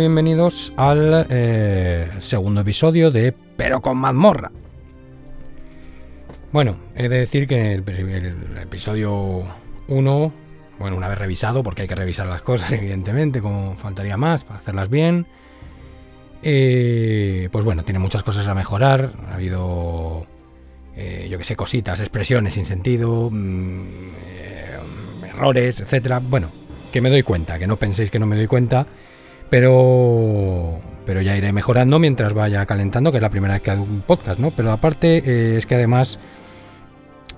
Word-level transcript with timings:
Bienvenidos 0.00 0.72
al 0.78 1.26
eh, 1.28 2.08
segundo 2.20 2.62
episodio 2.62 3.10
de 3.10 3.34
Pero 3.58 3.82
con 3.82 3.98
mazmorra. 3.98 4.50
Bueno, 6.52 6.78
he 6.96 7.06
de 7.10 7.18
decir 7.18 7.46
que 7.46 7.74
el, 7.74 7.86
el 7.86 8.56
episodio 8.62 9.44
1, 9.88 10.32
bueno, 10.78 10.96
una 10.96 11.06
vez 11.06 11.18
revisado, 11.18 11.62
porque 11.62 11.82
hay 11.82 11.88
que 11.88 11.94
revisar 11.96 12.26
las 12.28 12.40
cosas, 12.40 12.72
evidentemente, 12.80 13.42
como 13.42 13.76
faltaría 13.76 14.16
más 14.16 14.42
para 14.44 14.58
hacerlas 14.60 14.88
bien. 14.88 15.26
eh, 16.42 17.50
pues 17.52 17.62
bueno, 17.66 17.84
tiene 17.84 17.98
muchas 17.98 18.22
cosas 18.22 18.48
a 18.48 18.54
mejorar. 18.54 19.12
Ha 19.28 19.34
habido, 19.34 20.26
eh, 20.96 21.28
yo 21.30 21.36
que 21.36 21.44
sé, 21.44 21.56
cositas, 21.56 22.00
expresiones 22.00 22.54
sin 22.54 22.64
sentido, 22.64 23.28
mm, 23.30 23.82
eh, 24.28 24.76
errores, 25.28 25.82
etcétera. 25.82 26.20
Bueno, 26.20 26.48
que 26.90 27.02
me 27.02 27.10
doy 27.10 27.22
cuenta, 27.22 27.58
que 27.58 27.66
no 27.66 27.76
penséis 27.76 28.10
que 28.10 28.18
no 28.18 28.24
me 28.24 28.36
doy 28.36 28.46
cuenta, 28.46 28.86
pero 29.50 30.80
pero 31.04 31.22
ya 31.22 31.36
iré 31.36 31.52
mejorando 31.52 31.98
mientras 31.98 32.34
vaya 32.34 32.64
calentando, 32.66 33.10
que 33.10 33.18
es 33.18 33.22
la 33.22 33.30
primera 33.30 33.54
vez 33.54 33.62
que 33.62 33.72
hago 33.72 33.82
un 33.82 34.02
podcast, 34.02 34.38
¿no? 34.38 34.52
Pero 34.52 34.70
aparte 34.70 35.22
eh, 35.26 35.56
es 35.56 35.66
que 35.66 35.74
además 35.74 36.20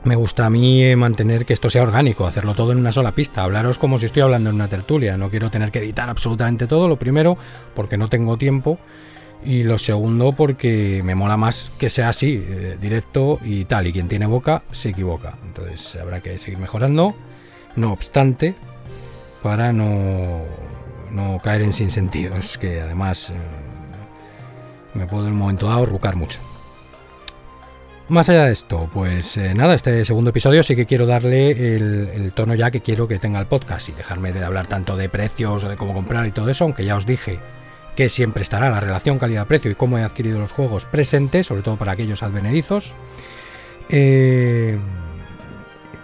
me 0.04 0.16
gusta 0.16 0.46
a 0.46 0.50
mí 0.50 0.82
eh, 0.82 0.96
mantener 0.96 1.46
que 1.46 1.52
esto 1.52 1.70
sea 1.70 1.82
orgánico, 1.82 2.26
hacerlo 2.26 2.54
todo 2.54 2.72
en 2.72 2.78
una 2.78 2.92
sola 2.92 3.12
pista, 3.12 3.44
hablaros 3.44 3.78
como 3.78 3.98
si 3.98 4.06
estoy 4.06 4.22
hablando 4.22 4.50
en 4.50 4.56
una 4.56 4.68
tertulia, 4.68 5.16
no 5.16 5.30
quiero 5.30 5.50
tener 5.50 5.70
que 5.70 5.78
editar 5.78 6.10
absolutamente 6.10 6.66
todo, 6.66 6.88
lo 6.88 6.96
primero, 6.96 7.38
porque 7.74 7.96
no 7.96 8.08
tengo 8.08 8.36
tiempo, 8.36 8.78
y 9.44 9.62
lo 9.62 9.78
segundo, 9.78 10.32
porque 10.32 11.00
me 11.04 11.14
mola 11.14 11.36
más 11.36 11.72
que 11.78 11.88
sea 11.88 12.08
así, 12.08 12.44
eh, 12.46 12.76
directo 12.80 13.38
y 13.44 13.64
tal, 13.64 13.86
y 13.86 13.92
quien 13.92 14.08
tiene 14.08 14.26
boca 14.26 14.64
se 14.72 14.90
equivoca, 14.90 15.38
entonces 15.46 15.96
habrá 16.00 16.20
que 16.20 16.36
seguir 16.36 16.58
mejorando, 16.58 17.14
no 17.76 17.92
obstante, 17.92 18.54
para 19.42 19.72
no, 19.72 20.42
no 21.12 21.38
caer 21.38 21.62
en 21.62 21.72
sinsentidos, 21.72 22.58
que 22.58 22.80
además 22.80 23.30
eh, 23.30 23.34
me 24.94 25.06
puedo 25.06 25.26
en 25.26 25.32
un 25.32 25.38
momento 25.38 25.68
dado 25.68 25.86
rucar 25.86 26.16
mucho. 26.16 26.40
Más 28.08 28.28
allá 28.28 28.44
de 28.44 28.52
esto, 28.52 28.90
pues 28.92 29.36
eh, 29.36 29.54
nada, 29.54 29.74
este 29.74 30.04
segundo 30.04 30.30
episodio 30.30 30.62
sí 30.62 30.76
que 30.76 30.86
quiero 30.86 31.06
darle 31.06 31.76
el, 31.76 32.32
tono 32.34 32.54
ya 32.54 32.70
que 32.70 32.80
quiero 32.80 33.08
que 33.08 33.18
tenga 33.18 33.40
el 33.40 33.46
podcast 33.46 33.88
y 33.88 33.92
dejarme 33.92 34.32
de 34.32 34.44
hablar 34.44 34.66
tanto 34.66 34.96
de 34.96 35.08
precios 35.08 35.64
o 35.64 35.68
de 35.68 35.76
cómo 35.76 35.94
comprar 35.94 36.26
y 36.26 36.32
todo 36.32 36.50
eso, 36.50 36.64
aunque 36.64 36.84
ya 36.84 36.96
os 36.96 37.06
dije 37.06 37.38
que 37.96 38.08
siempre 38.08 38.42
estará 38.42 38.70
la 38.70 38.80
relación 38.80 39.18
calidad-precio 39.18 39.70
y 39.70 39.74
cómo 39.74 39.98
he 39.98 40.02
adquirido 40.02 40.38
los 40.38 40.52
juegos 40.52 40.84
presentes, 40.86 41.46
sobre 41.46 41.62
todo 41.62 41.76
para 41.76 41.92
aquellos 41.92 42.22
advenedizos. 42.22 42.94
Eh, 43.88 44.78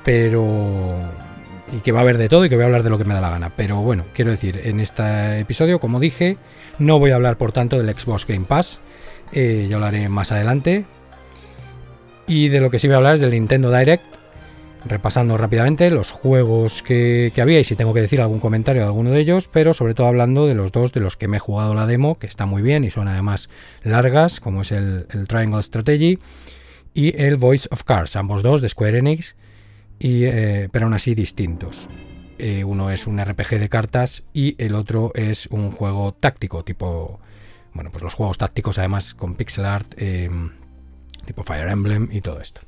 pero... 0.05 1.28
Y 1.72 1.80
que 1.80 1.92
va 1.92 2.00
a 2.00 2.02
haber 2.02 2.19
de 2.19 2.28
todo 2.28 2.44
y 2.44 2.48
que 2.48 2.55
voy 2.55 2.62
a 2.62 2.66
hablar 2.66 2.83
de 2.83 2.91
lo 2.91 2.98
que 2.98 3.05
me 3.05 3.14
da 3.14 3.20
la 3.20 3.30
gana. 3.30 3.52
Pero 3.56 3.77
bueno, 3.83 4.06
quiero 4.14 4.30
decir, 4.30 4.61
en 4.64 4.80
este 4.80 5.41
episodio, 5.41 5.80
como 5.80 6.00
dije, 6.00 6.38
no 6.78 6.98
voy 6.98 7.11
a 7.11 7.16
hablar 7.16 7.36
por 7.36 7.52
tanto 7.52 7.80
del 7.80 7.94
Xbox 7.94 8.27
Game 8.27 8.47
Pass. 8.47 8.80
Eh, 9.33 9.66
ya 9.69 9.77
hablaré 9.77 10.08
más 10.08 10.33
adelante, 10.33 10.86
y 12.28 12.48
de 12.48 12.61
lo 12.61 12.70
que 12.70 12.78
sí 12.78 12.86
voy 12.86 12.95
a 12.95 12.96
hablar 12.98 13.14
es 13.14 13.23
del 13.23 13.30
Nintendo 13.30 13.74
Direct, 13.77 14.05
repasando 14.84 15.39
rápidamente 15.39 15.90
los 15.90 16.11
juegos 16.11 16.83
que, 16.83 17.33
que, 17.34 17.40
había 17.40 17.58
y 17.58 17.64
si 17.64 17.74
tengo 17.74 17.95
que 17.95 18.02
decir 18.02 18.20
algún 18.20 18.39
comentario 18.39 18.83
de 18.83 18.86
alguno 18.86 19.11
de 19.11 19.20
ellos, 19.20 19.48
pero 19.51 19.73
sobre 19.73 19.95
todo 19.95 20.07
hablando 20.07 20.46
de 20.46 20.55
los 20.55 20.70
dos 20.70 20.92
de 20.92 21.01
los 21.01 21.17
que 21.17 21.27
me 21.27 21.39
he 21.39 21.40
jugado 21.40 21.74
la 21.74 21.86
demo, 21.86 22.18
que 22.18 22.27
está 22.27 22.45
muy 22.45 22.61
bien 22.61 22.84
y 22.84 22.90
son 22.90 23.08
además 23.08 23.48
largas, 23.83 24.40
como 24.40 24.61
es 24.61 24.73
el, 24.73 25.07
el 25.11 25.27
Triangle 25.27 25.62
Strategy 25.62 26.18
y 26.92 27.18
el 27.20 27.36
Voice 27.36 27.67
of 27.70 27.83
Cars, 27.84 28.14
ambos 28.14 28.42
dos 28.42 28.61
de 28.61 28.68
Square 28.68 28.98
Enix, 28.98 29.34
eh, 30.01 30.69
pero 30.70 30.86
aún 30.86 30.95
así 30.95 31.14
distintos. 31.14 31.86
Eh, 32.39 32.63
uno 32.63 32.91
es 32.91 33.09
un 33.09 33.23
RPG 33.23 33.59
de 33.59 33.69
cartas 33.69 34.25
y 34.33 34.55
el 34.63 34.75
otro 34.75 35.11
es 35.14 35.48
un 35.48 35.73
juego 35.73 36.13
táctico, 36.13 36.63
tipo, 36.63 37.19
bueno, 37.75 37.91
pues 37.91 38.05
los 38.05 38.14
juegos 38.14 38.39
tácticos 38.39 38.79
además 38.79 39.14
con 39.14 39.35
pixel 39.35 39.64
art. 39.64 39.95
Eh, 39.97 40.31
tipo 41.25 41.42
Fire 41.42 41.69
Emblem 41.69 42.08
y 42.13 42.20
todo 42.20 42.41
esto. 42.41 42.61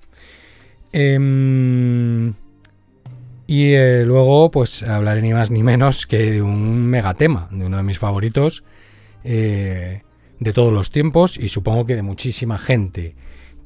Eh, 0.92 2.32
y 3.46 3.74
luego, 4.04 4.50
pues 4.50 4.82
hablaré 4.82 5.22
ni 5.22 5.32
más 5.32 5.50
ni 5.50 5.62
menos 5.62 6.06
que 6.06 6.32
de 6.32 6.42
un 6.42 6.86
megatema, 6.86 7.48
de 7.50 7.64
uno 7.64 7.78
de 7.78 7.82
mis 7.82 7.98
favoritos 7.98 8.62
de 9.22 10.52
todos 10.54 10.72
los 10.72 10.90
tiempos 10.90 11.36
y 11.36 11.48
supongo 11.48 11.84
que 11.84 11.96
de 11.96 12.02
muchísima 12.02 12.58
gente, 12.58 13.14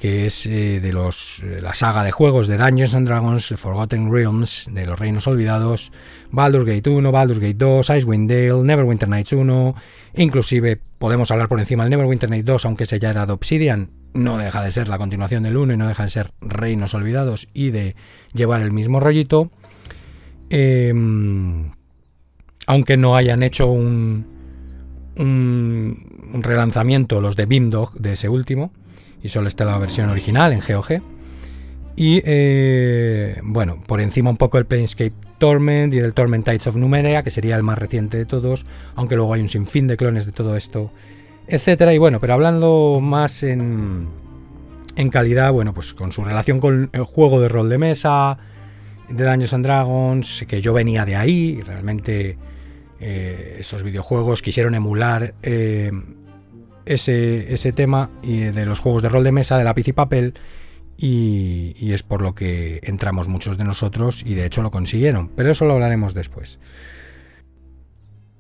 que 0.05 0.27
es 0.27 0.45
eh, 0.45 0.81
de 0.83 0.93
los 0.93 1.43
la 1.63 1.73
saga 1.73 2.05
de 2.05 2.13
juegos 2.13 2.47
de 2.47 2.59
Dungeons 2.59 2.95
and 2.95 3.09
Dragons, 3.09 3.55
Forgotten 3.57 4.13
Realms, 4.13 4.69
de 4.71 4.85
los 4.85 4.99
Reinos 4.99 5.27
Olvidados, 5.27 5.93
Baldur's 6.31 6.67
Gate 6.67 6.91
1, 6.91 7.11
Baldur's 7.11 7.41
Gate 7.41 7.55
2, 7.55 7.89
Icewind 7.89 8.31
Dale, 8.31 8.63
Neverwinter 8.65 9.09
Nights 9.09 9.33
1, 9.33 9.75
inclusive 10.17 10.79
podemos 10.99 11.31
hablar 11.31 11.49
por 11.49 11.59
encima 11.59 11.85
del 11.85 11.91
Neverwinter 11.93 12.29
Nights 12.29 12.45
2, 12.45 12.67
aunque 12.67 12.85
ese 12.85 12.99
ya 12.99 13.09
era 13.09 13.25
de 13.25 13.33
Obsidian, 13.33 13.93
no 14.13 14.37
deja 14.37 14.63
de 14.63 14.73
ser 14.73 14.91
la 14.91 14.99
continuación 14.99 15.43
del 15.43 15.57
1 15.57 15.73
y 15.73 15.77
no 15.79 15.89
deja 15.89 16.03
de 16.03 16.11
ser 16.11 16.33
Reinos 16.43 16.93
Olvidados 16.93 17.49
y 17.55 17.71
de 17.71 17.97
llevar 18.35 18.61
el 18.61 18.73
mismo 18.73 19.01
rollito. 19.01 19.53
Eh, 20.51 20.93
aunque 22.67 22.99
no 22.99 23.17
hayan 23.17 23.43
hecho 23.43 23.69
un, 23.69 24.27
relanzamiento 26.35 27.23
los 27.23 27.37
de 27.37 27.47
Beamdog 27.47 27.95
de 27.95 28.13
ese 28.13 28.29
último, 28.29 28.71
y 29.25 29.31
solo 29.31 29.49
está 29.49 29.65
la 29.65 29.77
versión 29.79 30.09
original 30.09 30.53
en 30.53 30.61
GOG. 30.61 31.03
Y 31.97 32.23
eh, 32.25 33.41
bueno, 33.43 33.83
por 33.87 34.01
encima 34.01 34.31
un 34.31 34.37
poco 34.37 34.59
el 34.59 34.67
Planescape 34.67 35.15
Torment 35.39 35.93
y 35.95 35.99
el 35.99 36.15
Torment 36.15 36.45
Tides 36.45 36.69
of 36.69 36.77
Numeria, 36.77 37.25
que 37.25 37.31
sería 37.33 37.57
el 37.57 37.65
más 37.65 37.79
reciente 37.79 38.19
de 38.19 38.27
todos, 38.27 38.67
aunque 38.95 39.17
luego 39.17 39.35
hay 39.35 39.41
un 39.41 39.49
sinfín 39.49 39.89
de 39.89 39.97
clones 39.97 40.27
de 40.27 40.33
todo 40.33 40.57
esto 40.57 40.93
etcétera. 41.47 41.93
Y 41.95 41.99
bueno, 41.99 42.21
pero 42.21 42.35
hablando 42.35 42.99
más 43.01 43.43
en, 43.43 44.09
en 44.97 45.11
calidad, 45.11 45.53
bueno, 45.53 45.75
pues 45.75 45.95
con 45.95 46.13
su 46.13 46.25
relación 46.25 46.61
con 46.61 46.91
el 46.93 47.05
juego 47.05 47.41
de 47.41 47.49
rol 47.49 47.69
de 47.69 47.79
mesa, 47.79 48.39
de 49.09 49.25
Dungeons 49.25 49.55
and 49.55 49.65
Dragons, 49.65 50.45
que 50.49 50.63
yo 50.63 50.73
venía 50.73 51.05
de 51.05 51.17
ahí, 51.17 51.63
realmente 51.63 52.39
eh, 53.01 53.57
esos 53.59 53.83
videojuegos 53.83 54.43
quisieron 54.43 54.75
emular 54.75 55.35
eh, 55.43 55.93
ese, 56.87 57.53
ese, 57.53 57.73
tema 57.73 58.11
de 58.23 58.67
los 58.67 58.79
juegos 58.81 59.03
de 59.03 59.09
rol 59.09 59.25
de 59.25 59.33
mesa, 59.33 59.59
de 59.59 59.65
lápiz 59.65 59.89
y 59.89 59.93
papel, 59.93 60.35
y, 60.97 61.75
y, 61.79 61.93
es 61.93 62.03
por 62.03 62.23
lo 62.23 62.35
que 62.35 62.81
entramos 62.85 63.27
muchos 63.27 63.59
de 63.59 63.65
nosotros 63.65 64.23
y 64.25 64.35
de 64.35 64.47
hecho 64.47 64.63
lo 64.63 64.71
consiguieron, 64.71 65.29
pero 65.29 65.51
eso 65.51 65.65
lo 65.65 65.73
hablaremos 65.73 66.15
después. 66.15 66.59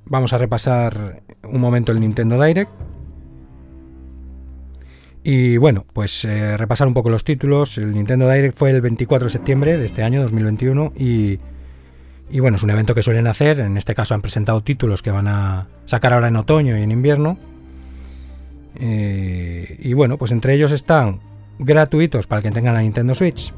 Vamos 0.06 0.34
a 0.34 0.38
repasar 0.38 1.22
un 1.42 1.60
momento 1.60 1.90
el 1.92 2.00
Nintendo 2.00 2.42
Direct. 2.42 2.70
Y 5.22 5.56
bueno, 5.56 5.86
pues 5.90 6.26
eh, 6.26 6.58
repasar 6.58 6.86
un 6.86 6.92
poco 6.92 7.08
los 7.08 7.24
títulos. 7.24 7.78
El 7.78 7.94
Nintendo 7.94 8.30
Direct 8.30 8.56
fue 8.56 8.70
el 8.70 8.82
24 8.82 9.26
de 9.26 9.30
septiembre 9.30 9.78
de 9.78 9.86
este 9.86 10.02
año 10.02 10.20
2021 10.20 10.92
y, 10.96 11.38
y, 12.30 12.40
bueno, 12.40 12.58
es 12.58 12.62
un 12.62 12.70
evento 12.70 12.94
que 12.94 13.02
suelen 13.02 13.26
hacer. 13.26 13.60
En 13.60 13.78
este 13.78 13.94
caso 13.94 14.14
han 14.14 14.20
presentado 14.20 14.62
títulos 14.62 15.00
que 15.00 15.10
van 15.10 15.26
a 15.26 15.68
sacar 15.86 16.12
ahora 16.12 16.28
en 16.28 16.36
otoño 16.36 16.76
y 16.76 16.82
en 16.82 16.90
invierno. 16.90 17.38
Eh, 18.76 19.78
y 19.80 19.92
bueno, 19.92 20.18
pues 20.18 20.32
entre 20.32 20.54
ellos 20.54 20.72
están 20.72 21.20
gratuitos 21.58 22.26
para 22.26 22.40
el 22.40 22.42
que 22.44 22.50
tenga 22.50 22.72
la 22.72 22.82
Nintendo 22.82 23.14
Switch. 23.14 23.52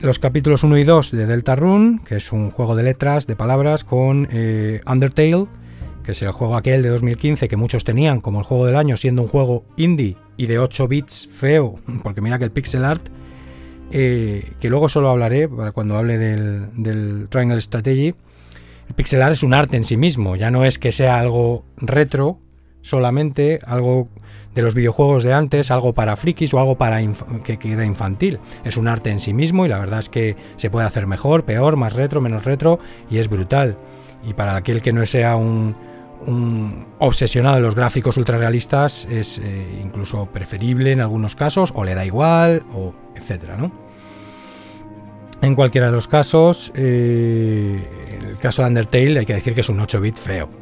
Los 0.00 0.18
capítulos 0.18 0.64
1 0.64 0.78
y 0.78 0.84
2 0.84 1.12
de 1.12 1.26
Delta 1.26 1.54
Rune, 1.54 2.00
que 2.04 2.16
es 2.16 2.32
un 2.32 2.50
juego 2.50 2.74
de 2.74 2.82
letras, 2.82 3.26
de 3.26 3.36
palabras, 3.36 3.84
con 3.84 4.26
eh, 4.32 4.80
Undertale, 4.84 5.46
que 6.02 6.12
es 6.12 6.22
el 6.22 6.32
juego 6.32 6.56
aquel 6.56 6.82
de 6.82 6.88
2015 6.88 7.46
que 7.46 7.56
muchos 7.56 7.84
tenían 7.84 8.20
como 8.20 8.40
el 8.40 8.44
juego 8.44 8.66
del 8.66 8.76
año, 8.76 8.96
siendo 8.96 9.22
un 9.22 9.28
juego 9.28 9.64
indie 9.76 10.16
y 10.36 10.46
de 10.46 10.58
8 10.58 10.88
bits 10.88 11.28
feo, 11.30 11.78
porque 12.02 12.20
mira 12.20 12.38
que 12.38 12.44
el 12.44 12.50
pixel 12.50 12.84
art, 12.84 13.08
eh, 13.92 14.52
que 14.58 14.70
luego 14.70 14.88
solo 14.88 15.10
hablaré 15.10 15.48
para 15.48 15.72
cuando 15.72 15.96
hable 15.96 16.18
del, 16.18 16.70
del, 16.74 17.28
Triangle 17.28 17.60
Strategy, 17.60 18.14
el 18.88 18.94
pixel 18.96 19.22
art 19.22 19.34
es 19.34 19.42
un 19.42 19.54
arte 19.54 19.76
en 19.76 19.84
sí 19.84 19.96
mismo, 19.96 20.34
ya 20.34 20.50
no 20.50 20.64
es 20.64 20.78
que 20.78 20.90
sea 20.90 21.20
algo 21.20 21.64
retro 21.76 22.38
solamente, 22.82 23.60
algo 23.64 24.08
de 24.54 24.62
los 24.62 24.74
videojuegos 24.74 25.24
de 25.24 25.32
antes, 25.32 25.70
algo 25.70 25.94
para 25.94 26.16
frikis 26.16 26.52
o 26.52 26.58
algo 26.58 26.76
para 26.76 27.00
que 27.44 27.58
queda 27.58 27.84
infantil. 27.84 28.38
Es 28.64 28.76
un 28.76 28.88
arte 28.88 29.10
en 29.10 29.18
sí 29.18 29.32
mismo 29.32 29.64
y 29.64 29.68
la 29.68 29.78
verdad 29.78 30.00
es 30.00 30.08
que 30.08 30.36
se 30.56 30.70
puede 30.70 30.86
hacer 30.86 31.06
mejor, 31.06 31.44
peor, 31.44 31.76
más 31.76 31.94
retro, 31.94 32.20
menos 32.20 32.44
retro 32.44 32.78
y 33.10 33.18
es 33.18 33.28
brutal. 33.28 33.76
Y 34.24 34.34
para 34.34 34.56
aquel 34.56 34.82
que 34.82 34.92
no 34.92 35.04
sea 35.06 35.36
un, 35.36 35.74
obsesionado 36.98 37.56
de 37.56 37.62
los 37.62 37.74
gráficos 37.74 38.16
ultrarrealistas 38.16 39.08
es 39.10 39.38
eh, 39.38 39.80
incluso 39.82 40.26
preferible 40.26 40.92
en 40.92 41.00
algunos 41.00 41.34
casos 41.34 41.72
o 41.74 41.82
le 41.82 41.96
da 41.96 42.04
igual 42.04 42.62
o 42.74 42.94
etcétera, 43.16 43.56
¿no? 43.56 43.72
En 45.40 45.56
cualquiera 45.56 45.88
de 45.88 45.92
los 45.92 46.06
casos, 46.06 46.70
eh, 46.76 47.84
el 48.30 48.38
caso 48.38 48.62
de 48.62 48.68
Undertale 48.68 49.18
hay 49.18 49.26
que 49.26 49.34
decir 49.34 49.54
que 49.54 49.62
es 49.62 49.68
un 49.68 49.80
8-bit 49.80 50.16
feo. 50.16 50.61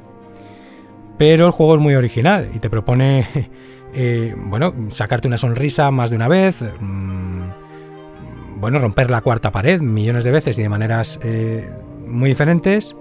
Pero 1.20 1.44
el 1.44 1.52
juego 1.52 1.74
es 1.74 1.80
muy 1.82 1.94
original 1.96 2.48
y 2.54 2.60
te 2.60 2.70
propone, 2.70 3.26
eh, 3.92 4.34
bueno, 4.34 4.72
sacarte 4.88 5.28
una 5.28 5.36
sonrisa 5.36 5.90
más 5.90 6.08
de 6.08 6.16
una 6.16 6.28
vez, 6.28 6.62
mmm, 6.80 7.42
bueno, 8.56 8.78
romper 8.78 9.10
la 9.10 9.20
cuarta 9.20 9.52
pared 9.52 9.82
millones 9.82 10.24
de 10.24 10.30
veces 10.30 10.58
y 10.58 10.62
de 10.62 10.70
maneras 10.70 11.20
eh, 11.22 11.68
muy 12.06 12.30
diferentes 12.30 12.96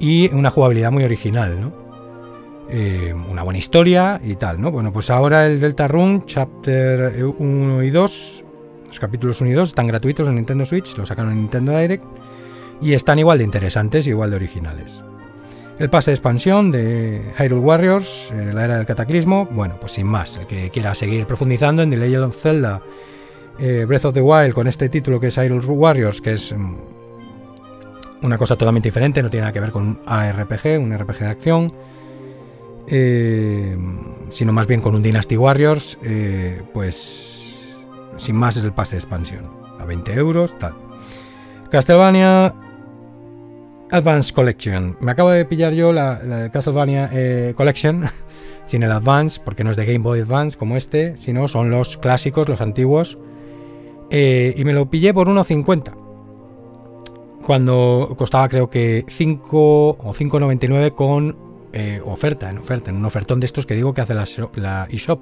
y 0.00 0.28
una 0.34 0.50
jugabilidad 0.50 0.90
muy 0.90 1.04
original, 1.04 1.60
¿no? 1.60 1.72
eh, 2.68 3.14
una 3.30 3.44
buena 3.44 3.60
historia 3.60 4.20
y 4.24 4.34
tal, 4.34 4.60
¿no? 4.60 4.72
Bueno, 4.72 4.92
pues 4.92 5.08
ahora 5.08 5.46
el 5.46 5.60
Delta 5.60 5.86
Run, 5.86 6.26
Chapter 6.26 7.24
1 7.38 7.82
y 7.84 7.90
2, 7.90 8.44
los 8.88 8.98
capítulos 8.98 9.40
1 9.40 9.50
y 9.50 9.52
2 9.52 9.68
están 9.68 9.86
gratuitos 9.86 10.26
en 10.26 10.34
Nintendo 10.34 10.64
Switch, 10.64 10.96
lo 10.96 11.06
sacaron 11.06 11.30
en 11.30 11.42
Nintendo 11.42 11.78
Direct 11.78 12.04
y 12.82 12.94
están 12.94 13.20
igual 13.20 13.38
de 13.38 13.44
interesantes, 13.44 14.08
igual 14.08 14.30
de 14.30 14.36
originales. 14.36 15.04
El 15.78 15.90
pase 15.90 16.10
de 16.10 16.14
expansión 16.14 16.70
de 16.70 17.20
Hyrule 17.38 17.60
Warriors, 17.60 18.32
eh, 18.32 18.50
la 18.54 18.64
era 18.64 18.76
del 18.78 18.86
cataclismo, 18.86 19.46
bueno, 19.50 19.76
pues 19.78 19.92
sin 19.92 20.06
más, 20.06 20.38
el 20.38 20.46
que 20.46 20.70
quiera 20.70 20.94
seguir 20.94 21.26
profundizando 21.26 21.82
en 21.82 21.90
The 21.90 21.98
Legend 21.98 22.24
of 22.24 22.40
Zelda 22.40 22.80
eh, 23.58 23.84
Breath 23.86 24.06
of 24.06 24.14
the 24.14 24.22
Wild 24.22 24.54
con 24.54 24.68
este 24.68 24.88
título 24.88 25.20
que 25.20 25.26
es 25.26 25.36
Hyrule 25.36 25.66
Warriors, 25.66 26.22
que 26.22 26.32
es 26.32 26.54
mm, 26.56 26.76
una 28.22 28.38
cosa 28.38 28.56
totalmente 28.56 28.88
diferente, 28.88 29.22
no 29.22 29.28
tiene 29.28 29.42
nada 29.42 29.52
que 29.52 29.60
ver 29.60 29.70
con 29.70 29.82
un 29.82 30.00
ARPG, 30.06 30.80
un 30.80 30.96
RPG 30.96 31.18
de 31.18 31.26
acción, 31.26 31.72
eh, 32.86 33.76
sino 34.30 34.54
más 34.54 34.66
bien 34.66 34.80
con 34.80 34.94
un 34.94 35.02
Dynasty 35.02 35.36
Warriors, 35.36 35.98
pues 36.72 37.74
sin 38.16 38.36
más 38.36 38.56
es 38.56 38.64
el 38.64 38.72
pase 38.72 38.96
de 38.96 39.00
expansión, 39.00 39.50
a 39.78 39.84
20 39.84 40.14
euros, 40.14 40.58
tal. 40.58 40.74
Castlevania 41.70 42.54
Advance 43.90 44.32
Collection. 44.32 44.96
Me 45.00 45.12
acabo 45.12 45.30
de 45.30 45.44
pillar 45.44 45.72
yo 45.72 45.92
la, 45.92 46.50
Castlevania 46.52 47.10
eh, 47.12 47.54
Collection 47.56 48.04
sin 48.66 48.82
el 48.82 48.92
Advance, 48.92 49.40
porque 49.44 49.64
no 49.64 49.70
es 49.70 49.76
de 49.76 49.86
Game 49.86 50.00
Boy 50.00 50.20
Advance 50.20 50.58
como 50.58 50.76
este, 50.76 51.16
sino 51.16 51.48
son 51.48 51.70
los 51.70 51.96
clásicos, 51.96 52.48
los 52.48 52.60
antiguos. 52.60 53.18
Eh, 54.10 54.54
y 54.56 54.64
me 54.64 54.72
lo 54.72 54.90
pillé 54.90 55.14
por 55.14 55.28
1,50. 55.28 55.94
Cuando 57.44 58.14
costaba 58.18 58.48
creo 58.48 58.68
que 58.68 59.04
5 59.08 59.88
o 59.90 60.12
5,99 60.12 60.94
con 60.94 61.36
eh, 61.72 62.00
oferta, 62.04 62.50
en 62.50 62.58
oferta, 62.58 62.90
en 62.90 62.96
un 62.96 63.04
ofertón 63.04 63.38
de 63.38 63.46
estos 63.46 63.66
que 63.66 63.74
digo 63.74 63.94
que 63.94 64.00
hace 64.00 64.14
la, 64.14 64.88
eShop. 64.90 65.20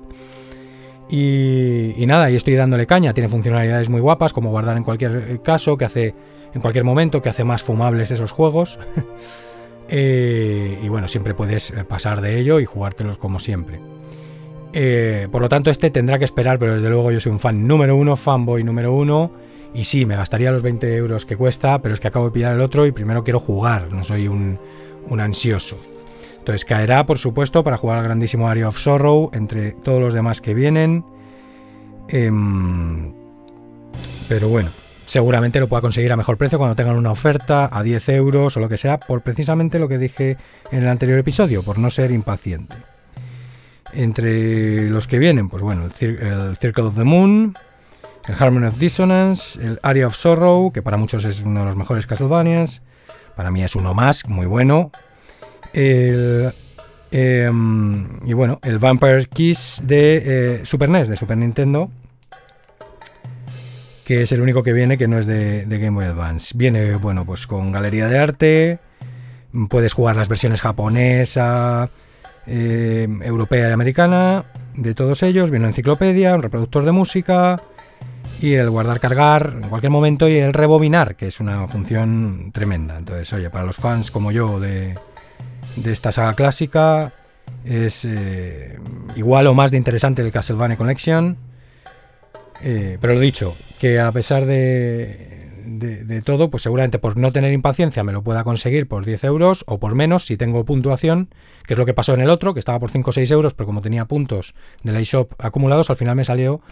Y, 1.10 1.93
y, 2.02 2.06
nada, 2.06 2.31
y 2.31 2.37
estoy 2.37 2.55
dándole 2.55 2.87
caña. 2.87 3.12
Tiene 3.12 3.28
funcionalidades 3.28 3.90
muy 3.90 4.00
guapas, 4.00 4.32
como 4.32 4.50
guardar 4.50 4.78
en 4.78 4.84
cualquier 4.84 5.43
caso, 5.43 5.76
que 5.76 5.84
hace 5.84 6.14
en 6.54 6.60
cualquier 6.60 6.84
momento, 6.84 7.20
que 7.20 7.28
hace 7.28 7.44
más 7.44 7.62
fumables 7.62 8.10
esos 8.10 8.32
juegos. 8.32 8.78
Eh, 9.86 10.80
y 10.82 10.88
bueno, 10.88 11.08
siempre 11.08 11.34
puedes 11.34 11.70
eh, 11.70 11.84
pasar 11.84 12.22
de 12.22 12.40
ello 12.40 12.58
y 12.58 12.64
jugártelos 12.64 13.18
como 13.18 13.38
siempre. 13.38 13.80
Eh, 14.72 15.28
por 15.30 15.42
lo 15.42 15.48
tanto, 15.48 15.70
este 15.70 15.90
tendrá 15.90 16.18
que 16.18 16.24
esperar, 16.24 16.58
pero 16.58 16.74
desde 16.74 16.88
luego 16.88 17.12
yo 17.12 17.20
soy 17.20 17.32
un 17.32 17.38
fan 17.38 17.66
número 17.66 17.94
uno, 17.94 18.16
fanboy 18.16 18.64
número 18.64 18.92
uno. 18.92 19.30
Y 19.74 19.84
sí, 19.84 20.06
me 20.06 20.16
gastaría 20.16 20.50
los 20.52 20.62
20 20.62 20.96
euros 20.96 21.26
que 21.26 21.36
cuesta, 21.36 21.80
pero 21.82 21.94
es 21.94 22.00
que 22.00 22.08
acabo 22.08 22.26
de 22.26 22.30
pillar 22.32 22.54
el 22.54 22.60
otro 22.60 22.86
y 22.86 22.92
primero 22.92 23.24
quiero 23.24 23.40
jugar, 23.40 23.92
no 23.92 24.04
soy 24.04 24.26
un, 24.26 24.58
ansioso. 25.18 25.78
Entonces 26.38 26.64
caerá, 26.64 27.06
por 27.06 27.18
supuesto, 27.18 27.62
para 27.64 27.76
jugar 27.76 27.98
al 27.98 28.04
grandísimo 28.04 28.48
Area 28.48 28.68
of 28.68 28.78
Sorrow 28.78 29.30
entre 29.32 29.72
todos 29.72 30.00
los 30.00 30.14
demás 30.14 30.40
que 30.40 30.54
vienen. 30.54 31.04
Em, 32.08 33.12
pero 34.28 34.48
bueno, 34.48 34.70
seguramente 35.06 35.60
lo 35.60 35.68
pueda 35.68 35.80
conseguir 35.80 36.12
a 36.12 36.16
mejor 36.16 36.36
precio 36.36 36.58
cuando 36.58 36.76
tengan 36.76 36.96
una 36.96 37.10
oferta 37.10 37.68
a 37.70 37.82
10 37.82 38.08
euros 38.10 38.56
o 38.56 38.60
lo 38.60 38.68
que 38.68 38.76
sea, 38.76 38.98
por 38.98 39.22
precisamente 39.22 39.78
lo 39.78 39.88
que 39.88 39.98
dije 39.98 40.36
en 40.70 40.82
el 40.82 40.88
anterior 40.88 41.18
episodio, 41.18 41.62
por 41.62 41.78
no 41.78 41.90
ser 41.90 42.10
impaciente. 42.10 42.76
Entre 43.92 44.88
los 44.88 45.06
que 45.06 45.18
vienen, 45.18 45.48
pues 45.48 45.62
bueno, 45.62 45.84
el, 45.84 46.56
Circle 46.56 46.84
of 46.84 46.96
the 46.96 47.04
Moon, 47.04 47.54
el 48.26 48.34
Harmony 48.38 48.66
of 48.66 48.78
Dissonance, 48.78 49.60
el 49.62 49.78
Area 49.82 50.06
of 50.06 50.16
Sorrow, 50.16 50.72
que 50.72 50.82
para 50.82 50.96
muchos 50.96 51.24
es 51.24 51.42
uno 51.42 51.60
de 51.60 51.66
los 51.66 51.76
mejores 51.76 52.06
Castlevanias, 52.06 52.82
para 53.36 53.50
mí 53.50 53.62
es 53.62 53.76
uno 53.76 53.94
más, 53.94 54.28
muy 54.28 54.46
bueno. 54.46 54.90
El, 55.72 56.52
em, 57.10 58.08
y 58.26 58.32
bueno, 58.32 58.58
el 58.62 58.78
Vampire 58.78 59.26
Kiss 59.26 59.80
de 59.84 60.22
eh, 60.24 60.60
Super 60.64 60.88
NES, 60.88 61.08
de 61.08 61.16
Super 61.16 61.36
Nintendo, 61.36 61.90
que 64.04 64.22
es 64.22 64.32
el 64.32 64.40
único 64.40 64.62
que 64.62 64.72
viene 64.72 64.98
que 64.98 65.08
no 65.08 65.18
es 65.18 65.26
de, 65.26 65.64
Game 65.68 65.90
Boy 65.90 66.04
Advance. 66.04 66.56
Viene, 66.56 66.96
bueno, 66.96 67.24
pues 67.24 67.46
con 67.46 67.72
galería 67.72 68.08
de 68.08 68.18
arte, 68.18 68.78
puedes 69.68 69.94
jugar 69.94 70.16
las 70.16 70.28
versiones 70.28 70.60
japonesa, 70.60 71.88
eh, 72.46 73.08
europea 73.22 73.70
y 73.70 73.72
americana 73.72 74.44
de 74.76 74.94
todos 74.94 75.22
ellos, 75.22 75.50
viene 75.50 75.64
una 75.64 75.70
enciclopedia, 75.70 76.34
un 76.34 76.42
reproductor 76.42 76.84
de 76.84 76.92
música 76.92 77.62
y 78.40 78.54
el 78.54 78.68
guardar 78.70 79.00
cargar 79.00 79.54
en 79.62 79.68
cualquier 79.68 79.90
momento 79.90 80.28
y 80.28 80.36
el 80.36 80.52
rebobinar, 80.52 81.16
que 81.16 81.28
es 81.28 81.40
una 81.40 81.66
función 81.68 82.50
tremenda. 82.52 82.98
Entonces, 82.98 83.32
oye, 83.32 83.50
para 83.50 83.64
los 83.64 83.76
fans 83.76 84.10
como 84.10 84.32
yo 84.32 84.60
de, 84.60 84.98
esta 85.84 86.12
saga 86.12 86.34
clásica, 86.34 87.12
es 87.64 88.04
eh, 88.04 88.78
igual 89.16 89.46
o 89.46 89.54
más 89.54 89.70
de 89.70 89.76
interesante 89.76 90.22
el 90.22 90.32
Castlevania 90.32 90.76
Collection 90.76 91.38
eh, 92.66 92.96
pero 92.99 93.12
lo 93.12 93.20
dicho, 93.20 93.55
que 93.78 94.00
a 94.00 94.11
pesar 94.11 94.46
de, 94.46 96.22
todo, 96.25 96.49
pues 96.49 96.62
seguramente 96.62 96.99
por 96.99 97.19
no 97.19 97.31
tener 97.31 97.52
impaciencia 97.52 98.02
me 98.02 98.12
lo 98.12 98.22
pueda 98.22 98.43
conseguir 98.43 98.88
por 98.88 99.05
10 99.05 99.25
euros 99.25 99.64
o 99.66 99.78
por 99.78 99.94
menos 99.94 100.25
si 100.25 100.38
tengo 100.38 100.64
puntuación, 100.64 101.28
que 101.66 101.75
es 101.75 101.78
lo 101.78 101.84
que 101.84 101.93
pasó 101.93 102.14
en 102.14 102.22
el 102.22 102.31
otro, 102.31 102.55
que 102.55 102.61
estaba 102.61 102.81
por 102.81 102.90
5 102.90 103.11
o 103.11 103.12
6 103.12 103.31
euros, 103.32 103.52
pero 103.52 103.66
como 103.66 103.82
tenía 103.82 104.06
puntos 104.06 104.55
de 104.82 104.93
la 104.93 105.00
eShop 105.00 105.34
acumulados, 105.37 105.90
al 105.90 105.96
final 105.96 106.16
me 106.16 106.25
salió 106.25 106.62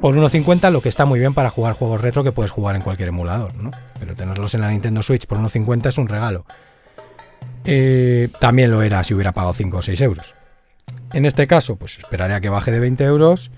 por 0.00 0.16
1.50, 0.16 0.70
lo 0.70 0.80
que 0.80 0.88
está 0.88 1.04
muy 1.04 1.20
bien 1.20 1.34
para 1.34 1.50
jugar 1.50 1.74
juegos 1.74 2.00
retro 2.00 2.24
que 2.24 2.32
puedes 2.32 2.50
jugar 2.50 2.74
en 2.74 2.80
cualquier 2.80 3.10
emulador, 3.10 3.54
¿no? 3.54 3.70
Pero 4.00 4.14
tenerlos 4.14 4.54
en 4.54 4.62
la 4.62 4.70
Nintendo 4.70 5.02
Switch 5.02 5.26
por 5.26 5.36
1.50 5.36 5.88
es 5.88 5.98
un 5.98 6.08
regalo. 6.08 6.46
Eh, 7.66 8.30
también 8.40 8.70
lo 8.70 8.80
era 8.80 9.04
si 9.04 9.12
hubiera 9.12 9.32
pagado 9.32 9.52
5 9.52 9.76
o 9.76 9.82
6 9.82 10.00
euros. 10.00 10.34
En 11.12 11.26
este 11.26 11.46
caso, 11.46 11.76
pues 11.76 11.98
esperaré 11.98 12.32
a 12.32 12.40
que 12.40 12.48
baje 12.48 12.70
de 12.70 12.80
20 12.80 13.04
euros 13.04 13.50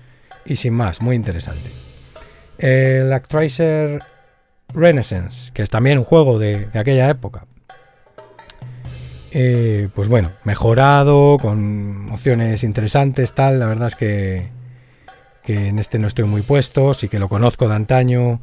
y 0.45 0.55
sin 0.55 0.73
más, 0.73 1.01
muy 1.01 1.15
interesante. 1.15 1.69
El 2.57 3.11
Actraiser 3.11 4.01
Renaissance, 4.73 5.51
que 5.53 5.63
es 5.63 5.69
también 5.69 5.97
un 5.97 6.03
juego 6.03 6.39
de, 6.39 6.67
aquella 6.73 7.09
época. 7.09 7.45
Eh, 9.31 9.89
pues 9.93 10.07
bueno, 10.07 10.31
mejorado, 10.43 11.37
con 11.41 12.09
opciones 12.11 12.63
interesantes, 12.63 13.33
tal. 13.33 13.59
La 13.59 13.65
verdad 13.65 13.87
es 13.87 13.95
que, 13.95 14.49
que 15.43 15.67
en 15.67 15.79
este 15.79 15.99
no 15.99 16.07
estoy 16.07 16.25
muy 16.25 16.41
puesto, 16.41 16.93
sí 16.93 17.09
que 17.09 17.19
lo 17.19 17.27
conozco 17.27 17.67
de 17.67 17.75
antaño. 17.75 18.39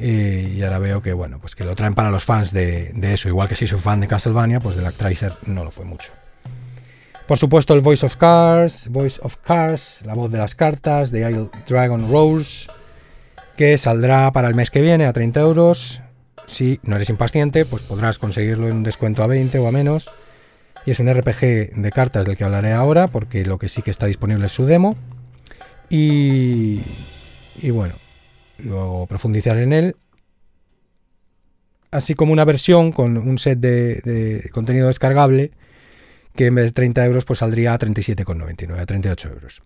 Eh, 0.00 0.54
y 0.56 0.62
ahora 0.62 0.78
veo 0.78 1.02
que 1.02 1.12
bueno, 1.12 1.38
pues 1.38 1.54
que 1.54 1.62
lo 1.62 1.76
traen 1.76 1.94
para 1.94 2.10
los 2.10 2.24
fans 2.24 2.52
de, 2.52 2.90
de 2.94 3.14
eso. 3.14 3.28
Igual 3.28 3.48
que 3.48 3.54
si 3.54 3.68
soy 3.68 3.78
fan 3.78 4.00
de 4.00 4.08
Castlevania, 4.08 4.58
pues 4.58 4.74
del 4.74 4.86
Actraiser 4.86 5.34
no 5.46 5.62
lo 5.62 5.70
fue 5.70 5.84
mucho. 5.84 6.10
Por 7.26 7.38
supuesto, 7.38 7.72
el 7.72 7.80
Voice 7.80 8.04
of 8.04 8.16
Cars, 8.16 8.88
Voice 8.90 9.18
of 9.22 9.36
Cars, 9.38 10.02
la 10.04 10.12
voz 10.12 10.30
de 10.30 10.36
las 10.36 10.54
cartas, 10.54 11.10
de 11.10 11.20
Isle 11.20 11.48
Dragon 11.66 12.10
Rose, 12.10 12.68
que 13.56 13.78
saldrá 13.78 14.30
para 14.32 14.48
el 14.48 14.54
mes 14.54 14.70
que 14.70 14.82
viene 14.82 15.06
a 15.06 15.12
30 15.14 15.40
euros. 15.40 16.02
Si 16.44 16.80
no 16.82 16.96
eres 16.96 17.08
impaciente, 17.08 17.64
pues 17.64 17.82
podrás 17.82 18.18
conseguirlo 18.18 18.68
en 18.68 18.76
un 18.76 18.82
descuento 18.82 19.22
a 19.22 19.26
20 19.26 19.58
o 19.58 19.66
a 19.66 19.72
menos. 19.72 20.10
Y 20.84 20.90
es 20.90 21.00
un 21.00 21.10
RPG 21.10 21.74
de 21.74 21.90
cartas 21.94 22.26
del 22.26 22.36
que 22.36 22.44
hablaré 22.44 22.72
ahora, 22.72 23.06
porque 23.06 23.42
lo 23.46 23.56
que 23.56 23.70
sí 23.70 23.80
que 23.80 23.90
está 23.90 24.04
disponible 24.04 24.44
es 24.44 24.52
su 24.52 24.66
demo. 24.66 24.94
Y, 25.88 26.82
y 27.62 27.70
bueno, 27.70 27.94
luego 28.58 29.06
profundizar 29.06 29.56
en 29.56 29.72
él. 29.72 29.96
Así 31.90 32.12
como 32.12 32.34
una 32.34 32.44
versión 32.44 32.92
con 32.92 33.16
un 33.16 33.38
set 33.38 33.60
de 33.60 34.50
contenido 34.52 34.88
descargable 34.88 35.52
que 36.34 36.46
en 36.46 36.54
vez 36.56 36.66
de 36.66 36.72
30 36.72 37.04
euros 37.06 37.24
pues 37.24 37.38
saldría 37.38 37.74
a 37.74 37.78
37,99, 37.78 38.78
a 38.78 38.86
38 38.86 39.28
euros. 39.28 39.62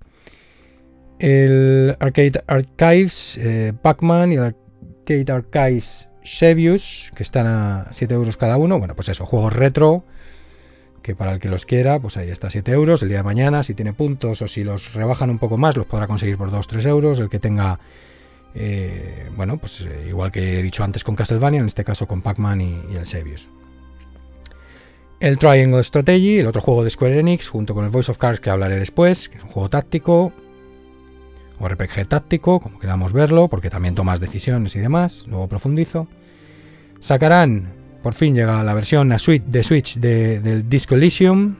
El 1.19 1.97
Arcade 1.99 2.45
Archives 2.47 3.39
eh, 3.39 3.73
Pac-Man 3.83 4.33
y 4.33 4.37
el 4.37 4.43
Arcade 4.45 5.33
Archives 5.33 6.09
Sevius, 6.23 7.11
que 7.17 7.23
están 7.23 7.47
a 7.47 7.87
7 7.91 8.15
euros 8.15 8.37
cada 8.37 8.57
uno. 8.57 8.79
Bueno, 8.79 8.95
pues 8.95 9.09
eso, 9.09 9.27
juegos 9.27 9.53
retro, 9.53 10.05
que 11.03 11.17
para 11.17 11.33
el 11.33 11.41
que 11.41 11.49
los 11.49 11.65
quiera, 11.65 11.99
pues 11.99 12.17
ahí 12.17 12.31
está 12.31 12.51
7 12.51 12.71
euros. 12.71 13.03
El 13.03 13.09
día 13.09 13.19
de 13.19 13.25
mañana, 13.25 13.63
si 13.63 13.75
tiene 13.75 13.95
puntos 13.95 14.43
o 14.43 14.49
si 14.49 14.63
los 14.63 14.93
rebajan 14.95 15.31
un 15.31 15.39
poco 15.39 15.57
más, 15.57 15.77
los 15.77 15.87
podrá 15.87 16.07
conseguir 16.07 16.37
por 16.37 16.51
2-3 16.51 16.87
euros. 16.87 17.19
El 17.19 17.31
que 17.31 17.41
tenga, 17.41 17.81
eh, 18.55 19.29
bueno, 19.35 19.59
pues 19.59 19.81
eh, 19.81 20.07
igual 20.09 20.31
que 20.31 20.61
he 20.61 20.63
dicho 20.63 20.85
antes 20.85 21.03
con 21.03 21.17
Castlevania, 21.17 21.61
en 21.61 21.67
este 21.67 21.83
caso 21.83 22.07
con 22.07 22.23
Pac-Man 22.23 22.61
y, 22.61 22.83
y 22.93 22.97
el 22.97 23.07
Sevius. 23.07 23.51
El 25.21 25.37
Triangle 25.37 25.83
Strategy, 25.83 26.39
el 26.39 26.47
otro 26.47 26.61
juego 26.61 26.85
de 26.85 26.91
Square 26.91 27.19
Enix, 27.19 27.49
junto 27.49 27.75
con 27.75 27.85
el 27.85 27.91
Voice 27.91 28.11
of 28.11 28.19
Cards 28.19 28.39
que 28.39 28.51
hablaré 28.51 28.79
después, 28.79 29.29
que 29.29 29.39
es 29.39 29.43
un 29.43 29.51
juego 29.51 29.69
táctico, 29.69 30.33
o 31.59 31.69
RPG 31.69 32.07
táctico, 32.07 32.61
como 32.61 32.79
queramos 32.79 33.13
verlo, 33.13 33.49
porque 33.49 33.69
también 33.69 33.97
tomas 33.97 34.21
decisiones 34.21 34.77
y 34.77 34.79
demás, 34.79 35.25
luego 35.27 35.49
profundizo. 35.49 36.07
Sacarán, 37.01 37.73
por 38.01 38.15
fin 38.15 38.37
llega 38.37 38.63
la 38.63 38.75
versión 38.75 39.11
a 39.11 39.19
suite 39.19 39.45
de 39.49 39.65
Switch 39.65 39.99
del 39.99 40.69
Disco 40.69 40.95
Elysium, 40.95 41.57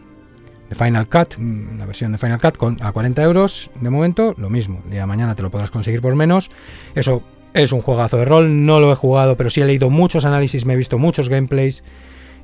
de 0.69 0.77
Final 0.77 1.09
Cut, 1.09 1.37
mm, 1.37 1.79
la 1.79 1.87
versión 1.87 2.13
de 2.13 2.19
Final 2.19 2.41
Cut 2.41 2.57
con, 2.57 2.81
a 2.81 2.93
40 2.93 3.25
euros 3.25 3.73
de 3.81 3.91
momento, 3.91 4.35
lo 4.39 4.51
mismo, 4.51 4.83
el 4.85 4.91
día 4.93 5.01
de 5.01 5.07
mañana 5.07 5.35
te 5.35 5.43
lo 5.43 5.51
podrás 5.51 5.73
conseguir 5.73 6.01
por 6.01 6.15
menos. 6.15 6.53
Eso 6.95 7.25
es 7.55 7.73
un 7.73 7.81
juegazo 7.81 8.19
de 8.19 8.25
rol, 8.25 8.67
no 8.67 8.79
lo 8.79 8.93
he 8.93 8.95
jugado, 8.95 9.37
pero 9.37 9.51
sí 9.51 9.63
he 9.63 9.65
leído 9.65 9.91
muchos 9.91 10.25
análisis, 10.25 10.65
me 10.65 10.75
he 10.75 10.77
visto 10.77 10.97
muchos 10.97 11.29
gameplays 11.29 11.83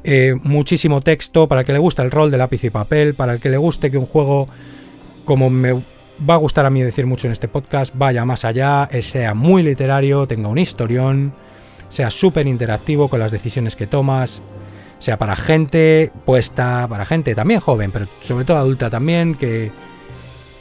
eh, 0.04 0.34
muchísimo 0.42 1.00
texto, 1.00 1.48
para 1.48 1.62
el 1.62 1.66
que 1.66 1.72
le 1.72 1.78
gusta 1.78 2.02
el 2.02 2.10
rol 2.10 2.30
de 2.30 2.36
lápiz 2.36 2.62
y 2.62 2.70
papel, 2.70 3.14
para 3.14 3.32
el 3.32 3.40
que 3.40 3.48
le 3.48 3.56
guste 3.56 3.90
que 3.90 3.96
un 3.96 4.04
juego, 4.04 4.48
como 5.24 5.48
me 5.48 5.72
va 5.72 6.34
a 6.34 6.36
gustar 6.36 6.66
a 6.66 6.70
mí 6.70 6.82
decir 6.82 7.06
mucho 7.06 7.26
en 7.26 7.32
este 7.32 7.48
podcast, 7.48 7.94
vaya 7.96 8.24
más 8.24 8.44
allá, 8.44 8.88
sea 9.00 9.32
muy 9.32 9.62
literario, 9.62 10.26
tenga 10.26 10.48
un 10.48 10.58
historión, 10.58 11.32
sea 11.88 12.10
súper 12.10 12.46
interactivo 12.46 13.08
con 13.08 13.18
las 13.18 13.32
decisiones 13.32 13.76
que 13.76 13.86
tomas, 13.86 14.42
sea 14.98 15.16
para 15.18 15.36
gente 15.36 16.12
puesta, 16.24 16.86
para 16.88 17.06
gente 17.06 17.34
también 17.34 17.60
joven, 17.60 17.90
pero 17.90 18.06
sobre 18.20 18.44
todo 18.44 18.58
adulta 18.58 18.90
también, 18.90 19.34
que, 19.34 19.70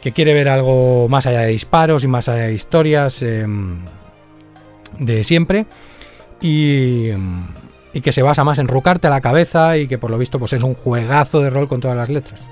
que 0.01 0.11
quiere 0.13 0.33
ver 0.33 0.47
algo 0.47 1.07
más 1.09 1.27
allá 1.27 1.41
de 1.41 1.49
disparos 1.49 2.03
y 2.03 2.07
más 2.07 2.29
allá 2.29 2.43
de 2.43 2.53
historias 2.53 3.21
em, 3.21 3.79
de 4.99 5.23
siempre. 5.23 5.65
Y, 6.41 7.09
y 7.93 8.01
que 8.01 8.11
se 8.11 8.21
basa 8.21 8.43
más 8.43 8.59
en 8.59 8.67
rucarte 8.67 9.07
a 9.07 9.09
la 9.09 9.21
cabeza 9.21 9.77
y 9.77 9.87
que 9.87 9.97
por 9.97 10.09
lo 10.09 10.17
visto 10.17 10.39
pues 10.39 10.53
es 10.53 10.63
un 10.63 10.73
juegazo 10.73 11.41
de 11.41 11.49
rol 11.49 11.67
con 11.67 11.79
todas 11.79 11.95
las 11.95 12.09
letras. 12.09 12.47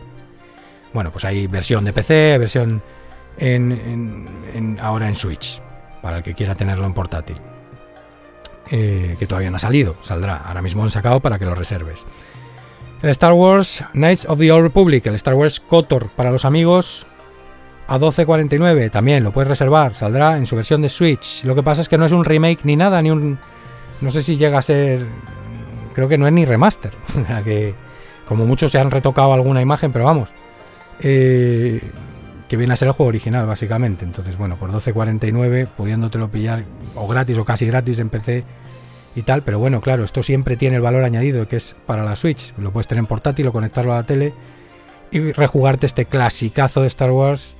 Bueno, 0.93 1.11
pues 1.11 1.25
hay 1.25 1.47
versión 1.47 1.83
de 1.83 1.93
PC, 1.93 2.37
versión 2.37 2.81
en, 3.37 4.77
ahora 4.81 5.07
en 5.07 5.15
Switch, 5.15 5.61
para 6.01 6.17
el 6.17 6.23
que 6.23 6.33
quiera 6.33 6.53
tenerlo 6.53 6.85
en 6.85 6.93
portátil. 6.93 7.37
Eh, 8.69 9.15
que 9.19 9.27
todavía 9.27 9.49
no 9.49 9.55
ha 9.57 9.59
salido, 9.59 9.97
saldrá. 10.01 10.37
Ahora 10.37 10.61
mismo 10.61 10.83
han 10.83 10.91
sacado 10.91 11.19
para 11.19 11.39
que 11.39 11.45
lo 11.45 11.55
reserves. 11.55 12.05
El 13.01 13.09
Star 13.09 13.33
Wars 13.33 13.83
Knights 13.93 14.25
of 14.29 14.37
the 14.37 14.51
Old 14.51 14.63
Republic, 14.63 15.05
el 15.07 15.15
Star 15.15 15.33
Wars 15.33 15.59
KOTOR 15.59 16.09
para 16.11 16.31
los 16.31 16.45
amigos 16.45 17.07
a 17.87 17.97
12.49, 17.97 18.91
también 18.91 19.23
lo 19.23 19.33
puedes 19.33 19.49
reservar, 19.49 19.95
saldrá 19.95 20.37
en 20.37 20.45
su 20.45 20.55
versión 20.55 20.81
de 20.81 20.87
Switch. 20.87 21.43
Lo 21.43 21.55
que 21.55 21.63
pasa 21.63 21.81
es 21.81 21.89
que 21.89 21.97
no 21.97 22.05
es 22.05 22.11
un 22.11 22.23
remake 22.23 22.63
ni 22.63 22.75
nada, 22.75 23.01
ni 23.01 23.11
un 23.11 23.39
no 24.01 24.11
sé 24.11 24.21
si 24.21 24.37
llega 24.37 24.59
a 24.59 24.61
ser. 24.61 25.05
Creo 25.93 26.07
que 26.07 26.17
no 26.17 26.27
es 26.27 26.33
ni 26.33 26.45
remaster. 26.45 26.91
O 27.21 27.25
sea 27.25 27.43
que. 27.43 27.73
Como 28.27 28.45
muchos 28.45 28.71
se 28.71 28.79
han 28.79 28.91
retocado 28.91 29.33
alguna 29.33 29.61
imagen, 29.61 29.91
pero 29.91 30.05
vamos. 30.05 30.29
Eh, 31.01 31.81
que 32.47 32.55
viene 32.55 32.73
a 32.73 32.75
ser 32.77 32.87
el 32.87 32.93
juego 32.93 33.09
original, 33.09 33.45
básicamente. 33.45 34.05
Entonces, 34.05 34.37
bueno, 34.37 34.57
por 34.57 34.71
12.49, 34.71 35.67
pudiéndotelo 35.67 36.29
pillar 36.29 36.63
o 36.95 37.07
gratis 37.07 37.37
o 37.37 37.45
casi 37.45 37.65
gratis 37.65 37.99
en 37.99 38.09
PC 38.09 38.45
y 39.15 39.23
tal. 39.23 39.41
Pero 39.43 39.59
bueno, 39.59 39.81
claro, 39.81 40.03
esto 40.03 40.23
siempre 40.23 40.55
tiene 40.55 40.77
el 40.77 40.81
valor 40.81 41.03
añadido 41.03 41.47
que 41.47 41.57
es 41.57 41.75
para 41.85 42.05
la 42.05 42.15
Switch. 42.15 42.53
Lo 42.57 42.71
puedes 42.71 42.87
tener 42.87 42.99
en 42.99 43.07
portátil 43.07 43.47
o 43.47 43.51
conectarlo 43.51 43.93
a 43.93 43.97
la 43.97 44.03
tele 44.03 44.33
y 45.11 45.31
rejugarte 45.33 45.85
este 45.85 46.05
clasicazo 46.05 46.81
de 46.81 46.87
Star 46.87 47.11
Wars 47.11 47.55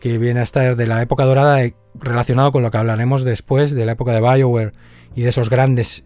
que 0.00 0.16
viene 0.16 0.40
a 0.40 0.44
estar 0.44 0.76
de 0.76 0.86
la 0.86 1.02
época 1.02 1.24
dorada 1.24 1.62
relacionado 1.94 2.52
con 2.52 2.62
lo 2.62 2.70
que 2.70 2.78
hablaremos 2.78 3.24
después 3.24 3.72
de 3.72 3.84
la 3.84 3.92
época 3.92 4.12
de 4.12 4.20
BioWare 4.20 4.72
y 5.14 5.22
de 5.22 5.28
esos 5.28 5.50
grandes 5.50 6.04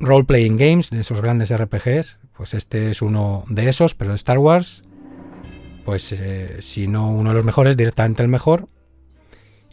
role-playing 0.00 0.56
games, 0.56 0.90
de 0.90 1.00
esos 1.00 1.20
grandes 1.20 1.56
RPGs, 1.56 2.18
pues 2.36 2.54
este 2.54 2.90
es 2.90 3.02
uno 3.02 3.44
de 3.48 3.68
esos, 3.68 3.94
pero 3.94 4.10
de 4.10 4.16
Star 4.16 4.38
Wars, 4.38 4.82
pues 5.84 6.12
eh, 6.12 6.56
si 6.60 6.88
no 6.88 7.10
uno 7.10 7.30
de 7.30 7.36
los 7.36 7.44
mejores, 7.44 7.76
directamente 7.76 8.22
el 8.22 8.28
mejor. 8.28 8.68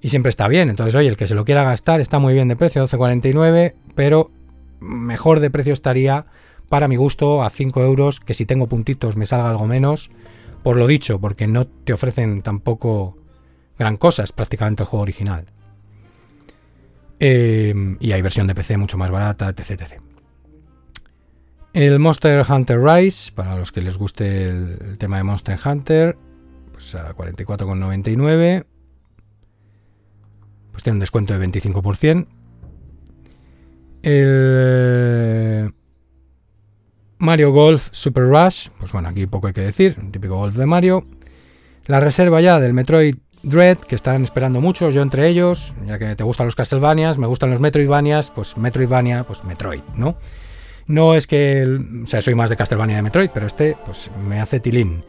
Y 0.02 0.10
siempre 0.10 0.30
está 0.30 0.48
bien. 0.48 0.70
Entonces, 0.70 0.96
oye, 0.96 1.08
el 1.08 1.18
que 1.18 1.28
se 1.28 1.36
lo 1.36 1.46
quiera 1.46 1.64
gastar 1.64 2.02
está 2.02 2.20
muy 2.20 2.34
bien 2.34 2.48
de 2.48 2.56
precio, 2.56 2.86
12.49, 2.88 3.76
pero 3.96 4.32
mejor 4.80 5.40
de 5.40 5.52
precio 5.52 5.74
estaría, 5.74 6.26
para 6.70 6.88
mi 6.88 6.96
gusto, 6.96 7.44
a 7.44 7.50
5 7.50 7.84
euros, 7.84 8.20
que 8.20 8.34
si 8.34 8.46
tengo 8.46 8.68
puntitos 8.68 9.16
me 9.16 9.26
salga 9.26 9.50
algo 9.50 9.68
menos. 9.68 10.10
Por 10.64 10.78
lo 10.78 10.88
dicho, 10.88 11.20
porque 11.20 11.48
no 11.48 11.66
te 11.68 11.94
ofrecen 11.94 12.42
tampoco 12.42 13.18
gran 13.82 13.98
cosa, 13.98 14.24
es 14.24 14.32
prácticamente 14.32 14.84
el 14.84 14.88
juego 14.88 15.02
original. 15.02 15.46
Em, 17.20 17.98
y 18.00 18.12
hay 18.12 18.22
versión 18.22 18.46
de 18.46 18.54
PC 18.54 18.78
mucho 18.78 18.96
más 18.96 19.10
barata, 19.10 19.50
etc, 19.50 20.00
El 21.74 21.98
Monster 22.00 22.46
Hunter 22.48 22.80
Rise, 22.80 23.32
para 23.32 23.56
los 23.58 23.72
que 23.72 23.82
les 23.82 23.98
guste 23.98 24.46
el, 24.46 24.98
tema 25.00 25.18
de 25.18 25.24
Monster 25.24 25.60
Hunter, 25.64 26.16
pues 26.72 26.94
a 26.94 27.16
44,99. 27.16 28.66
Pues 30.72 30.84
tiene 30.84 30.96
un 30.96 31.00
descuento 31.00 31.38
de 31.38 31.48
25%. 31.48 32.28
El 34.04 35.74
Mario 37.18 37.52
Golf 37.52 37.90
Super 37.92 38.26
Rush, 38.26 38.70
pues 38.80 38.92
bueno, 38.92 39.10
aquí 39.10 39.26
poco 39.26 39.48
hay 39.48 39.54
que 39.54 39.62
decir, 39.62 39.98
un 40.00 40.12
típico 40.12 40.38
golf 40.38 40.56
de 40.56 40.68
Mario. 40.68 41.06
La 41.86 42.00
reserva 42.00 42.42
ya 42.42 42.60
del 42.60 42.74
Metroid 42.74 43.18
Dread, 43.44 43.78
que 43.80 43.96
están 43.96 44.24
esperando 44.24 44.62
mucho, 44.62 44.90
yo 44.92 45.02
entre 45.02 45.28
ellos, 45.28 45.74
ya 45.86 45.98
que 45.98 46.16
te 46.16 46.24
gustan 46.24 46.46
los 46.46 46.56
Castlevanias, 46.56 47.18
me 47.18 47.28
gustan 47.28 47.50
los 47.50 47.60
Metroidvanias, 47.60 48.32
pues 48.32 48.58
Metroidvania, 48.58 49.24
pues 49.24 49.44
Metroid, 49.44 49.82
¿no? 49.96 50.16
No 50.88 51.16
es 51.16 51.26
que, 51.28 51.80
o 52.04 52.08
sea, 52.08 52.22
soy 52.22 52.36
más 52.36 52.50
de 52.50 52.58
Castlevania 52.58 52.98
de 52.98 53.02
Metroid, 53.02 53.30
pero 53.34 53.48
este, 53.48 53.78
pues 53.86 54.12
me 54.28 54.42
hace 54.42 54.60
tilín. 54.60 55.04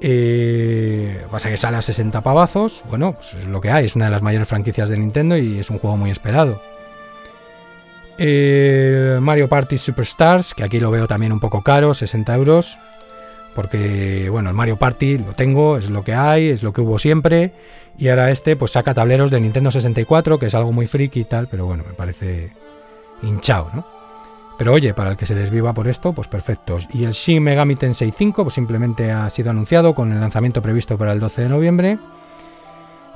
Eh, 0.00 1.24
pasa 1.30 1.48
que 1.48 1.56
sale 1.56 1.76
a 1.76 1.82
60 1.82 2.22
pavazos, 2.22 2.82
bueno, 2.88 3.12
pues 3.14 3.34
es 3.34 3.46
lo 3.46 3.60
que 3.60 3.70
hay, 3.70 3.84
es 3.84 3.96
una 3.96 4.06
de 4.06 4.10
las 4.10 4.22
mayores 4.22 4.48
franquicias 4.48 4.88
de 4.88 4.98
Nintendo 4.98 5.36
y 5.36 5.60
es 5.60 5.70
un 5.70 5.78
juego 5.78 5.96
muy 5.96 6.10
esperado. 6.10 6.60
Mario 8.18 9.48
Party 9.48 9.78
Superstars, 9.78 10.54
que 10.54 10.62
aquí 10.62 10.78
lo 10.78 10.90
veo 10.90 11.08
también 11.08 11.32
un 11.32 11.40
poco 11.40 11.62
caro, 11.62 11.94
60 11.94 12.34
euros 12.34 12.78
porque 13.54 14.28
bueno, 14.30 14.50
el 14.50 14.56
Mario 14.56 14.76
Party 14.76 15.18
lo 15.18 15.34
tengo, 15.34 15.76
es 15.76 15.90
lo 15.90 16.02
que 16.02 16.14
hay, 16.14 16.48
es 16.48 16.62
lo 16.62 16.72
que 16.72 16.80
hubo 16.80 16.98
siempre, 16.98 17.52
y 17.98 18.08
ahora 18.08 18.30
este 18.30 18.56
pues 18.56 18.72
saca 18.72 18.94
tableros 18.94 19.30
de 19.30 19.40
Nintendo 19.40 19.70
64, 19.70 20.38
que 20.38 20.46
es 20.46 20.54
algo 20.54 20.72
muy 20.72 20.86
friki 20.86 21.20
y 21.20 21.24
tal, 21.24 21.48
pero 21.48 21.66
bueno, 21.66 21.84
me 21.86 21.94
parece 21.94 22.52
hinchado, 23.22 23.70
¿no? 23.74 23.84
Pero 24.58 24.74
oye, 24.74 24.94
para 24.94 25.10
el 25.10 25.16
que 25.16 25.26
se 25.26 25.34
desviva 25.34 25.72
por 25.72 25.88
esto, 25.88 26.12
pues 26.12 26.28
perfecto. 26.28 26.78
Y 26.92 27.04
el 27.04 27.12
Shin 27.12 27.42
Megami 27.42 27.74
Tensei 27.74 28.12
5 28.12 28.44
pues 28.44 28.54
simplemente 28.54 29.10
ha 29.10 29.28
sido 29.30 29.50
anunciado 29.50 29.94
con 29.94 30.12
el 30.12 30.20
lanzamiento 30.20 30.62
previsto 30.62 30.96
para 30.98 31.12
el 31.12 31.20
12 31.20 31.42
de 31.42 31.48
noviembre. 31.48 31.98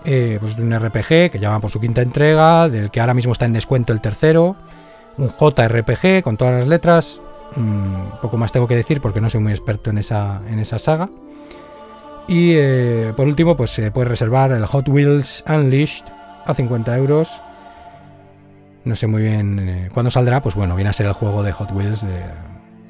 Eh, 0.05 0.39
pues 0.41 0.57
un 0.57 0.77
RPG 0.77 1.31
que 1.31 1.39
llama 1.39 1.61
por 1.61 1.71
su 1.71 1.81
quinta 1.81 2.03
entrega, 2.03 2.69
del 2.69 2.91
que 2.91 3.01
ahora 3.01 3.15
mismo 3.15 3.33
está 3.33 3.45
en 3.45 3.53
descuento 3.53 3.93
el 3.93 4.01
tercero. 4.01 4.57
Un 5.19 5.29
JRPG 5.29 6.23
con 6.23 6.37
todas 6.37 6.55
las 6.55 6.69
letras, 6.69 7.21
Mm, 7.55 8.21
poco 8.21 8.37
más 8.37 8.53
tengo 8.53 8.67
que 8.67 8.77
decir 8.77 9.01
porque 9.01 9.21
no 9.21 9.31
soy 9.31 9.41
muy 9.41 9.53
experto 9.53 9.91
en 9.91 9.99
esa, 9.99 10.43
en 10.49 10.59
esa 10.59 10.79
saga. 10.79 11.09
Y 12.29 12.55
eh, 12.57 13.13
por 13.17 13.27
último, 13.29 13.57
pues 13.57 13.71
se 13.71 13.91
puede 13.91 14.09
reservar 14.09 14.51
el 14.53 14.67
Hot 14.67 14.89
Wheels 14.89 15.45
Unleashed 15.47 16.07
a 16.45 16.55
50 16.55 16.97
euros. 16.97 17.41
No 18.85 18.95
sé 18.97 19.07
muy 19.07 19.23
bien 19.23 19.59
eh, 19.59 19.91
cuándo 19.93 20.11
saldrá, 20.11 20.43
pues 20.43 20.55
bueno, 20.55 20.75
viene 20.75 20.91
a 20.91 20.93
ser 20.93 21.07
el 21.07 21.13
juego 21.13 21.43
de 21.43 21.53
Hot 21.53 21.71
Wheels 21.73 22.05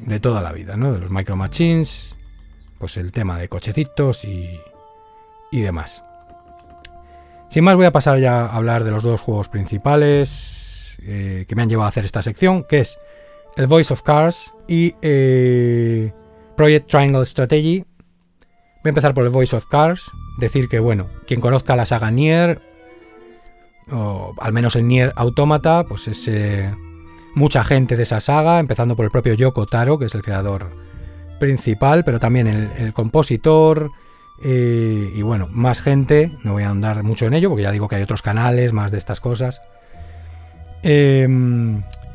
de, 0.06 0.20
toda 0.20 0.40
la 0.42 0.52
vida, 0.52 0.76
¿no? 0.76 0.92
De 0.92 1.00
los 1.00 1.10
Micro 1.10 1.36
Machines, 1.36 2.14
pues 2.78 2.96
el 2.96 3.12
tema 3.12 3.38
de 3.38 3.48
cochecitos 3.48 4.24
y, 4.24 4.58
y 5.50 5.60
demás. 5.60 6.02
Sin 7.48 7.64
más, 7.64 7.76
voy 7.76 7.86
a 7.86 7.92
pasar 7.92 8.18
ya 8.18 8.40
a 8.40 8.56
hablar 8.56 8.84
de 8.84 8.90
los 8.90 9.02
dos 9.02 9.20
juegos 9.20 9.48
principales 9.48 10.96
eh, 11.02 11.44
que 11.48 11.54
me 11.54 11.62
han 11.62 11.68
llevado 11.68 11.86
a 11.86 11.88
hacer 11.88 12.04
esta 12.04 12.22
sección, 12.22 12.64
que 12.64 12.80
es 12.80 12.98
el 13.56 13.66
Voice 13.66 13.92
of 13.92 14.02
Cars 14.02 14.52
y 14.68 14.94
eh, 15.02 16.12
Project 16.56 16.88
Triangle 16.88 17.24
Strategy. 17.24 17.84
Voy 18.82 18.88
a 18.88 18.88
empezar 18.90 19.14
por 19.14 19.24
el 19.24 19.30
Voice 19.30 19.56
of 19.56 19.66
Cars. 19.66 20.10
Decir 20.38 20.68
que, 20.68 20.78
bueno, 20.78 21.08
quien 21.26 21.40
conozca 21.40 21.76
la 21.76 21.86
saga 21.86 22.10
Nier, 22.10 22.60
o 23.90 24.34
al 24.38 24.52
menos 24.52 24.76
el 24.76 24.86
Nier 24.86 25.12
Automata, 25.16 25.84
pues 25.88 26.08
es 26.08 26.28
eh, 26.28 26.74
mucha 27.34 27.64
gente 27.64 27.96
de 27.96 28.02
esa 28.02 28.20
saga, 28.20 28.60
empezando 28.60 28.96
por 28.96 29.06
el 29.06 29.10
propio 29.10 29.34
Yoko 29.34 29.66
Taro, 29.66 29.98
que 29.98 30.06
es 30.06 30.14
el 30.14 30.22
creador 30.22 30.70
principal, 31.40 32.04
pero 32.04 32.20
también 32.20 32.46
el, 32.46 32.92
compositor. 32.92 33.90
Eh, 34.42 35.12
y 35.14 35.22
bueno, 35.22 35.48
más 35.50 35.80
gente, 35.80 36.36
no 36.44 36.52
voy 36.52 36.64
a 36.64 36.70
andar 36.70 37.02
mucho 37.02 37.26
en 37.26 37.32
ello, 37.32 37.48
porque 37.48 37.62
ya 37.62 37.70
digo 37.70 37.88
que 37.88 37.96
hay 37.96 38.02
otros 38.02 38.20
canales 38.20 38.74
más 38.74 38.90
de 38.90 38.98
estas 38.98 39.20
cosas. 39.20 39.62
Eh, 40.82 41.26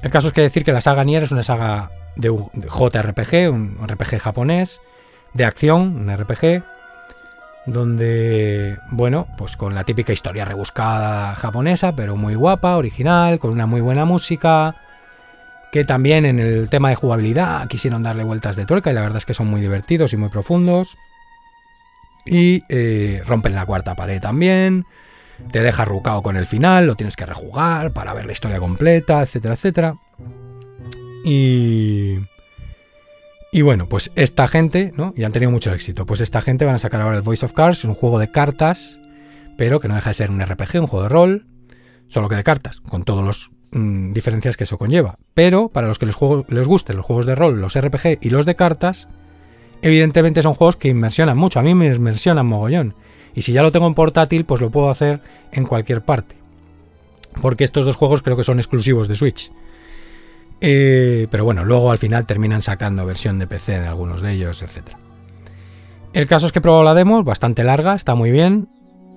el 0.02 0.10
caso 0.10 0.28
es 0.28 0.34
que 0.34 0.42
decir 0.42 0.64
que 0.64 0.74
la 0.74 0.82
saga 0.82 1.04
Nier 1.04 1.24
es 1.24 1.32
una 1.32 1.44
saga 1.44 1.92
de 2.16 2.30
JRPG, 2.30 3.52
un 3.52 3.88
RPG 3.88 4.20
japonés, 4.20 4.82
de 5.34 5.46
acción, 5.46 5.96
un 5.96 6.18
RPG, 6.18 6.64
donde, 7.66 8.78
bueno, 8.90 9.28
pues 9.38 9.56
con 9.56 9.76
la 9.76 9.84
típica 9.84 10.14
historia 10.14 10.46
rebuscada 10.46 11.36
japonesa, 11.36 11.96
pero 11.96 12.16
muy 12.16 12.36
guapa, 12.36 12.78
original, 12.78 13.40
con 13.40 13.52
una 13.52 13.66
muy 13.66 13.82
buena 13.82 14.06
música, 14.06 14.76
que 15.72 15.86
también 15.86 16.26
en 16.26 16.40
el 16.40 16.70
tema 16.70 16.90
de 16.90 16.96
jugabilidad 16.96 17.68
quisieron 17.68 18.04
darle 18.04 18.24
vueltas 18.24 18.56
de 18.56 18.66
tuerca 18.66 18.92
y 18.92 18.94
la 18.94 19.02
verdad 19.02 19.18
es 19.18 19.26
que 19.26 19.34
son 19.34 19.48
muy 19.48 19.62
divertidos 19.62 20.14
y 20.14 20.18
muy 20.18 20.30
profundos. 20.30 20.98
Y 22.26 22.64
eh, 22.70 23.24
rompen 23.26 23.56
la 23.56 23.66
cuarta 23.66 23.96
pared 23.96 24.22
también 24.22 24.86
te 25.52 25.62
deja 25.62 25.86
rucado 25.86 26.22
con 26.22 26.38
el 26.38 26.46
final, 26.46 26.88
lo 26.88 26.96
tienes 26.96 27.16
que 27.16 27.26
rejugar 27.26 27.92
para 27.92 28.14
ver 28.14 28.26
la 28.26 28.32
historia 28.32 28.60
completa, 28.60 29.22
etcétera, 29.22 29.54
etcétera. 29.56 29.96
Y... 31.24 32.20
Y 33.54 33.64
bueno, 33.64 33.88
pues 33.90 34.12
esta 34.16 34.48
gente, 34.48 34.94
¿no? 34.96 35.14
Y 35.18 35.24
han 35.24 35.34
tenido 35.34 35.52
mucho 35.52 35.74
éxito. 35.74 36.06
Pues 36.06 36.22
esta 36.22 36.42
gente 36.42 36.64
van 36.64 36.76
a 36.76 36.80
sacar 36.80 37.02
ahora 37.02 37.18
el 37.18 37.22
Voice 37.22 37.46
of 37.46 37.52
Cards, 37.52 37.84
un 37.84 37.96
juego 37.96 38.18
de 38.18 38.32
cartas, 38.32 38.98
pero 39.58 39.82
que 39.82 39.90
no 39.90 39.96
deja 39.96 40.12
de 40.12 40.14
ser 40.14 40.32
un 40.32 40.42
RPG, 40.42 40.80
un 40.80 40.88
juego 40.88 41.04
de 41.04 41.10
rol, 41.10 41.46
solo 42.08 42.30
que 42.30 42.36
de 42.36 42.46
cartas, 42.46 42.80
con 42.80 43.04
todos 43.04 43.26
los 43.26 43.52
mm, 43.72 44.14
diferencias 44.14 44.56
que 44.56 44.64
eso 44.64 44.78
conlleva. 44.78 45.18
Pero 45.34 45.68
para 45.68 45.88
los 45.88 46.00
que 46.00 46.06
les, 46.06 46.16
les 46.48 46.68
gusten 46.68 46.96
los 46.96 47.06
juegos 47.06 47.26
de 47.26 47.36
rol, 47.36 47.60
los 47.60 47.78
RPG 47.78 48.20
y 48.22 48.30
los 48.30 48.46
de 48.46 48.56
cartas, 48.56 49.10
evidentemente 49.82 50.42
son 50.42 50.54
juegos 50.54 50.78
que 50.78 50.88
inmersionan 50.88 51.38
mucho. 51.38 51.60
A 51.60 51.64
mí 51.64 51.76
me 51.76 51.88
inmersionan 51.88 52.46
mogollón. 52.46 52.96
Y 53.34 53.44
si 53.44 53.54
ya 53.54 53.62
lo 53.62 53.72
tengo 53.72 53.88
en 53.88 53.94
portátil, 53.94 54.46
pues 54.46 54.62
lo 54.62 54.70
puedo 54.70 54.90
hacer 54.90 55.22
en 55.52 55.66
cualquier 55.66 56.02
parte. 56.02 56.36
Porque 57.42 57.64
estos 57.64 57.86
dos 57.86 57.96
juegos 57.96 58.22
creo 58.22 58.36
que 58.36 58.44
son 58.44 58.60
exclusivos 58.60 59.08
de 59.08 59.16
Switch. 59.16 59.52
Eh, 60.60 61.28
pero 61.32 61.44
bueno, 61.44 61.64
luego 61.64 61.92
al 61.92 61.98
final 61.98 62.26
terminan 62.26 62.62
sacando 62.62 63.06
versión 63.06 63.40
de 63.40 63.48
PC 63.48 63.80
de 63.80 63.88
algunos 63.88 64.22
de 64.22 64.34
ellos, 64.34 64.62
etc. 64.62 64.96
El 66.14 66.28
caso 66.28 66.46
es 66.46 66.52
que 66.52 66.60
he 66.60 66.62
probado 66.62 66.84
la 66.84 66.94
demo, 66.94 67.24
bastante 67.24 67.64
larga, 67.64 67.96
está 67.96 68.16
muy 68.16 68.32
bien. 68.32 68.68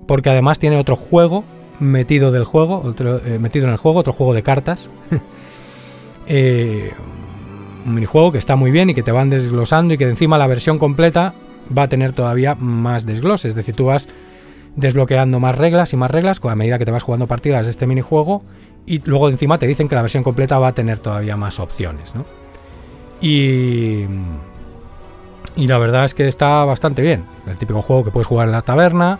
Porque 0.06 0.30
además 0.30 0.58
tiene 0.58 0.76
otro 0.76 0.96
juego 0.96 1.44
metido 1.80 2.30
del 2.30 2.44
juego, 2.44 2.80
otro, 2.84 3.20
eh, 3.24 3.38
metido 3.38 3.66
en 3.66 3.72
el 3.72 3.78
juego, 3.78 4.00
otro 4.00 4.12
juego 4.12 4.34
de 4.34 4.42
cartas. 4.42 4.90
Eh, 6.26 6.90
un 7.84 7.92
minijuego 7.92 8.32
que 8.32 8.38
está 8.38 8.56
muy 8.56 8.70
bien 8.70 8.88
y 8.88 8.94
que 8.94 9.02
te 9.02 9.12
van 9.12 9.28
desglosando 9.28 9.92
y 9.92 9.98
que 9.98 10.08
encima 10.08 10.38
la 10.38 10.46
versión 10.46 10.78
completa 10.78 11.34
va 11.76 11.84
a 11.84 11.88
tener 11.88 12.12
todavía 12.12 12.54
más 12.54 13.06
desgloses. 13.06 13.50
Es 13.50 13.54
decir, 13.54 13.74
tú 13.74 13.86
vas 13.86 14.08
desbloqueando 14.76 15.40
más 15.40 15.56
reglas 15.56 15.92
y 15.92 15.96
más 15.96 16.10
reglas 16.10 16.40
a 16.42 16.54
medida 16.54 16.78
que 16.78 16.84
te 16.84 16.90
vas 16.90 17.02
jugando 17.02 17.26
partidas 17.26 17.66
de 17.66 17.70
este 17.70 17.86
minijuego 17.86 18.42
y 18.86 18.98
luego 19.04 19.28
encima 19.28 19.58
te 19.58 19.66
dicen 19.66 19.88
que 19.88 19.94
la 19.94 20.02
versión 20.02 20.22
completa 20.22 20.58
va 20.58 20.68
a 20.68 20.74
tener 20.74 20.98
todavía 20.98 21.36
más 21.36 21.60
opciones. 21.60 22.14
¿no? 22.14 22.24
Y, 23.20 24.04
y 25.56 25.66
la 25.66 25.78
verdad 25.78 26.04
es 26.04 26.14
que 26.14 26.28
está 26.28 26.64
bastante 26.64 27.02
bien. 27.02 27.24
El 27.46 27.56
típico 27.56 27.82
juego 27.82 28.04
que 28.04 28.10
puedes 28.10 28.26
jugar 28.26 28.48
en 28.48 28.52
la 28.52 28.62
taberna 28.62 29.18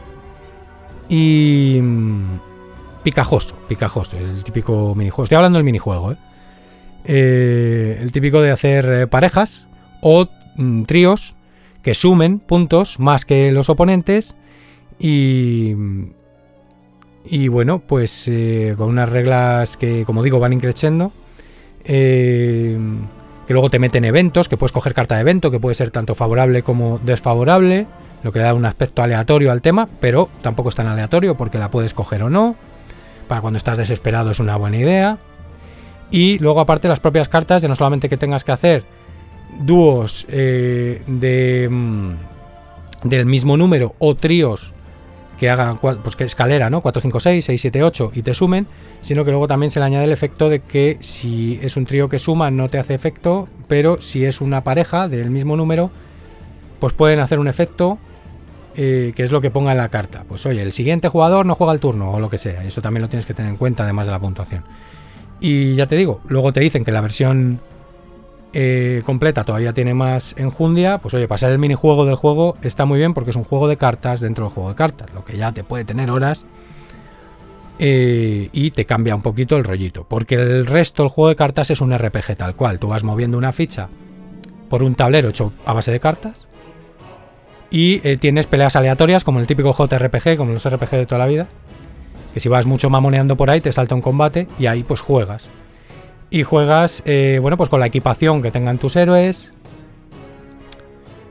y 1.09 1.81
picajoso, 3.03 3.57
picajoso, 3.69 4.17
el 4.17 4.43
típico 4.45 4.95
minijuego. 4.95 5.25
Estoy 5.25 5.37
hablando 5.37 5.59
del 5.59 5.65
minijuego, 5.65 6.13
¿eh? 6.13 6.17
Eh, 7.07 7.99
el 8.01 8.13
típico 8.13 8.41
de 8.41 8.51
hacer 8.51 8.91
eh, 8.91 9.07
parejas 9.07 9.67
o 10.01 10.27
mm, 10.57 10.85
tríos 10.85 11.37
que 11.85 11.95
sumen 11.95 12.39
puntos 12.41 12.99
más 12.99 13.27
que 13.27 13.53
los 13.53 13.69
oponentes 13.69 14.35
y, 14.99 15.75
y 17.27 17.49
bueno, 17.49 17.81
pues 17.81 18.27
eh, 18.27 18.75
con 18.77 18.89
unas 18.89 19.09
reglas 19.11 19.77
que, 19.77 20.05
como 20.07 20.23
digo, 20.23 20.41
van 20.41 20.55
increciendo. 20.55 21.13
que 21.85 22.79
luego 23.51 23.69
te 23.69 23.79
meten 23.79 24.07
eventos, 24.07 24.49
que 24.49 24.57
puedes 24.57 24.73
coger 24.73 24.95
carta 24.95 25.17
de 25.17 25.21
evento, 25.21 25.51
que 25.51 25.61
puede 25.61 25.75
ser 25.75 25.91
tanto 25.91 26.15
favorable 26.15 26.63
como 26.63 26.99
desfavorable, 27.01 27.87
lo 28.23 28.33
que 28.33 28.39
da 28.39 28.55
un 28.55 28.65
aspecto 28.65 29.03
aleatorio 29.03 29.53
al 29.53 29.61
tema, 29.61 29.87
pero 30.01 30.31
tampoco 30.41 30.71
es 30.71 30.75
tan 30.75 30.87
aleatorio 30.87 31.37
porque 31.37 31.59
la 31.59 31.71
puedes 31.71 31.93
coger 31.93 32.23
o 32.23 32.31
no. 32.31 32.57
Para 33.29 33.43
cuando 33.43 33.59
estás 33.59 33.77
desesperado 33.77 34.31
es 34.31 34.41
una 34.41 34.57
buena 34.57 34.79
idea. 34.79 35.19
Y 36.11 36.39
luego 36.39 36.61
aparte 36.61 36.89
las 36.89 37.01
propias 37.01 37.29
cartas, 37.29 37.61
de 37.61 37.69
no 37.69 37.77
solamente 37.77 38.09
que 38.09 38.17
tengas 38.17 38.43
que 38.43 38.53
hacer 38.53 38.85
dúos 39.61 40.27
eh, 40.29 41.03
de, 41.07 41.69
mm, 41.71 42.13
del 43.05 43.27
mismo 43.27 43.57
número 43.57 43.95
o 43.99 44.15
tríos 44.15 44.73
que 45.39 45.51
hagan 45.51 45.79
pues 45.79 46.17
que 46.17 46.25
escalera, 46.25 46.71
¿no? 46.71 46.81
4, 46.81 47.03
5, 47.03 47.21
6, 47.21 47.45
6, 47.45 47.61
7, 47.61 47.83
8 47.83 48.13
y 48.15 48.23
te 48.23 48.35
sumen, 48.35 48.67
sino 49.01 49.25
que 49.25 49.31
luego 49.31 49.49
también 49.49 49.71
se 49.71 49.81
le 49.81 49.87
añade 49.87 50.05
el 50.05 50.13
efecto 50.13 50.49
de 50.49 50.61
que 50.61 50.99
si 51.01 51.59
es 51.63 51.77
un 51.77 51.87
trío 51.87 52.09
que 52.09 52.19
suma 52.19 52.51
no 52.51 52.69
te 52.69 52.79
hace 52.79 52.95
efecto, 52.95 53.49
pero 53.67 54.01
si 54.01 54.25
es 54.25 54.41
una 54.41 54.63
pareja 54.63 55.09
del 55.09 55.31
mismo 55.31 55.57
número, 55.57 55.91
pues 56.79 56.93
pueden 56.93 57.19
hacer 57.21 57.39
un 57.39 57.49
efecto 57.49 57.99
eh, 58.77 59.13
que 59.15 59.23
es 59.23 59.33
lo 59.33 59.41
que 59.41 59.51
ponga 59.51 59.73
en 59.73 59.79
la 59.79 59.89
carta. 59.89 60.25
Pues 60.29 60.47
oye, 60.47 60.63
el 60.63 60.73
siguiente 60.73 61.09
jugador 61.09 61.47
no 61.47 61.55
juega 61.55 61.73
el 61.73 61.81
turno 61.81 62.13
o 62.13 62.21
lo 62.21 62.31
que 62.31 62.39
sea, 62.39 62.65
eso 62.65 62.81
también 62.81 63.03
lo 63.03 63.09
tienes 63.09 63.27
que 63.27 63.35
tener 63.35 63.51
en 63.51 63.57
cuenta 63.57 63.83
además 63.83 64.07
de 64.07 64.13
la 64.13 64.21
puntuación. 64.21 64.65
Y 65.41 65.75
ya 65.75 65.87
te 65.87 65.97
digo, 65.97 66.21
luego 66.29 66.53
te 66.53 66.61
dicen 66.61 66.85
que 66.85 66.93
la 66.93 67.01
versión 67.01 67.61
eh, 68.55 69.03
completa 69.05 69.45
todavía 69.45 69.73
tiene 69.73 69.93
más 69.93 70.35
enjundia. 70.39 70.99
Pues 70.99 71.13
oye, 71.15 71.29
pasar 71.29 71.53
el 71.53 71.59
minijuego 71.59 72.07
del 72.07 72.15
juego 72.15 72.57
está 72.63 72.85
muy 72.85 72.99
bien 72.99 73.13
porque 73.13 73.31
es 73.31 73.37
un 73.37 73.45
juego 73.45 73.69
de 73.69 73.77
cartas 73.77 74.21
dentro 74.21 74.47
del 74.47 74.55
juego 74.55 74.71
de 74.71 74.77
cartas, 74.77 75.13
lo 75.13 75.25
que 75.25 75.37
ya 75.37 75.53
te 75.53 75.65
puede 75.65 75.85
tener 75.85 76.11
horas. 76.11 76.47
Eh, 77.79 78.49
y 78.53 78.71
te 78.71 78.87
cambia 78.87 79.15
un 79.17 79.23
poquito 79.23 79.57
el 79.57 79.65
rollito. 79.65 80.07
Porque 80.09 80.37
el 80.37 80.65
resto 80.65 81.03
del 81.03 81.11
juego 81.11 81.29
de 81.29 81.37
cartas 81.37 81.71
es 81.71 81.81
un 81.81 81.97
RPG 81.97 82.37
tal 82.37 82.55
cual. 82.55 82.79
Tú 82.79 82.89
vas 82.89 83.05
moviendo 83.05 83.37
una 83.37 83.53
ficha 83.53 83.89
por 84.71 84.83
un 84.83 84.95
tablero 84.95 85.29
hecho 85.29 85.53
a 85.67 85.73
base 85.73 85.91
de 85.91 86.01
cartas. 86.01 86.47
Y 87.71 88.01
eh, 88.09 88.17
tienes 88.17 88.47
peleas 88.47 88.77
aleatorias 88.77 89.25
como 89.25 89.41
el 89.41 89.47
típico 89.47 89.73
JRPG, 89.73 90.37
como 90.37 90.53
los 90.53 90.69
RPG 90.69 90.91
de 90.91 91.07
toda 91.07 91.19
la 91.19 91.27
vida 91.27 91.49
que 92.35 92.41
si 92.41 92.49
vas 92.49 92.67
mucho 92.67 92.91
mamoneando 92.91 93.37
por 93.37 93.49
ahí 93.49 93.61
te 93.61 93.71
salta 93.71 93.95
un 93.95 94.01
combate 94.01 94.49
y 94.59 94.67
ahí 94.67 94.83
pues 94.83 95.01
juegas. 95.01 95.47
Y 96.35 96.43
juegas, 96.43 97.01
eh, 97.07 97.39
bueno, 97.41 97.57
pues 97.57 97.69
con 97.69 97.79
la 97.79 97.87
equipación 97.87 98.43
que 98.43 98.51
tengan 98.51 98.79
tus 98.79 98.97
héroes, 98.97 99.53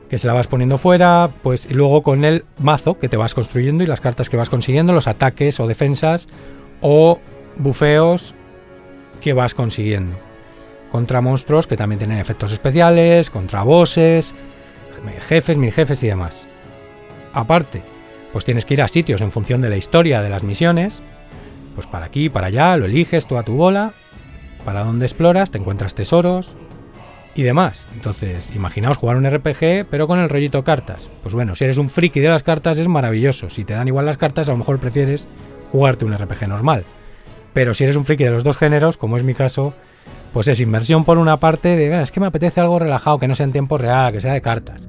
que 0.08 0.16
se 0.16 0.26
la 0.26 0.32
vas 0.32 0.46
poniendo 0.46 0.78
fuera, 0.78 1.28
pues 1.42 1.66
y 1.66 1.74
luego 1.74 2.02
con 2.02 2.24
el 2.24 2.46
mazo 2.58 2.98
que 2.98 3.10
te 3.10 3.18
vas 3.18 3.34
construyendo 3.34 3.84
y 3.84 3.86
las 3.86 4.00
cartas 4.00 4.30
que 4.30 4.38
vas 4.38 4.48
consiguiendo, 4.48 4.94
los 4.94 5.06
ataques 5.06 5.60
o 5.60 5.66
defensas 5.66 6.26
o 6.80 7.18
bufeos 7.58 8.34
que 9.20 9.34
vas 9.34 9.52
consiguiendo. 9.52 10.16
Contra 10.90 11.20
monstruos 11.20 11.66
que 11.66 11.76
también 11.76 11.98
tienen 11.98 12.16
efectos 12.16 12.52
especiales, 12.52 13.28
contra 13.28 13.62
bosses, 13.62 14.34
jefes, 15.28 15.58
mil 15.58 15.70
jefes 15.70 16.02
y 16.02 16.06
demás. 16.06 16.48
Aparte, 17.34 17.82
pues 18.32 18.46
tienes 18.46 18.64
que 18.64 18.72
ir 18.72 18.80
a 18.80 18.88
sitios 18.88 19.20
en 19.20 19.32
función 19.32 19.60
de 19.60 19.68
la 19.68 19.76
historia 19.76 20.22
de 20.22 20.30
las 20.30 20.44
misiones. 20.44 21.02
Pues 21.74 21.86
para 21.86 22.06
aquí, 22.06 22.30
para 22.30 22.46
allá, 22.46 22.74
lo 22.78 22.86
eliges 22.86 23.26
tú 23.26 23.36
a 23.36 23.42
tu 23.42 23.52
bola. 23.52 23.92
Para 24.64 24.84
donde 24.84 25.06
exploras, 25.06 25.50
te 25.50 25.58
encuentras 25.58 25.94
tesoros 25.94 26.56
y 27.34 27.42
demás. 27.42 27.86
Entonces, 27.94 28.52
imaginaos 28.54 28.96
jugar 28.96 29.16
un 29.16 29.28
RPG, 29.28 29.86
pero 29.90 30.06
con 30.06 30.18
el 30.18 30.28
rollito 30.28 30.64
cartas. 30.64 31.10
Pues 31.22 31.34
bueno, 31.34 31.54
si 31.54 31.64
eres 31.64 31.78
un 31.78 31.90
friki 31.90 32.20
de 32.20 32.28
las 32.28 32.42
cartas 32.42 32.78
es 32.78 32.88
maravilloso. 32.88 33.50
Si 33.50 33.64
te 33.64 33.74
dan 33.74 33.88
igual 33.88 34.06
las 34.06 34.16
cartas, 34.16 34.48
a 34.48 34.52
lo 34.52 34.58
mejor 34.58 34.78
prefieres 34.78 35.26
jugarte 35.70 36.04
un 36.04 36.16
RPG 36.16 36.48
normal. 36.48 36.84
Pero 37.52 37.74
si 37.74 37.84
eres 37.84 37.96
un 37.96 38.04
friki 38.04 38.24
de 38.24 38.30
los 38.30 38.44
dos 38.44 38.56
géneros, 38.56 38.96
como 38.96 39.16
es 39.16 39.24
mi 39.24 39.34
caso, 39.34 39.74
pues 40.32 40.48
es 40.48 40.60
inversión 40.60 41.04
por 41.04 41.18
una 41.18 41.38
parte 41.38 41.76
de, 41.76 42.00
es 42.00 42.10
que 42.10 42.20
me 42.20 42.26
apetece 42.26 42.60
algo 42.60 42.78
relajado, 42.78 43.18
que 43.18 43.28
no 43.28 43.34
sea 43.34 43.44
en 43.44 43.52
tiempo 43.52 43.78
real, 43.78 44.12
que 44.12 44.20
sea 44.20 44.32
de 44.32 44.40
cartas 44.40 44.88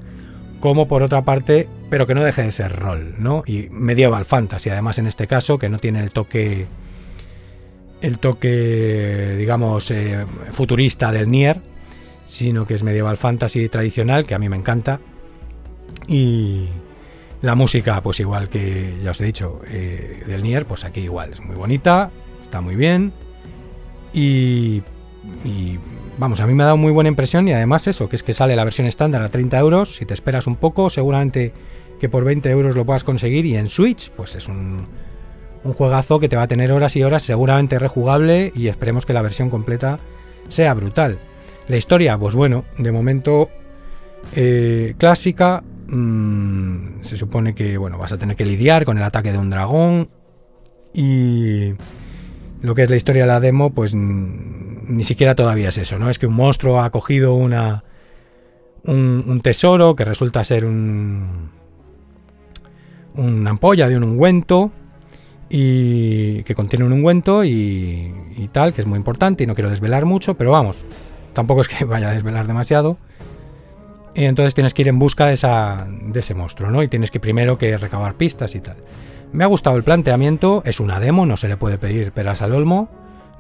como 0.66 0.88
por 0.88 1.04
otra 1.04 1.22
parte, 1.22 1.68
pero 1.92 2.08
que 2.08 2.16
no 2.16 2.24
deje 2.24 2.42
de 2.42 2.52
ser 2.52 2.76
rol, 2.76 3.14
¿no? 3.20 3.44
Y 3.46 3.68
medieval 3.70 4.26
fantasy, 4.26 4.72
además 4.72 4.98
en 4.98 5.06
este 5.06 5.28
caso, 5.28 5.60
que 5.60 5.70
no 5.70 5.78
tiene 5.78 6.00
el 6.00 6.10
toque, 6.10 6.66
el 8.06 8.20
toque, 8.20 9.36
digamos, 9.36 9.90
eh, 9.90 10.26
futurista 10.52 11.12
del 11.12 11.30
Nier, 11.30 11.60
sino 12.28 12.68
que 12.68 12.76
es 12.76 12.84
medieval 12.84 13.18
fantasy 13.18 13.68
tradicional, 13.68 14.26
que 14.26 14.36
a 14.36 14.40
mí 14.40 14.48
me 14.48 14.56
encanta. 14.56 15.00
Y 16.08 16.68
la 17.42 17.56
música, 17.56 18.02
pues 18.02 18.20
igual 18.20 18.48
que 18.48 19.00
ya 19.04 19.10
os 19.10 19.22
he 19.22 19.26
dicho, 19.26 19.60
eh, 19.68 20.24
del 20.28 20.44
Nier, 20.44 20.68
pues 20.68 20.86
aquí 20.86 21.02
igual, 21.02 21.34
es 21.34 21.42
muy 21.42 21.56
bonita, 21.56 22.12
está 22.44 22.62
muy 22.62 22.76
bien. 22.76 23.12
Y, 24.14 24.84
y 25.44 25.80
vamos, 26.20 26.40
a 26.42 26.46
mí 26.46 26.54
me 26.54 26.62
ha 26.62 26.68
dado 26.68 26.78
muy 26.78 26.92
buena 26.92 27.10
impresión 27.10 27.48
y 27.48 27.54
además 27.54 27.88
eso, 27.88 28.08
que 28.08 28.18
es 28.18 28.24
que 28.24 28.36
sale 28.36 28.56
la 28.56 28.64
versión 28.64 28.86
estándar 28.86 29.24
a 29.24 29.30
30 29.30 29.58
euros, 29.58 29.96
si 29.96 30.06
te 30.06 30.14
esperas 30.14 30.46
un 30.46 30.58
poco, 30.58 30.92
seguramente 30.92 31.54
que 32.00 32.08
por 32.08 32.24
20 32.24 32.52
euros 32.52 32.76
lo 32.76 32.86
puedas 32.86 33.04
conseguir 33.04 33.48
y 33.48 33.56
en 33.56 33.68
Switch, 33.68 34.12
pues 34.12 34.36
es 34.36 34.48
un, 34.48 34.86
un 35.66 35.74
juegazo 35.74 36.20
que 36.20 36.30
te 36.30 36.36
va 36.36 36.44
a 36.44 36.48
tener 36.48 36.72
horas 36.72 36.96
y 36.96 37.04
horas, 37.04 37.24
seguramente 37.24 37.80
rejugable 37.80 38.54
y 38.56 38.68
esperemos 38.68 39.06
que 39.06 39.14
la 39.14 39.24
versión 39.24 39.50
completa 39.50 40.00
sea 40.48 40.74
brutal. 40.76 41.18
La 41.68 41.76
historia, 41.76 42.18
pues 42.18 42.36
bueno, 42.36 42.66
de 42.78 42.92
momento 42.92 43.50
eh, 44.36 44.94
clásica, 45.00 45.64
mm, 45.88 47.02
se 47.02 47.18
supone 47.18 47.56
que 47.56 47.78
bueno, 47.78 47.98
vas 47.98 48.14
a 48.14 48.18
tener 48.20 48.36
que 48.36 48.46
lidiar 48.46 48.86
con 48.86 48.98
el 48.98 49.04
ataque 49.04 49.32
de 49.32 49.40
un 49.40 49.50
dragón 49.50 50.10
y 50.94 51.74
lo 52.62 52.76
que 52.76 52.84
es 52.84 52.90
la 52.92 52.96
historia 52.96 53.24
de 53.24 53.28
la 53.28 53.40
demo, 53.40 53.74
pues 53.74 53.96
ni 53.96 55.04
siquiera 55.04 55.34
todavía 55.34 55.70
es 55.70 55.80
eso, 55.80 55.98
¿no? 55.98 56.12
Es 56.12 56.20
que 56.20 56.28
un 56.28 56.36
monstruo 56.36 56.80
ha 56.80 56.92
cogido 56.92 57.34
una, 57.34 57.84
un, 58.84 59.42
tesoro 59.42 59.96
que 59.96 60.06
resulta 60.06 60.44
ser 60.44 60.64
un, 60.64 61.50
una 63.16 63.50
ampolla 63.50 63.90
de 63.90 63.98
un 63.98 64.04
ungüento 64.04 64.72
y 65.50 66.44
que 66.44 66.56
contiene 66.56 66.86
un 66.86 66.94
ungüento 66.94 67.44
y, 67.44 68.14
y, 68.38 68.50
tal, 68.52 68.74
que 68.74 68.82
es 68.82 68.88
muy 68.88 68.98
importante 68.98 69.44
y 69.44 69.48
no 69.48 69.56
quiero 69.56 69.70
desvelar 69.70 70.06
mucho, 70.06 70.36
pero 70.36 70.52
vamos, 70.52 70.78
tampoco 71.34 71.62
es 71.62 71.68
que 71.68 71.86
vaya 71.86 72.10
a 72.10 72.14
desvelar 72.14 72.48
demasiado. 72.48 72.98
Y 74.16 74.24
entonces 74.24 74.56
tienes 74.56 74.74
que 74.74 74.84
ir 74.84 74.88
en 74.88 74.98
busca 74.98 75.26
de, 75.26 75.34
esa, 75.34 75.88
de 75.90 76.20
ese 76.22 76.34
monstruo, 76.34 76.72
¿no? 76.72 76.82
Y 76.82 76.88
tienes 76.88 77.12
que 77.12 77.20
primero 77.20 77.58
que 77.58 77.76
recabar 77.78 78.16
pistas 78.16 78.56
y 78.56 78.62
tal. 78.62 78.78
Me 79.34 79.44
ha 79.44 79.48
gustado 79.48 79.76
el 79.76 79.84
planteamiento, 79.84 80.64
es 80.66 80.80
una 80.80 81.02
demo, 81.02 81.26
no 81.26 81.36
se 81.36 81.50
le 81.50 81.58
puede 81.58 81.78
pedir 81.78 82.14
peras 82.14 82.42
al 82.42 82.54
olmo, 82.54 82.90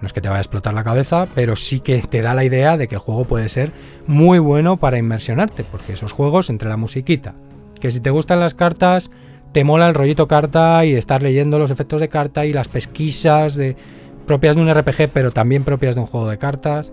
no 0.01 0.05
es 0.05 0.11
que 0.11 0.19
te 0.19 0.27
vaya 0.27 0.39
a 0.39 0.41
explotar 0.41 0.73
la 0.73 0.83
cabeza, 0.83 1.27
pero 1.33 1.55
sí 1.55 1.79
que 1.79 2.01
te 2.01 2.21
da 2.21 2.33
la 2.33 2.43
idea 2.43 2.75
de 2.75 2.89
que 2.89 2.95
el 2.95 2.99
juego 2.99 3.23
puede 3.23 3.47
ser 3.47 3.71
muy 4.05 4.39
bueno 4.39 4.75
para 4.75 4.97
inmersionarte, 4.97 5.63
porque 5.63 5.93
esos 5.93 6.11
juegos 6.11 6.49
entre 6.49 6.67
la 6.67 6.75
musiquita, 6.75 7.33
que 7.79 7.91
si 7.91 8.01
te 8.01 8.09
gustan 8.09 8.41
las 8.41 8.53
cartas, 8.53 9.09
te 9.51 9.63
mola 9.63 9.88
el 9.88 9.95
rollito 9.95 10.27
carta 10.27 10.86
y 10.86 10.93
estar 10.93 11.21
leyendo 11.21 11.60
los 11.60 11.71
efectos 11.71 12.01
de 12.01 12.10
carta 12.10 12.45
y 12.45 12.53
las 12.53 12.67
pesquisas 12.67 13.55
de 13.55 13.75
propias 14.25 14.55
de 14.55 14.62
un 14.62 14.73
RPG, 14.73 15.10
pero 15.13 15.31
también 15.31 15.63
propias 15.63 15.95
de 15.95 16.01
un 16.01 16.08
juego 16.08 16.29
de 16.29 16.38
cartas, 16.38 16.91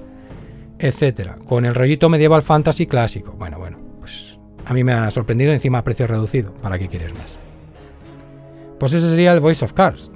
etcétera. 0.78 1.38
Con 1.46 1.64
el 1.64 1.74
rollito 1.74 2.08
medieval 2.08 2.42
fantasy 2.42 2.86
clásico. 2.86 3.32
Bueno, 3.38 3.58
bueno, 3.58 3.78
pues 3.98 4.38
a 4.64 4.74
mí 4.74 4.84
me 4.84 4.92
ha 4.92 5.10
sorprendido 5.10 5.52
encima 5.52 5.78
a 5.78 5.84
precio 5.84 6.06
reducido. 6.06 6.52
¿Para 6.54 6.78
qué 6.78 6.88
quieres 6.88 7.12
más? 7.14 7.38
Pues 8.78 8.92
ese 8.92 9.08
sería 9.08 9.32
el 9.32 9.40
Voice 9.40 9.64
of 9.64 9.72
Cars. 9.72 10.10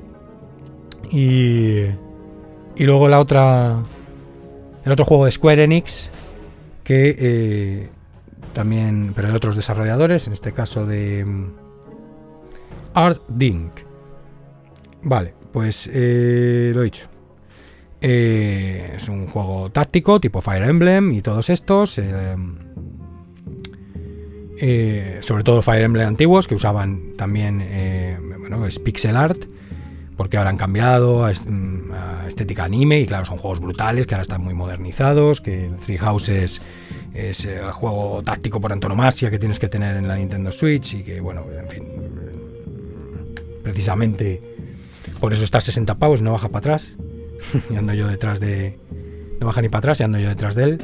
Y, 1.11 1.83
y 2.77 2.85
luego 2.85 3.09
la 3.09 3.21
otra, 3.21 3.83
el 4.85 4.93
otro 4.93 5.05
juego 5.05 5.25
de 5.25 5.31
Square 5.31 5.65
Enix, 5.65 6.11
que 6.83 7.17
eh, 7.19 7.89
también, 8.53 9.13
pero 9.15 9.29
de 9.29 9.35
otros 9.35 9.57
desarrolladores, 9.57 10.27
en 10.27 10.33
este 10.33 10.53
caso 10.53 10.87
de 10.87 11.25
mm, 11.25 11.66
Art 12.97 13.21
Dink. 13.29 13.73
Vale, 15.03 15.35
pues 15.53 15.89
eh, 15.93 16.73
lo 16.75 16.81
he 16.81 16.85
dicho. 16.85 17.09
Eh, 18.01 18.95
es 18.97 19.09
un 19.09 19.27
juego 19.27 19.71
táctico 19.71 20.19
tipo 20.19 20.41
Fire 20.41 20.65
Emblem 20.65 21.13
y 21.13 21.21
todos 21.23 21.51
estos. 21.51 21.91
sobre 25.21 25.45
todo 25.45 25.63
Fire 25.63 25.83
Emblem 25.83 26.09
antiguos 26.09 26.49
que 26.49 26.55
usaban 26.55 27.13
también 27.17 27.59
bueno, 28.41 28.67
es 28.67 28.79
pixel 28.79 29.17
art 29.17 29.45
porque 30.17 30.39
ahora 30.39 30.51
han 30.51 30.57
cambiado 30.57 31.29
mm, 31.29 31.93
a, 31.93 32.27
estética 32.27 32.65
anime 32.65 33.01
y 33.01 33.07
claro, 33.07 33.25
son 33.25 33.39
juegos 33.39 33.61
brutales 33.61 34.07
que 34.07 34.15
ahora 34.15 34.23
están 34.23 34.43
muy 34.43 34.55
modernizados, 34.55 35.41
que 35.41 35.71
Three 35.85 35.99
Houses 35.99 36.63
es 37.15 37.45
el 37.45 37.71
juego 37.73 38.23
táctico 38.23 38.61
por 38.61 38.73
antonomasia 38.73 39.31
que 39.31 39.39
tienes 39.39 39.59
que 39.59 39.69
tener 39.69 39.97
en 39.97 40.09
la 40.09 40.17
Nintendo 40.17 40.51
Switch 40.51 40.95
y 40.95 41.03
que 41.03 41.21
bueno, 41.21 41.45
en 41.59 41.69
fin, 41.69 41.85
precisamente 43.67 44.41
por 45.19 45.33
eso 45.33 45.43
está 45.43 45.59
a 45.59 45.61
60 45.61 45.97
pavos, 45.97 46.23
no 46.23 46.31
baja 46.31 46.49
para 46.51 46.59
atrás. 46.59 46.95
y 47.71 47.75
ando 47.75 47.95
yo 47.95 48.07
detrás 48.07 48.39
de... 48.39 48.79
No 49.41 49.47
baja 49.47 49.61
ni 49.61 49.69
para 49.69 49.81
atrás 49.81 49.99
y 49.99 50.05
ando 50.05 50.19
yo 50.19 50.29
detrás 50.29 50.55
de 50.55 50.63
él. 50.63 50.83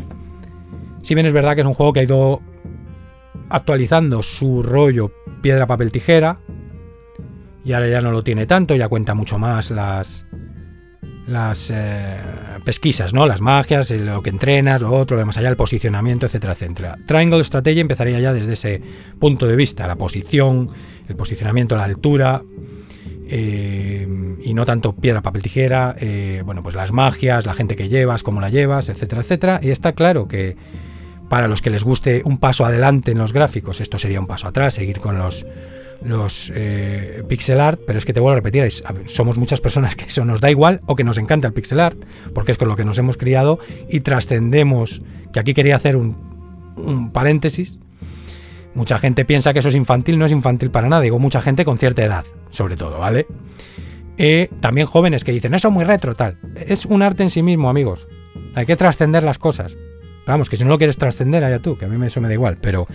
Si 1.03 1.15
bien 1.15 1.27
es 1.27 1.33
verdad 1.33 1.55
que 1.55 1.61
es 1.61 1.67
un 1.67 1.75
juego 1.75 1.93
que 1.93 2.01
ha 2.01 2.03
ido 2.03 2.43
actualizando 3.51 4.21
su 4.25 4.65
rollo 4.65 5.13
piedra, 5.43 5.69
papel, 5.69 5.93
tijera, 5.93 6.39
y 7.65 7.73
ahora 7.73 7.89
ya 7.89 8.01
no 8.01 8.11
lo 8.11 8.25
tiene 8.25 8.47
tanto, 8.47 8.75
ya 8.75 8.89
cuenta 8.89 9.15
mucho 9.15 9.39
más 9.39 9.71
las 9.71 10.27
las 11.27 11.71
eh, 11.73 12.19
pesquisas, 12.65 13.15
¿no? 13.15 13.27
Las 13.27 13.41
magias, 13.41 13.91
lo 13.93 14.23
que 14.23 14.31
entrenas, 14.31 14.83
lo 14.83 14.93
otro, 14.93 15.17
lo 15.17 15.25
más 15.25 15.39
allá, 15.39 15.49
el 15.51 15.57
posicionamiento, 15.57 16.27
etcétera, 16.27 16.55
etcétera. 16.55 16.99
Triangle 17.07 17.45
Strategy 17.45 17.81
empezaría 17.81 18.19
ya 18.19 18.33
desde 18.33 18.55
ese 18.55 18.83
punto 19.21 19.47
de 19.47 19.55
vista, 19.55 19.87
la 19.87 19.97
posición, 19.97 20.71
el 21.13 21.17
posicionamiento, 21.17 21.77
la 21.77 21.85
altura, 21.85 22.43
eh, 23.29 24.07
y 24.43 24.55
no 24.55 24.67
tanto 24.67 24.95
piedra, 24.95 25.23
papel, 25.23 25.43
tijera, 25.43 25.95
eh, 25.99 26.43
bueno, 26.45 26.63
pues 26.63 26.75
las 26.75 26.93
magias, 26.93 27.47
la 27.47 27.55
gente 27.55 27.77
que 27.77 27.89
llevas, 27.89 28.23
cómo 28.23 28.41
la 28.41 28.51
llevas, 28.51 28.89
etcétera, 28.89 29.23
etcétera. 29.23 29.61
Y 29.63 29.71
está 29.71 29.93
claro 29.93 30.29
que 30.29 30.57
para 31.29 31.49
los 31.49 31.63
que 31.63 31.71
les 31.71 31.85
guste 31.85 32.23
un 32.25 32.39
paso 32.39 32.65
adelante 32.65 33.13
en 33.13 33.19
los 33.19 33.33
gráficos, 33.33 33.81
esto 33.81 33.99
sería 33.99 34.21
un 34.21 34.27
paso 34.27 34.49
atrás, 34.49 34.75
seguir 34.75 35.01
con 35.01 35.19
los 35.19 35.47
los 36.05 36.53
eh, 36.55 37.23
pixel 37.29 37.61
art, 37.61 37.81
pero 37.87 37.99
es 37.99 38.05
que 38.05 38.13
te 38.13 38.21
vuelvo 38.21 38.33
a 38.33 38.37
repetir, 38.37 38.69
somos 39.07 39.39
muchas 39.39 39.61
personas 39.61 39.97
que 39.97 40.07
eso 40.07 40.25
nos 40.25 40.41
da 40.41 40.51
igual 40.51 40.81
o 40.87 40.97
que 40.97 41.05
nos 41.05 41.19
encanta 41.19 41.47
el 41.47 41.55
pixel 41.55 41.81
art, 41.81 41.99
porque 42.35 42.53
es 42.53 42.59
con 42.59 42.69
lo 42.69 42.77
que 42.77 42.85
nos 42.85 42.99
hemos 42.99 43.17
criado 43.17 43.59
y 43.89 44.01
trascendemos, 44.01 45.03
que 45.33 45.41
aquí 45.41 45.55
quería 45.55 45.77
hacer 45.77 45.97
un, 45.97 47.13
paréntesis, 47.13 47.81
mucha 48.75 48.99
gente 48.99 49.25
piensa 49.25 49.53
que 49.53 49.59
eso 49.59 49.69
es 49.69 49.75
infantil, 49.75 50.19
no 50.19 50.27
es 50.27 50.33
infantil 50.33 50.71
para 50.71 50.89
nada, 50.89 51.03
digo 51.03 51.19
mucha 51.19 51.41
gente 51.41 51.65
con 51.65 51.79
cierta 51.79 52.03
edad, 52.03 52.25
sobre 52.51 52.77
todo, 52.77 52.99
¿vale? 52.99 53.27
Eh, 54.19 54.49
también 54.61 54.87
jóvenes 54.87 55.25
que 55.25 55.33
dicen, 55.33 55.55
eso 55.55 55.69
es 55.69 55.75
muy 55.75 55.85
retro, 55.85 56.15
tal. 56.15 56.39
Es 56.55 56.87
un 56.87 57.03
arte 57.03 57.23
en 57.23 57.31
sí 57.31 57.43
mismo, 57.43 57.71
amigos. 57.71 58.07
Hay 58.55 58.67
que 58.67 58.77
trascender 58.77 59.23
las 59.25 59.39
cosas. 59.39 59.77
Vamos, 60.27 60.51
que 60.51 60.57
si 60.57 60.65
no 60.65 60.71
lo 60.71 60.79
quieres 60.79 60.99
trascender, 60.99 61.43
allá 61.45 61.59
tú, 61.61 61.77
que 61.77 61.87
a 61.87 61.89
mí 61.89 62.07
eso 62.07 62.21
me 62.21 62.29
da 62.29 62.35
igual, 62.35 62.59
pero 62.61 62.87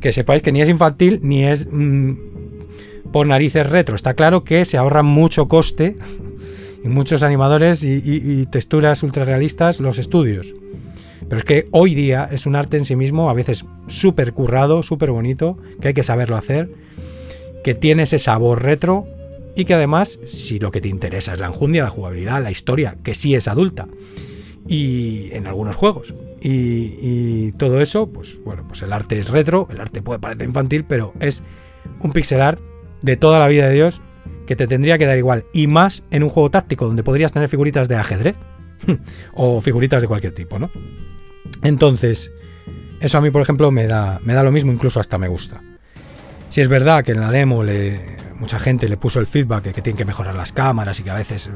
que 0.00 0.12
sepáis 0.12 0.42
que 0.42 0.52
ni 0.52 0.62
es 0.62 0.68
infantil 0.68 1.20
ni 1.22 1.44
es 1.44 1.66
mm, 1.70 2.12
por 3.12 3.26
narices 3.26 3.68
retro. 3.68 3.96
Está 3.96 4.14
claro 4.14 4.44
que 4.44 4.64
se 4.64 4.76
ahorra 4.76 5.02
mucho 5.02 5.48
coste 5.48 5.96
y 6.84 6.88
muchos 6.88 7.22
animadores 7.22 7.82
y, 7.82 8.46
texturas 8.46 9.02
ultra 9.02 9.24
realistas 9.24 9.80
los 9.80 9.98
estudios. 9.98 10.54
Pero 11.28 11.38
es 11.38 11.44
que 11.44 11.68
hoy 11.70 11.94
día 11.94 12.28
es 12.30 12.46
un 12.46 12.56
arte 12.56 12.76
en 12.76 12.84
sí 12.84 12.96
mismo, 12.96 13.30
a 13.30 13.34
veces 13.34 13.64
súper 13.88 14.32
currado, 14.32 14.82
súper 14.82 15.10
bonito, 15.10 15.58
que 15.80 15.88
hay 15.88 15.94
que 15.94 16.02
saberlo 16.02 16.36
hacer, 16.36 16.70
que 17.64 17.74
tiene 17.74 18.04
ese 18.04 18.18
sabor 18.18 18.62
retro 18.62 19.06
y 19.56 19.64
que 19.64 19.74
además, 19.74 20.20
si 20.26 20.58
lo 20.58 20.70
que 20.70 20.80
te 20.80 20.88
interesa 20.88 21.32
es 21.32 21.40
la 21.40 21.46
enjundia, 21.46 21.82
la 21.82 21.90
jugabilidad, 21.90 22.42
la 22.42 22.50
historia, 22.50 22.96
que 23.02 23.14
sí 23.14 23.34
es 23.34 23.48
adulta, 23.48 23.88
y 24.68 25.30
en 25.32 25.46
algunos 25.46 25.76
juegos, 25.76 26.14
y, 26.42 27.52
todo 27.52 27.80
eso, 27.80 28.08
pues 28.08 28.40
bueno, 28.44 28.64
pues 28.68 28.82
el 28.82 28.92
arte 28.92 29.18
es 29.18 29.30
retro, 29.30 29.66
el 29.70 29.80
arte 29.80 30.02
puede 30.02 30.20
parecer 30.20 30.46
infantil, 30.46 30.84
pero 30.84 31.14
es 31.18 31.42
un 32.00 32.12
pixel 32.12 32.42
art 32.42 32.60
de 33.02 33.16
toda 33.16 33.38
la 33.38 33.48
vida 33.48 33.66
de 33.68 33.74
Dios 33.74 34.02
que 34.46 34.54
te 34.54 34.66
tendría 34.66 34.98
que 34.98 35.06
dar 35.06 35.18
igual. 35.18 35.44
Y 35.52 35.66
más 35.66 36.04
en 36.10 36.22
un 36.22 36.28
juego 36.28 36.50
táctico 36.50 36.86
donde 36.86 37.02
podrías 37.02 37.32
tener 37.32 37.48
figuritas 37.48 37.88
de 37.88 37.96
ajedrez 37.96 38.36
o 39.32 39.60
figuritas 39.60 40.02
de 40.02 40.08
cualquier 40.08 40.34
tipo, 40.34 40.58
¿no? 40.58 40.70
Entonces, 41.62 42.30
eso 43.00 43.18
a 43.18 43.20
mí, 43.20 43.30
por 43.30 43.42
ejemplo, 43.42 43.70
me 43.70 43.86
da, 43.86 44.20
me 44.22 44.34
da 44.34 44.42
lo 44.42 44.52
mismo, 44.52 44.72
incluso 44.72 45.00
hasta 45.00 45.18
me 45.18 45.28
gusta. 45.28 45.62
Si 46.50 46.60
es 46.60 46.68
verdad 46.68 47.04
que 47.04 47.12
en 47.12 47.20
la 47.20 47.30
demo 47.30 47.62
le, 47.62 48.16
mucha 48.38 48.58
gente 48.58 48.88
le 48.88 48.96
puso 48.96 49.20
el 49.20 49.26
feedback 49.26 49.64
de 49.64 49.72
que 49.72 49.82
tienen 49.82 49.98
que 49.98 50.04
mejorar 50.04 50.34
las 50.34 50.52
cámaras 50.52 51.00
y 51.00 51.02
que 51.02 51.10
a 51.10 51.14
veces 51.14 51.50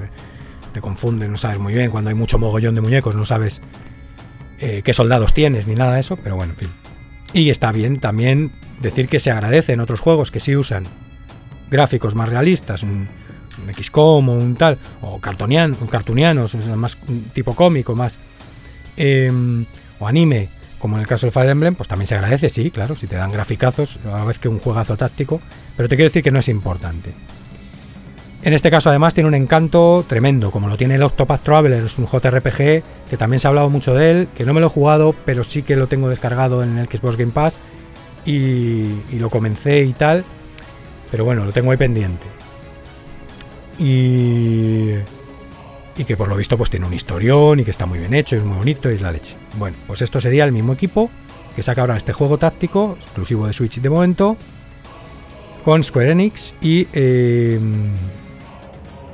te 0.72 0.80
confunden, 0.80 1.30
no 1.30 1.36
sabes 1.36 1.58
muy 1.58 1.72
bien, 1.72 1.90
cuando 1.90 2.10
hay 2.10 2.16
mucho 2.16 2.38
mogollón 2.38 2.74
de 2.74 2.80
muñecos, 2.80 3.14
no 3.14 3.24
sabes 3.24 3.60
eh, 4.58 4.82
qué 4.84 4.92
soldados 4.92 5.32
tienes 5.32 5.66
ni 5.66 5.74
nada 5.74 5.94
de 5.94 6.00
eso, 6.00 6.16
pero 6.16 6.36
bueno, 6.36 6.52
en 6.52 6.58
fin. 6.58 6.68
Y 7.32 7.50
está 7.50 7.72
bien 7.72 8.00
también 8.00 8.50
decir 8.80 9.08
que 9.08 9.20
se 9.20 9.30
agradece 9.30 9.72
en 9.72 9.80
otros 9.80 10.00
juegos 10.00 10.30
que 10.30 10.40
sí 10.40 10.56
usan 10.56 10.84
gráficos 11.70 12.14
más 12.14 12.28
realistas, 12.28 12.82
un, 12.82 13.08
XCOM 13.74 14.28
o 14.28 14.32
un 14.32 14.56
tal, 14.56 14.78
o 15.02 15.18
cartonian, 15.20 15.74
cartunianos, 15.90 16.54
más 16.76 16.96
tipo 17.32 17.54
cómico, 17.54 17.94
más. 17.94 18.18
Em, 18.96 19.64
o 19.98 20.06
anime, 20.06 20.48
como 20.78 20.96
en 20.96 21.02
el 21.02 21.06
caso 21.06 21.26
del 21.26 21.32
Fire 21.32 21.50
Emblem, 21.50 21.74
pues 21.74 21.88
también 21.88 22.06
se 22.06 22.14
agradece, 22.14 22.50
sí, 22.50 22.70
claro, 22.70 22.96
si 22.96 23.06
te 23.06 23.16
dan 23.16 23.30
graficazos, 23.30 23.98
a 24.06 24.18
la 24.18 24.24
vez 24.24 24.38
que 24.38 24.48
un 24.48 24.58
juegazo 24.58 24.96
táctico, 24.96 25.40
pero 25.76 25.88
te 25.88 25.96
quiero 25.96 26.08
decir 26.08 26.22
que 26.22 26.30
no 26.30 26.38
es 26.38 26.48
importante. 26.48 27.12
En 28.42 28.54
este 28.54 28.70
caso 28.70 28.88
además 28.88 29.12
tiene 29.12 29.28
un 29.28 29.34
encanto 29.34 30.04
tremendo, 30.08 30.50
como 30.50 30.68
lo 30.68 30.78
tiene 30.78 30.94
el 30.94 31.02
Octopath 31.02 31.42
Traveler, 31.42 31.84
es 31.84 31.98
un 31.98 32.06
JRPG 32.06 32.82
que 33.10 33.16
también 33.18 33.38
se 33.38 33.46
ha 33.46 33.50
hablado 33.50 33.68
mucho 33.68 33.92
de 33.92 34.10
él, 34.10 34.28
que 34.34 34.46
no 34.46 34.54
me 34.54 34.60
lo 34.60 34.68
he 34.68 34.70
jugado, 34.70 35.14
pero 35.26 35.44
sí 35.44 35.62
que 35.62 35.76
lo 35.76 35.88
tengo 35.88 36.08
descargado 36.08 36.62
en 36.62 36.78
el 36.78 36.86
Xbox 36.86 37.16
Game 37.16 37.32
Pass 37.32 37.58
y, 38.24 38.84
lo 39.12 39.28
comencé 39.28 39.82
y 39.82 39.92
tal, 39.92 40.24
pero 41.10 41.26
bueno, 41.26 41.44
lo 41.44 41.52
tengo 41.52 41.70
ahí 41.70 41.76
pendiente. 41.76 42.26
Y, 43.80 44.94
que 46.06 46.16
por 46.16 46.28
lo 46.28 46.36
visto 46.36 46.56
pues 46.56 46.70
tiene 46.70 46.86
un 46.86 46.94
historión 46.94 47.60
y 47.60 47.64
que 47.64 47.70
está 47.70 47.84
muy 47.84 47.98
bien 47.98 48.14
hecho, 48.14 48.34
es 48.34 48.42
muy 48.42 48.56
bonito 48.56 48.90
y 48.90 48.94
es 48.94 49.02
la 49.02 49.12
leche. 49.12 49.36
Bueno, 49.58 49.76
pues 49.86 50.00
esto 50.00 50.20
sería 50.20 50.44
el 50.44 50.52
mismo 50.52 50.72
equipo 50.72 51.10
que 51.54 51.62
saca 51.62 51.80
ahora 51.82 51.96
este 51.96 52.12
juego 52.12 52.38
táctico, 52.38 52.96
exclusivo 53.00 53.46
de 53.46 53.52
Switch 53.52 53.80
de 53.80 53.90
momento, 53.90 54.36
con 55.64 55.82
Square 55.84 56.12
Enix 56.12 56.54
y... 56.60 56.86
Eh, 56.92 57.58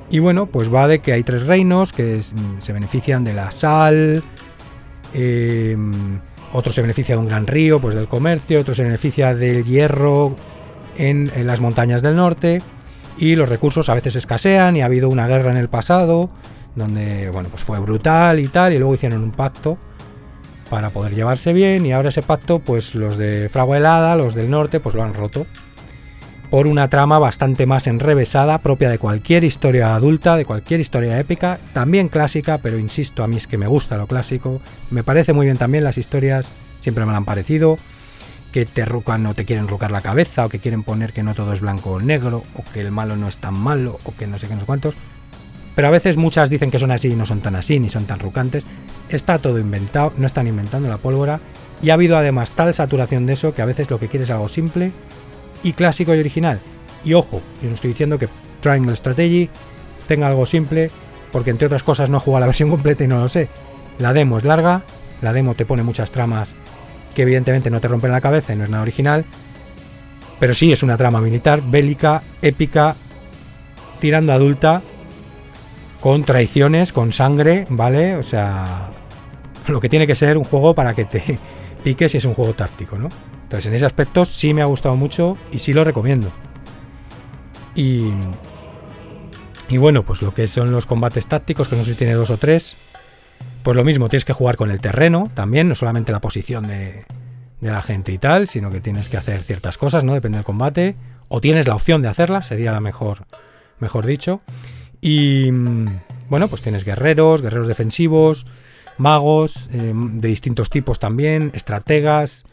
y 0.09 0.20
bueno, 0.20 0.46
pues 0.46 0.72
va 0.72 0.87
de 0.87 1.00
que 1.00 1.12
hay 1.12 1.24
tres 1.24 1.44
reinos 1.46 1.92
que 1.92 2.20
se 2.61 2.72
benefician 2.72 3.24
de 3.24 3.35
la 3.35 3.50
sal, 3.50 4.22
eh, 5.12 5.76
otro 6.52 6.72
se 6.72 6.81
beneficia 6.81 7.16
de 7.16 7.20
un 7.20 7.29
gran 7.29 7.46
río, 7.46 7.81
pues 7.81 7.94
del 7.94 8.07
comercio, 8.07 8.61
otro 8.61 8.74
se 8.74 8.85
beneficia 8.85 9.35
del 9.35 9.64
hierro 9.64 10.37
en, 10.96 11.31
las 11.46 11.61
montañas 11.61 12.02
del 12.02 12.16
norte 12.16 12.62
y 13.18 13.37
los 13.37 13.48
recursos 13.48 13.88
a 13.88 13.94
veces 13.94 14.16
escasean 14.16 14.76
y 14.76 14.83
ha 14.83 14.87
habido 14.87 15.09
una 15.09 15.26
guerra 15.26 15.50
en 15.50 15.57
el 15.57 15.68
pasado 15.68 16.31
donde 16.74 17.31
bueno 17.31 17.48
pues 17.48 17.62
fue 17.62 17.79
brutal 17.79 18.38
y 18.40 18.48
tal 18.48 18.72
y 18.72 18.79
luego 18.79 18.94
hicieron 18.94 19.22
un 19.22 19.33
pacto 19.33 19.79
para 20.70 20.90
poder 20.90 21.14
llevarse 21.14 21.52
bien 21.52 21.87
y 21.87 21.92
ahora 21.92 22.11
ese 22.11 22.22
pacto 22.22 22.59
pues 22.59 22.94
los 22.94 23.16
de 23.16 23.48
Fragua 23.50 23.79
Helada, 23.79 24.16
los 24.16 24.35
del 24.35 24.50
norte 24.50 24.81
pues 24.81 24.94
lo 24.94 25.02
han 25.02 25.14
roto 25.14 25.46
por 26.50 26.66
una 26.66 26.88
trama 26.88 27.18
bastante 27.18 27.66
más 27.66 27.87
enrevesada, 27.87 28.59
propia 28.59 28.88
de 28.88 28.98
cualquier 28.98 29.44
historia 29.44 29.94
adulta, 29.94 30.37
de 30.37 30.44
cualquier 30.44 30.81
historia 30.81 31.18
épica, 31.18 31.59
también 31.72 32.09
clásica, 32.09 32.59
pero 32.59 32.79
insisto, 32.79 33.24
a 33.24 33.26
mí 33.26 33.37
es 33.37 33.46
que 33.46 33.59
me 33.59 33.66
gusta 33.66 33.96
lo 33.96 34.07
clásico, 34.07 34.61
me 34.90 35.02
parece 35.02 35.33
muy 35.33 35.46
bien 35.46 35.57
también 35.57 35.85
las 35.85 35.98
historias, 35.98 36.48
siempre 36.81 37.05
me 37.05 37.14
han 37.14 37.24
parecido, 37.24 37.79
que 38.57 38.64
te 38.64 38.87
rucan 38.87 39.27
o 39.27 39.35
te 39.35 39.45
quieren 39.45 39.69
rucar 39.69 39.90
la 39.90 40.01
cabeza, 40.01 40.47
o 40.47 40.49
que 40.49 40.61
quieren 40.61 40.83
poner 40.83 41.12
que 41.12 41.23
no 41.23 41.35
todo 41.35 41.53
es 41.53 41.61
blanco 41.61 41.90
o 41.90 42.01
negro, 42.01 42.42
o 42.55 42.64
que 42.73 42.81
el 42.81 42.90
malo 42.90 43.14
no 43.14 43.29
es 43.29 43.37
tan 43.37 43.53
malo, 43.53 43.99
o 44.05 44.16
que 44.16 44.27
no 44.27 44.38
sé 44.38 44.49
qué, 44.49 44.55
no 44.55 44.61
sé 44.61 44.66
cuántos. 44.66 44.95
Pero 45.75 45.88
a 45.88 45.90
veces 45.90 46.16
muchas 46.16 46.49
dicen 46.49 46.71
que 46.71 46.79
son 46.79 46.90
así 46.90 47.09
y 47.09 47.16
no 47.16 47.27
son 47.27 47.42
tan 47.42 47.55
así, 47.55 47.79
ni 47.79 47.90
son 47.90 48.07
tan 48.07 48.19
rucantes. 48.19 48.64
Está 49.11 49.38
todo 49.40 49.59
inventado, 49.59 50.14
no 50.16 50.27
están 50.27 50.47
inventando 50.47 50.88
la 50.88 50.97
pólvora. 50.97 51.38
Y 51.83 51.90
ha 51.90 51.92
habido 51.92 52.16
además 52.16 52.53
tal 52.53 52.73
saturación 52.73 53.27
de 53.27 53.35
eso 53.35 53.55
que 53.55 53.61
a 53.61 53.66
veces 53.66 53.90
lo 53.90 54.01
que 54.01 54.09
quieres 54.09 54.31
es 54.31 54.35
algo 54.35 54.49
simple 54.49 54.90
y 55.62 55.75
clásico 55.75 56.14
y 56.14 56.21
original. 56.21 56.59
Y 57.05 57.12
ojo, 57.12 57.42
yo 57.61 57.69
no 57.69 57.75
estoy 57.75 57.90
diciendo 57.90 58.19
que 58.19 58.31
Triangle 58.62 58.97
Strategy 58.97 59.51
tenga 60.09 60.29
algo 60.29 60.47
simple 60.47 60.90
porque 61.31 61.51
entre 61.51 61.66
otras 61.66 61.83
cosas 61.83 62.09
no 62.09 62.21
jugado 62.21 62.40
la 62.40 62.47
versión 62.47 62.71
completa 62.71 63.05
y 63.05 63.09
no 63.09 63.21
lo 63.21 63.29
sé. 63.29 63.51
La 63.99 64.14
demo 64.14 64.38
es 64.38 64.45
larga, 64.45 64.81
la 65.21 65.35
demo 65.35 65.55
te 65.55 65.66
pone 65.66 65.83
muchas 65.83 66.11
tramas 66.11 66.55
que 67.16 67.22
evidentemente 67.22 67.70
no 67.70 67.81
te 67.81 67.88
rompen 67.88 68.12
la 68.12 68.20
cabeza 68.20 68.52
y 68.52 68.57
no 68.57 68.64
es 68.64 68.70
nada 68.70 68.83
original, 68.83 69.24
pero 70.38 70.52
sí 70.52 70.70
es 70.70 70.83
una 70.83 70.98
trama 70.98 71.22
militar, 71.22 71.62
bélica, 71.66 72.22
épica, 72.42 72.94
tirando 74.00 74.35
adulta, 74.35 74.83
con 76.02 76.24
traiciones, 76.24 76.92
con 76.92 77.12
sangre, 77.12 77.66
¿vale? 77.70 78.16
O 78.16 78.22
sea, 78.22 78.90
lo 79.66 79.81
que 79.81 79.88
tiene 79.88 80.07
que 80.07 80.14
ser 80.14 80.37
un 80.37 80.44
juego 80.44 80.74
para 80.74 80.94
que 80.94 81.07
te 81.07 81.38
piques 81.85 82.12
si 82.12 82.18
es 82.18 82.26
un 82.26 82.35
juego 82.35 82.52
táctico, 82.52 82.98
¿no? 82.98 83.09
Entonces 83.44 83.66
en 83.66 83.74
ese 83.74 83.87
aspecto 83.87 84.26
sí 84.26 84.52
me 84.52 84.61
ha 84.61 84.66
gustado 84.66 84.94
mucho 84.94 85.38
y 85.50 85.59
sí 85.59 85.72
lo 85.72 85.85
recomiendo. 85.85 86.31
Y, 87.74 88.11
y 89.70 89.79
bueno, 89.79 90.02
pues 90.02 90.20
lo 90.20 90.35
que 90.35 90.46
son 90.46 90.70
los 90.70 90.85
combates 90.85 91.26
tácticos, 91.29 91.68
que 91.68 91.76
no 91.76 91.85
sé 91.85 91.92
si 91.92 91.96
tiene 91.96 92.12
dos 92.12 92.29
o 92.29 92.37
tres, 92.37 92.76
pues 93.66 93.76
lo 93.76 93.83
mismo, 93.83 94.09
tienes 94.09 94.24
que 94.24 94.33
jugar 94.33 94.57
con 94.57 94.70
el 94.70 94.81
terreno 94.81 95.29
también, 95.35 95.68
no 95.68 95.74
solamente 95.74 96.12
la 96.12 96.20
posición 96.20 96.68
de, 96.68 97.05
de 97.61 97.70
la 97.72 97.83
gente 97.83 98.12
y 98.12 98.18
tal, 98.18 98.46
sino 98.46 98.70
que 98.70 98.81
tienes 98.81 99.09
que 99.09 99.16
hacer 99.16 99.42
ciertas 99.42 99.76
cosas, 99.76 100.05
¿no? 100.05 100.14
Depende 100.14 100.38
del 100.38 100.44
combate. 100.44 100.94
O 101.26 101.40
tienes 101.40 101.66
la 101.66 101.74
opción 101.74 102.00
de 102.00 102.07
hacerlas, 102.07 102.46
sería 102.46 102.70
la 102.70 102.79
mejor, 102.79 103.26
mejor 103.81 104.07
dicho. 104.07 104.40
Y 105.00 105.50
bueno, 106.29 106.46
pues 106.46 106.62
tienes 106.62 106.85
guerreros, 106.85 107.42
guerreros 107.42 107.66
defensivos, 107.66 108.46
magos 108.98 109.68
eh, 109.72 109.92
de 109.92 110.29
distintos 110.29 110.70
tipos 110.70 111.00
también, 111.00 111.50
estrategas, 111.52 112.44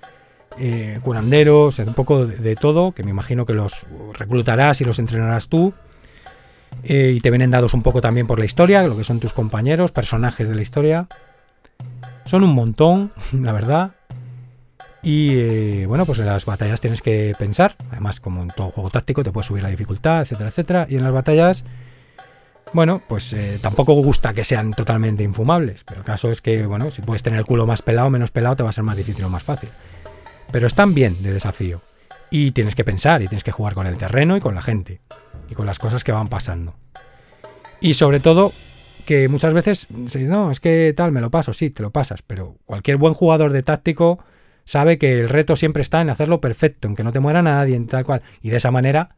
eh, 0.57 0.97
curanderos, 1.03 1.77
un 1.77 1.93
poco 1.93 2.25
de, 2.25 2.55
todo, 2.55 2.93
que 2.93 3.03
me 3.03 3.11
imagino 3.11 3.45
que 3.45 3.53
los 3.53 3.85
reclutarás 4.13 4.81
y 4.81 4.83
los 4.83 4.97
entrenarás 4.97 5.47
tú. 5.47 5.75
Eh, 6.83 7.13
y 7.15 7.21
te 7.21 7.29
vienen 7.29 7.51
dados 7.51 7.73
un 7.73 7.81
poco 7.81 8.01
también 8.01 8.27
por 8.27 8.39
la 8.39 8.45
historia, 8.45 8.83
lo 8.83 8.97
que 8.97 9.03
son 9.03 9.19
tus 9.19 9.33
compañeros, 9.33 9.91
personajes 9.91 10.49
de 10.49 10.55
la 10.55 10.61
historia. 10.61 11.07
Son 12.25 12.43
un 12.43 12.53
montón, 12.53 13.11
la 13.31 13.51
verdad. 13.51 13.91
Y 15.01 15.83
bueno, 15.85 16.05
pues 16.05 16.19
en 16.19 16.27
las 16.27 16.45
batallas 16.45 16.79
tienes 16.79 17.01
que 17.01 17.35
pensar. 17.37 17.75
Además, 17.91 18.19
como 18.19 18.41
en 18.41 18.49
todo 18.49 18.69
juego 18.69 18.89
táctico, 18.89 19.23
te 19.23 19.31
puedes 19.31 19.47
subir 19.47 19.63
la 19.63 19.69
dificultad, 19.69 20.21
etcétera, 20.21 20.49
etcétera. 20.49 20.87
Y 20.89 20.95
en 20.95 21.03
las 21.03 21.11
batallas 21.11 21.65
bueno, 22.73 23.03
pues 23.07 23.31
eh, 23.33 23.59
tampoco 23.61 23.93
gusta 23.93 24.33
que 24.33 24.43
sean 24.43 24.73
totalmente 24.73 25.23
infumables, 25.23 25.83
pero 25.83 25.99
el 25.99 26.05
caso 26.05 26.31
es 26.31 26.41
que, 26.41 26.65
bueno, 26.65 26.89
si 26.89 27.03
puedes 27.03 27.21
tener 27.21 27.37
el 27.37 27.45
culo 27.45 27.67
más 27.67 27.83
pelado 27.83 28.07
o 28.07 28.09
menos 28.09 28.31
pelado, 28.31 28.55
te 28.55 28.63
va 28.63 28.71
a 28.71 28.73
ser 28.73 28.83
más 28.83 28.97
difícil 28.97 29.23
o 29.25 29.29
más 29.29 29.43
fácil. 29.43 29.69
Pero 30.51 30.65
están 30.65 30.95
bien 30.95 31.21
de 31.21 31.33
desafío. 31.33 31.81
Y 32.31 32.51
tienes 32.51 32.73
que 32.73 32.83
pensar 32.83 33.21
y 33.21 33.27
tienes 33.27 33.43
que 33.43 33.51
jugar 33.51 33.75
con 33.75 33.85
el 33.85 33.97
terreno 33.97 34.35
y 34.35 34.39
con 34.39 34.55
la 34.55 34.63
gente. 34.63 35.01
Con 35.53 35.65
las 35.65 35.79
cosas 35.79 36.03
que 36.03 36.11
van 36.11 36.27
pasando. 36.27 36.75
Y 37.79 37.95
sobre 37.95 38.19
todo, 38.19 38.53
que 39.05 39.27
muchas 39.27 39.53
veces, 39.53 39.87
no, 39.89 40.51
es 40.51 40.59
que 40.59 40.93
tal, 40.95 41.11
me 41.11 41.21
lo 41.21 41.29
paso, 41.29 41.53
sí, 41.53 41.69
te 41.69 41.83
lo 41.83 41.91
pasas, 41.91 42.21
pero 42.21 42.57
cualquier 42.65 42.97
buen 42.97 43.13
jugador 43.13 43.51
de 43.51 43.63
táctico 43.63 44.23
sabe 44.65 44.97
que 44.97 45.19
el 45.19 45.29
reto 45.29 45.55
siempre 45.55 45.81
está 45.81 46.01
en 46.01 46.09
hacerlo 46.09 46.39
perfecto, 46.39 46.87
en 46.87 46.95
que 46.95 47.03
no 47.03 47.11
te 47.11 47.19
muera 47.19 47.41
nadie, 47.41 47.75
en 47.75 47.87
tal 47.87 48.05
cual. 48.05 48.21
Y 48.41 48.49
de 48.49 48.57
esa 48.57 48.71
manera 48.71 49.15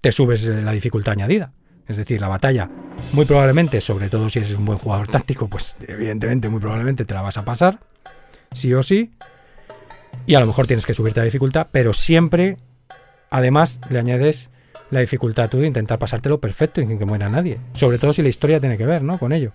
te 0.00 0.12
subes 0.12 0.44
la 0.44 0.72
dificultad 0.72 1.12
añadida. 1.12 1.52
Es 1.88 1.96
decir, 1.96 2.20
la 2.20 2.28
batalla, 2.28 2.68
muy 3.12 3.24
probablemente, 3.24 3.80
sobre 3.80 4.10
todo 4.10 4.28
si 4.28 4.40
eres 4.40 4.54
un 4.54 4.66
buen 4.66 4.78
jugador 4.78 5.08
táctico, 5.08 5.48
pues 5.48 5.74
evidentemente, 5.80 6.48
muy 6.50 6.60
probablemente 6.60 7.06
te 7.06 7.14
la 7.14 7.22
vas 7.22 7.38
a 7.38 7.44
pasar, 7.44 7.80
sí 8.52 8.74
o 8.74 8.82
sí. 8.82 9.12
Y 10.26 10.34
a 10.34 10.40
lo 10.40 10.46
mejor 10.46 10.66
tienes 10.66 10.84
que 10.84 10.92
subirte 10.92 11.20
la 11.20 11.24
dificultad, 11.24 11.68
pero 11.72 11.94
siempre, 11.94 12.58
además, 13.30 13.80
le 13.88 13.98
añades 13.98 14.50
la 14.90 15.00
dificultad 15.00 15.48
tú 15.48 15.58
de 15.58 15.66
intentar 15.66 15.98
pasártelo 15.98 16.40
perfecto 16.40 16.80
y 16.80 16.86
sin 16.86 16.98
que 16.98 17.04
muera 17.04 17.28
nadie. 17.28 17.58
Sobre 17.72 17.98
todo 17.98 18.12
si 18.12 18.22
la 18.22 18.28
historia 18.28 18.60
tiene 18.60 18.76
que 18.76 18.86
ver, 18.86 19.02
¿no? 19.02 19.18
Con 19.18 19.32
ello. 19.32 19.52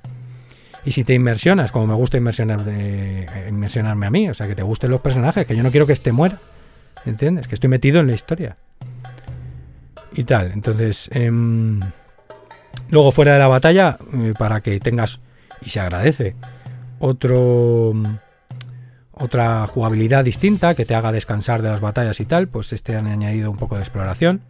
Y 0.85 0.91
si 0.91 1.03
te 1.03 1.13
inmersionas, 1.13 1.71
como 1.71 1.87
me 1.87 1.93
gusta 1.93 2.17
inmersionar, 2.17 2.61
inmersionarme 3.47 4.05
a 4.05 4.09
mí, 4.11 4.29
o 4.29 4.33
sea, 4.33 4.47
que 4.47 4.55
te 4.55 4.63
gusten 4.63 4.91
los 4.91 5.01
personajes, 5.01 5.47
que 5.47 5.55
yo 5.55 5.63
no 5.63 5.71
quiero 5.71 5.87
que 5.87 5.93
este 5.93 6.11
muera. 6.11 6.39
¿Entiendes? 7.05 7.47
Que 7.47 7.55
estoy 7.55 7.69
metido 7.69 7.99
en 7.99 8.07
la 8.07 8.13
historia. 8.13 8.57
Y 10.13 10.25
tal. 10.25 10.51
Entonces, 10.51 11.09
em, 11.13 11.79
Luego 12.89 13.11
fuera 13.11 13.33
de 13.33 13.39
la 13.39 13.47
batalla, 13.47 13.97
eh, 14.13 14.33
para 14.37 14.61
que 14.61 14.79
tengas, 14.79 15.19
y 15.63 15.69
se 15.69 15.79
agradece, 15.79 16.35
otro, 16.99 17.93
otra 19.11 19.65
jugabilidad 19.67 20.23
distinta 20.23 20.75
que 20.75 20.85
te 20.85 20.95
haga 20.95 21.11
descansar 21.11 21.61
de 21.61 21.69
las 21.69 21.81
batallas 21.81 22.19
y 22.19 22.25
tal, 22.25 22.47
pues 22.47 22.73
este 22.73 22.95
han 22.95 23.07
añadido 23.07 23.49
un 23.49 23.57
poco 23.57 23.75
de 23.75 23.81
exploración. 23.81 24.41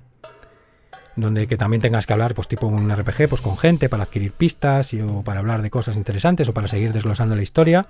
Donde 1.15 1.47
que 1.47 1.58
también 1.58 1.82
tengas 1.82 2.08
que 2.08 2.13
hablar, 2.13 2.34
pues 2.34 2.47
tipo 2.47 2.67
un 2.67 2.93
RPG, 2.93 3.30
pues 3.30 3.41
con 3.41 3.58
gente 3.58 3.88
para 3.89 4.04
adquirir 4.04 4.32
pistas 4.32 4.93
y, 4.93 5.02
o 5.02 5.21
para 5.21 5.39
hablar 5.39 5.62
de 5.62 5.69
cosas 5.69 5.95
interesantes 5.97 6.49
o 6.49 6.54
para 6.54 6.67
seguir 6.67 6.91
desglosando 6.91 7.36
la 7.36 7.43
historia. 7.43 7.86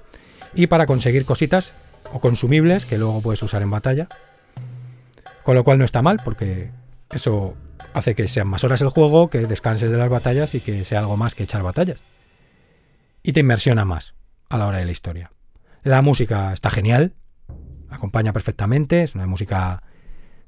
Y 0.53 0.67
para 0.67 0.85
conseguir 0.85 1.25
cositas 1.25 1.73
o 2.11 2.19
consumibles 2.19 2.85
que 2.85 2.97
luego 2.97 3.21
puedes 3.21 3.41
usar 3.41 3.61
en 3.61 3.71
batalla. 3.71 4.07
Con 5.43 5.55
lo 5.55 5.63
cual 5.63 5.77
no 5.77 5.85
está 5.85 6.01
mal, 6.01 6.21
porque 6.23 6.71
eso 7.11 7.55
hace 7.93 8.15
que 8.15 8.27
sean 8.27 8.47
más 8.47 8.63
horas 8.63 8.81
el 8.81 8.89
juego, 8.89 9.29
que 9.29 9.39
descanses 9.45 9.91
de 9.91 9.97
las 9.97 10.09
batallas 10.09 10.55
y 10.55 10.61
que 10.61 10.83
sea 10.83 10.99
algo 10.99 11.17
más 11.17 11.35
que 11.35 11.43
echar 11.43 11.63
batallas. 11.63 12.01
Y 13.21 13.33
te 13.33 13.39
inmersiona 13.39 13.85
más 13.85 14.15
a 14.49 14.57
la 14.57 14.67
hora 14.67 14.79
de 14.79 14.85
la 14.85 14.91
historia. 14.91 15.31
La 15.83 16.01
música 16.01 16.53
está 16.53 16.69
genial, 16.69 17.13
acompaña 17.89 18.33
perfectamente, 18.33 19.03
es 19.03 19.15
una 19.15 19.27
música 19.27 19.83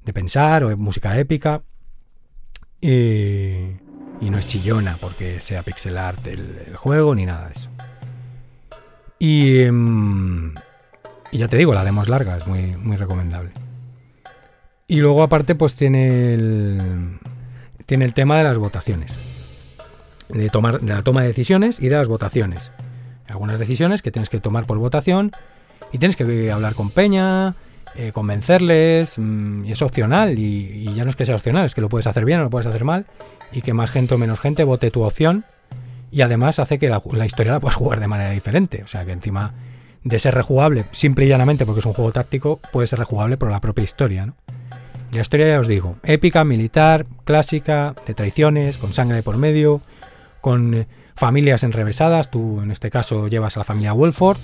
de 0.03 0.13
pensar 0.13 0.63
o 0.63 0.75
música 0.77 1.17
épica. 1.19 1.63
Y, 2.85 4.29
no 4.29 4.37
es 4.37 4.45
chillona 4.45 4.95
porque 5.01 5.41
sea 5.41 5.63
pixel 5.63 5.97
art 5.97 6.27
el, 6.27 6.75
juego 6.75 7.15
ni 7.15 7.25
nada 7.25 7.47
de 7.47 7.53
eso. 7.53 7.69
Y, 9.17 9.61
em, 9.61 10.53
y, 11.31 11.39
ya 11.39 11.47
te 11.47 11.57
digo, 11.57 11.73
la 11.73 11.83
demo 11.83 12.03
larga, 12.03 12.37
es 12.37 12.45
muy, 12.45 12.75
muy 12.75 12.95
recomendable. 12.97 13.51
Y 14.87 14.97
luego 14.97 15.23
aparte 15.23 15.55
pues 15.55 15.73
tiene 15.73 16.35
el, 16.35 17.17
tiene 17.87 18.05
el 18.05 18.13
tema 18.13 18.37
de 18.37 18.43
las 18.43 18.59
votaciones. 18.59 19.17
De, 20.29 20.49
tomar, 20.49 20.79
de 20.79 20.93
la 20.93 21.01
toma 21.01 21.21
de 21.21 21.27
decisiones 21.27 21.79
y 21.79 21.89
de 21.89 21.95
las 21.95 22.07
votaciones. 22.07 22.71
Algunas 23.27 23.57
decisiones 23.57 24.03
que 24.03 24.11
tienes 24.11 24.29
que 24.29 24.39
tomar 24.39 24.67
por 24.67 24.77
votación 24.77 25.31
y 25.91 25.97
tienes 25.97 26.15
que 26.15 26.51
hablar 26.51 26.75
con 26.75 26.91
Peña, 26.91 27.55
eh, 27.95 28.11
convencerles, 28.11 29.17
mm, 29.17 29.65
es 29.65 29.81
opcional, 29.81 30.39
y, 30.39 30.93
ya 30.95 31.03
no 31.03 31.09
es 31.09 31.15
que 31.15 31.25
sea 31.25 31.35
opcional, 31.35 31.65
es 31.65 31.75
que 31.75 31.81
lo 31.81 31.89
puedes 31.89 32.07
hacer 32.07 32.25
bien 32.25 32.39
o 32.39 32.43
lo 32.43 32.49
puedes 32.49 32.65
hacer 32.65 32.83
mal, 32.83 33.05
y 33.51 33.61
que 33.61 33.73
más 33.73 33.91
gente 33.91 34.15
o 34.15 34.17
menos 34.17 34.39
gente 34.39 34.63
vote 34.63 34.91
tu 34.91 35.03
opción, 35.03 35.45
y 36.11 36.21
además 36.21 36.59
hace 36.59 36.79
que 36.79 36.89
la, 36.89 37.01
historia 37.25 37.53
la 37.53 37.59
puedas 37.59 37.75
jugar 37.75 37.99
de 37.99 38.07
manera 38.07 38.31
diferente, 38.31 38.83
o 38.83 38.87
sea 38.87 39.05
que 39.05 39.11
encima 39.11 39.53
de 40.03 40.19
ser 40.19 40.35
rejugable, 40.35 40.85
simple 40.91 41.25
y 41.25 41.29
llanamente 41.29 41.65
porque 41.65 41.79
es 41.79 41.85
un 41.85 41.93
juego 41.93 42.11
táctico, 42.11 42.59
puede 42.71 42.87
ser 42.87 42.99
rejugable 42.99 43.37
por 43.37 43.51
la 43.51 43.59
propia 43.59 43.83
historia, 43.83 44.33
la 45.15 45.21
historia 45.21 45.47
ya 45.47 45.59
os 45.59 45.67
digo, 45.67 45.95
épica, 46.03 46.43
militar, 46.43 47.05
clásica, 47.23 47.95
de 48.05 48.13
traiciones, 48.13 48.77
con 48.77 48.93
sangre 48.93 49.23
por 49.23 49.37
medio, 49.37 49.81
con 50.41 50.73
eh, 50.73 50.87
familias 51.15 51.63
enrevesadas. 51.63 52.29
Tú 52.29 52.59
en 52.61 52.69
este 52.69 52.89
caso 52.89 53.27
llevas 53.29 53.55
a 53.55 53.61
la 53.61 53.63
familia 53.63 53.93
Wolford, 53.93 54.37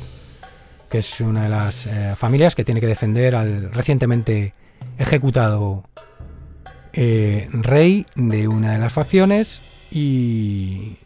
que 0.91 0.97
es 0.97 1.21
una 1.21 1.43
de 1.43 1.49
las 1.49 1.87
eh, 1.87 2.13
familias 2.17 2.53
que 2.53 2.65
tiene 2.65 2.81
que 2.81 2.87
defender 2.87 3.33
al 3.33 3.71
recientemente 3.71 4.53
ejecutado 4.97 5.83
eh, 6.91 7.47
rey 7.53 8.05
de 8.15 8.49
una 8.49 8.73
de 8.73 8.77
las 8.77 8.91
facciones 8.91 9.61
y, 9.89 10.97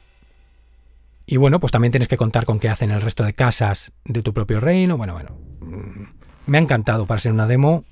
y 1.28 1.38
bueno, 1.38 1.60
pues 1.60 1.72
también 1.72 1.92
tienes 1.92 2.08
que 2.08 2.18
contar 2.18 2.46
con 2.46 2.60
qué 2.60 2.68
hacen 2.68 2.90
el 2.90 3.02
resto 3.02 3.24
de 3.24 3.34
casas 3.34 3.92
de 4.06 4.24
tu 4.24 4.34
propio 4.34 4.60
reino. 4.60 4.98
Bueno, 4.98 5.14
bueno, 5.14 5.38
mm, 5.60 6.04
me 6.48 6.58
ha 6.58 6.62
encantado 6.62 7.06
para 7.06 7.20
ser 7.20 7.32
una 7.32 7.46
demo 7.46 7.86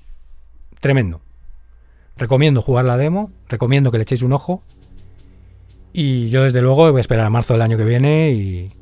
tremendo. 0.80 1.20
Recomiendo 2.16 2.60
jugar 2.60 2.86
la 2.86 2.96
demo, 2.96 3.30
recomiendo 3.48 3.92
que 3.92 3.98
le 3.98 4.02
echéis 4.02 4.22
un 4.22 4.32
ojo. 4.32 4.64
Y 5.92 6.28
yo 6.30 6.42
desde 6.42 6.60
luego 6.60 6.90
voy 6.90 6.98
a 6.98 7.00
esperar 7.00 7.26
a 7.26 7.30
marzo 7.30 7.54
del 7.54 7.62
año 7.62 7.76
que 7.76 7.84
viene 7.84 8.32
y, 8.32 8.72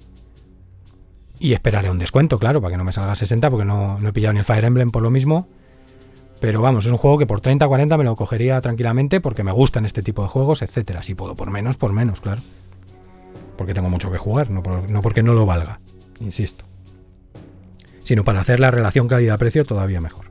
y 1.42 1.55
esperaré 1.55 1.90
un 1.90 1.98
descuento, 1.98 2.38
claro, 2.38 2.61
para 2.61 2.72
que 2.72 2.78
no 2.78 2.85
me 2.85 2.92
salga 2.92 3.16
60 3.16 3.50
porque 3.50 3.64
no, 3.64 3.98
he 4.07 4.12
pillado 4.12 4.33
ni 4.33 4.38
el 4.38 4.44
Fire 4.44 4.64
Emblem 4.64 4.92
por 4.92 5.02
lo 5.02 5.11
mismo. 5.11 5.48
Pero 6.38 6.62
vamos, 6.62 6.87
es 6.87 6.92
un 6.92 6.98
juego 6.98 7.18
que 7.18 7.26
por 7.26 7.40
30 7.40 7.66
o 7.66 7.68
40 7.68 7.96
me 7.96 8.05
lo 8.05 8.14
cogería 8.14 8.61
tranquilamente 8.61 9.20
porque 9.20 9.42
me 9.42 9.50
gustan 9.50 9.85
este 9.85 10.05
tipo 10.05 10.22
de 10.22 10.28
juegos, 10.28 10.62
etcétera. 10.62 11.02
Si 11.02 11.16
puedo 11.16 11.35
por 11.35 11.50
menos, 11.50 11.76
por 11.76 11.92
menos, 11.92 12.20
claro. 12.20 12.40
Porque 13.57 13.74
tengo 13.74 13.90
mucho 13.90 14.11
que 14.12 14.18
jugar, 14.18 14.50
no, 14.50 14.62
no 14.88 15.02
porque 15.02 15.24
no 15.24 15.35
lo 15.35 15.44
valga, 15.44 15.81
insisto. 16.20 16.64
Sino 18.05 18.22
para 18.22 18.40
hacer 18.40 18.61
la 18.61 18.70
relación 18.70 19.09
calidad-precio 19.09 19.64
todavía 19.64 20.00
mejor. 20.00 20.26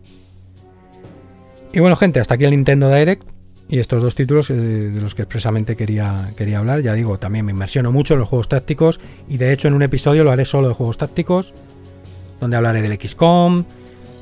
Y 1.74 1.82
bueno, 1.82 1.98
gente, 1.98 2.22
hasta 2.22 2.36
aquí 2.36 2.46
el 2.46 2.52
Nintendo 2.52 2.90
Direct 2.90 3.28
y 3.72 3.80
estos 3.80 4.04
dos 4.04 4.16
títulos 4.16 4.50
eh, 4.50 4.54
de 4.54 5.02
los 5.02 5.16
que 5.16 5.22
expresamente 5.22 5.78
quería, 5.78 6.30
quería 6.36 6.60
hablar. 6.60 6.82
Ya 6.82 6.94
digo, 6.94 7.18
también 7.18 7.46
me 7.46 7.54
inmersiono 7.54 7.94
mucho 7.94 8.14
en 8.16 8.20
los 8.20 8.28
juegos 8.28 8.50
tácticos 8.50 9.00
y 9.30 9.38
de 9.38 9.54
hecho 9.54 9.70
en 9.70 9.74
un 9.74 9.82
episodio 9.82 10.26
lo 10.26 10.32
haré 10.32 10.44
solo 10.44 10.68
de 10.68 10.74
juegos 10.74 10.98
tácticos, 10.98 11.54
donde 12.42 12.58
hablaré 12.58 12.82
del 12.82 13.00
XCOM, 13.00 13.64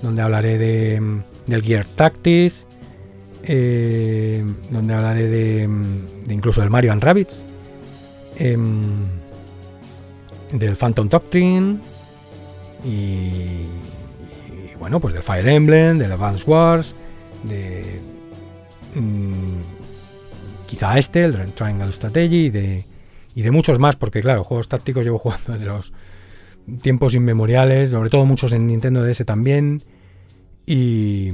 donde 0.04 0.22
hablaré 0.22 0.60
de, 0.60 1.02
del 1.48 1.64
Gear 1.64 1.84
Tactics, 1.84 2.68
eh, 3.44 4.46
donde 4.70 4.94
hablaré 4.94 5.28
de, 5.28 5.68
incluso 6.30 6.62
del 6.62 6.70
Mario 6.70 6.92
and 6.92 7.04
Rabbits. 7.04 7.44
Em, 8.38 9.08
del 10.54 10.76
Phantom 10.76 11.10
Doctrine 11.10 11.78
y, 12.84 13.64
bueno, 14.80 15.00
pues 15.00 15.14
del 15.14 15.24
Fire 15.24 15.48
Emblem, 15.48 15.98
del 15.98 16.12
Advance 16.12 16.50
Wars, 16.50 16.96
de 17.44 17.84
mm, 18.96 19.62
quizá 20.68 20.98
este, 20.98 21.26
el 21.26 21.54
Triangle 21.54 21.92
Strategy 21.92 22.46
y 22.46 22.50
de, 22.50 22.86
y 23.36 23.42
de 23.42 23.52
muchos 23.52 23.80
más, 23.80 23.96
porque 23.96 24.22
claro, 24.22 24.44
juegos 24.44 24.70
tácticos 24.70 25.04
llevo 25.04 25.18
jugando 25.20 25.54
desde 25.54 25.66
los 25.66 25.94
tiempos 26.82 27.16
inmemoriales, 27.16 27.92
sobre 27.92 28.10
todo 28.10 28.26
muchos 28.26 28.54
en 28.54 28.68
Nintendo 28.68 29.04
DS 29.04 29.26
también. 29.26 29.82
Y, 30.66 31.32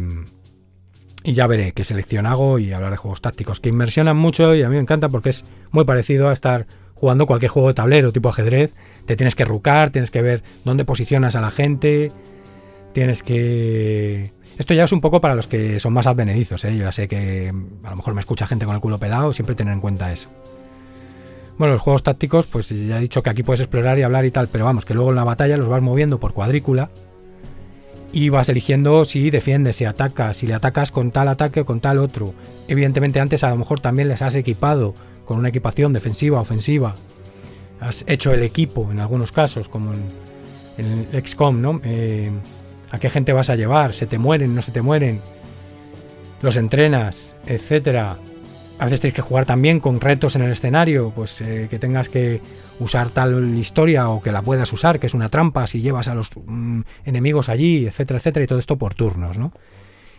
y 1.23 1.33
ya 1.33 1.47
veré 1.47 1.73
qué 1.73 1.83
selección 1.83 2.25
hago 2.25 2.59
y 2.59 2.71
hablar 2.71 2.91
de 2.91 2.97
juegos 2.97 3.21
tácticos 3.21 3.59
que 3.59 3.69
inmersionan 3.69 4.15
mucho 4.15 4.55
y 4.55 4.63
a 4.63 4.69
mí 4.69 4.75
me 4.75 4.81
encanta 4.81 5.09
porque 5.09 5.29
es 5.29 5.43
muy 5.71 5.83
parecido 5.83 6.29
a 6.29 6.33
estar 6.33 6.67
jugando 6.93 7.27
cualquier 7.27 7.51
juego 7.51 7.67
de 7.67 7.73
tablero 7.73 8.11
tipo 8.13 8.29
ajedrez. 8.29 8.73
Te 9.05 9.15
tienes 9.15 9.35
que 9.35 9.43
rucar, 9.43 9.89
tienes 9.89 10.11
que 10.11 10.21
ver 10.21 10.41
dónde 10.63 10.85
posicionas 10.85 11.35
a 11.35 11.41
la 11.41 11.51
gente, 11.51 12.11
tienes 12.95 13.23
que... 13.23 14.31
Esto 14.57 14.73
ya 14.73 14.85
es 14.85 14.91
un 14.93 15.01
poco 15.01 15.19
para 15.19 15.35
los 15.35 15.47
que 15.47 15.81
son 15.81 15.91
más 15.91 16.07
advenedizos, 16.07 16.63
¿eh? 16.63 16.77
yo 16.77 16.85
ya 16.85 16.93
sé 16.93 17.09
que 17.09 17.53
a 17.83 17.89
lo 17.89 17.95
mejor 17.97 18.13
me 18.13 18.21
escucha 18.21 18.47
gente 18.47 18.65
con 18.65 18.73
el 18.73 18.79
culo 18.79 18.97
pelado, 18.97 19.33
siempre 19.33 19.53
tener 19.53 19.73
en 19.73 19.81
cuenta 19.81 20.13
eso. 20.13 20.29
Bueno, 21.57 21.73
los 21.73 21.81
juegos 21.81 22.03
tácticos, 22.03 22.47
pues 22.47 22.69
ya 22.69 22.97
he 22.97 23.01
dicho 23.01 23.21
que 23.21 23.29
aquí 23.29 23.43
puedes 23.43 23.59
explorar 23.59 23.99
y 23.99 24.03
hablar 24.03 24.23
y 24.23 24.31
tal, 24.31 24.47
pero 24.47 24.63
vamos, 24.63 24.85
que 24.85 24.93
luego 24.93 25.09
en 25.09 25.17
la 25.17 25.25
batalla 25.25 25.57
los 25.57 25.67
vas 25.67 25.81
moviendo 25.81 26.21
por 26.21 26.31
cuadrícula 26.31 26.89
y 28.13 28.29
vas 28.29 28.47
eligiendo 28.47 29.03
si 29.03 29.29
defiendes, 29.29 29.75
si 29.75 29.83
atacas, 29.83 30.37
si 30.37 30.47
le 30.47 30.53
atacas 30.53 30.91
con 30.91 31.11
tal 31.11 31.27
ataque 31.27 31.59
o 31.59 31.65
con 31.65 31.81
tal 31.81 31.99
otro. 31.99 32.33
Evidentemente 32.69 33.19
antes 33.19 33.43
a 33.43 33.49
lo 33.49 33.57
mejor 33.57 33.81
también 33.81 34.07
les 34.07 34.21
has 34.21 34.35
equipado 34.35 34.93
con 35.25 35.37
una 35.37 35.49
equipación 35.49 35.91
defensiva, 35.91 36.39
ofensiva. 36.39 36.95
Has 37.81 38.05
hecho 38.07 38.33
el 38.33 38.41
equipo 38.41 38.89
en 38.89 39.01
algunos 39.01 39.33
casos, 39.33 39.67
como 39.67 39.91
en, 40.77 41.07
el 41.11 41.27
XCOM, 41.27 41.61
¿no? 41.61 41.81
Eh, 41.83 42.31
¿A 42.95 42.99
qué 42.99 43.09
gente 43.09 43.33
vas 43.33 43.49
a 43.49 43.57
llevar? 43.57 43.93
¿Se 43.93 44.05
te 44.05 44.17
mueren? 44.17 44.55
¿No 44.55 44.61
se 44.61 44.71
te 44.71 44.81
mueren? 44.81 45.19
Los 46.41 46.55
entrenas, 46.55 47.35
etcétera 47.45 48.17
a 48.77 48.85
veces 48.85 49.01
tienes 49.01 49.15
que 49.15 49.21
jugar 49.21 49.45
también 49.45 49.79
con 49.79 50.01
retos 50.01 50.35
en 50.35 50.41
el 50.41 50.51
escenario, 50.51 51.11
pues 51.15 51.39
eh, 51.41 51.67
que 51.69 51.79
tengas 51.79 52.09
que 52.09 52.41
usar 52.79 53.09
tal 53.09 53.57
historia 53.57 54.09
o 54.09 54.21
que 54.21 54.31
la 54.31 54.41
puedas 54.41 54.71
usar, 54.73 54.99
que 54.99 55.07
es 55.07 55.13
una 55.13 55.29
trampa 55.29 55.65
si 55.67 55.81
llevas 55.81 56.07
a 56.07 56.15
los 56.15 56.29
mm, 56.45 56.81
enemigos 57.05 57.47
allí, 57.47 57.85
etcétera, 57.85 58.19
etcétera, 58.19 58.43
y 58.43 58.47
todo 58.47 58.59
esto 58.59 58.77
por 58.77 58.93
turnos, 58.93 59.37
¿no? 59.37 59.53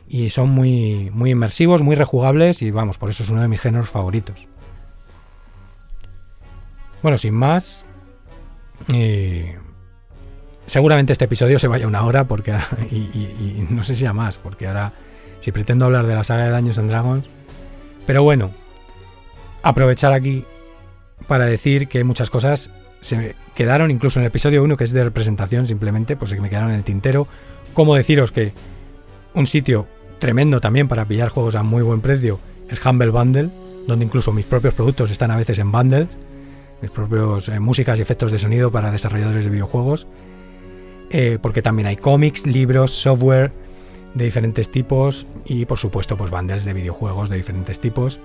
Y 0.09 0.31
son 0.31 0.51
muy, 0.51 1.11
muy 1.13 1.33
inmersivos, 1.33 1.83
muy 1.83 1.97
rejugables 1.97 2.63
y 2.63 2.71
vamos, 2.71 2.97
por 2.97 3.11
eso 3.11 3.23
es 3.23 3.31
uno 3.31 3.43
de 3.43 3.49
mis 3.49 3.61
géneros 3.61 3.91
favoritos. 3.91 4.49
Bueno, 7.03 7.19
sin 7.19 7.35
más, 7.35 7.85
eh, 8.93 9.59
seguramente 10.67 11.13
este 11.13 11.25
episodio 11.25 11.59
se 11.59 11.69
vaya 11.69 11.87
una 11.87 12.05
hora 12.05 12.25
porque 12.25 12.53
y, 12.91 13.67
no 13.71 13.83
sé 13.85 13.95
si 13.95 14.07
a 14.07 14.13
más, 14.13 14.39
porque 14.39 14.67
ahora 14.67 14.93
si 15.41 15.53
pretendo 15.53 15.85
hablar 15.87 16.07
de 16.07 16.15
la 16.15 16.25
saga 16.25 16.45
de 16.45 16.51
Daños 16.51 16.77
Dragons 16.77 17.29
pero 18.07 18.23
bueno, 18.23 18.53
aprovechar 19.63 20.13
aquí 20.13 20.45
para 21.27 21.47
decir 21.47 21.89
que 21.89 22.05
muchas 22.05 22.31
cosas 22.31 22.71
se 23.01 23.35
quedaron, 23.55 23.91
incluso 23.91 24.19
en 24.19 24.25
el 24.25 24.29
episodio 24.29 24.63
1, 24.63 24.77
que 24.77 24.85
es 24.85 24.93
de 24.93 25.05
representación 25.05 25.67
simplemente, 25.67 26.17
pues 26.17 26.33
que 26.33 26.41
me 26.41 26.49
quedaron 26.49 26.71
en 26.71 26.77
el 26.77 26.85
tintero. 26.85 27.27
Como 27.75 27.97
deciros 27.97 28.33
que 28.33 28.53
un 29.35 29.47
sitio 29.47 29.87
tremendo 30.19 30.61
también 30.61 30.89
para 30.89 31.05
pillar 31.05 31.29
juegos 31.29 31.57
a 31.57 31.63
muy 31.63 31.83
buen 31.83 32.01
precio 32.01 32.39
es 32.69 32.85
Humble 32.85 33.11
Bundle, 33.11 33.51
donde 33.87 34.05
incluso 34.05 34.33
mis 34.33 34.47
propios 34.47 34.75
productos 34.75 35.11
están 35.11 35.31
a 35.31 35.37
veces 35.37 35.59
en 35.59 35.73
bundles, 35.73 36.09
mis 36.81 36.91
propios 36.91 37.49
eh, 37.49 37.59
músicas 37.59 37.99
y 37.99 38.03
efectos 38.03 38.33
de 38.33 38.39
sonido 38.39 38.71
para 38.71 38.91
desarrolladores 38.91 39.45
de 39.45 39.51
videojuegos, 39.51 40.07
eh, 41.11 41.39
porque 41.41 41.63
también 41.63 41.89
hay 41.89 41.97
cómics, 41.97 42.47
libros, 42.47 42.91
software, 42.91 43.53
de 44.15 44.25
diferentes 44.25 44.71
tipos 44.71 45.27
y 45.45 45.67
por 45.67 45.79
supuesto 45.79 46.17
pues 46.17 46.31
bundles 46.31 46.65
de 46.65 46.73
videojuegos 46.73 47.29
de 47.29 47.37
diferentes 47.37 47.79
tipos 47.81 48.19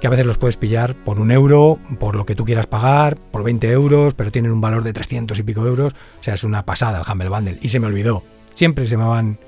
que 0.00 0.06
a 0.06 0.10
veces 0.10 0.26
los 0.26 0.38
puedes 0.38 0.56
pillar 0.56 0.94
por 0.94 1.20
un 1.20 1.30
euro, 1.30 1.78
por 1.98 2.16
lo 2.16 2.24
que 2.24 2.34
tú 2.34 2.44
quieras 2.44 2.66
pagar, 2.66 3.16
por 3.16 3.44
20 3.44 3.70
euros, 3.70 4.14
pero 4.14 4.32
tienen 4.32 4.50
un 4.50 4.60
valor 4.60 4.82
de 4.82 4.94
300 4.94 5.38
y 5.38 5.42
pico 5.42 5.66
euros. 5.66 5.92
O 6.20 6.24
sea, 6.24 6.34
es 6.34 6.42
una 6.42 6.64
pasada 6.64 7.02
el 7.02 7.10
Humble 7.10 7.28
Bundle. 7.28 7.58
Y 7.60 7.68
se 7.68 7.78
me 7.80 7.86
olvidó. 7.86 8.22
Siempre 8.54 8.86
se 8.86 8.96
me 8.96 9.04
van 9.04 9.38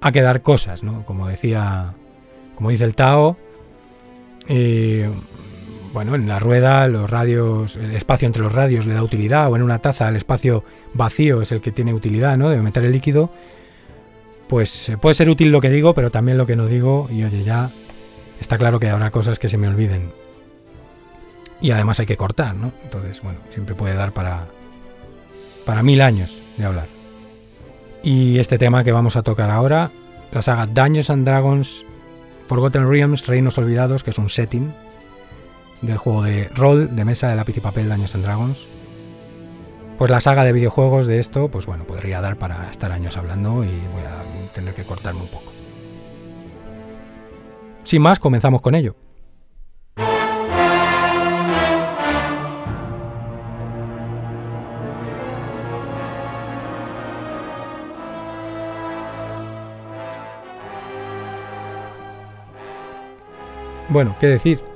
a 0.00 0.10
quedar 0.10 0.42
cosas, 0.42 0.82
¿no? 0.82 1.04
Como 1.06 1.28
decía, 1.28 1.94
como 2.56 2.70
dice 2.70 2.84
el 2.84 2.96
Tao, 2.96 3.36
eh, 4.48 5.08
bueno, 5.96 6.14
en 6.14 6.28
la 6.28 6.38
rueda, 6.38 6.86
los 6.88 7.08
radios, 7.08 7.76
el 7.76 7.94
espacio 7.94 8.26
entre 8.26 8.42
los 8.42 8.52
radios 8.52 8.84
le 8.84 8.92
da 8.92 9.02
utilidad, 9.02 9.50
o 9.50 9.56
en 9.56 9.62
una 9.62 9.78
taza 9.78 10.06
el 10.10 10.16
espacio 10.16 10.62
vacío 10.92 11.40
es 11.40 11.52
el 11.52 11.62
que 11.62 11.72
tiene 11.72 11.94
utilidad, 11.94 12.36
¿no? 12.36 12.50
De 12.50 12.60
meter 12.60 12.84
el 12.84 12.92
líquido 12.92 13.30
pues 14.46 14.90
eh, 14.90 14.98
puede 14.98 15.14
ser 15.14 15.30
útil 15.30 15.50
lo 15.50 15.62
que 15.62 15.70
digo, 15.70 15.94
pero 15.94 16.10
también 16.10 16.36
lo 16.36 16.44
que 16.44 16.54
no 16.54 16.66
digo, 16.66 17.08
y 17.10 17.24
oye, 17.24 17.44
ya 17.44 17.70
está 18.40 18.58
claro 18.58 18.78
que 18.78 18.90
habrá 18.90 19.10
cosas 19.10 19.38
que 19.38 19.48
se 19.48 19.56
me 19.56 19.68
olviden. 19.68 20.12
Y 21.62 21.70
además 21.70 21.98
hay 21.98 22.04
que 22.04 22.18
cortar, 22.18 22.54
¿no? 22.54 22.72
Entonces, 22.84 23.22
bueno, 23.22 23.38
siempre 23.54 23.74
puede 23.74 23.94
dar 23.94 24.12
para, 24.12 24.48
para 25.64 25.82
mil 25.82 26.02
años 26.02 26.42
de 26.58 26.66
hablar. 26.66 26.88
Y 28.02 28.38
este 28.38 28.58
tema 28.58 28.84
que 28.84 28.92
vamos 28.92 29.16
a 29.16 29.22
tocar 29.22 29.50
ahora, 29.50 29.90
la 30.30 30.42
saga 30.42 30.66
Dungeons 30.66 31.08
and 31.08 31.26
Dragons 31.26 31.86
Forgotten 32.46 32.86
Realms, 32.86 33.26
Reinos 33.26 33.56
Olvidados, 33.56 34.04
que 34.04 34.10
es 34.10 34.18
un 34.18 34.28
setting 34.28 34.72
del 35.82 35.98
juego 35.98 36.22
de 36.22 36.48
rol 36.48 36.94
de 36.96 37.04
mesa 37.04 37.28
de 37.28 37.36
lápiz 37.36 37.56
y 37.56 37.60
papel 37.60 37.88
Dungeons 37.88 38.14
and 38.14 38.24
Dragons 38.24 38.66
pues 39.98 40.10
la 40.10 40.20
saga 40.20 40.44
de 40.44 40.52
videojuegos 40.52 41.06
de 41.06 41.18
esto, 41.18 41.48
pues 41.48 41.64
bueno, 41.64 41.84
podría 41.84 42.20
dar 42.20 42.36
para 42.36 42.70
estar 42.70 42.92
años 42.92 43.16
hablando 43.16 43.64
y 43.64 43.68
voy 43.68 44.02
a 44.02 44.52
tener 44.54 44.74
que 44.74 44.84
cortarme 44.84 45.22
un 45.22 45.28
poco. 45.28 45.52
Sin 47.84 48.02
más, 48.02 48.18
comenzamos 48.18 48.60
con 48.60 48.74
ello. 48.74 48.94
Bueno, 63.88 64.16
¿qué 64.20 64.26
decir? 64.26 64.75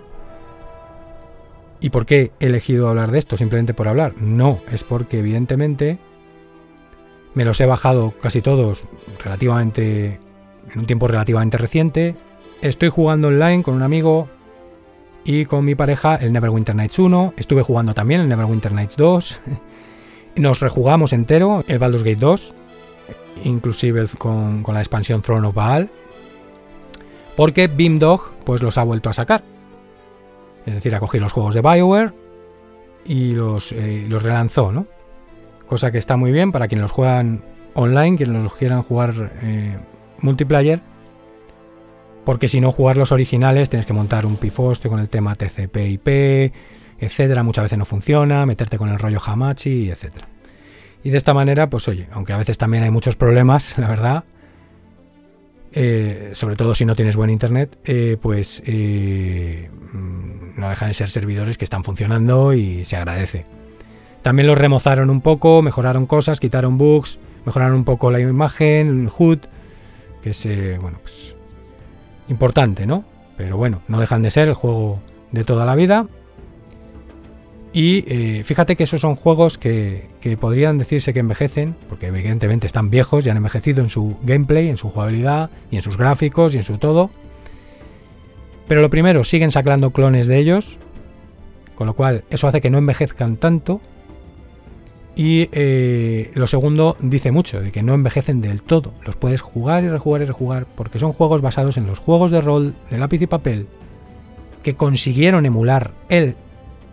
¿Y 1.80 1.90
por 1.90 2.06
qué 2.06 2.32
he 2.40 2.46
elegido 2.46 2.88
hablar 2.88 3.10
de 3.10 3.18
esto? 3.18 3.36
Simplemente 3.36 3.74
por 3.74 3.88
hablar. 3.88 4.14
No, 4.20 4.58
es 4.70 4.84
porque 4.84 5.18
evidentemente 5.18 5.98
me 7.34 7.44
los 7.44 7.60
he 7.60 7.66
bajado 7.66 8.12
casi 8.20 8.42
todos 8.42 8.82
relativamente 9.22 10.18
en 10.72 10.78
un 10.78 10.86
tiempo 10.86 11.08
relativamente 11.08 11.58
reciente. 11.58 12.14
Estoy 12.60 12.90
jugando 12.90 13.28
online 13.28 13.62
con 13.62 13.74
un 13.74 13.82
amigo 13.82 14.28
y 15.24 15.46
con 15.46 15.64
mi 15.64 15.74
pareja 15.74 16.16
el 16.16 16.32
Neverwinter 16.32 16.74
Nights 16.74 16.98
1. 16.98 17.34
Estuve 17.36 17.62
jugando 17.62 17.94
también 17.94 18.20
el 18.20 18.28
Neverwinter 18.28 18.72
Nights 18.72 18.96
2. 18.96 19.40
Nos 20.36 20.61
rejugamos 20.61 21.12
entero 21.12 21.64
el 21.66 21.78
Baldur's 21.78 22.05
Gate 22.05 22.20
2, 22.20 22.55
inclusive 23.44 24.07
con, 24.18 24.62
con 24.62 24.74
la 24.74 24.80
expansión 24.80 25.22
Throne 25.22 25.46
of 25.48 25.55
Baal. 25.55 25.88
Porque 27.36 27.68
Beamdog 27.68 28.32
pues 28.44 28.62
los 28.62 28.76
ha 28.76 28.82
vuelto 28.82 29.09
a 29.09 29.14
sacar. 29.14 29.42
Es 30.70 30.76
decir, 30.76 30.94
ha 30.94 31.00
cogido 31.00 31.24
los 31.24 31.32
juegos 31.32 31.54
de 31.54 31.62
Bioware 31.62 32.12
y 33.04 33.32
los, 33.32 33.72
eh, 33.72 34.06
relanzó, 34.08 34.70
¿no? 34.70 34.86
Cosa 35.66 35.90
que 35.90 35.98
está 35.98 36.16
muy 36.16 36.30
bien 36.30 36.52
para 36.52 36.68
quienes 36.68 36.82
los 36.82 36.92
juegan 36.92 37.42
online, 37.74 38.16
quienes 38.16 38.42
los 38.42 38.54
quieran 38.54 38.82
jugar 38.82 39.32
eh, 39.42 39.76
multiplayer. 40.20 40.80
Porque 42.24 42.46
si 42.46 42.60
no 42.60 42.70
jugar 42.70 42.96
los 42.96 43.10
originales 43.10 43.68
tienes 43.68 43.84
que 43.84 43.92
montar 43.92 44.26
un 44.26 44.36
pifoste 44.36 44.88
con 44.88 45.00
el 45.00 45.08
tema 45.08 45.34
TCP/IP, 45.34 46.52
etcétera. 47.00 47.42
Muchas 47.42 47.64
veces 47.64 47.78
no 47.78 47.84
funciona, 47.84 48.46
meterte 48.46 48.78
con 48.78 48.90
el 48.90 48.98
rollo 48.98 49.18
Hamachi, 49.24 49.90
etcétera. 49.90 50.28
Y 51.02 51.10
de 51.10 51.16
esta 51.16 51.34
manera, 51.34 51.68
pues 51.68 51.88
oye, 51.88 52.06
aunque 52.12 52.32
a 52.32 52.36
veces 52.36 52.58
también 52.58 52.84
hay 52.84 52.90
muchos 52.90 53.16
problemas, 53.16 53.76
la 53.78 53.88
verdad, 53.88 54.24
eh, 55.72 56.30
sobre 56.32 56.56
todo 56.56 56.74
si 56.74 56.84
no 56.84 56.96
tienes 56.96 57.16
buen 57.16 57.30
internet, 57.30 57.78
pues 58.20 58.62
no 58.66 60.68
dejan 60.68 60.88
de 60.88 60.94
ser 60.94 61.10
servidores 61.10 61.58
que 61.58 61.64
están 61.64 61.84
funcionando 61.84 62.52
y 62.52 62.84
se 62.84 62.96
agradece. 62.96 63.44
También 64.22 64.46
los 64.46 64.58
remozaron 64.58 65.08
un 65.08 65.22
poco, 65.22 65.62
mejoraron 65.62 66.06
cosas, 66.06 66.40
quitaron 66.40 66.76
bugs, 66.76 67.18
mejoraron 67.46 67.74
un 67.74 67.84
poco 67.84 68.10
la 68.10 68.20
imagen, 68.20 69.04
el 69.04 69.10
HUD, 69.16 69.38
que 70.22 70.30
es, 70.30 70.46
eh, 70.46 70.78
bueno, 70.80 70.98
pues 71.00 71.34
importante, 72.28 72.86
¿no? 72.86 73.04
Pero 73.36 73.56
bueno, 73.56 73.80
no 73.88 73.98
dejan 73.98 74.22
de 74.22 74.30
ser 74.30 74.48
el 74.48 74.54
juego 74.54 75.00
de 75.32 75.44
toda 75.44 75.64
la 75.64 75.74
vida. 75.74 76.06
Y 77.72 78.04
eh, 78.08 78.42
fíjate 78.42 78.74
que 78.74 78.82
esos 78.82 79.00
son 79.00 79.14
juegos 79.14 79.56
que, 79.56 80.08
que, 80.20 80.36
podrían 80.36 80.76
decirse 80.78 81.12
que 81.12 81.20
envejecen, 81.20 81.76
porque 81.88 82.08
evidentemente 82.08 82.66
están 82.66 82.90
viejos 82.90 83.24
y 83.24 83.30
han 83.30 83.36
envejecido 83.36 83.80
en 83.80 83.90
su 83.90 84.16
gameplay, 84.22 84.68
en 84.68 84.76
su 84.76 84.90
jugabilidad 84.90 85.50
y 85.70 85.76
en 85.76 85.82
sus 85.82 85.96
gráficos 85.96 86.54
y 86.54 86.58
en 86.58 86.64
su 86.64 86.78
todo. 86.78 87.10
Pero 88.66 88.82
lo 88.82 88.90
primero, 88.90 89.22
siguen 89.24 89.50
sacando 89.50 89.90
clones 89.90 90.26
de 90.26 90.38
ellos, 90.38 90.78
con 91.76 91.86
lo 91.86 91.94
cual 91.94 92.24
eso 92.30 92.48
hace 92.48 92.60
que 92.60 92.70
no 92.70 92.78
envejezcan 92.78 93.36
tanto. 93.36 93.80
Y 95.16 95.48
eh, 95.52 96.30
lo 96.34 96.46
segundo 96.46 96.96
dice 97.00 97.30
mucho, 97.30 97.60
de 97.60 97.72
que 97.72 97.82
no 97.82 97.94
envejecen 97.94 98.40
del 98.40 98.62
todo. 98.62 98.92
Los 99.04 99.16
puedes 99.16 99.42
jugar 99.42 99.84
y 99.84 99.88
rejugar 99.88 100.22
y 100.22 100.24
rejugar, 100.24 100.66
porque 100.74 100.98
son 100.98 101.12
juegos 101.12 101.40
basados 101.40 101.76
en 101.76 101.86
los 101.86 101.98
juegos 101.98 102.30
de 102.30 102.40
rol 102.40 102.74
de 102.90 102.98
lápiz 102.98 103.22
y 103.22 103.26
papel 103.26 103.66
que 104.62 104.74
consiguieron 104.74 105.46
emular 105.46 105.92
el 106.08 106.36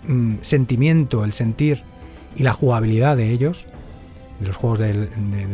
mm, 0.08 0.38
sentimiento, 0.41 1.24
el 1.24 1.34
sentir 1.34 1.84
y 2.36 2.43
la 2.43 2.53
jugabilidad 2.53 3.18
de 3.18 3.32
ellos, 3.32 3.66
de 4.39 4.47
los 4.47 4.55
juegos 4.55 4.80
del, 4.80 5.10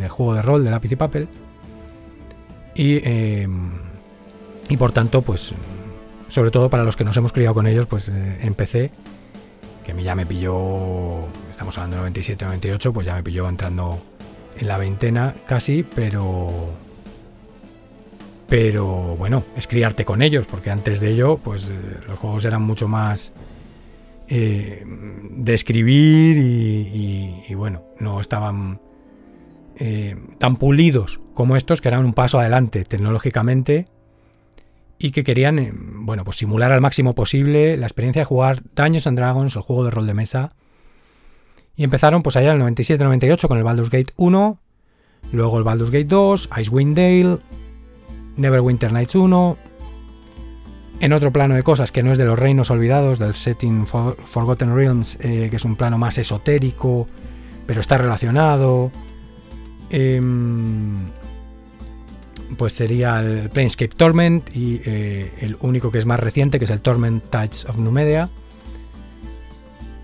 juego 0.08 0.34
de 0.34 0.42
rol 0.42 0.64
de 0.64 0.70
lápiz 0.70 0.92
y 0.92 0.96
papel. 0.96 1.28
Y, 2.74 2.96
eh, 3.04 3.48
y 4.68 4.76
por 4.76 4.92
tanto, 4.92 5.22
pues, 5.22 5.54
sobre 6.28 6.50
todo 6.50 6.68
para 6.70 6.84
los 6.84 6.96
que 6.96 7.04
nos 7.04 7.16
hemos 7.16 7.32
criado 7.32 7.54
con 7.54 7.66
ellos, 7.66 7.86
pues 7.86 8.08
eh, 8.08 8.38
en 8.40 8.54
PC, 8.54 8.90
que 9.84 9.92
a 9.92 9.94
mí 9.94 10.02
ya 10.02 10.14
me 10.14 10.26
pilló, 10.26 11.26
estamos 11.50 11.76
hablando 11.78 11.96
de 11.96 12.02
97, 12.02 12.44
98, 12.44 12.92
pues 12.92 13.06
ya 13.06 13.14
me 13.14 13.22
pilló 13.22 13.48
entrando 13.48 13.98
en 14.58 14.68
la 14.68 14.78
veintena 14.78 15.34
casi, 15.46 15.82
pero 15.82 16.72
pero 18.48 19.16
bueno, 19.16 19.42
es 19.56 19.66
criarte 19.66 20.04
con 20.04 20.22
ellos, 20.22 20.46
porque 20.46 20.70
antes 20.70 21.00
de 21.00 21.10
ello, 21.10 21.38
pues 21.38 21.68
eh, 21.68 21.98
los 22.06 22.18
juegos 22.18 22.44
eran 22.44 22.62
mucho 22.62 22.88
más 22.88 23.32
eh, 24.28 24.84
de 24.86 25.54
escribir 25.54 26.38
y, 26.38 27.54
bueno, 27.54 27.82
no 28.00 28.20
estaban 28.20 28.80
eh, 29.76 30.16
tan 30.38 30.56
pulidos 30.56 31.20
como 31.34 31.56
estos, 31.56 31.80
que 31.80 31.88
eran 31.88 32.04
un 32.04 32.14
paso 32.14 32.38
adelante 32.38 32.84
tecnológicamente 32.84 33.86
y 34.98 35.10
que 35.10 35.24
querían, 35.24 36.06
bueno, 36.06 36.24
pues 36.24 36.38
simular 36.38 36.72
al 36.72 36.80
máximo 36.80 37.14
posible 37.14 37.76
la 37.76 37.86
experiencia 37.86 38.22
de 38.22 38.26
jugar 38.26 38.62
Dungeons 38.74 39.06
and 39.06 39.18
Dragons, 39.18 39.56
el 39.56 39.62
juego 39.62 39.84
de 39.84 39.90
rol 39.90 40.06
de 40.06 40.14
mesa. 40.14 40.52
Y 41.76 41.84
empezaron 41.84 42.22
pues 42.22 42.36
allá 42.36 42.54
en 42.54 42.62
el 42.62 42.74
97-98 42.74 43.48
con 43.48 43.58
el 43.58 43.64
Baldur's 43.64 43.90
Gate 43.90 44.14
1, 44.16 44.58
luego 45.32 45.58
el 45.58 45.64
Baldur's 45.64 45.90
Gate 45.90 46.06
2, 46.06 46.50
Icewind 46.60 46.96
Dale, 46.96 47.38
Neverwinter 48.36 48.92
Nights 48.92 49.14
1, 49.16 49.58
en 51.00 51.12
otro 51.12 51.32
plano 51.32 51.54
de 51.54 51.62
cosas 51.62 51.92
que 51.92 52.02
no 52.02 52.12
es 52.12 52.18
de 52.18 52.24
los 52.24 52.38
reinos 52.38 52.70
olvidados, 52.70 53.18
del 53.18 53.34
setting 53.34 53.86
Forgotten 53.86 54.74
Realms, 54.74 55.18
eh, 55.20 55.48
que 55.50 55.56
es 55.56 55.64
un 55.64 55.76
plano 55.76 55.98
más 55.98 56.18
esotérico, 56.18 57.06
pero 57.66 57.80
está 57.80 57.98
relacionado. 57.98 58.90
Em, 59.90 61.10
pues 62.56 62.72
sería 62.72 63.20
el 63.20 63.50
Planescape 63.50 63.94
Torment 63.96 64.54
y 64.54 64.80
eh, 64.84 65.32
el 65.40 65.56
único 65.60 65.90
que 65.90 65.98
es 65.98 66.06
más 66.06 66.20
reciente, 66.20 66.58
que 66.58 66.64
es 66.66 66.70
el 66.70 66.80
Torment 66.80 67.24
Tides 67.30 67.64
of 67.66 67.78
Numedia. 67.78 68.30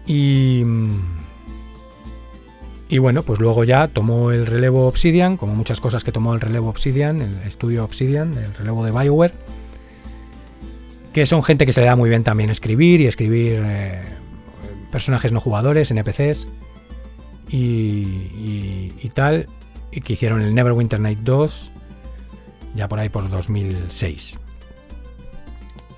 Y 0.06 0.64
y 2.90 2.98
bueno, 2.98 3.22
pues 3.22 3.38
luego 3.38 3.62
ya 3.62 3.86
tomó 3.86 4.32
el 4.32 4.46
relevo 4.46 4.88
Obsidian, 4.88 5.36
como 5.36 5.54
muchas 5.54 5.80
cosas 5.80 6.02
que 6.02 6.10
tomó 6.10 6.34
el 6.34 6.40
relevo 6.40 6.68
Obsidian, 6.68 7.20
el 7.20 7.38
estudio 7.42 7.84
Obsidian, 7.84 8.36
el 8.36 8.52
relevo 8.52 8.84
de 8.84 8.90
Bioware, 8.90 9.32
que 11.12 11.26
son 11.26 11.42
gente 11.42 11.66
que 11.66 11.72
se 11.72 11.80
le 11.80 11.86
da 11.86 11.96
muy 11.96 12.08
bien 12.08 12.24
también 12.24 12.50
escribir 12.50 13.00
y 13.00 13.06
escribir 13.06 13.62
eh, 13.64 14.02
personajes 14.90 15.32
no 15.32 15.40
jugadores, 15.40 15.90
NPCs 15.90 16.46
y, 17.48 19.08
tal, 19.14 19.48
y 19.90 20.00
que 20.02 20.12
hicieron 20.12 20.42
el 20.42 20.54
Neverwinter 20.54 21.00
Night 21.00 21.18
2 21.20 21.72
ya 22.76 22.86
por 22.86 23.00
ahí 23.00 23.08
por 23.08 23.28
2006. 23.28 24.38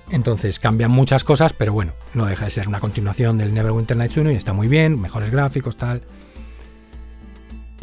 Entonces 0.09 0.59
cambian 0.59 0.91
muchas 0.91 1.23
cosas, 1.23 1.53
pero 1.53 1.73
bueno, 1.73 1.93
no 2.13 2.25
deja 2.25 2.45
de 2.45 2.51
ser 2.51 2.67
una 2.67 2.79
continuación 2.79 3.37
del 3.37 3.53
Neverwinter 3.53 3.95
Nights 3.95 4.17
1 4.17 4.31
y 4.31 4.35
está 4.35 4.53
muy 4.53 4.67
bien, 4.67 4.99
mejores 4.99 5.29
gráficos, 5.29 5.77
tal 5.77 6.01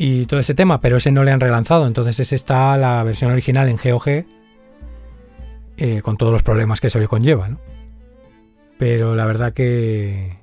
y 0.02 0.24
todo 0.24 0.40
ese 0.40 0.54
tema, 0.54 0.80
pero 0.80 0.96
ese 0.96 1.12
no 1.12 1.24
le 1.24 1.30
han 1.30 1.40
relanzado. 1.40 1.86
Entonces 1.86 2.18
ese 2.20 2.34
está 2.34 2.74
la 2.78 3.02
versión 3.02 3.30
original 3.32 3.68
en 3.68 3.76
GOG 3.76 4.24
eh, 5.82 6.02
con 6.02 6.18
todos 6.18 6.30
los 6.30 6.42
problemas 6.42 6.78
que 6.78 6.88
eso 6.88 7.00
conlleva. 7.08 7.48
¿no? 7.48 7.58
Pero 8.78 9.14
la 9.14 9.24
verdad 9.24 9.54
que 9.54 10.36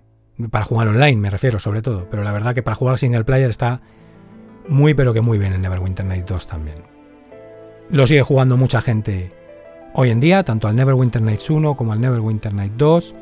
para 0.49 0.65
jugar 0.65 0.87
online 0.87 1.15
me 1.17 1.29
refiero 1.29 1.59
sobre 1.59 1.83
todo, 1.83 2.07
pero 2.09 2.23
la 2.23 2.31
verdad 2.31 2.55
que 2.55 2.63
para 2.63 2.73
jugar 2.75 2.97
single 2.97 3.23
player 3.23 3.47
está 3.47 3.81
muy 4.67 4.95
pero 4.95 5.13
que 5.13 5.21
muy 5.21 5.37
bien 5.37 5.53
el 5.53 5.61
Neverwinter 5.61 6.05
Night 6.05 6.25
2 6.25 6.47
también. 6.47 6.77
Lo 7.91 8.07
sigue 8.07 8.23
jugando 8.23 8.57
mucha 8.57 8.81
gente 8.81 9.31
hoy 9.93 10.09
en 10.09 10.19
día, 10.19 10.41
tanto 10.41 10.67
al 10.67 10.75
Neverwinter 10.75 11.21
Nights 11.21 11.51
1 11.51 11.75
como 11.75 11.93
al 11.93 12.01
Neverwinter 12.01 12.51
Night 12.51 12.73
2 12.75 13.15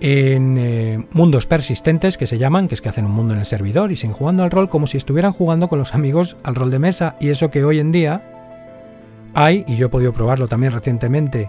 en 0.00 0.58
eh, 0.58 1.06
mundos 1.12 1.46
persistentes 1.46 2.18
que 2.18 2.26
se 2.26 2.38
llaman, 2.38 2.66
que 2.66 2.74
es 2.74 2.82
que 2.82 2.88
hacen 2.88 3.06
un 3.06 3.12
mundo 3.12 3.32
en 3.32 3.38
el 3.38 3.46
servidor 3.46 3.92
y 3.92 3.96
siguen 3.96 4.14
jugando 4.14 4.42
al 4.42 4.50
rol 4.50 4.68
como 4.68 4.88
si 4.88 4.96
estuvieran 4.96 5.32
jugando 5.32 5.68
con 5.68 5.78
los 5.78 5.94
amigos 5.94 6.36
al 6.42 6.56
rol 6.56 6.72
de 6.72 6.80
mesa 6.80 7.14
y 7.20 7.28
eso 7.28 7.52
que 7.52 7.64
hoy 7.64 7.78
en 7.78 7.92
día 7.92 8.35
hay, 9.36 9.64
y 9.66 9.76
yo 9.76 9.86
he 9.86 9.88
podido 9.88 10.12
probarlo 10.12 10.48
también 10.48 10.72
recientemente, 10.72 11.48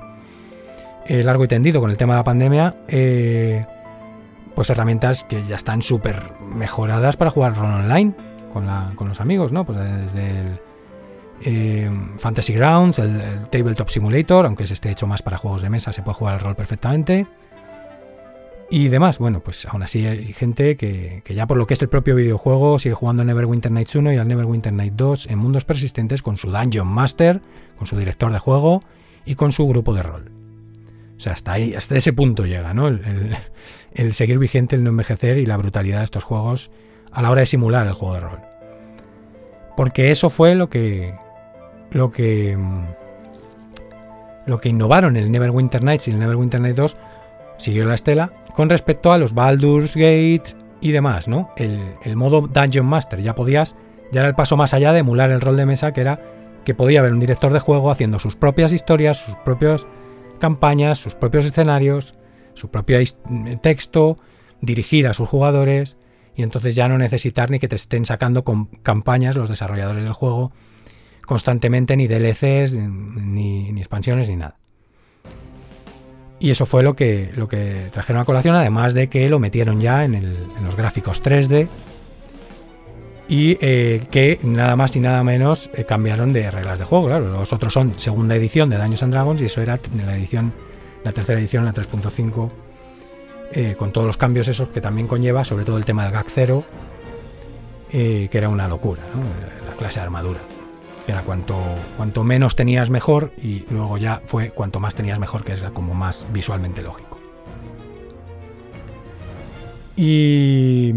eh, 1.05 1.23
largo 1.23 1.45
y 1.45 1.47
tendido 1.47 1.79
con 1.79 1.89
el 1.89 1.97
tema 1.97 2.13
de 2.13 2.19
la 2.19 2.23
pandemia, 2.23 2.75
eh, 2.87 3.65
pues 4.55 4.69
herramientas 4.69 5.23
que 5.23 5.45
ya 5.45 5.55
están 5.55 5.81
súper 5.81 6.33
mejoradas 6.41 7.15
para 7.15 7.31
jugar 7.31 7.55
rol 7.55 7.73
online 7.73 8.13
con, 8.51 9.07
los 9.07 9.21
amigos, 9.21 9.51
¿no? 9.51 9.65
Pues 9.65 9.77
desde 9.77 10.59
el 11.45 12.17
Fantasy 12.17 12.53
Grounds, 12.53 12.99
el, 12.99 13.21
el 13.21 13.45
Tabletop 13.49 13.87
Simulator, 13.87 14.47
aunque 14.47 14.65
se 14.65 14.73
esté 14.73 14.89
hecho 14.89 15.05
más 15.07 15.21
para 15.21 15.37
juegos 15.37 15.61
de 15.61 15.69
mesa, 15.69 15.93
se 15.93 16.01
puede 16.01 16.15
jugar 16.15 16.33
al 16.33 16.39
rol 16.39 16.55
perfectamente 16.55 17.27
y 18.69 18.87
demás. 18.89 19.19
Bueno, 19.19 19.39
pues 19.39 19.65
aún 19.65 19.83
así 19.83 20.05
hay 20.05 20.33
gente 20.33 20.75
que, 20.75 21.23
ya 21.27 21.47
por 21.47 21.57
lo 21.57 21.67
que 21.67 21.73
es 21.73 21.81
el 21.81 21.89
propio 21.89 22.15
videojuego 22.15 22.79
sigue 22.79 22.95
jugando 22.95 23.21
al 23.21 23.27
Neverwinter 23.27 23.71
Nights 23.71 23.95
1 23.95 24.13
y 24.13 24.17
al 24.17 24.27
Neverwinter 24.27 24.73
Night 24.73 24.93
2 24.93 25.27
en 25.27 25.39
mundos 25.39 25.65
persistentes 25.65 26.21
con 26.21 26.37
su 26.37 26.51
Dungeon 26.51 26.87
Master, 26.87 27.41
con 27.77 27.87
su 27.87 27.97
director 27.97 28.31
de 28.31 28.39
juego 28.39 28.81
y 29.25 29.35
con 29.35 29.51
su 29.51 29.67
grupo 29.67 29.93
de 29.93 30.03
rol. 30.03 30.31
O 31.17 31.19
sea, 31.19 31.33
hasta 31.33 31.53
ahí, 31.53 31.73
hasta 31.73 31.95
ese 31.95 32.13
punto 32.13 32.45
llega, 32.45 32.73
¿no? 32.73 32.87
El, 32.87 34.13
seguir 34.13 34.37
vigente, 34.37 34.75
el 34.75 34.83
no 34.83 34.91
envejecer 34.91 35.37
y 35.37 35.45
la 35.45 35.57
brutalidad 35.57 35.99
de 35.99 36.03
estos 36.03 36.23
juegos 36.23 36.69
a 37.11 37.21
la 37.21 37.31
hora 37.31 37.41
de 37.41 37.47
simular 37.47 37.87
el 37.87 37.93
juego 37.93 38.13
de 38.13 38.19
rol. 38.19 38.39
Porque 39.75 40.11
eso 40.11 40.29
fue 40.29 40.53
lo 40.55 40.69
que. 40.69 41.15
lo 41.91 42.11
que. 42.11 42.57
lo 44.45 44.59
que 44.59 44.69
innovaron 44.69 45.17
el 45.17 45.31
Neverwinter 45.31 45.83
Nights 45.83 46.07
y 46.07 46.11
el 46.11 46.19
Neverwinter 46.19 46.61
Night 46.61 46.75
2 46.75 46.97
siguió 47.57 47.85
la 47.85 47.95
estela 47.95 48.31
con 48.53 48.69
respecto 48.69 49.11
a 49.11 49.17
los 49.17 49.33
Baldur's 49.33 49.95
Gate 49.95 50.55
y 50.81 50.91
demás, 50.91 51.27
¿no? 51.27 51.51
El, 51.57 52.15
modo 52.15 52.41
Dungeon 52.41 52.85
Master, 52.85 53.21
ya 53.21 53.35
podías, 53.35 53.75
ya 54.11 54.21
era 54.21 54.29
el 54.29 54.35
paso 54.35 54.57
más 54.57 54.73
allá 54.73 54.93
de 54.93 54.99
emular 54.99 55.31
el 55.31 55.41
rol 55.41 55.57
de 55.57 55.65
mesa, 55.65 55.93
que 55.93 56.01
era 56.01 56.19
que 56.65 56.73
podía 56.73 56.99
haber 56.99 57.13
un 57.13 57.19
director 57.19 57.53
de 57.53 57.59
juego 57.59 57.91
haciendo 57.91 58.19
sus 58.19 58.35
propias 58.35 58.73
historias, 58.73 59.17
sus 59.17 59.35
propias 59.37 59.85
campañas, 60.39 60.97
sus 60.97 61.15
propios 61.15 61.45
escenarios, 61.45 62.15
su 62.53 62.69
propio 62.69 62.99
texto, 63.61 64.17
dirigir 64.61 65.07
a 65.07 65.13
sus 65.13 65.29
jugadores 65.29 65.97
y 66.35 66.43
entonces 66.43 66.75
ya 66.75 66.87
no 66.87 66.97
necesitar 66.97 67.49
ni 67.51 67.59
que 67.59 67.67
te 67.67 67.75
estén 67.75 68.05
sacando 68.05 68.43
con 68.43 68.65
campañas 68.65 69.35
los 69.35 69.49
desarrolladores 69.49 70.03
del 70.03 70.13
juego 70.13 70.51
constantemente, 71.25 71.95
ni 71.95 72.07
DLCs, 72.07 72.73
ni 72.73 73.69
expansiones, 73.77 74.29
ni 74.29 74.37
nada. 74.37 74.57
Y 76.39 76.51
eso 76.51 76.65
fue 76.65 76.83
lo 76.83 76.95
que, 76.95 77.31
lo 77.35 77.47
que 77.47 77.89
trajeron 77.91 78.21
a 78.21 78.25
colación, 78.25 78.55
además 78.55 78.93
de 78.93 79.07
que 79.07 79.27
lo 79.27 79.39
metieron 79.39 79.81
ya 79.81 80.03
en, 80.03 80.35
los 80.63 80.75
gráficos 80.75 81.23
3D 81.23 81.67
y 83.27 83.57
eh, 83.59 84.05
que 84.11 84.39
nada 84.43 84.75
más 84.75 84.95
y 84.95 84.99
nada 84.99 85.23
menos 85.23 85.69
eh, 85.73 85.83
cambiaron 85.83 86.33
de 86.33 86.49
reglas 86.51 86.79
de 86.79 86.85
juego. 86.85 87.07
Claro, 87.07 87.27
los 87.27 87.51
otros 87.53 87.73
son 87.73 87.99
segunda 87.99 88.35
edición 88.35 88.69
de 88.69 88.77
Daños 88.77 89.01
and 89.01 89.13
Dragons 89.13 89.41
y 89.41 89.45
eso 89.45 89.61
era 89.61 89.79
la 90.05 90.15
edición, 90.15 90.53
la 91.03 91.11
tercera 91.11 91.39
edición, 91.39 91.65
la 91.65 91.73
3.5, 91.73 92.49
eh, 93.53 93.75
con 93.77 93.91
todos 93.91 94.05
los 94.05 94.17
cambios 94.17 94.47
esos 94.47 94.69
que 94.69 94.79
también 94.79 95.07
conlleva, 95.07 95.43
sobre 95.43 95.65
todo 95.65 95.77
el 95.77 95.85
tema 95.85 96.03
del 96.03 96.13
gag 96.13 96.27
0, 96.29 96.63
que 97.89 98.29
era 98.31 98.49
una 98.49 98.67
locura, 98.67 99.01
la 99.67 99.75
clase 99.75 99.99
de 99.99 100.05
armadura 100.05 100.39
era 101.07 101.21
cuanto, 101.21 101.55
cuanto 101.95 102.23
menos 102.23 102.55
tenías 102.55 102.89
mejor 102.89 103.31
y 103.41 103.63
luego 103.69 103.97
ya 103.97 104.21
fue 104.25 104.49
cuanto 104.49 104.79
más 104.79 104.93
tenías 104.93 105.19
mejor, 105.19 105.43
que 105.43 105.53
es 105.53 105.63
como 105.73 105.93
más 105.93 106.27
visualmente 106.33 106.81
lógico. 106.81 107.17
Y, 109.95 110.93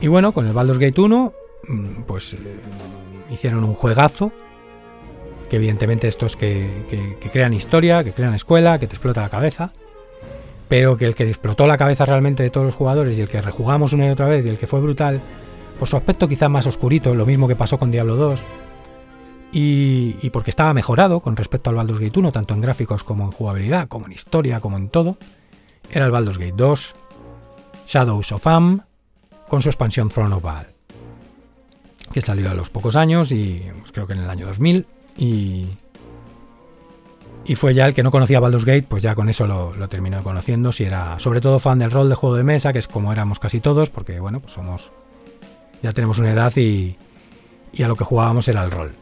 y 0.00 0.06
bueno, 0.06 0.32
con 0.32 0.46
el 0.46 0.52
Baldur's 0.52 0.78
Gate 0.78 1.00
1, 1.00 1.32
mm, 1.66 2.02
pues 2.06 2.34
eh, 2.34 2.38
hicieron 3.30 3.64
un 3.64 3.74
juegazo, 3.74 4.30
que 5.48 5.56
evidentemente 5.56 6.06
estos 6.06 6.36
que, 6.36 6.84
que, 6.88 7.16
que 7.20 7.30
crean 7.30 7.54
historia, 7.54 8.04
que 8.04 8.12
crean 8.12 8.34
escuela, 8.34 8.78
que 8.78 8.86
te 8.86 8.94
explota 8.94 9.22
la 9.22 9.30
cabeza, 9.30 9.72
pero 10.68 10.96
que 10.96 11.06
el 11.06 11.14
que 11.14 11.24
explotó 11.24 11.66
la 11.66 11.78
cabeza 11.78 12.04
realmente 12.04 12.42
de 12.42 12.50
todos 12.50 12.66
los 12.66 12.74
jugadores 12.74 13.18
y 13.18 13.22
el 13.22 13.28
que 13.28 13.40
rejugamos 13.40 13.92
una 13.92 14.06
y 14.06 14.10
otra 14.10 14.26
vez 14.26 14.44
y 14.44 14.48
el 14.50 14.58
que 14.58 14.66
fue 14.66 14.80
brutal 14.80 15.20
por 15.82 15.88
su 15.88 15.96
aspecto 15.96 16.28
quizá 16.28 16.48
más 16.48 16.68
oscurito, 16.68 17.12
lo 17.12 17.26
mismo 17.26 17.48
que 17.48 17.56
pasó 17.56 17.76
con 17.76 17.90
Diablo 17.90 18.14
2, 18.14 18.44
y, 19.50 20.30
porque 20.30 20.50
estaba 20.50 20.72
mejorado 20.72 21.18
con 21.18 21.34
respecto 21.34 21.70
al 21.70 21.74
Baldur's 21.74 21.98
Gate 21.98 22.20
1, 22.20 22.30
tanto 22.30 22.54
en 22.54 22.60
gráficos 22.60 23.02
como 23.02 23.24
en 23.24 23.32
jugabilidad, 23.32 23.88
como 23.88 24.06
en 24.06 24.12
historia, 24.12 24.60
como 24.60 24.76
en 24.76 24.90
todo, 24.90 25.18
era 25.90 26.04
el 26.04 26.12
Baldur's 26.12 26.38
Gate 26.38 26.54
2, 26.54 26.94
Shadows 27.88 28.30
of 28.30 28.46
Am, 28.46 28.82
con 29.48 29.60
su 29.60 29.70
expansión 29.70 30.08
Throne 30.08 30.36
of 30.36 30.42
Baal, 30.44 30.68
que 32.12 32.20
salió 32.20 32.48
a 32.52 32.54
los 32.54 32.70
pocos 32.70 32.94
años 32.94 33.32
y 33.32 33.64
pues, 33.80 33.90
creo 33.90 34.06
que 34.06 34.12
en 34.12 34.20
el 34.20 34.30
año 34.30 34.46
2000 34.46 34.86
y, 35.16 35.66
y 37.44 37.56
fue 37.56 37.74
ya 37.74 37.88
el 37.88 37.94
que 37.94 38.04
no 38.04 38.12
conocía 38.12 38.38
Baldur's 38.38 38.66
Gate, 38.66 38.86
pues 38.88 39.02
ya 39.02 39.16
con 39.16 39.28
eso 39.28 39.48
lo, 39.48 39.74
lo, 39.74 39.88
terminó 39.88 40.22
conociendo, 40.22 40.70
si 40.70 40.84
era 40.84 41.18
sobre 41.18 41.40
todo 41.40 41.58
fan 41.58 41.80
del 41.80 41.90
rol 41.90 42.08
de 42.08 42.14
juego 42.14 42.36
de 42.36 42.44
mesa, 42.44 42.72
que 42.72 42.78
es 42.78 42.86
como 42.86 43.12
éramos 43.12 43.40
casi 43.40 43.58
todos, 43.58 43.90
porque 43.90 44.20
bueno, 44.20 44.38
pues 44.38 44.52
somos 44.52 44.92
ya 45.82 45.92
tenemos 45.92 46.18
una 46.18 46.32
edad 46.32 46.52
y, 46.56 46.96
y 47.72 47.82
a 47.82 47.88
lo 47.88 47.96
que 47.96 48.04
jugábamos 48.04 48.48
era 48.48 48.62
el 48.64 48.70
rol. 48.70 48.94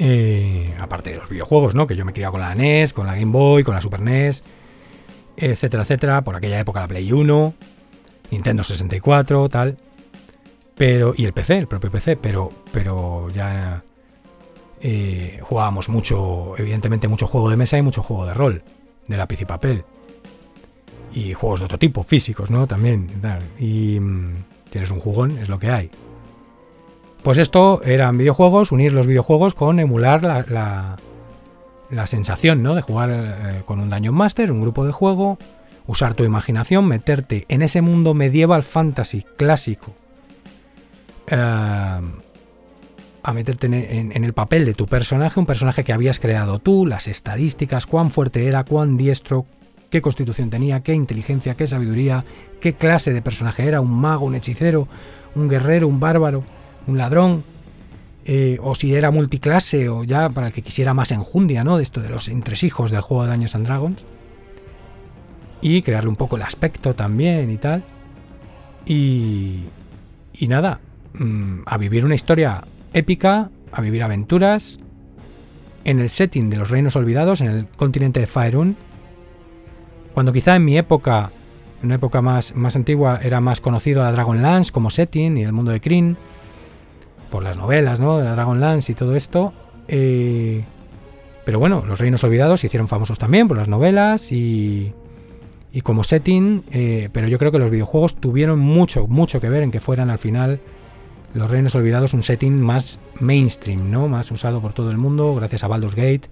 Eh, 0.00 0.74
aparte 0.78 1.10
de 1.10 1.16
los 1.16 1.28
videojuegos, 1.28 1.74
¿no? 1.74 1.86
Que 1.86 1.96
yo 1.96 2.04
me 2.04 2.12
criaba 2.12 2.32
con 2.32 2.40
la 2.40 2.54
NES, 2.54 2.92
con 2.92 3.06
la 3.06 3.14
Game 3.14 3.32
Boy, 3.32 3.64
con 3.64 3.74
la 3.74 3.80
Super 3.80 4.00
NES, 4.00 4.44
etcétera, 5.36 5.82
etcétera. 5.82 6.22
Por 6.22 6.36
aquella 6.36 6.60
época 6.60 6.80
la 6.80 6.88
Play 6.88 7.10
1, 7.10 7.54
Nintendo 8.30 8.62
64, 8.62 9.48
tal. 9.48 9.76
Pero, 10.76 11.14
y 11.16 11.24
el 11.24 11.32
PC, 11.32 11.58
el 11.58 11.66
propio 11.66 11.90
PC, 11.90 12.16
pero, 12.16 12.52
pero 12.70 13.28
ya 13.30 13.82
eh, 14.80 15.40
jugábamos 15.42 15.88
mucho, 15.88 16.54
evidentemente, 16.56 17.08
mucho 17.08 17.26
juego 17.26 17.50
de 17.50 17.56
mesa 17.56 17.76
y 17.76 17.82
mucho 17.82 18.04
juego 18.04 18.24
de 18.26 18.34
rol, 18.34 18.62
de 19.08 19.16
lápiz 19.16 19.40
y 19.40 19.44
papel. 19.44 19.84
Y 21.12 21.32
juegos 21.32 21.58
de 21.58 21.66
otro 21.66 21.78
tipo, 21.78 22.04
físicos, 22.04 22.52
¿no? 22.52 22.68
También. 22.68 23.10
Y 23.58 23.98
mm, 23.98 24.44
tienes 24.70 24.90
un 24.90 25.00
jugón, 25.00 25.38
es 25.38 25.48
lo 25.48 25.58
que 25.58 25.70
hay. 25.70 25.90
Pues 27.22 27.38
esto 27.38 27.82
eran 27.84 28.16
videojuegos, 28.16 28.72
unir 28.72 28.92
los 28.92 29.06
videojuegos 29.06 29.54
con 29.54 29.80
emular 29.80 30.22
la, 30.22 30.96
la, 31.90 32.06
sensación 32.06 32.62
¿no? 32.62 32.74
de 32.74 32.82
jugar 32.82 33.10
eh, 33.12 33.62
con 33.64 33.80
un 33.80 33.90
Dungeon 33.90 34.14
Master, 34.14 34.52
un 34.52 34.60
grupo 34.60 34.86
de 34.86 34.92
juego, 34.92 35.38
usar 35.86 36.14
tu 36.14 36.24
imaginación, 36.24 36.86
meterte 36.86 37.44
en 37.48 37.62
ese 37.62 37.82
mundo 37.82 38.14
medieval 38.14 38.62
fantasy 38.62 39.24
clásico, 39.36 39.94
eh, 41.26 41.36
a 41.36 43.32
meterte 43.32 43.66
en, 43.66 44.12
en, 44.12 44.24
el 44.24 44.32
papel 44.32 44.64
de 44.64 44.74
tu 44.74 44.86
personaje, 44.86 45.40
un 45.40 45.46
personaje 45.46 45.82
que 45.82 45.92
habías 45.92 46.20
creado 46.20 46.60
tú, 46.60 46.86
las 46.86 47.08
estadísticas, 47.08 47.86
cuán 47.86 48.10
fuerte 48.10 48.46
era, 48.46 48.64
cuán 48.64 48.96
diestro, 48.96 49.44
qué 49.90 50.02
constitución 50.02 50.50
tenía, 50.50 50.82
qué 50.82 50.94
inteligencia, 50.94 51.54
qué 51.54 51.66
sabiduría, 51.66 52.24
qué 52.60 52.74
clase 52.74 53.12
de 53.12 53.22
personaje 53.22 53.64
era, 53.64 53.80
un 53.80 53.92
mago, 53.92 54.26
un 54.26 54.34
hechicero, 54.34 54.88
un 55.34 55.48
guerrero, 55.48 55.88
un 55.88 56.00
bárbaro 56.00 56.44
un 56.88 56.98
ladrón, 56.98 57.44
eh, 58.24 58.58
o 58.60 58.74
si 58.74 58.94
era 58.94 59.10
multiclase, 59.10 59.88
o 59.88 60.04
ya 60.04 60.28
para 60.30 60.48
el 60.48 60.52
que 60.52 60.62
quisiera 60.62 60.94
más 60.94 61.12
enjundia, 61.12 61.62
¿no? 61.62 61.76
De 61.76 61.82
esto 61.82 62.00
de 62.00 62.10
los 62.10 62.28
entresijos 62.28 62.90
del 62.90 63.02
juego 63.02 63.24
de 63.24 63.30
Dungeons 63.30 63.54
and 63.54 63.66
Dragons. 63.66 64.04
Y 65.60 65.82
crearle 65.82 66.08
un 66.08 66.16
poco 66.16 66.36
el 66.36 66.42
aspecto 66.42 66.94
también 66.94 67.50
y 67.50 67.58
tal. 67.58 67.84
Y, 68.86 69.64
y 70.32 70.48
nada, 70.48 70.80
mm, 71.14 71.60
a 71.66 71.76
vivir 71.76 72.04
una 72.04 72.14
historia 72.14 72.64
épica, 72.92 73.50
a 73.70 73.80
vivir 73.80 74.02
aventuras, 74.02 74.80
en 75.84 76.00
el 76.00 76.08
setting 76.08 76.50
de 76.50 76.56
los 76.56 76.70
reinos 76.70 76.96
olvidados, 76.96 77.40
en 77.40 77.50
el 77.50 77.66
continente 77.66 78.20
de 78.20 78.26
Faerun, 78.26 78.76
cuando 80.18 80.32
quizá 80.32 80.56
en 80.56 80.64
mi 80.64 80.76
época, 80.76 81.30
en 81.78 81.86
una 81.86 81.94
época 81.94 82.20
más, 82.22 82.52
más 82.56 82.74
antigua, 82.74 83.20
era 83.22 83.40
más 83.40 83.60
conocido 83.60 84.02
la 84.02 84.10
Dragonlance 84.10 84.72
como 84.72 84.90
setting 84.90 85.38
y 85.38 85.44
el 85.44 85.52
mundo 85.52 85.70
de 85.70 85.80
Kryn, 85.80 86.16
por 87.30 87.44
las 87.44 87.56
novelas, 87.56 88.00
¿no? 88.00 88.18
De 88.18 88.24
la 88.24 88.32
Dragonlance 88.32 88.90
y 88.90 88.96
todo 88.96 89.14
esto. 89.14 89.52
Eh, 89.86 90.64
pero 91.44 91.60
bueno, 91.60 91.84
los 91.86 92.00
Reinos 92.00 92.24
Olvidados 92.24 92.62
se 92.62 92.66
hicieron 92.66 92.88
famosos 92.88 93.20
también 93.20 93.46
por 93.46 93.56
las 93.56 93.68
novelas 93.68 94.32
y, 94.32 94.92
y 95.72 95.82
como 95.82 96.02
setting, 96.02 96.64
eh, 96.72 97.10
pero 97.12 97.28
yo 97.28 97.38
creo 97.38 97.52
que 97.52 97.60
los 97.60 97.70
videojuegos 97.70 98.16
tuvieron 98.16 98.58
mucho, 98.58 99.06
mucho 99.06 99.40
que 99.40 99.48
ver 99.48 99.62
en 99.62 99.70
que 99.70 99.78
fueran 99.78 100.10
al 100.10 100.18
final 100.18 100.58
los 101.32 101.48
Reinos 101.48 101.76
Olvidados 101.76 102.12
un 102.12 102.24
setting 102.24 102.60
más 102.60 102.98
mainstream, 103.20 103.88
¿no? 103.88 104.08
Más 104.08 104.32
usado 104.32 104.60
por 104.60 104.72
todo 104.72 104.90
el 104.90 104.98
mundo, 104.98 105.36
gracias 105.36 105.62
a 105.62 105.68
Baldur's 105.68 105.94
Gate, 105.94 106.22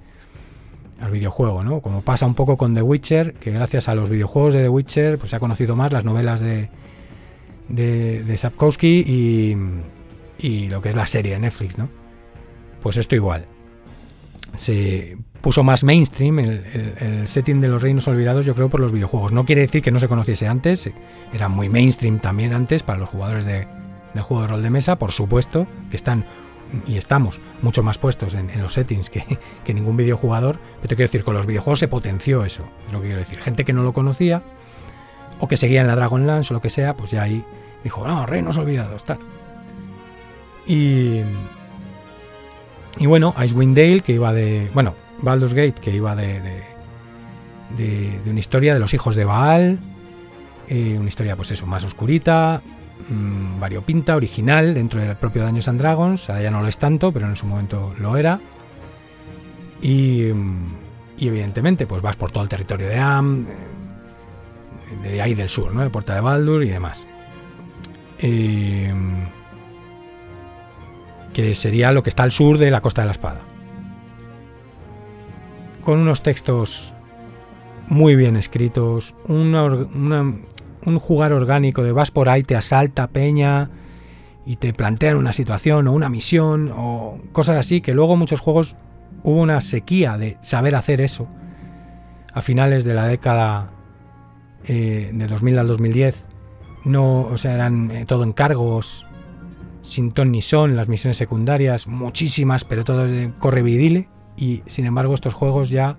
al 1.00 1.10
videojuego, 1.10 1.62
¿no? 1.62 1.80
Como 1.80 2.02
pasa 2.02 2.26
un 2.26 2.34
poco 2.34 2.56
con 2.56 2.74
The 2.74 2.82
Witcher, 2.82 3.34
que 3.34 3.50
gracias 3.50 3.88
a 3.88 3.94
los 3.94 4.08
videojuegos 4.08 4.54
de 4.54 4.62
The 4.62 4.68
Witcher, 4.68 5.18
pues 5.18 5.30
se 5.30 5.36
ha 5.36 5.40
conocido 5.40 5.76
más 5.76 5.92
las 5.92 6.04
novelas 6.04 6.40
de, 6.40 6.68
de, 7.68 8.24
de 8.24 8.36
Sapkowski 8.36 9.04
y, 9.06 9.56
y 10.38 10.68
lo 10.68 10.80
que 10.80 10.90
es 10.90 10.96
la 10.96 11.06
serie 11.06 11.32
de 11.32 11.40
Netflix, 11.40 11.78
¿no? 11.78 11.88
Pues 12.82 12.96
esto 12.96 13.14
igual. 13.14 13.46
Se 14.54 15.18
puso 15.40 15.62
más 15.62 15.84
mainstream 15.84 16.38
el, 16.38 17.22
setting 17.28 17.60
de 17.60 17.68
los 17.68 17.82
reinos 17.82 18.08
olvidados, 18.08 18.46
yo 18.46 18.54
creo, 18.54 18.68
por 18.68 18.80
los 18.80 18.92
videojuegos. 18.92 19.32
No 19.32 19.44
quiere 19.44 19.62
decir 19.62 19.82
que 19.82 19.90
no 19.90 20.00
se 20.00 20.08
conociese 20.08 20.48
antes, 20.48 20.90
era 21.32 21.48
muy 21.48 21.68
mainstream 21.68 22.18
también 22.18 22.52
antes 22.52 22.82
para 22.82 22.98
los 22.98 23.08
jugadores 23.08 23.44
de, 23.44 23.66
del 24.14 24.22
juego 24.22 24.42
de 24.42 24.48
rol 24.48 24.62
de 24.62 24.70
mesa, 24.70 24.96
por 24.96 25.12
supuesto, 25.12 25.66
que 25.90 25.96
están 25.96 26.24
y 26.86 26.96
estamos 26.96 27.40
mucho 27.62 27.82
más 27.82 27.98
puestos 27.98 28.34
en, 28.34 28.50
los 28.60 28.74
settings 28.74 29.10
que, 29.10 29.24
que, 29.64 29.74
ningún 29.74 29.96
videojugador. 29.96 30.58
Pero 30.76 30.88
te 30.88 30.96
quiero 30.96 31.08
decir, 31.08 31.24
con 31.24 31.34
los 31.34 31.46
videojuegos 31.46 31.78
se 31.78 31.88
potenció 31.88 32.44
eso, 32.44 32.64
es 32.86 32.92
lo 32.92 33.00
que 33.00 33.06
quiero 33.06 33.20
decir. 33.20 33.38
Gente 33.40 33.64
que 33.64 33.72
no 33.72 33.82
lo 33.82 33.92
conocía 33.92 34.42
o 35.40 35.48
que 35.48 35.56
seguía 35.56 35.80
en 35.80 35.86
la 35.86 35.96
Dragonlance 35.96 36.52
o 36.52 36.54
lo 36.54 36.60
que 36.60 36.70
sea, 36.70 36.94
pues 36.94 37.10
ya 37.10 37.22
ahí 37.22 37.44
dijo, 37.84 38.06
no, 38.06 38.26
reinos 38.26 38.58
olvidados, 38.58 39.04
tal. 39.04 39.18
Y, 40.66 41.20
y 42.98 43.06
bueno, 43.06 43.34
Icewind 43.42 43.76
Dale, 43.76 44.00
que 44.00 44.12
iba 44.12 44.32
de. 44.32 44.70
Bueno, 44.74 44.94
Baldur's 45.20 45.54
Gate, 45.54 45.80
que 45.80 45.92
iba 45.92 46.16
de, 46.16 46.40
de, 47.76 48.20
una 48.30 48.40
historia 48.40 48.74
de 48.74 48.80
los 48.80 48.94
hijos 48.94 49.14
de 49.14 49.24
Baal. 49.24 49.78
Eh, 50.68 50.96
una 50.98 51.08
historia, 51.08 51.36
pues 51.36 51.52
eso, 51.52 51.66
más 51.66 51.84
oscurita, 51.84 52.60
mmm, 53.08 53.60
variopinta, 53.60 54.16
original, 54.16 54.74
dentro 54.74 55.00
del 55.00 55.16
propio 55.16 55.42
Dungeons 55.42 55.68
and 55.68 55.80
Dragons. 55.80 56.30
Ahora 56.30 56.42
ya 56.42 56.50
no 56.50 56.62
lo 56.62 56.68
es 56.68 56.78
tanto, 56.78 57.12
pero 57.12 57.26
en 57.26 57.36
su 57.36 57.46
momento 57.46 57.94
lo 57.98 58.16
era. 58.16 58.40
Y, 59.82 60.26
y 61.18 61.28
evidentemente, 61.28 61.86
pues 61.86 62.02
vas 62.02 62.16
por 62.16 62.30
todo 62.30 62.42
el 62.42 62.48
territorio 62.48 62.88
de 62.88 62.98
Am, 62.98 63.46
de 65.02 65.20
ahí 65.20 65.34
del 65.34 65.48
sur, 65.48 65.72
¿no? 65.74 65.82
De 65.82 65.90
Puerta 65.90 66.14
de 66.14 66.20
Baldur 66.20 66.62
y 66.62 66.68
demás. 66.68 67.06
Eh, 68.18 68.94
que 71.32 71.54
sería 71.54 71.92
lo 71.92 72.02
que 72.02 72.08
está 72.08 72.22
al 72.22 72.32
sur 72.32 72.56
de 72.56 72.70
la 72.70 72.80
Costa 72.80 73.02
de 73.02 73.06
la 73.06 73.12
Espada. 73.12 73.40
Con 75.82 76.00
unos 76.00 76.22
textos 76.22 76.94
muy 77.88 78.16
bien 78.16 78.36
escritos, 78.36 79.14
un 80.86 80.98
jugar 80.98 81.32
orgánico 81.32 81.82
de 81.82 81.92
vas 81.92 82.10
por 82.10 82.28
ahí, 82.28 82.42
te 82.42 82.56
asalta 82.56 83.08
Peña 83.08 83.70
y 84.44 84.56
te 84.56 84.72
plantean 84.72 85.16
una 85.16 85.32
situación 85.32 85.88
o 85.88 85.92
una 85.92 86.08
misión 86.08 86.70
o 86.74 87.18
cosas 87.32 87.56
así, 87.56 87.80
que 87.80 87.94
luego 87.94 88.16
muchos 88.16 88.40
juegos 88.40 88.76
hubo 89.22 89.40
una 89.40 89.60
sequía 89.60 90.16
de 90.18 90.38
saber 90.40 90.74
hacer 90.76 91.00
eso. 91.00 91.28
A 92.32 92.40
finales 92.40 92.84
de 92.84 92.94
la 92.94 93.06
década 93.06 93.70
eh, 94.64 95.10
de 95.12 95.26
2000 95.26 95.58
al 95.58 95.68
2010, 95.68 96.26
no, 96.84 97.22
o 97.22 97.38
sea, 97.38 97.54
eran 97.54 97.90
eh, 97.90 98.04
todo 98.06 98.22
encargos 98.24 99.06
sin 99.82 100.12
ton 100.12 100.32
ni 100.32 100.42
son, 100.42 100.76
las 100.76 100.88
misiones 100.88 101.16
secundarias, 101.16 101.86
muchísimas, 101.86 102.64
pero 102.64 102.84
todas 102.84 103.10
de 103.10 103.32
correvidile. 103.38 104.08
Y 104.36 104.62
sin 104.66 104.84
embargo, 104.84 105.14
estos 105.14 105.34
juegos 105.34 105.70
ya 105.70 105.96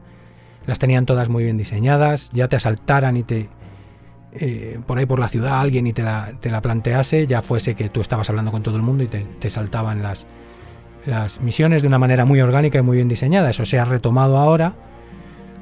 las 0.65 0.79
tenían 0.79 1.05
todas 1.05 1.29
muy 1.29 1.43
bien 1.43 1.57
diseñadas, 1.57 2.29
ya 2.31 2.47
te 2.47 2.55
asaltaran 2.55 3.17
y 3.17 3.23
te. 3.23 3.49
Eh, 4.39 4.79
por 4.85 4.99
ahí 4.99 5.05
por 5.05 5.19
la 5.19 5.27
ciudad 5.29 5.59
alguien 5.59 5.88
y 5.88 5.93
te 5.93 6.03
la, 6.03 6.33
te 6.39 6.51
la, 6.51 6.61
plantease, 6.61 7.25
ya 7.25 7.41
fuese 7.41 7.75
que 7.75 7.89
tú 7.89 8.01
estabas 8.01 8.29
hablando 8.29 8.51
con 8.51 8.61
todo 8.61 8.75
el 8.75 8.83
mundo 8.83 9.03
y 9.03 9.07
te, 9.07 9.49
saltaban 9.49 10.03
las, 10.03 10.27
las 11.05 11.41
misiones 11.41 11.81
de 11.81 11.88
una 11.88 11.97
manera 11.97 12.23
muy 12.25 12.39
orgánica 12.41 12.77
y 12.77 12.81
muy 12.81 12.97
bien 12.97 13.07
diseñada. 13.07 13.49
Eso 13.49 13.65
se 13.65 13.79
ha 13.79 13.85
retomado 13.85 14.38
ahora 14.38 14.73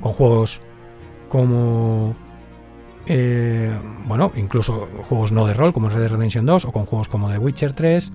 con 0.01 0.13
juegos 0.13 0.61
como 1.29 2.15
eh, 3.07 3.77
bueno, 4.05 4.31
incluso 4.35 4.87
juegos 5.03 5.31
no 5.31 5.45
de 5.45 5.53
rol 5.53 5.73
como 5.73 5.89
Red 5.89 5.99
Dead 5.99 6.09
Redemption 6.09 6.45
2 6.45 6.65
o 6.65 6.71
con 6.71 6.85
juegos 6.85 7.07
como 7.07 7.29
The 7.29 7.37
Witcher 7.37 7.73
3. 7.73 8.11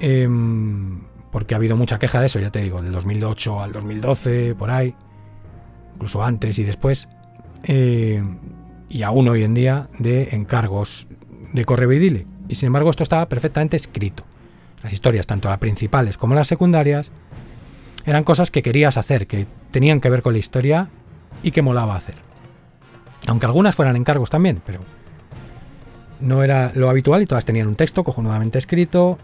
Em, 0.00 1.02
porque 1.30 1.54
ha 1.54 1.58
habido 1.58 1.76
mucha 1.76 1.98
queja 1.98 2.20
de 2.20 2.26
eso, 2.26 2.40
ya 2.40 2.50
te 2.50 2.60
digo, 2.60 2.80
del 2.82 2.92
2008 2.92 3.62
al 3.62 3.72
2012, 3.72 4.54
por 4.54 4.70
ahí. 4.70 4.94
Incluso 5.94 6.22
antes 6.22 6.58
y 6.58 6.64
después. 6.64 7.08
Eh, 7.64 8.22
y 8.90 9.04
aún 9.04 9.28
hoy 9.28 9.44
en 9.44 9.54
día 9.54 9.88
de 9.98 10.30
encargos 10.32 11.06
de 11.54 11.64
correvidile. 11.64 12.26
Y 12.48 12.56
sin 12.56 12.66
embargo 12.66 12.90
esto 12.90 13.04
estaba 13.04 13.26
perfectamente 13.28 13.76
escrito. 13.76 14.24
Las 14.82 14.92
historias, 14.92 15.26
tanto 15.26 15.48
las 15.48 15.58
principales 15.58 16.18
como 16.18 16.34
las 16.34 16.48
secundarias, 16.48 17.10
eran 18.04 18.24
cosas 18.24 18.50
que 18.50 18.62
querías 18.62 18.96
hacer, 18.96 19.26
que 19.26 19.46
tenían 19.70 20.00
que 20.00 20.10
ver 20.10 20.22
con 20.22 20.32
la 20.32 20.40
historia 20.40 20.88
y 21.42 21.52
que 21.52 21.62
molaba 21.62 21.96
hacer. 21.96 22.16
Aunque 23.26 23.46
algunas 23.46 23.74
fueran 23.74 23.96
encargos 23.96 24.28
también, 24.28 24.60
pero 24.66 24.80
no 26.20 26.42
era 26.42 26.72
lo 26.74 26.90
habitual 26.90 27.22
y 27.22 27.26
todas 27.26 27.44
tenían 27.44 27.68
un 27.68 27.76
texto 27.76 28.02
cojonudamente 28.02 28.58
escrito 28.58 29.18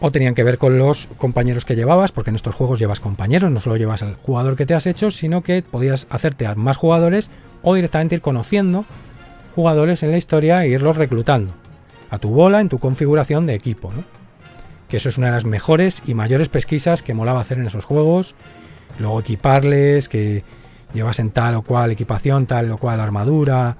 o 0.00 0.12
tenían 0.12 0.34
que 0.34 0.44
ver 0.44 0.58
con 0.58 0.78
los 0.78 1.08
compañeros 1.16 1.64
que 1.64 1.74
llevabas, 1.74 2.12
porque 2.12 2.30
en 2.30 2.36
estos 2.36 2.54
juegos 2.54 2.78
llevas 2.78 3.00
compañeros, 3.00 3.50
no 3.50 3.60
solo 3.60 3.76
llevas 3.76 4.02
al 4.02 4.14
jugador 4.14 4.56
que 4.56 4.66
te 4.66 4.74
has 4.74 4.86
hecho, 4.86 5.10
sino 5.10 5.42
que 5.42 5.62
podías 5.62 6.06
hacerte 6.10 6.46
a 6.46 6.54
más 6.54 6.76
jugadores 6.76 7.30
o 7.62 7.74
directamente 7.74 8.14
ir 8.14 8.20
conociendo 8.20 8.84
jugadores 9.54 10.02
en 10.02 10.12
la 10.12 10.16
historia 10.16 10.64
e 10.64 10.68
irlos 10.68 10.96
reclutando 10.96 11.52
a 12.10 12.18
tu 12.18 12.30
bola 12.30 12.60
en 12.60 12.68
tu 12.68 12.78
configuración 12.78 13.46
de 13.46 13.54
equipo. 13.54 13.92
¿no? 13.92 14.04
Que 14.88 14.98
eso 14.98 15.08
es 15.08 15.18
una 15.18 15.26
de 15.28 15.32
las 15.32 15.44
mejores 15.44 16.02
y 16.06 16.14
mayores 16.14 16.48
pesquisas 16.48 17.02
que 17.02 17.14
molaba 17.14 17.40
hacer 17.40 17.58
en 17.58 17.66
esos 17.66 17.84
juegos. 17.84 18.34
Luego 18.98 19.20
equiparles, 19.20 20.08
que 20.08 20.44
llevasen 20.94 21.30
tal 21.30 21.56
o 21.56 21.62
cual 21.62 21.90
equipación, 21.90 22.46
tal 22.46 22.70
o 22.70 22.78
cual 22.78 23.00
armadura, 23.00 23.76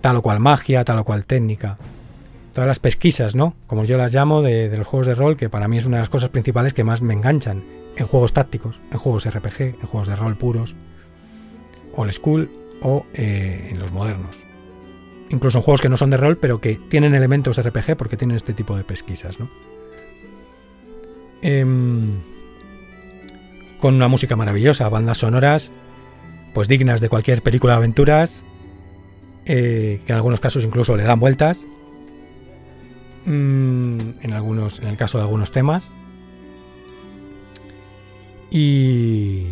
tal 0.00 0.16
o 0.16 0.22
cual 0.22 0.40
magia, 0.40 0.84
tal 0.84 0.98
o 0.98 1.04
cual 1.04 1.24
técnica. 1.24 1.78
Todas 2.58 2.66
las 2.66 2.80
pesquisas, 2.80 3.36
¿no? 3.36 3.54
Como 3.68 3.84
yo 3.84 3.96
las 3.96 4.12
llamo, 4.12 4.42
de, 4.42 4.76
los 4.76 4.84
juegos 4.84 5.06
de 5.06 5.14
rol, 5.14 5.36
que 5.36 5.48
para 5.48 5.68
mí 5.68 5.78
es 5.78 5.86
una 5.86 5.98
de 5.98 6.00
las 6.00 6.08
cosas 6.08 6.30
principales 6.30 6.74
que 6.74 6.82
más 6.82 7.02
me 7.02 7.14
enganchan. 7.14 7.62
En 7.94 8.08
juegos 8.08 8.32
tácticos, 8.32 8.80
en 8.90 8.98
juegos 8.98 9.30
RPG, 9.30 9.60
en 9.60 9.86
juegos 9.86 10.08
de 10.08 10.16
rol 10.16 10.36
puros, 10.36 10.74
old 11.94 12.10
school 12.10 12.50
o 12.82 13.06
eh, 13.14 13.68
en 13.70 13.78
los 13.78 13.92
modernos. 13.92 14.36
Incluso 15.28 15.58
en 15.58 15.62
juegos 15.62 15.80
que 15.80 15.88
no 15.88 15.96
son 15.96 16.10
de 16.10 16.16
rol, 16.16 16.36
pero 16.36 16.60
que 16.60 16.74
tienen 16.74 17.14
elementos 17.14 17.62
RPG 17.62 17.96
porque 17.96 18.16
tienen 18.16 18.36
este 18.36 18.54
tipo 18.54 18.76
de 18.76 18.82
pesquisas, 18.82 19.38
¿no? 19.38 19.48
Em, 21.42 22.18
con 23.78 23.94
una 23.94 24.08
música 24.08 24.34
maravillosa, 24.34 24.88
bandas 24.88 25.18
sonoras, 25.18 25.70
pues 26.54 26.66
dignas 26.66 27.00
de 27.00 27.08
cualquier 27.08 27.40
película 27.40 27.74
de 27.74 27.76
aventuras, 27.76 28.44
eh, 29.44 30.00
que 30.04 30.12
en 30.12 30.16
algunos 30.16 30.40
casos 30.40 30.64
incluso 30.64 30.96
le 30.96 31.04
dan 31.04 31.20
vueltas, 31.20 31.64
mm, 33.28 33.98
en, 34.22 34.32
algunos, 34.32 34.80
en 34.80 34.88
el 34.88 34.96
caso 34.96 35.18
de 35.18 35.24
algunos 35.24 35.52
temas. 35.52 35.92
Y... 38.50 39.46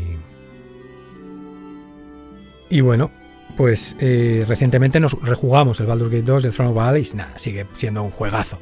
Y 2.69 2.81
bueno, 2.81 3.13
pues 3.57 3.97
eh, 4.01 4.45
recientemente 4.47 4.99
nos 4.99 5.13
rejugamos 5.23 5.79
el 5.81 5.87
Baldur's 5.87 6.11
Gate 6.11 6.25
2 6.25 6.43
de 6.43 6.51
Throne 6.51 6.71
of 6.71 6.77
Valleys. 6.77 7.15
Nada, 7.15 7.39
sigue 7.39 7.67
siendo 7.73 8.03
un 8.03 8.11
juegazo. 8.11 8.59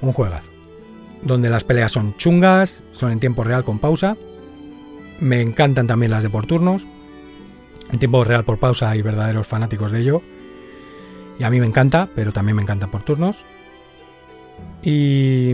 Un 0.00 0.12
juegazo. 0.12 0.50
Donde 1.22 1.50
las 1.50 1.64
peleas 1.64 1.92
son 1.92 2.16
chungas, 2.16 2.84
son 2.92 3.10
en 3.10 3.20
tiempo 3.20 3.42
real 3.42 3.64
con 3.64 3.78
pausa. 3.78 4.16
Me 5.20 5.40
encantan 5.40 5.86
también 5.86 6.12
las 6.12 6.22
de 6.22 6.30
por 6.30 6.46
turnos. 6.46 6.86
En 7.92 7.98
tiempo 7.98 8.24
real 8.24 8.44
por 8.44 8.58
pausa 8.58 8.90
hay 8.90 9.02
verdaderos 9.02 9.46
fanáticos 9.46 9.90
de 9.90 10.00
ello. 10.00 10.22
Y 11.38 11.44
a 11.44 11.50
mí 11.50 11.60
me 11.60 11.66
encanta, 11.66 12.08
pero 12.14 12.32
también 12.32 12.56
me 12.56 12.62
encantan 12.62 12.90
por 12.90 13.02
turnos. 13.02 13.44
Y. 14.82 15.52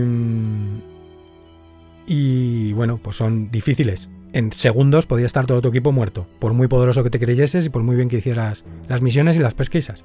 Y 2.07 2.73
bueno, 2.73 2.97
pues 2.97 3.15
son 3.15 3.51
difíciles 3.51 4.09
en 4.33 4.51
segundos 4.53 5.07
podía 5.07 5.25
estar 5.25 5.45
todo 5.45 5.61
tu 5.61 5.69
equipo 5.69 5.91
muerto, 5.91 6.27
por 6.39 6.53
muy 6.53 6.67
poderoso 6.67 7.03
que 7.03 7.09
te 7.09 7.19
creyeses 7.19 7.65
y 7.65 7.69
por 7.69 7.83
muy 7.83 7.95
bien 7.95 8.09
que 8.09 8.17
hicieras 8.17 8.63
las 8.87 9.01
misiones 9.01 9.35
y 9.35 9.39
las 9.39 9.53
pesquisas. 9.53 10.03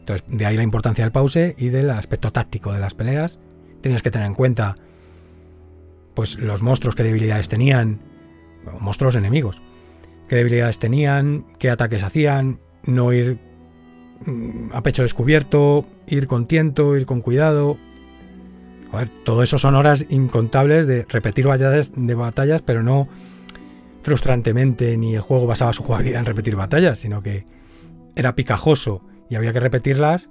Entonces, 0.00 0.26
de 0.28 0.46
ahí 0.46 0.56
la 0.56 0.62
importancia 0.62 1.04
del 1.04 1.12
pause 1.12 1.54
y 1.56 1.68
del 1.68 1.90
aspecto 1.90 2.32
táctico 2.32 2.72
de 2.72 2.80
las 2.80 2.94
peleas. 2.94 3.38
Tenías 3.80 4.02
que 4.02 4.10
tener 4.10 4.26
en 4.26 4.34
cuenta 4.34 4.76
pues 6.14 6.38
los 6.38 6.62
monstruos 6.62 6.94
qué 6.94 7.02
debilidades 7.02 7.48
tenían, 7.48 8.00
monstruos 8.80 9.16
enemigos, 9.16 9.60
qué 10.28 10.36
debilidades 10.36 10.78
tenían, 10.78 11.44
qué 11.58 11.70
ataques 11.70 12.02
hacían, 12.02 12.58
no 12.84 13.12
ir 13.12 13.38
mm, 14.24 14.72
a 14.72 14.82
pecho 14.82 15.02
descubierto, 15.02 15.86
ir 16.06 16.26
con 16.26 16.46
tiento, 16.46 16.96
ir 16.96 17.04
con 17.04 17.20
cuidado, 17.20 17.76
Todo 19.24 19.42
eso 19.42 19.58
son 19.58 19.74
horas 19.74 20.06
incontables 20.08 20.86
de 20.86 21.04
repetir 21.08 21.46
batallas, 21.46 21.92
de 21.94 22.14
batallas, 22.14 22.62
pero 22.62 22.82
no 22.82 23.08
frustrantemente 24.02 24.96
ni 24.96 25.16
el 25.16 25.20
juego 25.20 25.46
basaba 25.46 25.72
su 25.72 25.82
jugabilidad 25.82 26.20
en 26.20 26.26
repetir 26.26 26.54
batallas, 26.56 26.98
sino 26.98 27.22
que 27.22 27.44
era 28.14 28.34
picajoso 28.34 29.02
y 29.28 29.34
había 29.34 29.52
que 29.52 29.60
repetirlas 29.60 30.30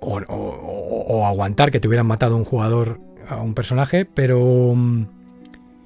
o, 0.00 1.26
aguantar 1.26 1.70
que 1.70 1.80
te 1.80 1.88
hubieran 1.88 2.06
matado 2.06 2.36
un 2.36 2.44
jugador 2.44 3.00
a 3.28 3.36
un 3.36 3.54
personaje, 3.54 4.04
pero, 4.04 4.74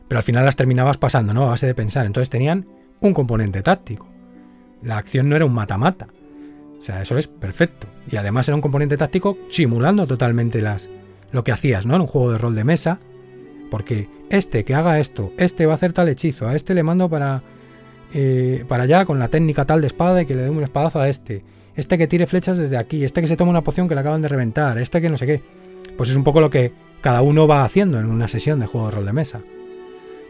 pero 0.09 0.19
al 0.19 0.23
final 0.23 0.45
las 0.45 0.57
terminabas 0.57 0.99
pasando, 0.99 1.33
¿no? 1.33 1.45
A 1.45 1.51
base 1.51 1.67
de 1.67 1.75
pensar. 1.75 2.07
Entonces 2.07 2.29
tenían 2.29 2.67
un 3.01 3.15
componente 3.15 3.63
táctico. 3.63 4.09
La 4.83 4.99
acción 4.99 5.29
no 5.29 5.37
era 5.37 5.45
un 5.45 5.55
mata-mata. 5.55 6.09
O 6.81 6.83
sea, 6.83 7.03
eso 7.03 7.19
es 7.19 7.29
perfecto. 7.29 7.87
Y 8.11 8.17
además 8.17 8.49
era 8.49 8.57
un 8.57 8.63
componente 8.63 8.97
táctico 8.97 9.39
simulando 9.51 10.07
totalmente 10.07 10.61
las, 10.61 10.89
lo 11.31 11.45
que 11.45 11.53
hacías, 11.53 11.87
¿no? 11.87 11.95
En 11.95 12.01
un 12.01 12.07
juego 12.07 12.33
de 12.33 12.39
rol 12.39 12.55
de 12.57 12.65
mesa 12.65 12.99
porque 13.71 14.09
este 14.29 14.65
que 14.65 14.75
haga 14.75 14.99
esto, 14.99 15.33
este 15.39 15.65
va 15.65 15.73
a 15.73 15.75
hacer 15.77 15.93
tal 15.93 16.09
hechizo, 16.09 16.49
a 16.49 16.57
este 16.57 16.75
le 16.75 16.83
mando 16.83 17.09
para, 17.09 17.43
eh, 18.13 18.65
para 18.69 18.83
allá 18.83 19.05
con 19.05 19.19
la 19.19 19.29
técnica 19.29 19.65
tal 19.65 19.81
de 19.81 19.87
espada 19.87 20.23
y 20.23 20.27
que 20.27 20.35
le 20.35 20.43
dé 20.43 20.51
un 20.51 20.63
espadazo 20.63 21.01
a 21.01 21.09
este. 21.09 21.45
Este 21.77 21.97
que 21.97 22.09
tire 22.09 22.27
flechas 22.27 22.59
desde 22.59 22.77
aquí, 22.77 23.05
este 23.05 23.21
que 23.21 23.29
se 23.29 23.37
toma 23.37 23.51
una 23.51 23.63
poción 23.63 23.89
que 23.89 23.95
le 23.95 24.01
acaban 24.01 24.21
de 24.21 24.29
reventar, 24.29 24.77
este 24.79 25.01
que 25.01 25.09
no 25.09 25.17
sé 25.17 25.27
qué. 25.27 25.43
Pues 25.97 26.11
es 26.11 26.17
un 26.17 26.25
poco 26.25 26.41
lo 26.41 26.51
que 26.51 26.73
cada 27.01 27.23
uno 27.23 27.47
va 27.47 27.65
haciendo 27.65 27.99
en 27.99 28.07
una 28.07 28.29
sesión 28.29 28.61
de 28.61 28.67
juego 28.67 28.89
de 28.89 28.97
rol 28.97 29.07
de 29.07 29.13
mesa. 29.13 29.41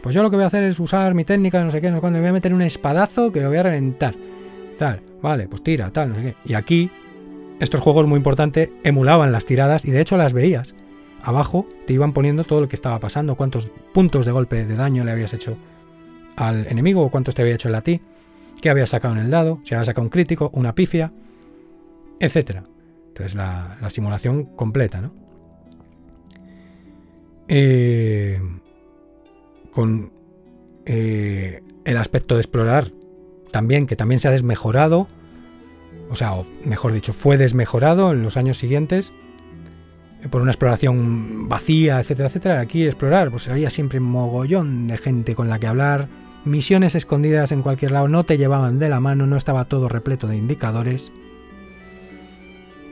Pues 0.03 0.15
yo 0.15 0.23
lo 0.23 0.29
que 0.29 0.35
voy 0.35 0.43
a 0.43 0.47
hacer 0.47 0.63
es 0.63 0.79
usar 0.79 1.13
mi 1.13 1.25
técnica, 1.25 1.63
no 1.63 1.71
sé 1.71 1.81
qué, 1.81 1.89
no 1.89 1.97
sé 1.97 2.01
cuándo, 2.01 2.19
voy 2.19 2.29
a 2.29 2.33
meter 2.33 2.53
un 2.53 2.61
espadazo 2.61 3.31
que 3.31 3.41
lo 3.41 3.49
voy 3.49 3.57
a 3.57 3.63
reventar. 3.63 4.15
Tal, 4.77 5.01
vale, 5.21 5.47
pues 5.47 5.63
tira, 5.63 5.91
tal, 5.91 6.09
no 6.09 6.15
sé 6.15 6.21
qué. 6.21 6.35
Y 6.45 6.53
aquí, 6.53 6.89
estos 7.59 7.79
juegos 7.81 8.07
muy 8.07 8.17
importantes 8.17 8.69
emulaban 8.83 9.31
las 9.31 9.45
tiradas 9.45 9.85
y 9.85 9.91
de 9.91 10.01
hecho 10.01 10.17
las 10.17 10.33
veías 10.33 10.75
abajo 11.23 11.67
te 11.85 11.93
iban 11.93 12.13
poniendo 12.13 12.43
todo 12.43 12.61
lo 12.61 12.67
que 12.67 12.75
estaba 12.75 12.99
pasando, 12.99 13.35
cuántos 13.35 13.69
puntos 13.93 14.25
de 14.25 14.31
golpe 14.31 14.65
de 14.65 14.75
daño 14.75 15.03
le 15.03 15.11
habías 15.11 15.33
hecho 15.33 15.57
al 16.35 16.67
enemigo 16.67 17.03
o 17.03 17.11
cuántos 17.11 17.35
te 17.35 17.41
había 17.41 17.55
hecho 17.55 17.69
él 17.69 17.75
a 17.75 17.81
ti, 17.81 18.01
qué 18.61 18.69
había 18.69 18.87
sacado 18.87 19.13
en 19.13 19.19
el 19.21 19.29
dado, 19.29 19.59
si 19.63 19.75
había 19.75 19.85
sacado 19.85 20.03
un 20.03 20.09
crítico, 20.09 20.49
una 20.53 20.73
pifia, 20.73 21.11
etc. 22.19 22.61
Entonces 23.07 23.35
la, 23.35 23.77
simulación 23.89 24.45
completa, 24.45 25.01
¿no? 25.01 25.13
Eh, 27.47 28.39
con 29.71 30.13
eh, 30.85 31.61
el 31.83 31.97
aspecto 31.97 32.35
de 32.35 32.41
explorar 32.41 32.91
también, 33.51 33.87
que 33.87 33.95
también 33.95 34.19
se 34.19 34.27
ha 34.27 34.31
desmejorado, 34.31 35.07
o 36.09 36.15
sea, 36.15 36.33
mejor 36.65 36.93
dicho, 36.93 37.13
fue 37.13 37.37
desmejorado 37.37 38.11
en 38.11 38.23
los 38.23 38.37
años 38.37 38.57
siguientes 38.57 39.13
por 40.29 40.41
una 40.41 40.51
exploración 40.51 41.49
vacía, 41.49 41.99
etcétera, 41.99 42.27
etcétera. 42.27 42.59
Aquí 42.59 42.83
explorar, 42.83 43.31
pues 43.31 43.47
había 43.47 43.69
siempre 43.69 43.99
un 43.99 44.05
mogollón 44.05 44.87
de 44.87 44.97
gente 44.97 45.35
con 45.35 45.49
la 45.49 45.59
que 45.59 45.67
hablar, 45.67 46.09
misiones 46.45 46.95
escondidas 46.95 47.51
en 47.51 47.61
cualquier 47.61 47.91
lado, 47.91 48.07
no 48.07 48.23
te 48.23 48.37
llevaban 48.37 48.79
de 48.79 48.89
la 48.89 48.99
mano, 48.99 49.25
no 49.25 49.37
estaba 49.37 49.65
todo 49.65 49.89
repleto 49.89 50.27
de 50.27 50.37
indicadores. 50.37 51.11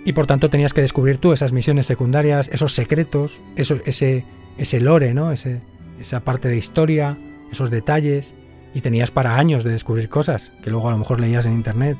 Y 0.05 0.13
por 0.13 0.27
tanto 0.27 0.49
tenías 0.49 0.73
que 0.73 0.81
descubrir 0.81 1.17
tú 1.17 1.33
esas 1.33 1.51
misiones 1.51 1.85
secundarias, 1.85 2.49
esos 2.51 2.73
secretos, 2.73 3.41
ese, 3.55 4.25
ese 4.57 4.79
lore, 4.79 5.13
¿no? 5.13 5.31
Ese, 5.31 5.61
esa 5.99 6.21
parte 6.21 6.47
de 6.47 6.57
historia, 6.57 7.17
esos 7.51 7.69
detalles. 7.69 8.33
Y 8.73 8.81
tenías 8.81 9.11
para 9.11 9.37
años 9.37 9.63
de 9.63 9.71
descubrir 9.71 10.09
cosas 10.09 10.51
que 10.61 10.69
luego 10.69 10.87
a 10.87 10.91
lo 10.91 10.97
mejor 10.97 11.19
leías 11.19 11.45
en 11.45 11.53
internet 11.53 11.97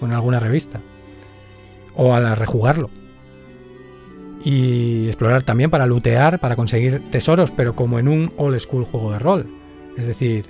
o 0.00 0.06
en 0.06 0.12
alguna 0.12 0.40
revista. 0.40 0.80
O 1.94 2.14
al 2.14 2.36
rejugarlo 2.36 2.90
y 4.46 5.08
explorar 5.08 5.42
también 5.42 5.70
para 5.70 5.86
lootear, 5.86 6.38
para 6.38 6.54
conseguir 6.54 7.02
tesoros, 7.10 7.50
pero 7.50 7.74
como 7.74 7.98
en 7.98 8.06
un 8.06 8.32
old 8.36 8.60
school 8.60 8.84
juego 8.84 9.10
de 9.10 9.18
rol. 9.18 9.48
Es 9.96 10.06
decir, 10.06 10.46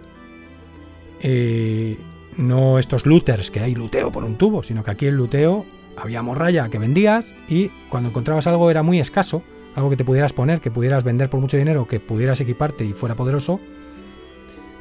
eh, 1.22 1.96
no 2.36 2.78
estos 2.78 3.06
looters 3.06 3.50
que 3.50 3.60
hay 3.60 3.74
luteo 3.74 4.12
por 4.12 4.24
un 4.24 4.36
tubo, 4.36 4.62
sino 4.62 4.84
que 4.84 4.90
aquí 4.90 5.06
el 5.06 5.14
luteo 5.14 5.64
había 5.96 6.20
morralla 6.20 6.68
que 6.68 6.78
vendías 6.78 7.34
y 7.48 7.70
cuando 7.88 8.10
encontrabas 8.10 8.46
algo 8.46 8.70
era 8.70 8.82
muy 8.82 9.00
escaso, 9.00 9.42
algo 9.74 9.88
que 9.88 9.96
te 9.96 10.04
pudieras 10.04 10.34
poner, 10.34 10.60
que 10.60 10.70
pudieras 10.70 11.02
vender 11.02 11.30
por 11.30 11.40
mucho 11.40 11.56
dinero, 11.56 11.86
que 11.86 11.98
pudieras 11.98 12.38
equiparte 12.42 12.84
y 12.84 12.92
fuera 12.92 13.14
poderoso, 13.14 13.60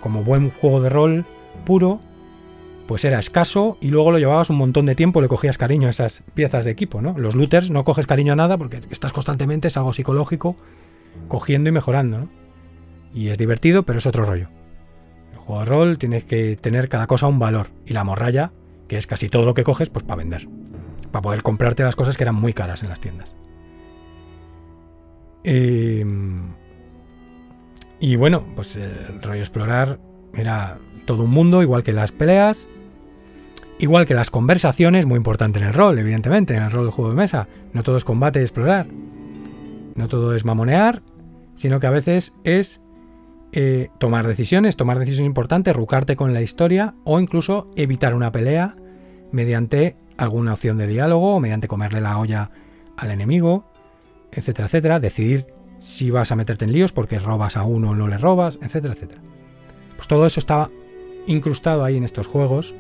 como 0.06 0.24
buen 0.24 0.52
juego 0.52 0.82
de 0.82 0.90
rol 0.90 1.26
puro, 1.66 2.00
pues 2.86 3.04
era 3.06 3.18
escaso 3.18 3.76
y 3.82 3.88
luego 3.88 4.12
lo 4.12 4.20
llevabas 4.20 4.52
un 4.52 4.58
montón 4.58 4.86
de 4.86 4.94
tiempo, 4.94 5.20
le 5.20 5.28
cogías 5.28 5.58
cariño 5.58 5.88
a 5.88 5.90
esas 5.90 6.22
piezas 6.36 6.64
de 6.64 6.70
equipo, 6.70 7.02
¿no? 7.02 7.18
Los 7.18 7.34
looters 7.34 7.72
no 7.72 7.84
coges 7.84 8.06
cariño 8.06 8.34
a 8.34 8.36
nada 8.36 8.56
porque 8.56 8.82
estás 8.92 9.14
constantemente, 9.14 9.68
es 9.68 9.78
algo 9.78 9.94
psicológico, 9.94 10.56
cogiendo 11.28 11.72
y 11.72 11.74
mejorando, 11.74 12.20
¿no? 12.20 12.30
Y 13.16 13.30
es 13.30 13.40
divertido, 13.40 13.82
pero 13.82 13.98
es 13.98 14.06
otro 14.06 14.26
rollo. 14.26 14.48
El 15.32 15.40
juego 15.40 15.62
de 15.62 15.66
rol 15.66 15.98
tienes 15.98 16.24
que 16.24 16.56
tener 16.56 16.88
cada 16.88 17.08
cosa 17.08 17.26
un 17.26 17.40
valor 17.40 17.70
y 17.88 17.94
la 17.94 18.04
morralla, 18.04 18.52
que 18.88 18.98
es 18.98 19.08
casi 19.08 19.28
todo 19.28 19.44
lo 19.44 19.56
que 19.56 19.64
coges, 19.64 19.90
pues 19.90 20.06
para 20.06 20.18
vender, 20.18 20.48
para 21.12 21.24
poder 21.24 21.42
comprarte 21.42 21.82
las 21.82 21.96
cosas 21.96 22.16
que 22.16 22.26
eran 22.26 22.36
muy 22.36 22.54
caras 22.54 22.84
en 22.84 22.90
las 22.90 23.00
tiendas. 23.00 23.36
Em, 25.44 26.54
y 28.00 28.16
bueno, 28.16 28.46
pues 28.56 28.76
el 28.76 29.22
rollo 29.22 29.40
explorar 29.40 30.00
era 30.34 30.78
todo 31.06 31.24
un 31.24 31.32
mundo, 31.32 31.62
igual 31.62 31.84
que 31.84 31.94
las 31.94 32.12
peleas, 32.12 32.70
igual 33.80 34.06
que 34.06 34.14
las 34.14 34.30
conversaciones, 34.30 35.06
muy 35.06 35.18
importante 35.18 35.60
en 35.60 35.66
el 35.66 35.74
rol, 35.74 35.98
evidentemente, 36.00 36.56
en 36.56 36.64
el 36.64 36.72
rol 36.72 36.86
del 36.86 36.92
juego 36.92 37.12
de 37.12 37.18
mesa. 37.18 37.48
No 37.74 37.84
todo 37.84 37.98
es 37.98 38.04
combate 38.04 38.40
y 38.40 38.44
explorar, 38.44 38.88
no 39.96 40.08
todo 40.08 40.36
es 40.36 40.46
mamonear, 40.46 41.02
sino 41.54 41.80
que 41.80 41.88
a 41.88 41.92
veces 41.92 42.36
es 42.44 42.82
eh, 43.52 43.90
tomar 44.00 44.28
decisiones, 44.28 44.76
tomar 44.76 45.00
decisiones 45.00 45.28
importantes, 45.28 45.76
rucarte 45.76 46.16
con 46.16 46.34
la 46.34 46.42
historia 46.42 46.96
o 47.06 47.20
incluso 47.20 47.72
evitar 47.76 48.14
una 48.14 48.32
pelea 48.32 48.76
mediante 49.32 49.96
alguna 50.18 50.54
opción 50.54 50.78
de 50.78 50.88
diálogo, 50.88 51.36
o 51.36 51.40
mediante 51.40 51.68
comerle 51.68 52.02
la 52.02 52.18
olla 52.18 52.52
al 52.98 53.12
enemigo, 53.12 53.66
etcétera, 54.32 54.68
etcétera. 54.68 55.00
Decidir 55.00 55.55
si 55.80 56.12
vas 56.12 56.32
a 56.32 56.36
meterte 56.36 56.66
en 56.66 56.72
líos 56.72 56.92
porque 56.92 57.20
robas 57.20 57.58
a 57.58 57.64
uno 57.64 57.92
o 57.92 57.96
no 57.96 58.08
le 58.08 58.18
robas, 58.18 58.60
etcétera, 58.62 58.94
etcétera. 58.94 59.22
Pues 59.96 60.08
todo 60.08 60.26
eso 60.26 60.40
estaba 60.40 60.70
incrustado 61.28 61.84
ahí 61.84 61.98
en 61.98 62.04
estos 62.04 62.28
juegos 62.28 62.76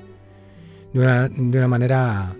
de 0.93 0.99
una, 0.99 1.67
manera 1.67 2.35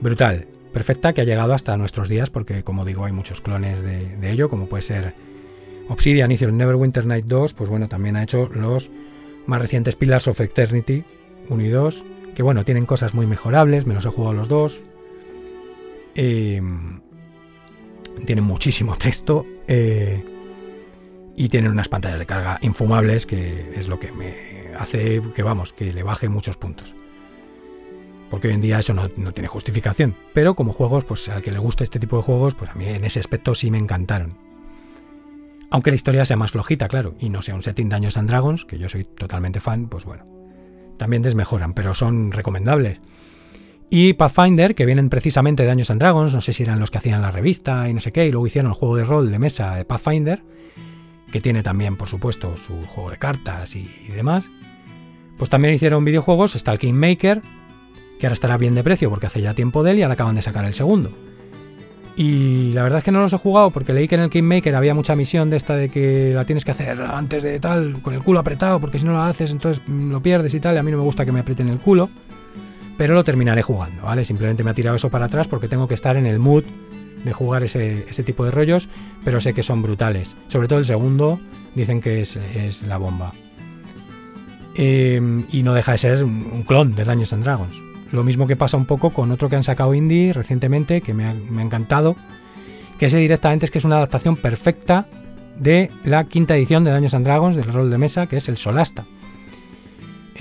brutal, 0.00 0.46
perfecta, 0.72 1.12
que 1.12 1.20
ha 1.20 1.24
llegado 1.24 1.54
hasta 1.54 1.76
nuestros 1.76 2.08
días 2.08 2.30
porque, 2.30 2.62
como 2.62 2.84
digo, 2.84 3.04
hay 3.04 3.12
muchos 3.12 3.40
clones 3.40 3.80
de, 3.82 4.16
de 4.16 4.30
ello, 4.30 4.48
como 4.48 4.66
puede 4.66 4.82
ser 4.82 5.14
Obsidian 5.90 6.30
hizo 6.30 6.44
el 6.44 6.56
Neverwinter 6.56 7.04
Night 7.04 7.26
2, 7.26 7.52
pues 7.52 7.68
bueno, 7.68 7.88
también 7.88 8.16
ha 8.16 8.22
hecho 8.22 8.48
los 8.54 8.90
más 9.46 9.60
recientes 9.60 9.96
Pillars 9.96 10.28
of 10.28 10.40
Eternity 10.40 11.04
1 11.48 11.64
y 11.64 11.68
2, 11.68 12.04
que 12.34 12.44
bueno, 12.44 12.64
tienen 12.64 12.86
cosas 12.86 13.12
muy 13.12 13.26
mejorables, 13.26 13.86
me 13.86 13.94
los 13.94 14.06
he 14.06 14.08
jugado 14.08 14.34
los 14.34 14.48
dos. 14.48 14.80
Em, 16.14 17.00
tienen 18.26 18.44
muchísimo 18.44 18.96
texto 18.96 19.46
eh, 19.66 20.24
y 21.36 21.48
tienen 21.48 21.70
unas 21.70 21.88
pantallas 21.88 22.18
de 22.18 22.26
carga 22.26 22.58
infumables, 22.62 23.26
que 23.26 23.72
es 23.76 23.88
lo 23.88 23.98
que 23.98 24.12
me 24.12 24.74
hace 24.78 25.22
que 25.34 25.42
vamos, 25.42 25.72
que 25.72 25.92
le 25.92 26.02
baje 26.02 26.28
muchos 26.28 26.56
puntos. 26.56 26.94
Porque 28.30 28.48
hoy 28.48 28.54
en 28.54 28.60
día 28.60 28.78
eso 28.78 28.94
no, 28.94 29.08
tiene 29.32 29.48
justificación. 29.48 30.14
Pero 30.32 30.54
como 30.54 30.72
juegos, 30.72 31.04
pues 31.04 31.28
al 31.28 31.42
que 31.42 31.50
le 31.50 31.58
guste 31.58 31.82
este 31.82 31.98
tipo 31.98 32.16
de 32.16 32.22
juegos, 32.22 32.54
pues 32.54 32.70
a 32.70 32.74
mí 32.74 32.86
en 32.86 33.04
ese 33.04 33.18
aspecto 33.18 33.54
sí 33.54 33.70
me 33.70 33.78
encantaron. 33.78 34.38
Aunque 35.70 35.90
la 35.90 35.96
historia 35.96 36.24
sea 36.24 36.36
más 36.36 36.52
flojita, 36.52 36.88
claro, 36.88 37.14
y 37.18 37.28
no 37.28 37.42
sea 37.42 37.54
un 37.54 37.62
setting 37.62 37.88
Daños 37.88 38.16
and 38.16 38.28
Dragons, 38.28 38.64
que 38.64 38.78
yo 38.78 38.88
soy 38.88 39.04
totalmente 39.04 39.60
fan, 39.60 39.88
pues 39.88 40.04
bueno, 40.04 40.26
también 40.96 41.22
desmejoran, 41.22 41.74
pero 41.74 41.94
son 41.94 42.32
recomendables. 42.32 43.00
Y 43.92 44.12
Pathfinder, 44.12 44.76
que 44.76 44.86
vienen 44.86 45.10
precisamente 45.10 45.64
de 45.64 45.68
Daños 45.68 45.90
and 45.90 46.00
Dragons, 46.00 46.32
no 46.32 46.40
sé 46.40 46.52
si 46.52 46.62
eran 46.62 46.78
los 46.78 46.92
que 46.92 46.98
hacían 46.98 47.22
la 47.22 47.32
revista 47.32 47.88
y 47.88 47.92
no 47.92 47.98
sé 47.98 48.12
qué, 48.12 48.24
y 48.24 48.30
luego 48.30 48.46
hicieron 48.46 48.70
el 48.70 48.76
juego 48.76 48.94
de 48.94 49.04
rol 49.04 49.32
de 49.32 49.40
mesa 49.40 49.74
de 49.74 49.84
Pathfinder, 49.84 50.44
que 51.32 51.40
tiene 51.40 51.64
también, 51.64 51.96
por 51.96 52.06
supuesto, 52.06 52.56
su 52.56 52.74
juego 52.86 53.10
de 53.10 53.16
cartas 53.16 53.74
y, 53.74 53.88
demás. 54.14 54.48
Pues 55.36 55.50
también 55.50 55.74
hicieron 55.74 56.04
videojuegos, 56.04 56.54
está 56.54 56.70
el 56.70 56.78
Kingmaker, 56.78 57.42
que 58.20 58.26
ahora 58.26 58.34
estará 58.34 58.56
bien 58.58 58.76
de 58.76 58.84
precio 58.84 59.10
porque 59.10 59.26
hace 59.26 59.40
ya 59.40 59.54
tiempo 59.54 59.82
de 59.82 59.90
él 59.90 59.98
y 59.98 60.02
ahora 60.02 60.14
acaban 60.14 60.36
de 60.36 60.42
sacar 60.42 60.64
el 60.66 60.74
segundo. 60.74 61.10
Y 62.14 62.72
la 62.74 62.84
verdad 62.84 62.98
es 62.98 63.04
que 63.04 63.10
no 63.10 63.20
los 63.20 63.32
he 63.32 63.38
jugado 63.38 63.70
porque 63.70 63.92
leí 63.92 64.06
que 64.06 64.14
en 64.14 64.20
el 64.20 64.30
Kingmaker 64.30 64.76
había 64.76 64.94
mucha 64.94 65.16
misión 65.16 65.50
de 65.50 65.56
esta 65.56 65.74
de 65.74 65.88
que 65.88 66.32
la 66.32 66.44
tienes 66.44 66.64
que 66.64 66.70
hacer 66.70 67.00
antes 67.00 67.42
de 67.42 67.58
tal, 67.58 68.02
con 68.02 68.14
el 68.14 68.22
culo 68.22 68.38
apretado, 68.38 68.78
porque 68.78 69.00
si 69.00 69.04
no 69.04 69.12
lo 69.12 69.22
haces 69.22 69.50
entonces 69.50 69.82
lo 69.88 70.22
pierdes 70.22 70.54
y 70.54 70.60
tal. 70.60 70.76
Y 70.76 70.78
a 70.78 70.82
mí 70.84 70.92
no 70.92 70.98
me 70.98 71.04
gusta 71.04 71.24
que 71.24 71.32
me 71.32 71.40
aprieten 71.40 71.68
el 71.68 71.78
culo. 71.78 72.08
Pero 73.00 73.14
lo 73.14 73.24
terminaré 73.24 73.62
jugando, 73.62 74.02
¿vale? 74.02 74.26
Simplemente 74.26 74.62
me 74.62 74.72
ha 74.72 74.74
tirado 74.74 74.94
eso 74.94 75.08
para 75.08 75.24
atrás 75.24 75.48
porque 75.48 75.68
tengo 75.68 75.88
que 75.88 75.94
estar 75.94 76.18
en 76.18 76.26
el 76.26 76.38
mood 76.38 76.64
de 77.24 77.32
jugar 77.32 77.62
ese, 77.62 78.04
tipo 78.26 78.44
de 78.44 78.50
rollos, 78.50 78.90
pero 79.24 79.40
sé 79.40 79.54
que 79.54 79.62
son 79.62 79.80
brutales. 79.80 80.36
Sobre 80.48 80.68
todo 80.68 80.78
el 80.80 80.84
segundo, 80.84 81.40
dicen 81.74 82.02
que 82.02 82.20
es, 82.20 82.36
la 82.86 82.98
bomba. 82.98 83.32
Em, 84.74 85.46
y 85.50 85.62
no 85.62 85.72
deja 85.72 85.92
de 85.92 85.96
ser 85.96 86.24
un, 86.24 86.62
clon 86.64 86.94
de 86.94 87.04
Dungeons 87.04 87.32
and 87.32 87.42
Dragons. 87.42 87.72
Lo 88.12 88.22
mismo 88.22 88.46
que 88.46 88.56
pasa 88.56 88.76
un 88.76 88.84
poco 88.84 89.08
con 89.08 89.30
otro 89.30 89.48
que 89.48 89.56
han 89.56 89.64
sacado 89.64 89.94
indie 89.94 90.34
recientemente, 90.34 91.00
que 91.00 91.14
me 91.14 91.24
ha, 91.24 91.34
encantado, 91.58 92.16
que 92.98 93.06
ese 93.06 93.16
directamente 93.16 93.64
es 93.64 93.70
que 93.70 93.78
es 93.78 93.86
una 93.86 93.96
adaptación 93.96 94.36
perfecta 94.36 95.06
de 95.58 95.90
la 96.04 96.24
quinta 96.24 96.54
edición 96.54 96.84
de 96.84 96.90
Daños 96.90 97.14
and 97.14 97.24
Dragons, 97.24 97.56
del 97.56 97.72
rol 97.72 97.88
de 97.90 97.96
mesa, 97.96 98.26
que 98.26 98.36
es 98.36 98.50
el 98.50 98.58
Solasta. 98.58 99.06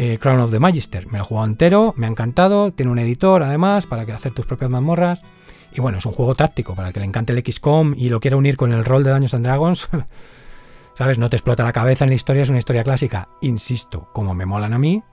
Eh, 0.01 0.17
Crown 0.17 0.39
of 0.39 0.49
the 0.49 0.59
Magister. 0.59 1.07
Me 1.07 1.17
lo 1.17 1.25
he 1.25 1.27
jugado 1.27 1.45
entero, 1.45 1.93
me 1.97 2.07
ha 2.07 2.09
encantado, 2.09 2.71
tiene 2.71 2.89
un 2.89 2.99
editor 2.99 3.43
además 3.43 3.85
para 3.85 4.03
hacer 4.15 4.31
tus 4.31 4.45
propias 4.45 4.71
mazmorras. 4.71 5.21
Y 5.73 5.81
bueno, 5.81 5.97
es 5.97 6.05
un 6.05 6.13
juego 6.13 6.35
táctico 6.35 6.73
para 6.73 6.87
el 6.87 6.93
que 6.93 7.01
le 7.01 7.05
encante 7.05 7.33
el 7.33 7.43
XCOM 7.43 7.95
y 7.97 8.07
lo 8.07 8.21
quiera 8.21 8.37
unir 8.37 8.55
con 8.55 8.71
el 8.71 8.85
rol 8.85 9.03
de 9.03 9.09
Daños 9.09 9.33
and 9.33 9.45
Dragons. 9.45 9.89
¿Sabes? 10.95 11.19
No 11.19 11.29
te 11.29 11.35
explota 11.35 11.65
la 11.65 11.73
cabeza 11.73 12.05
en 12.05 12.11
la 12.11 12.15
historia, 12.15 12.43
es 12.43 12.49
una 12.49 12.59
historia 12.59 12.85
clásica. 12.85 13.27
Insisto, 13.41 14.07
como 14.13 14.33
me 14.33 14.45
molan 14.45 14.71
a 14.71 14.79
mí, 14.79 15.03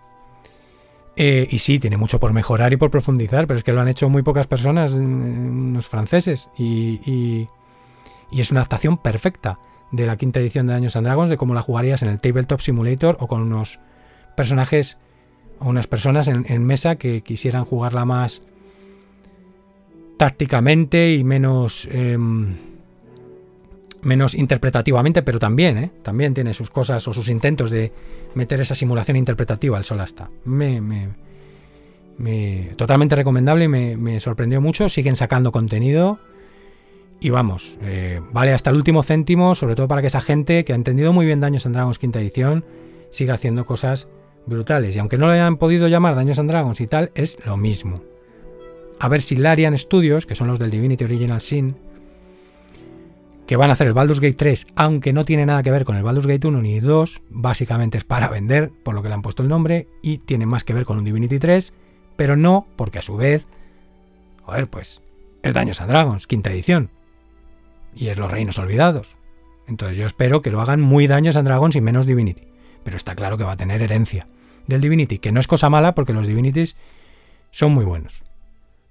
eh, 1.16 1.48
y 1.50 1.58
sí, 1.58 1.80
tiene 1.80 1.96
mucho 1.96 2.20
por 2.20 2.32
mejorar 2.32 2.72
y 2.72 2.76
por 2.76 2.92
profundizar, 2.92 3.48
pero 3.48 3.58
es 3.58 3.64
que 3.64 3.72
lo 3.72 3.80
han 3.80 3.88
hecho 3.88 4.08
muy 4.08 4.22
pocas 4.22 4.46
personas, 4.46 4.92
unos 4.92 5.88
franceses, 5.88 6.48
y, 6.56 7.48
es 8.30 8.50
una 8.52 8.60
adaptación 8.60 8.98
perfecta 8.98 9.58
de 9.90 10.06
la 10.06 10.16
quinta 10.16 10.38
edición 10.38 10.68
de 10.68 10.74
Daños 10.74 10.94
and 10.94 11.06
Dragons, 11.06 11.30
de 11.30 11.36
cómo 11.36 11.54
la 11.54 11.62
jugarías 11.62 12.02
en 12.02 12.10
el 12.10 12.20
Tabletop 12.20 12.60
Simulator 12.60 13.16
o 13.18 13.26
con 13.26 13.40
unos 13.42 13.80
personajes 14.36 14.98
o 15.58 15.68
unas 15.68 15.86
personas 15.86 16.28
en, 16.28 16.64
mesa 16.64 16.96
que 16.96 17.22
quisieran 17.22 17.64
jugarla 17.64 18.04
más 18.04 18.42
tácticamente 20.18 21.14
y 21.14 21.24
menos... 21.24 21.88
Em, 21.90 22.56
menos 24.02 24.34
interpretativamente, 24.34 25.22
pero 25.22 25.40
también, 25.40 25.78
¿eh? 25.78 25.90
también 26.02 26.32
tiene 26.32 26.54
sus 26.54 26.70
cosas 26.70 27.06
o 27.08 27.12
sus 27.12 27.28
intentos 27.28 27.70
de 27.72 27.92
meter 28.34 28.60
esa 28.60 28.76
simulación 28.76 29.16
interpretativa 29.16 29.76
al 29.76 29.84
Solasta. 29.84 30.30
Me, 30.44 30.80
me, 30.80 31.08
me, 32.16 32.70
totalmente 32.76 33.16
recomendable 33.16 33.64
y 33.64 33.68
me, 33.68 34.20
sorprendió 34.20 34.60
mucho. 34.60 34.88
Siguen 34.88 35.16
sacando 35.16 35.50
contenido 35.50 36.20
y 37.18 37.30
vamos, 37.30 37.78
eh, 37.82 38.20
vale 38.32 38.52
hasta 38.52 38.70
el 38.70 38.76
último 38.76 39.02
céntimo, 39.02 39.54
sobre 39.54 39.74
todo 39.74 39.88
para 39.88 40.02
que 40.02 40.06
esa 40.06 40.20
gente 40.20 40.64
que 40.64 40.72
ha 40.72 40.76
entendido 40.76 41.12
muy 41.12 41.26
bien 41.26 41.40
Daños 41.40 41.66
and 41.66 41.74
Dragons 41.74 41.98
quinta 41.98 42.20
edición 42.20 42.64
siga 43.10 43.34
haciendo 43.34 43.66
cosas 43.66 44.08
brutales. 44.46 44.96
Y 44.96 44.98
aunque 44.98 45.18
no 45.18 45.26
lo 45.26 45.32
hayan 45.32 45.56
podido 45.56 45.88
llamar 45.88 46.14
Daños 46.14 46.38
and 46.38 46.50
Dragons 46.50 46.80
y 46.80 46.86
tal, 46.86 47.10
es 47.14 47.38
lo 47.44 47.56
mismo. 47.56 48.02
A 48.98 49.08
ver 49.08 49.20
si 49.22 49.36
Larian 49.36 49.76
Studios, 49.76 50.26
que 50.26 50.34
son 50.34 50.48
los 50.48 50.58
del 50.58 50.70
Divinity 50.70 51.04
Original 51.04 51.40
Sin, 51.40 51.76
que 53.46 53.56
van 53.56 53.70
a 53.70 53.74
hacer 53.74 53.86
el 53.86 53.92
Baldur's 53.92 54.20
Gate 54.20 54.34
3, 54.34 54.66
aunque 54.74 55.12
no 55.12 55.24
tiene 55.24 55.46
nada 55.46 55.62
que 55.62 55.70
ver 55.70 55.84
con 55.84 55.96
el 55.96 56.02
Baldur's 56.02 56.26
Gate 56.26 56.46
1 56.46 56.62
ni 56.62 56.80
2, 56.80 57.22
básicamente 57.30 57.98
es 57.98 58.04
para 58.04 58.28
vender, 58.28 58.72
por 58.82 58.94
lo 58.94 59.02
que 59.02 59.08
le 59.08 59.14
han 59.14 59.22
puesto 59.22 59.42
el 59.42 59.48
nombre, 59.48 59.86
y 60.02 60.18
tiene 60.18 60.46
más 60.46 60.64
que 60.64 60.74
ver 60.74 60.84
con 60.84 60.98
un 60.98 61.04
Divinity 61.04 61.38
3, 61.38 61.72
pero 62.16 62.36
no 62.36 62.66
porque 62.76 62.98
a 62.98 63.02
su 63.02 63.16
vez, 63.16 63.46
joder, 64.42 64.66
pues 64.66 65.00
es 65.42 65.54
Daños 65.54 65.80
a 65.80 65.86
Dragons, 65.86 66.26
quinta 66.26 66.50
edición, 66.50 66.90
y 67.94 68.08
es 68.08 68.18
Los 68.18 68.30
Reinos 68.30 68.58
Olvidados. 68.58 69.16
Entonces 69.68 69.96
yo 69.96 70.06
espero 70.06 70.42
que 70.42 70.50
lo 70.50 70.60
hagan 70.60 70.80
muy 70.80 71.06
Daños 71.06 71.36
a 71.36 71.42
Dragons 71.42 71.76
y 71.76 71.80
menos 71.80 72.06
Divinity, 72.06 72.48
pero 72.86 72.96
está 72.96 73.16
claro 73.16 73.36
que 73.36 73.42
va 73.42 73.50
a 73.50 73.56
tener 73.56 73.82
herencia 73.82 74.28
del 74.68 74.80
Divinity, 74.80 75.18
que 75.18 75.32
no 75.32 75.40
es 75.40 75.48
cosa 75.48 75.68
mala 75.68 75.96
porque 75.96 76.12
los 76.12 76.24
Divinities 76.24 76.76
son 77.50 77.74
muy 77.74 77.84
buenos. 77.84 78.22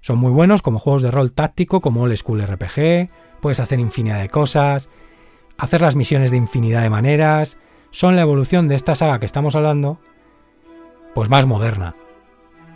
Son 0.02 0.18
muy 0.18 0.32
buenos 0.32 0.60
como 0.60 0.78
juegos 0.78 1.00
de 1.00 1.10
rol 1.10 1.32
táctico, 1.32 1.80
como 1.80 2.02
Old 2.02 2.14
School 2.14 2.42
RPG, 2.42 3.08
puedes 3.40 3.58
hacer 3.58 3.80
infinidad 3.80 4.20
de 4.20 4.28
cosas, 4.28 4.90
hacer 5.56 5.80
las 5.80 5.96
misiones 5.96 6.30
de 6.30 6.36
infinidad 6.36 6.82
de 6.82 6.90
maneras, 6.90 7.56
son 7.90 8.16
la 8.16 8.22
evolución 8.22 8.68
de 8.68 8.74
esta 8.74 8.94
saga 8.94 9.18
que 9.18 9.24
estamos 9.24 9.56
hablando, 9.56 9.98
pues 11.14 11.30
más 11.30 11.46
moderna. 11.46 11.94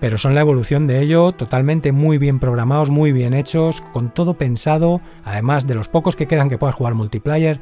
Pero 0.00 0.16
son 0.16 0.34
la 0.34 0.40
evolución 0.40 0.86
de 0.86 1.02
ello 1.02 1.32
totalmente 1.32 1.92
muy 1.92 2.16
bien 2.16 2.38
programados, 2.38 2.88
muy 2.88 3.12
bien 3.12 3.34
hechos, 3.34 3.82
con 3.92 4.08
todo 4.08 4.38
pensado, 4.38 5.02
además 5.22 5.66
de 5.66 5.74
los 5.74 5.88
pocos 5.88 6.16
que 6.16 6.26
quedan 6.26 6.48
que 6.48 6.56
puedas 6.56 6.76
jugar 6.76 6.94
multiplayer, 6.94 7.60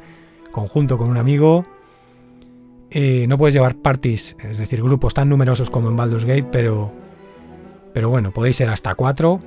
conjunto 0.53 0.97
con 0.97 1.09
un 1.09 1.17
amigo. 1.17 1.65
Eh, 2.91 3.25
no 3.27 3.37
puedes 3.37 3.53
llevar 3.53 3.75
parties, 3.75 4.35
es 4.43 4.57
decir, 4.57 4.81
grupos 4.81 5.13
tan 5.13 5.29
numerosos 5.29 5.69
como 5.69 5.89
en 5.89 5.95
Baldur's 5.95 6.25
Gate, 6.25 6.47
pero, 6.51 6.91
pero 7.93 8.09
bueno, 8.09 8.31
podéis 8.31 8.55
ser 8.55 8.69
hasta 8.69 8.95
cuatro. 8.95 9.39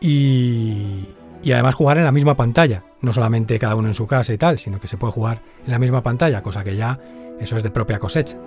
Y, 0.00 1.06
y 1.42 1.52
además 1.52 1.74
jugar 1.74 1.98
en 1.98 2.04
la 2.04 2.12
misma 2.12 2.36
pantalla, 2.36 2.84
no 3.00 3.12
solamente 3.12 3.58
cada 3.58 3.74
uno 3.74 3.88
en 3.88 3.94
su 3.94 4.06
casa 4.06 4.32
y 4.32 4.38
tal, 4.38 4.58
sino 4.58 4.78
que 4.78 4.86
se 4.86 4.96
puede 4.96 5.12
jugar 5.12 5.42
en 5.64 5.72
la 5.72 5.78
misma 5.78 6.02
pantalla, 6.02 6.42
cosa 6.42 6.62
que 6.62 6.76
ya 6.76 6.98
eso 7.40 7.56
es 7.56 7.62
de 7.62 7.70
propia 7.70 7.98
cosecha. 7.98 8.38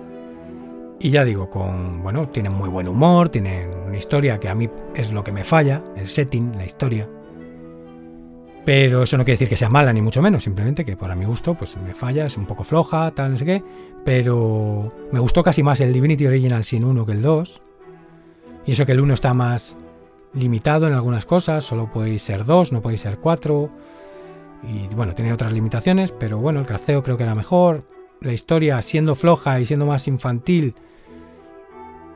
Y 0.98 1.10
ya 1.10 1.24
digo, 1.24 1.48
con 1.48 2.02
bueno, 2.02 2.28
tiene 2.28 2.50
muy 2.50 2.68
buen 2.68 2.86
humor, 2.86 3.30
tiene 3.30 3.68
una 3.86 3.96
historia 3.96 4.38
que 4.38 4.48
a 4.48 4.54
mí 4.54 4.68
es 4.94 5.12
lo 5.12 5.24
que 5.24 5.32
me 5.32 5.44
falla, 5.44 5.82
el 5.96 6.06
setting, 6.06 6.52
la 6.56 6.66
historia. 6.66 7.08
Pero 8.64 9.02
eso 9.02 9.16
no 9.16 9.24
quiere 9.24 9.34
decir 9.36 9.48
que 9.48 9.56
sea 9.56 9.70
mala 9.70 9.92
ni 9.92 10.02
mucho 10.02 10.20
menos, 10.20 10.44
simplemente 10.44 10.84
que 10.84 10.96
para 10.96 11.14
mi 11.14 11.24
gusto 11.24 11.54
pues 11.54 11.76
me 11.78 11.94
falla, 11.94 12.26
es 12.26 12.36
un 12.36 12.46
poco 12.46 12.62
floja, 12.62 13.10
tal, 13.12 13.32
no 13.32 13.38
sé 13.38 13.44
qué, 13.44 13.64
pero 14.04 14.92
me 15.12 15.18
gustó 15.20 15.42
casi 15.42 15.62
más 15.62 15.80
el 15.80 15.92
Divinity 15.92 16.26
Original 16.26 16.64
sin 16.64 16.84
1 16.84 17.06
que 17.06 17.12
el 17.12 17.22
2. 17.22 17.60
Y 18.66 18.72
eso 18.72 18.84
que 18.84 18.92
el 18.92 19.00
1 19.00 19.14
está 19.14 19.32
más 19.32 19.76
limitado 20.34 20.86
en 20.86 20.92
algunas 20.92 21.26
cosas, 21.26 21.64
solo 21.64 21.90
podéis 21.90 22.22
ser 22.22 22.44
dos, 22.44 22.72
no 22.72 22.82
podéis 22.82 23.00
ser 23.00 23.18
cuatro. 23.18 23.70
Y 24.62 24.94
bueno, 24.94 25.14
tiene 25.14 25.32
otras 25.32 25.52
limitaciones, 25.52 26.12
pero 26.12 26.38
bueno, 26.38 26.60
el 26.60 26.66
crafeo 26.66 27.02
creo 27.02 27.16
que 27.16 27.22
era 27.22 27.34
mejor. 27.34 27.84
La 28.20 28.32
historia, 28.32 28.80
siendo 28.82 29.14
floja 29.14 29.58
y 29.60 29.64
siendo 29.64 29.86
más 29.86 30.06
infantil, 30.06 30.74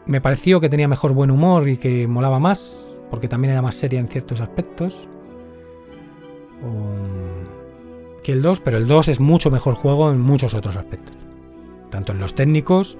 me 0.07 0.21
pareció 0.21 0.61
que 0.61 0.69
tenía 0.69 0.87
mejor 0.87 1.13
buen 1.13 1.31
humor 1.31 1.69
y 1.69 1.79
que 1.79 2.07
molaba 2.07 2.39
más, 2.39 2.87
porque 3.11 3.29
también 3.29 3.53
era 3.53 3.63
más 3.63 3.75
seria 3.75 4.01
en 4.01 4.09
ciertos 4.09 4.41
aspectos. 4.41 5.09
Que 8.25 8.33
el 8.33 8.43
2, 8.43 8.61
pero 8.61 8.79
el 8.79 8.89
2 8.89 9.09
es 9.09 9.21
mucho 9.21 9.51
mejor 9.51 9.75
juego 9.75 10.11
en 10.11 10.21
muchos 10.21 10.55
otros 10.55 10.77
aspectos. 10.77 11.17
Tanto 11.91 12.13
en 12.13 12.19
los 12.19 12.35
técnicos 12.35 12.97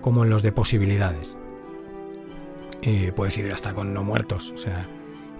como 0.00 0.22
en 0.22 0.30
los 0.30 0.42
de 0.42 0.52
posibilidades. 0.52 1.36
Y 2.82 3.10
puedes 3.12 3.36
ir 3.38 3.50
hasta 3.52 3.72
con 3.72 3.94
no 3.94 4.04
muertos, 4.04 4.52
o 4.54 4.58
sea, 4.58 4.86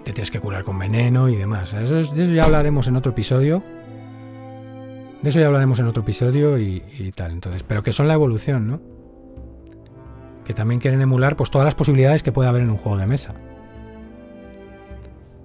te 0.03 0.11
tienes 0.13 0.31
que 0.31 0.39
curar 0.39 0.63
con 0.63 0.79
veneno 0.79 1.29
y 1.29 1.35
demás. 1.35 1.73
Eso, 1.73 1.95
de 1.95 2.01
eso 2.01 2.31
ya 2.31 2.43
hablaremos 2.43 2.87
en 2.87 2.95
otro 2.95 3.11
episodio. 3.11 3.63
De 5.21 5.29
eso 5.29 5.39
ya 5.39 5.45
hablaremos 5.45 5.79
en 5.79 5.87
otro 5.87 6.01
episodio 6.03 6.57
y, 6.57 6.83
y, 6.97 7.11
tal. 7.11 7.31
Entonces, 7.31 7.63
pero 7.63 7.83
que 7.83 7.91
son 7.91 8.07
la 8.07 8.13
evolución, 8.15 8.67
¿no? 8.67 8.81
Que 10.43 10.53
también 10.53 10.81
quieren 10.81 11.01
emular 11.01 11.37
pues 11.37 11.51
todas 11.51 11.65
las 11.65 11.75
posibilidades 11.75 12.23
que 12.23 12.31
puede 12.31 12.49
haber 12.49 12.63
en 12.63 12.71
un 12.71 12.77
juego 12.77 12.97
de 12.97 13.05
mesa. 13.05 13.33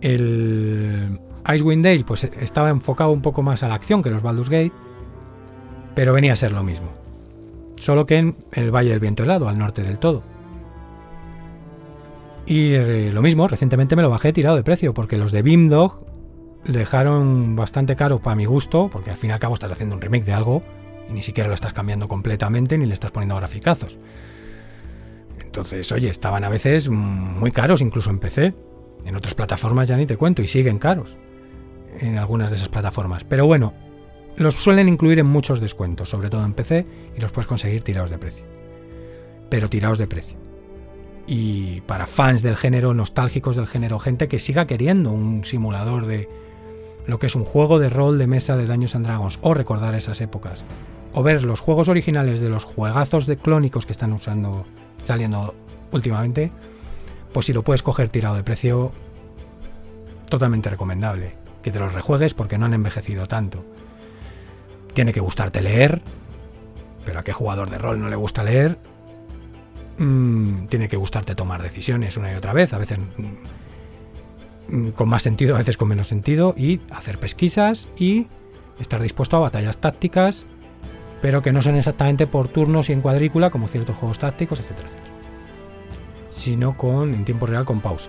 El 0.01 1.21
Icewind 1.49 1.85
Dale 1.85 2.05
pues 2.05 2.25
estaba 2.25 2.71
enfocado 2.71 3.11
un 3.11 3.23
poco 3.23 3.43
más 3.43 3.63
a 3.63 3.69
la 3.69 3.75
acción 3.75 4.03
que 4.03 4.11
los 4.11 4.23
Baldur's 4.23 4.51
Gate, 4.51 4.73
pero 5.95 6.13
venía 6.13 6.35
a 6.35 6.37
ser 6.37 6.53
lo 6.53 6.63
mismo. 6.63 6.89
Solo 7.77 8.07
que 8.07 8.17
en 8.19 8.37
el 8.53 8.71
Valle 8.71 8.91
del 8.91 9.01
Viento 9.01 9.23
Helado, 9.23 9.49
al 9.49 9.59
norte 9.59 9.83
del 9.83 9.99
todo. 9.99 10.23
Y 12.45 12.75
eh, 12.75 13.11
lo 13.13 13.23
mismo, 13.23 13.47
recientemente 13.47 13.97
me 13.97 14.03
lo 14.03 14.11
bajé 14.11 14.33
tirado 14.33 14.57
de 14.57 14.63
precio, 14.63 14.95
porque 14.95 15.17
los 15.17 15.33
de 15.33 15.43
Beamdog 15.43 16.05
dejaron 16.65 17.57
bastante 17.57 17.95
caro 17.97 18.21
para 18.21 18.37
mi 18.37 18.45
gusto, 18.45 18.89
porque 18.91 19.11
al 19.11 19.17
fin 19.17 19.31
y 19.31 19.33
al 19.33 19.39
cabo 19.39 19.55
estás 19.55 19.71
haciendo 19.71 19.95
un 19.95 20.01
remake 20.01 20.25
de 20.25 20.33
algo 20.33 20.63
y 21.09 21.13
ni 21.13 21.23
siquiera 21.23 21.49
lo 21.49 21.55
estás 21.55 21.73
cambiando 21.73 22.09
completamente 22.09 22.77
ni 22.77 22.87
le 22.87 22.95
estás 22.95 23.11
poniendo 23.11 23.37
graficazos. 23.37 23.99
Entonces, 25.41 25.91
oye, 25.93 26.11
estaban 26.11 26.45
a 26.45 26.49
veces 26.49 26.91
muy 26.91 27.53
caros, 27.53 27.81
incluso 27.81 28.11
en 28.11 28.19
PC. 28.19 28.55
En 29.05 29.17
otras 29.17 29.35
plataformas 29.35 29.89
ya 29.89 29.97
ni 29.97 30.07
te 30.07 30.17
cuento, 30.17 30.43
y 30.43 30.49
siguen 30.49 30.79
caros 30.79 31.17
en 32.01 32.19
algunas 32.19 32.51
de 32.51 32.57
esas 32.57 32.69
plataformas. 32.69 33.25
Pero 33.25 33.47
bueno, 33.47 33.75
los 34.37 34.55
suelen 34.55 34.89
incluir 34.89 35.19
en 35.19 35.29
muchos 35.29 35.61
descuentos, 35.61 36.11
sobre 36.11 36.31
todo 36.31 36.45
en 36.45 36.55
PC, 36.55 36.87
y 37.17 37.21
los 37.21 37.33
puedes 37.33 37.47
conseguir 37.47 37.83
tirados 37.83 38.11
de 38.11 38.19
precio. 38.19 38.45
Pero 39.51 39.69
tirados 39.69 39.99
de 39.99 40.07
precio. 40.07 40.37
Y 41.27 41.81
para 41.83 42.07
fans 42.07 42.43
del 42.43 42.57
género, 42.57 42.95
nostálgicos 42.95 43.57
del 43.57 43.67
género, 43.67 43.99
gente 43.99 44.29
que 44.29 44.39
siga 44.39 44.67
queriendo 44.67 45.11
un 45.13 45.45
simulador 45.45 46.07
de 46.07 46.29
lo 47.07 47.19
que 47.19 47.27
es 47.27 47.35
un 47.35 47.45
juego 47.45 47.79
de 47.79 47.89
rol 47.89 48.19
de 48.19 48.27
mesa 48.27 48.57
de 48.57 48.67
Daños 48.67 48.95
and 48.95 49.07
Dragons, 49.07 49.39
o 49.43 49.55
recordar 49.55 49.95
esas 49.95 50.21
épocas, 50.21 50.65
o 51.15 51.23
ver 51.23 51.43
los 51.43 51.61
juegos 51.61 51.89
originales 51.89 52.41
de 52.41 52.51
los 52.51 52.65
juegazos 52.65 53.27
de 53.27 53.39
clónicos 53.39 53.87
que 53.87 53.93
están 53.93 54.13
usando, 54.13 54.67
saliendo 55.03 55.55
últimamente, 55.91 56.53
pues 57.33 57.47
si 57.47 57.53
lo 57.53 57.63
puedes 57.63 57.83
coger 57.83 58.11
tirado 58.11 58.37
de 58.37 58.45
precio, 58.45 58.93
totalmente 60.29 60.71
recomendable. 60.71 61.38
Que 61.69 61.73
te 61.73 61.81
los 61.81 61.93
rejuegues 61.93 62.33
porque 62.33 62.57
no 62.57 62.65
han 62.65 62.73
envejecido 62.73 63.27
tanto. 63.27 63.63
Tiene 64.95 65.13
que 65.13 65.21
gustarte 65.21 65.61
leer, 65.61 66.01
pero 67.05 67.19
a 67.19 67.25
qué 67.25 67.35
jugador 67.35 67.69
de 67.69 67.77
rol 67.77 68.01
no 68.01 68.09
le 68.09 68.17
gusta 68.17 68.43
leer. 68.43 68.79
Mm, 69.99 70.69
tiene 70.69 70.89
que 70.89 70.97
gustarte 70.97 71.35
tomar 71.35 71.61
decisiones 71.61 72.17
una 72.17 72.33
y 72.33 72.37
otra 72.37 72.55
vez, 72.55 72.73
a 72.73 72.79
veces 72.79 72.99
mm, 74.69 74.89
con 74.93 75.11
más 75.11 75.21
sentido, 75.21 75.57
a 75.57 75.59
veces 75.59 75.77
con 75.77 75.89
menos 75.89 76.09
sentido, 76.09 76.55
y 76.57 76.81
hacer 76.91 77.19
pesquisas 77.19 77.91
y 77.99 78.29
estar 78.81 79.03
dispuesto 79.03 79.37
a 79.37 79.41
batallas 79.41 79.77
tácticas, 79.77 80.47
pero 81.21 81.43
que 81.43 81.53
no 81.53 81.61
son 81.61 81.77
exactamente 81.77 82.27
por 82.27 82.49
turnos 82.49 82.89
y 82.89 82.95
en 82.95 83.03
cuadrícula 83.03 83.51
como 83.51 83.69
ciertos 83.69 83.95
juegos 83.95 84.19
tácticos, 84.19 84.61
etcétera 84.61 84.89
sino 86.31 86.77
con 86.79 87.15
en 87.15 87.25
tiempo 87.25 87.45
real 87.45 87.67
con 87.67 87.81
pausa. 87.81 88.09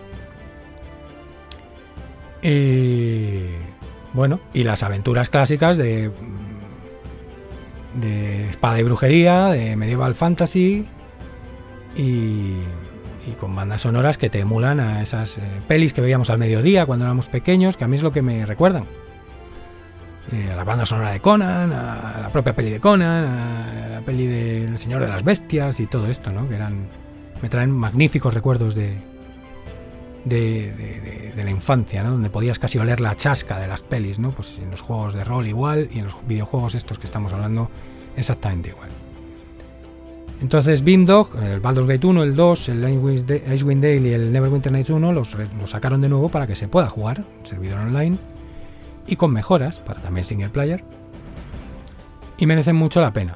Y 2.42 3.48
bueno, 4.14 4.40
y 4.54 4.64
las 4.64 4.84
aventuras 4.84 5.30
clásicas 5.30 5.78
de 5.78 6.12
de 7.94 8.50
espada 8.50 8.80
y 8.80 8.84
brujería, 8.84 9.48
de 9.48 9.76
medieval 9.76 10.16
fantasy 10.16 10.86
y, 11.96 12.58
con 13.40 13.56
bandas 13.56 13.82
sonoras 13.82 14.18
que 14.18 14.30
te 14.30 14.40
emulan 14.40 14.80
a 14.80 15.04
esas 15.04 15.38
eh, 15.38 15.42
pelis 15.68 15.94
que 15.94 16.02
veíamos 16.02 16.32
al 16.32 16.40
mediodía 16.40 16.88
cuando 16.88 17.06
éramos 17.06 17.30
pequeños, 17.30 17.78
que 17.78 17.84
a 17.84 17.88
mí 17.88 17.96
es 17.96 18.02
lo 18.02 18.12
que 18.12 18.24
me 18.24 18.44
recuerdan. 18.44 18.86
Eh, 20.32 20.50
a 20.52 20.56
la 20.56 20.64
banda 20.64 20.86
sonora 20.86 21.12
de 21.12 21.20
Conan, 21.20 21.72
a 21.72 22.20
la 22.22 22.30
propia 22.32 22.56
peli 22.56 22.72
de 22.72 22.80
Conan, 22.80 23.26
a 23.26 23.88
la 23.88 24.02
peli 24.02 24.26
del 24.26 24.80
Señor 24.80 25.02
de 25.02 25.10
las 25.10 25.24
Bestias 25.24 25.80
y 25.80 25.86
todo 25.86 26.08
esto, 26.08 26.32
¿no? 26.32 26.50
Que 26.50 26.56
eran 26.56 26.88
me 27.44 27.50
traen 27.50 27.72
magníficos 27.72 28.34
recuerdos 28.34 28.74
de, 28.74 28.98
de, 30.26 31.34
la 31.36 31.50
infancia, 31.50 32.04
donde 32.04 32.30
podías 32.30 32.60
casi 32.60 32.78
oler 32.78 33.00
la 33.00 33.16
chasca 33.16 33.60
de 33.60 33.68
las 33.68 33.82
pelis, 33.82 34.20
¿no? 34.20 34.32
pues 34.32 34.60
en 34.60 34.72
los 34.72 34.82
juegos 34.82 35.14
de 35.14 35.24
rol 35.24 35.48
igual 35.48 35.90
y 35.92 36.00
en 36.00 36.06
los 36.06 36.16
videojuegos 36.28 36.76
estos 36.76 37.00
que 37.00 37.06
estamos 37.06 37.34
hablando 37.34 37.70
exactamente 38.16 38.70
igual. 38.70 38.90
Entonces 40.42 40.84
Beamdog, 40.84 41.36
el 41.44 41.60
Baldur's 41.60 41.88
Gate 41.88 42.08
1, 42.08 42.24
el 42.24 42.36
2, 42.36 42.70
el 42.70 42.90
Icewind 43.54 43.84
Dale 43.84 44.10
y 44.10 44.14
el 44.14 44.32
Neverwinter 44.32 44.72
Nights 44.72 44.90
1 44.90 45.12
los, 45.12 45.36
los, 45.60 45.70
sacaron 45.70 46.02
de 46.02 46.10
nuevo 46.10 46.30
para 46.30 46.48
que 46.48 46.56
se 46.56 46.68
pueda 46.68 46.88
jugar, 46.88 47.26
servidor 47.44 47.80
online, 47.80 48.18
y 49.06 49.16
con 49.18 49.34
mejoras 49.34 49.80
para 49.80 50.02
también 50.02 50.24
single 50.24 50.50
player. 50.50 50.84
Y 52.38 52.46
merecen 52.46 52.78
mucho 52.78 53.02
la 53.02 53.12
pena. 53.12 53.36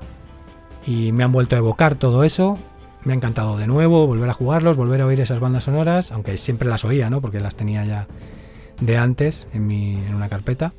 Y 0.86 1.12
me 1.12 1.26
han 1.26 1.32
vuelto 1.34 1.56
a 1.56 1.60
evocar 1.60 1.96
todo 1.96 2.24
eso 2.24 2.58
me 3.06 3.14
ha 3.14 3.16
encantado 3.16 3.58
de 3.58 3.68
nuevo 3.68 4.08
volver 4.08 4.30
a 4.30 4.34
jugarlos, 4.34 4.78
volver 4.78 5.02
a 5.02 5.06
oír 5.06 5.20
esas 5.22 5.40
bandas 5.40 5.66
sonoras, 5.66 6.12
aunque 6.12 6.38
siempre 6.38 6.68
las 6.68 6.86
oía, 6.86 7.10
¿no? 7.10 7.22
Porque 7.22 7.40
las 7.40 7.56
tenía 7.56 7.84
ya 7.84 8.08
de 8.80 8.98
antes 8.98 9.48
en, 9.54 9.68
mi, 9.68 9.96
en 9.96 10.16
una 10.16 10.30
carpeta. 10.30 10.74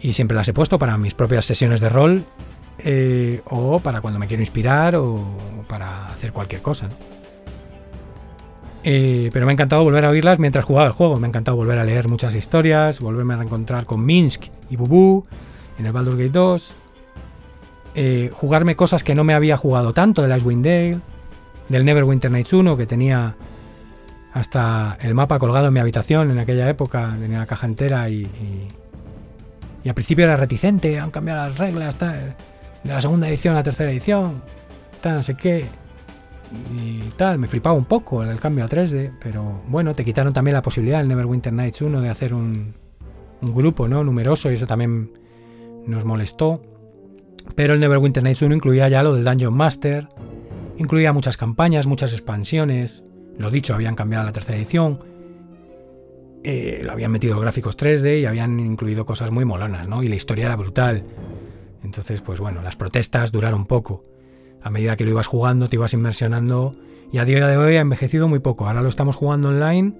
Y 0.00 0.12
siempre 0.12 0.36
las 0.36 0.48
he 0.48 0.52
puesto 0.52 0.78
para 0.78 0.98
mis 0.98 1.14
propias 1.14 1.44
sesiones 1.44 1.80
de 1.80 1.88
rol 1.88 2.24
eh, 2.78 3.40
o 3.46 3.78
para 3.78 4.00
cuando 4.00 4.18
me 4.18 4.26
quiero 4.26 4.42
inspirar 4.42 4.96
o 4.96 5.22
para 5.68 6.06
hacer 6.06 6.32
cualquier 6.32 6.62
cosa. 6.62 6.88
Eh, 8.86 9.30
pero 9.32 9.46
me 9.46 9.52
ha 9.52 9.54
encantado 9.54 9.82
volver 9.82 10.04
a 10.04 10.10
oírlas 10.10 10.38
mientras 10.38 10.64
jugaba 10.64 10.86
el 10.86 10.92
juego. 10.92 11.18
Me 11.18 11.26
ha 11.26 11.28
encantado 11.28 11.56
volver 11.56 11.78
a 11.78 11.84
leer 11.84 12.08
muchas 12.08 12.34
historias, 12.34 13.00
volverme 13.00 13.34
a 13.34 13.38
reencontrar 13.38 13.86
con 13.86 14.04
Minsk 14.04 14.44
y 14.68 14.76
Bubu 14.76 15.24
en 15.78 15.86
el 15.86 15.92
Baldur's 15.92 16.18
Gate 16.18 16.30
2. 16.30 16.74
Eh, 17.94 18.30
jugarme 18.32 18.74
cosas 18.76 19.04
que 19.04 19.14
no 19.14 19.24
me 19.24 19.34
había 19.34 19.56
jugado 19.56 19.92
tanto, 19.92 20.22
del 20.22 20.36
Icewind 20.36 20.64
Dale, 20.64 21.00
del 21.68 21.84
Neverwinter 21.84 22.30
Nights 22.30 22.52
1, 22.52 22.76
que 22.76 22.86
tenía 22.86 23.36
hasta 24.32 24.98
el 25.00 25.14
mapa 25.14 25.38
colgado 25.38 25.68
en 25.68 25.74
mi 25.74 25.80
habitación 25.80 26.30
en 26.30 26.38
aquella 26.38 26.68
época, 26.68 27.16
tenía 27.20 27.38
la 27.38 27.46
caja 27.46 27.66
entera 27.66 28.08
y, 28.10 28.22
y, 29.84 29.88
al 29.88 29.94
principio 29.94 30.24
era 30.24 30.36
reticente, 30.36 30.98
han 30.98 31.10
cambiado 31.10 31.48
las 31.48 31.58
reglas 31.58 31.96
de 32.00 32.34
la 32.84 33.00
segunda 33.00 33.28
edición 33.28 33.54
a 33.54 33.58
la 33.58 33.62
tercera 33.62 33.90
edición, 33.92 34.42
tal, 35.00 35.16
no 35.16 35.22
sé 35.22 35.36
qué. 35.36 35.66
Y 36.76 37.00
tal, 37.16 37.38
me 37.38 37.46
flipaba 37.46 37.74
un 37.76 37.84
poco 37.84 38.22
el 38.22 38.40
cambio 38.40 38.64
a 38.64 38.68
3D, 38.68 39.12
pero 39.20 39.62
bueno, 39.68 39.94
te 39.94 40.04
quitaron 40.04 40.32
también 40.32 40.54
la 40.54 40.62
posibilidad 40.62 41.00
el 41.00 41.08
Neverwinter 41.08 41.52
Nights 41.52 41.82
1 41.82 42.00
de 42.00 42.08
hacer 42.08 42.34
un, 42.34 42.74
un 43.40 43.54
grupo 43.54 43.88
¿no? 43.88 44.02
numeroso 44.04 44.50
y 44.50 44.54
eso 44.54 44.66
también 44.66 45.12
nos 45.86 46.04
molestó. 46.04 46.60
Pero 47.54 47.74
el 47.74 47.80
Neverwinter 47.80 48.22
Nights 48.22 48.42
1 48.42 48.54
incluía 48.54 48.88
ya 48.88 49.02
lo 49.02 49.14
del 49.14 49.24
Dungeon 49.24 49.54
Master, 49.54 50.08
incluía 50.76 51.12
muchas 51.12 51.36
campañas, 51.36 51.86
muchas 51.86 52.12
expansiones, 52.12 53.04
lo 53.38 53.50
dicho, 53.50 53.74
habían 53.74 53.94
cambiado 53.94 54.24
la 54.24 54.32
tercera 54.32 54.58
edición, 54.58 54.98
eh, 56.42 56.82
lo 56.84 56.92
habían 56.92 57.10
metido 57.10 57.40
gráficos 57.40 57.76
3D 57.76 58.20
y 58.20 58.26
habían 58.26 58.60
incluido 58.60 59.06
cosas 59.06 59.30
muy 59.30 59.44
molonas, 59.44 59.88
¿no? 59.88 60.02
Y 60.02 60.08
la 60.08 60.14
historia 60.14 60.46
era 60.46 60.56
brutal. 60.56 61.04
Entonces, 61.82 62.20
pues 62.20 62.38
bueno, 62.38 62.60
las 62.62 62.76
protestas 62.76 63.32
duraron 63.32 63.66
poco. 63.66 64.02
A 64.62 64.70
medida 64.70 64.96
que 64.96 65.04
lo 65.04 65.10
ibas 65.10 65.26
jugando, 65.26 65.68
te 65.68 65.76
ibas 65.76 65.94
inmersionando 65.94 66.74
y 67.12 67.18
a 67.18 67.24
día 67.24 67.46
de 67.46 67.56
hoy 67.56 67.76
ha 67.76 67.80
envejecido 67.80 68.28
muy 68.28 68.40
poco. 68.40 68.66
Ahora 68.66 68.82
lo 68.82 68.88
estamos 68.88 69.16
jugando 69.16 69.48
online. 69.48 69.94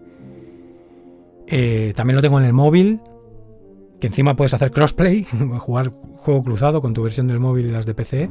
Eh, 1.47 1.93
también 1.97 2.17
lo 2.17 2.23
tengo 2.23 2.39
en 2.39 2.45
el 2.45 2.53
móvil, 2.53 3.01
que 4.01 4.09
encima 4.09 4.37
puedes 4.37 4.55
hacer 4.55 4.71
crossplay, 4.71 5.25
jugar 5.59 5.93
juego 6.17 6.43
cruzado 6.43 6.81
con 6.81 6.95
tu 6.95 7.03
versión 7.03 7.27
del 7.27 7.41
móvil 7.41 7.67
y 7.67 7.71
las 7.71 7.87
de 7.87 7.95
PC. 7.95 8.31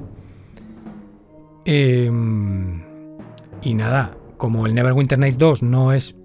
Em, 1.66 2.82
y 3.61 3.74
nada, 3.74 4.18
como 4.38 4.66
el 4.66 4.74
Neverwinter 4.74 5.18
Nights 5.18 5.38
2 5.38 5.64
no 5.64 5.93
es 5.93 6.16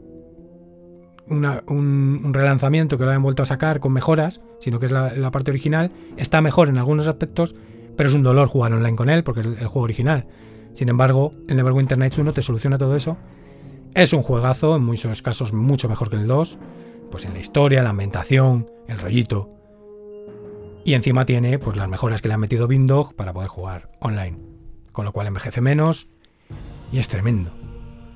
un, 1.30 2.32
relanzamiento 2.32 2.96
que 2.96 3.04
lo 3.04 3.10
hayan 3.10 3.22
vuelto 3.22 3.42
a 3.42 3.46
sacar 3.46 3.80
con 3.80 3.92
mejoras, 3.92 4.40
sino 4.60 4.78
que 4.78 4.86
es 4.86 4.92
la, 4.92 5.30
parte 5.30 5.50
original, 5.50 5.92
está 6.16 6.40
mejor 6.40 6.68
en 6.68 6.78
algunos 6.78 7.06
aspectos, 7.06 7.54
pero 7.96 8.08
es 8.08 8.14
un 8.14 8.22
dolor 8.22 8.48
jugar 8.48 8.72
online 8.72 8.96
con 8.96 9.10
él 9.10 9.24
porque 9.24 9.40
es 9.40 9.46
el, 9.46 9.66
juego 9.66 9.82
original. 9.82 10.26
Sin 10.72 10.88
embargo, 10.88 11.32
el 11.48 11.56
Neverwinter 11.56 11.98
Nights 11.98 12.18
1 12.18 12.32
te 12.32 12.42
soluciona 12.42 12.78
todo 12.78 12.96
eso. 12.96 13.16
Es 13.94 14.12
un 14.12 14.22
juegazo, 14.22 14.76
en 14.76 14.84
muchos 14.84 15.22
casos 15.22 15.52
mucho 15.52 15.88
mejor 15.88 16.10
que 16.10 16.16
el 16.16 16.26
2, 16.26 16.58
pues 17.10 17.24
en 17.24 17.34
la 17.34 17.40
historia, 17.40 17.82
la 17.82 17.90
ambientación, 17.90 18.70
el 18.86 18.98
rollito. 18.98 19.50
Y 20.84 20.94
encima 20.94 21.26
tiene 21.26 21.58
pues, 21.58 21.76
las 21.76 21.88
mejoras 21.88 22.22
que 22.22 22.28
le 22.28 22.34
ha 22.34 22.38
metido 22.38 22.66
Bindog 22.66 23.14
para 23.14 23.32
poder 23.32 23.48
jugar 23.48 23.90
online. 24.00 24.38
Con 24.92 25.04
lo 25.04 25.12
cual 25.12 25.26
envejece 25.26 25.60
menos 25.60 26.08
y 26.92 26.98
es 26.98 27.08
tremendo. 27.08 27.52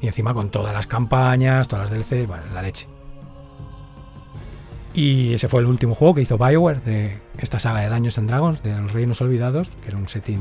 Y 0.00 0.06
encima 0.06 0.34
con 0.34 0.50
todas 0.50 0.72
las 0.72 0.86
campañas, 0.86 1.68
todas 1.68 1.90
las 1.90 1.98
DLC, 1.98 2.26
bueno, 2.26 2.44
la 2.52 2.62
leche. 2.62 2.88
Y 4.94 5.32
ese 5.34 5.48
fue 5.48 5.60
el 5.60 5.66
último 5.66 5.94
juego 5.94 6.14
que 6.14 6.22
hizo 6.22 6.38
Bioware 6.38 6.82
de 6.82 7.18
esta 7.38 7.58
saga 7.58 7.80
de 7.80 7.88
Daños 7.88 8.18
and 8.18 8.28
Dragons, 8.28 8.62
de 8.62 8.76
los 8.76 8.92
Reinos 8.92 9.20
Olvidados, 9.20 9.70
que 9.82 9.88
era 9.88 9.96
un 9.96 10.08
setting 10.08 10.40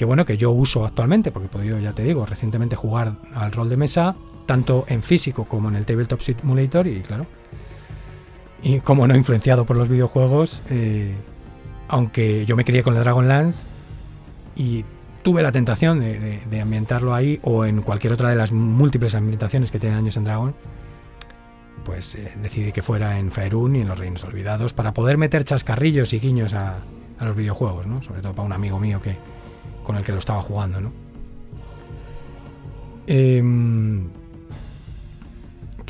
que 0.00 0.06
bueno, 0.06 0.24
que 0.24 0.38
yo 0.38 0.50
uso 0.50 0.86
actualmente, 0.86 1.30
porque 1.30 1.48
he 1.48 1.50
podido, 1.50 1.78
ya 1.78 1.92
te 1.92 2.02
digo, 2.02 2.24
recientemente 2.24 2.74
jugar 2.74 3.16
al 3.34 3.52
rol 3.52 3.68
de 3.68 3.76
mesa, 3.76 4.16
tanto 4.46 4.84
en 4.88 5.02
físico 5.02 5.44
como 5.44 5.68
en 5.68 5.76
el 5.76 5.84
Tabletop 5.84 6.20
Simulator, 6.20 6.86
y 6.86 7.00
claro, 7.00 7.26
y 8.62 8.80
como 8.80 9.06
no 9.06 9.16
influenciado 9.16 9.64
por 9.64 9.76
los 9.76 9.88
videojuegos, 9.88 10.62
eh, 10.70 11.14
aunque 11.88 12.44
yo 12.46 12.56
me 12.56 12.64
crié 12.64 12.82
con 12.82 12.96
el 12.96 13.02
Dragonlance 13.02 13.66
y 14.54 14.84
tuve 15.22 15.42
la 15.42 15.52
tentación 15.52 16.00
de, 16.00 16.60
ambientarlo 16.60 17.14
ahí 17.14 17.38
o 17.42 17.64
en 17.64 17.82
cualquier 17.82 18.12
otra 18.12 18.30
de 18.30 18.36
las 18.36 18.52
múltiples 18.52 19.14
ambientaciones 19.14 19.70
que 19.70 19.78
tienen 19.78 19.98
años 19.98 20.16
en 20.16 20.24
Dragon, 20.24 20.54
pues 21.84 22.14
eh, 22.14 22.32
decidí 22.42 22.72
que 22.72 22.82
fuera 22.82 23.18
en 23.18 23.30
Faerun 23.30 23.76
y 23.76 23.80
en 23.80 23.88
los 23.88 23.98
Reinos 23.98 24.24
Olvidados 24.24 24.72
para 24.72 24.92
poder 24.92 25.16
meter 25.18 25.44
chascarrillos 25.44 26.12
y 26.12 26.20
guiños 26.20 26.54
a, 26.54 26.78
los 27.20 27.36
videojuegos, 27.36 27.86
¿no? 27.86 28.00
Sobre 28.02 28.22
todo 28.22 28.34
para 28.34 28.46
un 28.46 28.52
amigo 28.54 28.80
mío 28.80 29.02
que, 29.02 29.14
con 29.82 29.96
el 29.96 30.04
que 30.04 30.12
lo 30.12 30.18
estaba 30.18 30.40
jugando, 30.40 30.80
¿no? 30.80 30.90
Em, 33.06 34.08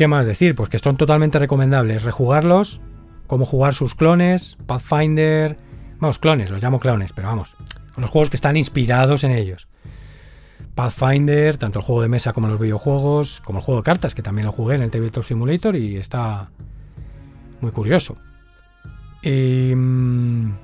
¿Qué 0.01 0.09
más 0.09 0.25
decir? 0.25 0.55
Pues 0.55 0.71
que 0.71 0.79
son 0.79 0.97
totalmente 0.97 1.39
recomendables. 1.39 2.05
Rejugarlos, 2.05 2.81
como 3.27 3.45
jugar 3.45 3.75
sus 3.75 3.95
clones, 3.95 4.57
Pathfinder. 4.65 5.59
Vamos, 5.99 6.19
clones, 6.19 6.49
los 6.49 6.63
llamo 6.63 6.81
clones, 6.81 7.13
pero 7.13 7.29
vamos. 7.29 7.55
Los 7.99 8.09
juegos 8.09 8.31
que 8.31 8.39
están 8.39 8.57
inspirados 8.57 9.25
en 9.25 9.33
ellos. 9.33 9.69
Pathfinder, 10.75 11.59
tanto 11.59 11.81
el 11.81 11.85
juego 11.85 12.01
de 12.01 12.09
mesa 12.09 12.33
como 12.33 12.49
los 12.49 12.59
videojuegos, 12.59 13.43
como 13.45 13.59
el 13.59 13.63
juego 13.63 13.83
de 13.83 13.85
cartas, 13.85 14.15
que 14.15 14.23
también 14.23 14.47
lo 14.47 14.53
jugué 14.53 14.77
en 14.77 14.85
el 14.85 14.91
Tabletop 14.91 15.23
Simulator 15.23 15.77
y 15.77 15.99
está 15.99 16.49
muy 17.61 17.71
curioso. 17.71 18.17
Em, 19.21 20.55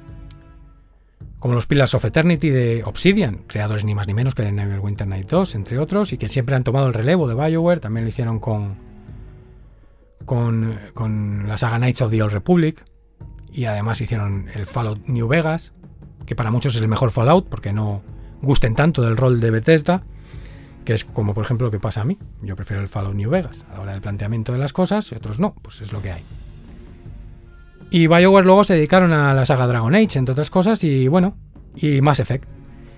como 1.38 1.52
los 1.52 1.66
Pillars 1.66 1.92
of 1.92 2.06
Eternity 2.06 2.48
de 2.48 2.84
Obsidian, 2.86 3.42
creadores 3.48 3.84
ni 3.84 3.94
más 3.94 4.06
ni 4.06 4.14
menos 4.14 4.34
que 4.34 4.44
de 4.44 4.52
Neverwinter 4.52 5.06
Night 5.06 5.28
2, 5.28 5.56
entre 5.56 5.78
otros, 5.78 6.14
y 6.14 6.16
que 6.16 6.28
siempre 6.28 6.56
han 6.56 6.64
tomado 6.64 6.86
el 6.86 6.94
relevo 6.94 7.28
de 7.28 7.34
BioWare, 7.34 7.80
también 7.80 8.04
lo 8.04 8.08
hicieron 8.08 8.38
con, 8.40 8.85
con, 10.26 11.48
la 11.48 11.56
saga 11.56 11.78
Knights 11.78 12.02
of 12.02 12.10
the 12.10 12.22
Old 12.22 12.32
Republic 12.32 12.84
y 13.50 13.64
además 13.64 14.00
hicieron 14.00 14.50
el 14.54 14.66
Fallout 14.66 15.06
New 15.06 15.28
Vegas, 15.28 15.72
que 16.26 16.34
para 16.34 16.50
muchos 16.50 16.76
es 16.76 16.82
el 16.82 16.88
mejor 16.88 17.10
Fallout 17.10 17.48
porque 17.48 17.72
no 17.72 18.02
gusten 18.42 18.74
tanto 18.74 19.02
del 19.02 19.16
rol 19.16 19.40
de 19.40 19.50
Bethesda, 19.50 20.02
que 20.84 20.92
es 20.92 21.04
como 21.04 21.32
por 21.32 21.44
ejemplo 21.44 21.68
lo 21.68 21.70
que 21.70 21.80
pasa 21.80 22.02
a 22.02 22.04
mí. 22.04 22.18
Yo 22.42 22.56
prefiero 22.56 22.82
el 22.82 22.88
Fallout 22.88 23.14
New 23.14 23.30
Vegas 23.30 23.64
a 23.70 23.74
la 23.74 23.80
hora 23.80 23.92
del 23.92 24.02
planteamiento 24.02 24.52
de 24.52 24.58
las 24.58 24.72
cosas 24.72 25.10
y 25.12 25.14
otros 25.14 25.40
no, 25.40 25.54
pues 25.62 25.80
es 25.80 25.92
lo 25.92 26.02
que 26.02 26.12
hay. 26.12 26.22
Y 27.90 28.08
BioWare 28.08 28.44
luego 28.44 28.64
se 28.64 28.74
dedicaron 28.74 29.12
a 29.12 29.32
la 29.32 29.46
saga 29.46 29.66
Dragon 29.66 29.94
Age, 29.94 30.18
entre 30.18 30.32
otras 30.32 30.50
cosas, 30.50 30.82
y 30.82 31.06
bueno, 31.06 31.36
y 31.76 32.00
Mass 32.00 32.18
Effect, 32.18 32.48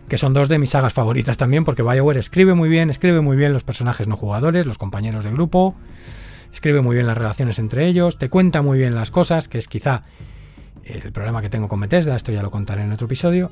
que 0.08 0.16
son 0.16 0.32
dos 0.32 0.48
de 0.48 0.58
mis 0.58 0.70
sagas 0.70 0.94
favoritas 0.94 1.36
también, 1.36 1.64
porque 1.64 1.82
BioWare 1.82 2.18
escribe 2.18 2.54
muy 2.54 2.70
bien, 2.70 2.88
escribe 2.88 3.20
muy 3.20 3.36
bien 3.36 3.52
los 3.52 3.64
personajes 3.64 4.08
no 4.08 4.16
jugadores, 4.16 4.64
los 4.64 4.78
compañeros 4.78 5.24
de 5.24 5.30
grupo, 5.30 5.76
escribe 6.52 6.80
muy 6.80 6.94
bien 6.94 7.06
las 7.06 7.18
relaciones 7.18 7.58
entre 7.58 7.86
ellos, 7.86 8.18
te 8.18 8.28
cuenta 8.28 8.62
muy 8.62 8.78
bien 8.78 8.94
las 8.94 9.10
cosas, 9.10 9.48
que 9.48 9.58
es 9.58 9.68
quizá 9.68 10.02
el 10.84 11.12
problema 11.12 11.42
que 11.42 11.50
tengo 11.50 11.68
con 11.68 11.80
Bethesda, 11.80 12.16
esto 12.16 12.32
ya 12.32 12.42
lo 12.42 12.50
contaré 12.50 12.82
en 12.82 12.92
otro 12.92 13.06
episodio. 13.06 13.50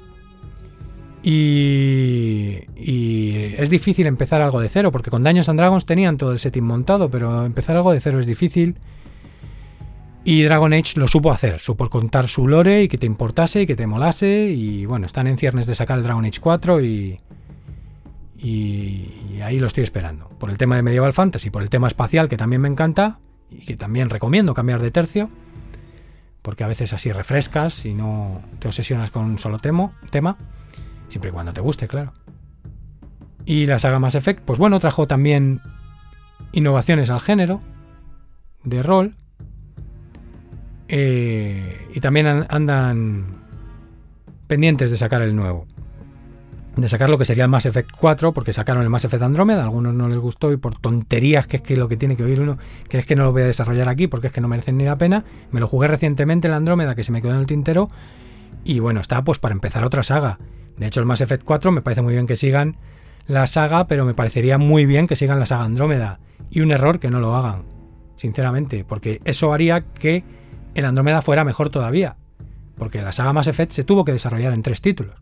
Y, 1.22 2.62
es 3.58 3.68
difícil 3.68 4.06
empezar 4.06 4.40
algo 4.42 4.60
de 4.60 4.68
cero, 4.68 4.92
porque 4.92 5.10
con 5.10 5.24
Daños 5.24 5.48
and 5.48 5.58
Dragons 5.58 5.84
tenían 5.84 6.18
todo 6.18 6.30
el 6.32 6.38
setting 6.38 6.62
montado, 6.62 7.10
pero 7.10 7.44
empezar 7.44 7.76
algo 7.76 7.92
de 7.92 8.00
cero 8.00 8.20
es 8.20 8.26
difícil. 8.26 8.76
Y 10.22 10.42
Dragon 10.42 10.72
Age 10.72 10.98
lo 10.98 11.08
supo 11.08 11.30
hacer, 11.30 11.60
supo 11.60 11.88
contar 11.88 12.28
su 12.28 12.48
lore 12.48 12.82
y 12.82 12.88
que 12.88 12.98
te 12.98 13.06
importase 13.06 13.62
y 13.62 13.66
que 13.66 13.76
te 13.76 13.86
molase. 13.86 14.50
Y 14.50 14.86
bueno, 14.86 15.06
están 15.06 15.26
en 15.26 15.38
ciernes 15.38 15.66
de 15.66 15.74
sacar 15.74 15.98
el 15.98 16.04
Dragon 16.04 16.24
Age 16.24 16.40
4 16.40 16.84
y, 16.84 17.18
y, 18.38 19.40
ahí 19.42 19.58
lo 19.58 19.66
estoy 19.66 19.84
esperando. 19.84 20.28
Por 20.38 20.50
el 20.50 20.58
tema 20.58 20.76
de 20.76 20.82
Medieval 20.82 21.12
Fantasy, 21.12 21.50
por 21.50 21.62
el 21.62 21.70
tema 21.70 21.86
espacial 21.86 22.28
que 22.28 22.36
también 22.36 22.62
me 22.62 22.68
encanta 22.68 23.18
y 23.50 23.64
que 23.64 23.76
también 23.76 24.10
recomiendo 24.10 24.54
cambiar 24.54 24.80
de 24.82 24.90
tercio, 24.90 25.30
porque 26.42 26.64
a 26.64 26.66
veces 26.66 26.92
así 26.92 27.12
refrescas 27.12 27.84
y 27.84 27.94
no 27.94 28.42
te 28.58 28.68
obsesionas 28.68 29.10
con 29.10 29.24
un 29.24 29.38
solo 29.38 29.58
tema, 29.58 30.36
siempre 31.08 31.30
y 31.30 31.32
cuando 31.32 31.52
te 31.52 31.60
guste, 31.60 31.88
claro. 31.88 32.12
Y 33.44 33.66
la 33.66 33.78
saga 33.78 33.98
Mass 33.98 34.16
Effect, 34.16 34.42
pues 34.44 34.58
bueno, 34.58 34.80
trajo 34.80 35.06
también 35.06 35.60
innovaciones 36.52 37.10
al 37.10 37.20
género 37.20 37.60
de 38.64 38.82
rol. 38.82 39.14
Eh, 40.88 41.88
y 41.94 42.00
también 42.00 42.46
andan 42.48 43.42
pendientes 44.46 44.90
de 44.90 44.96
sacar 44.96 45.22
el 45.22 45.34
nuevo 45.34 45.66
de 46.76 46.88
sacar 46.90 47.08
lo 47.08 47.16
que 47.16 47.24
sería 47.24 47.44
el 47.44 47.50
Mass 47.50 47.64
Effect 47.64 47.90
4, 47.98 48.32
porque 48.32 48.52
sacaron 48.52 48.82
el 48.82 48.90
Mass 48.90 49.06
Effect 49.06 49.22
Andromeda, 49.22 49.62
a 49.62 49.64
algunos 49.64 49.94
no 49.94 50.08
les 50.08 50.18
gustó 50.18 50.52
y 50.52 50.58
por 50.58 50.78
tonterías 50.78 51.46
que 51.46 51.56
es 51.56 51.62
que 51.62 51.76
lo 51.76 51.88
que 51.88 51.96
tiene 51.96 52.16
que 52.16 52.24
oír 52.24 52.38
uno, 52.38 52.58
que 52.88 52.98
es 52.98 53.06
que 53.06 53.16
no 53.16 53.24
lo 53.24 53.32
voy 53.32 53.42
a 53.42 53.46
desarrollar 53.46 53.88
aquí 53.88 54.06
porque 54.06 54.26
es 54.26 54.32
que 54.32 54.42
no 54.42 54.48
merecen 54.48 54.76
ni 54.76 54.84
la 54.84 54.98
pena. 54.98 55.24
Me 55.50 55.60
lo 55.60 55.68
jugué 55.68 55.88
recientemente 55.88 56.48
el 56.48 56.54
Andrómeda, 56.54 56.94
que 56.94 57.02
se 57.02 57.12
me 57.12 57.22
quedó 57.22 57.32
en 57.32 57.40
el 57.40 57.46
tintero, 57.46 57.88
y 58.62 58.78
bueno, 58.80 59.00
está 59.00 59.24
pues 59.24 59.38
para 59.38 59.54
empezar 59.54 59.84
otra 59.84 60.02
saga. 60.02 60.38
De 60.76 60.86
hecho, 60.86 61.00
el 61.00 61.06
Mass 61.06 61.22
Effect 61.22 61.44
4 61.44 61.72
me 61.72 61.80
parece 61.80 62.02
muy 62.02 62.12
bien 62.12 62.26
que 62.26 62.36
sigan 62.36 62.76
la 63.26 63.46
saga, 63.46 63.86
pero 63.86 64.04
me 64.04 64.12
parecería 64.12 64.58
muy 64.58 64.84
bien 64.84 65.06
que 65.06 65.16
sigan 65.16 65.40
la 65.40 65.46
saga 65.46 65.64
Andrómeda. 65.64 66.20
Y 66.50 66.60
un 66.60 66.72
error 66.72 67.00
que 67.00 67.10
no 67.10 67.20
lo 67.20 67.34
hagan, 67.34 67.62
sinceramente, 68.16 68.84
porque 68.84 69.22
eso 69.24 69.54
haría 69.54 69.80
que 69.80 70.24
el 70.74 70.84
Andrómeda 70.84 71.22
fuera 71.22 71.42
mejor 71.42 71.70
todavía. 71.70 72.16
Porque 72.76 73.00
la 73.00 73.12
saga 73.12 73.32
Mass 73.32 73.46
Effect 73.46 73.72
se 73.72 73.84
tuvo 73.84 74.04
que 74.04 74.12
desarrollar 74.12 74.52
en 74.52 74.62
tres 74.62 74.82
títulos 74.82 75.16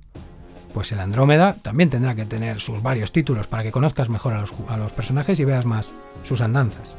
pues 0.74 0.90
el 0.90 0.98
Andrómeda 0.98 1.56
también 1.62 1.88
tendrá 1.88 2.16
que 2.16 2.26
tener 2.26 2.60
sus 2.60 2.82
varios 2.82 3.12
títulos 3.12 3.46
para 3.46 3.62
que 3.62 3.70
conozcas 3.70 4.08
mejor 4.08 4.34
a 4.34 4.76
los, 4.76 4.92
personajes 4.92 5.38
y 5.38 5.44
veas 5.44 5.64
más 5.64 5.92
sus 6.24 6.40
andanzas. 6.40 6.96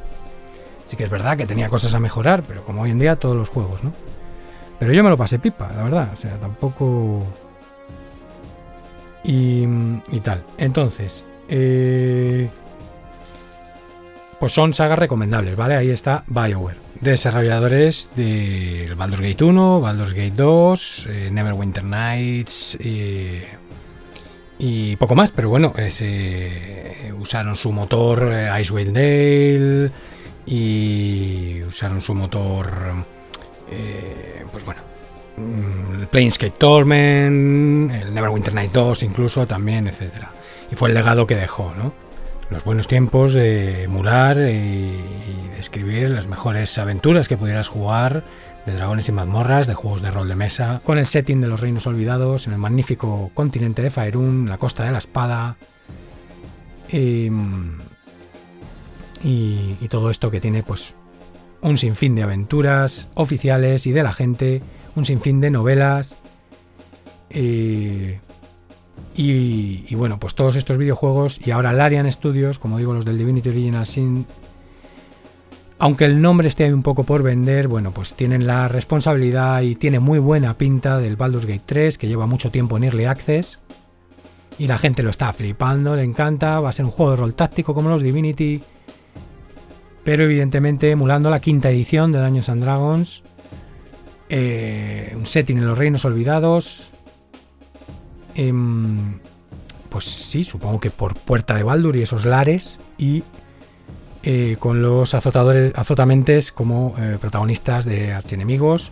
Sí 0.85 0.95
que 0.95 1.03
es 1.03 1.09
verdad 1.09 1.35
que 1.35 1.45
tenía 1.45 1.67
cosas 1.67 1.93
a 1.93 1.99
mejorar, 1.99 2.41
pero 2.47 2.63
como 2.63 2.83
hoy 2.83 2.91
en 2.91 2.99
día 2.99 3.17
todos 3.17 3.35
los 3.35 3.49
juegos, 3.49 3.83
¿no? 3.83 3.91
Pero 4.79 4.93
yo 4.93 5.03
me 5.03 5.09
lo 5.09 5.17
pasé 5.17 5.39
pipa, 5.39 5.71
la 5.75 5.83
verdad, 5.83 6.09
o 6.13 6.15
sea, 6.15 6.39
tampoco... 6.39 7.25
Y, 9.25 9.65
tal. 10.23 10.43
Entonces, 10.57 11.25
eh, 11.49 12.49
pues 14.39 14.53
son 14.53 14.73
sagas 14.73 14.99
recomendables, 14.99 15.55
¿vale? 15.55 15.75
Ahí 15.75 15.89
está 15.89 16.23
BioWare. 16.27 16.77
Desarrolladores 17.01 18.11
de 18.15 18.93
Baldur's 18.95 19.21
Gate 19.21 19.43
1, 19.43 19.81
Baldur's 19.81 20.13
Gate 20.13 20.33
2, 20.35 21.07
eh, 21.09 21.29
Neverwinter 21.31 21.83
Nights, 21.83 22.77
eh, 22.79 23.47
y 24.57 24.95
poco 24.95 25.15
más, 25.15 25.31
pero 25.31 25.49
bueno, 25.49 25.73
eh, 25.77 27.11
usaron 27.19 27.55
su 27.55 27.71
motor 27.71 28.29
eh, 28.31 28.49
Icewind 28.61 28.93
Dale 28.93 29.91
y 30.45 31.61
usaron 31.63 32.01
su 32.01 32.13
motor, 32.13 33.05
eh, 33.69 34.45
pues 34.51 34.63
bueno, 34.63 34.81
mm, 35.37 36.01
el 36.01 36.07
Planescape 36.07 36.53
Torment, 36.57 37.91
el 37.91 38.13
Neverwinter 38.13 38.53
Night 38.53 38.71
2 38.71 39.03
incluso 39.03 39.45
también, 39.45 39.87
etcétera. 39.87 40.31
Y 40.71 40.75
fue 40.75 40.89
el 40.89 40.95
legado 40.95 41.27
que 41.27 41.35
dejó, 41.35 41.73
¿no? 41.77 41.93
Los 42.49 42.63
buenos 42.63 42.87
tiempos 42.87 43.33
de 43.33 43.83
emular 43.83 44.37
y, 44.37 44.41
y 44.43 46.07
las 46.07 46.27
mejores 46.27 46.77
aventuras 46.77 47.27
que 47.27 47.37
pudieras 47.37 47.67
jugar 47.67 48.23
de 48.65 48.73
dragones 48.73 49.07
y 49.09 49.11
mazmorras, 49.11 49.67
de 49.67 49.75
juegos 49.75 50.01
de 50.01 50.11
rol 50.11 50.27
de 50.27 50.35
mesa, 50.35 50.81
con 50.83 50.97
el 50.97 51.05
setting 51.05 51.39
de 51.39 51.47
los 51.47 51.59
reinos 51.59 51.85
olvidados 51.87 52.47
en 52.47 52.53
el 52.53 52.59
magnífico 52.59 53.29
continente 53.33 53.81
de 53.81 53.91
Faerun, 53.91 54.49
la 54.49 54.57
costa 54.57 54.83
de 54.83 54.91
la 54.91 54.97
espada. 54.97 55.55
Em, 56.89 57.77
y, 59.23 59.87
todo 59.89 60.09
esto 60.09 60.29
que 60.29 60.41
tiene 60.41 60.61
pues 60.61 60.95
un 61.61 61.77
sinfín 61.77 62.15
de 62.15 62.23
aventuras 62.23 63.07
oficiales 63.13 63.87
y 63.87 63.91
de 63.91 64.03
la 64.03 64.13
gente, 64.13 64.61
un 64.95 65.05
sinfín 65.05 65.41
de 65.41 65.51
novelas. 65.51 66.17
Eh, 67.29 68.19
y, 69.15 69.85
y, 69.87 69.95
bueno, 69.95 70.19
pues 70.19 70.35
todos 70.35 70.55
estos 70.55 70.77
videojuegos 70.77 71.39
y 71.45 71.51
ahora 71.51 71.71
Larian 71.71 72.11
Studios, 72.11 72.59
como 72.59 72.77
digo, 72.77 72.93
los 72.93 73.05
del 73.05 73.17
Divinity 73.17 73.49
Original 73.49 73.85
Sin 73.85 74.25
aunque 75.77 76.05
el 76.05 76.21
nombre 76.21 76.47
esté 76.47 76.73
un 76.73 76.83
poco 76.83 77.03
por 77.03 77.21
vender, 77.21 77.67
bueno, 77.67 77.91
pues 77.91 78.13
tienen 78.13 78.47
la 78.47 78.67
responsabilidad 78.67 79.61
y 79.61 79.75
tiene 79.75 79.99
muy 79.99 80.19
buena 80.19 80.57
pinta 80.57 80.99
del 80.99 81.17
Baldur's 81.17 81.45
Gate 81.45 81.63
3, 81.65 81.97
que 81.97 82.07
lleva 82.07 82.27
mucho 82.27 82.49
tiempo 82.49 82.77
en 82.77 82.85
Early 82.85 83.05
Access. 83.05 83.59
Y 84.57 84.67
la 84.67 84.77
gente 84.77 85.03
lo 85.03 85.09
está 85.09 85.33
flipando, 85.33 85.97
le 85.97 86.03
encanta, 86.03 86.61
va 86.61 86.69
a 86.69 86.71
ser 86.71 86.85
un 86.85 86.91
juego 86.91 87.11
de 87.11 87.17
rol 87.17 87.33
táctico 87.33 87.73
como 87.73 87.89
los 87.89 88.01
Divinity. 88.01 88.63
Pero 90.05 90.23
evidentemente 90.23 90.91
emulando 90.91 91.29
la 91.29 91.41
quinta 91.41 91.69
edición 91.69 92.13
de 92.13 92.19
Daños 92.19 92.47
and 92.47 92.63
Dragons. 92.63 93.23
Eh, 94.29 95.13
un 95.15 95.25
setting 95.25 95.57
en 95.57 95.67
los 95.67 95.77
reinos 95.77 96.05
olvidados. 96.05 96.89
Em, 98.33 99.19
pues 99.89 100.05
sí, 100.05 100.45
supongo 100.45 100.79
que 100.79 100.89
por 100.89 101.15
Puerta 101.15 101.55
de 101.55 101.63
Baldur 101.63 101.97
y 101.97 102.03
esos 102.03 102.23
lares. 102.23 102.79
Y 102.97 103.23
eh, 104.27 104.57
con 104.57 104.81
los 104.81 105.13
azotadores, 105.13 105.71
azotamentes 105.75 106.51
como 106.51 106.95
eh, 106.97 107.19
protagonistas 107.21 107.85
de 107.85 108.11
archienemigos. 108.11 108.91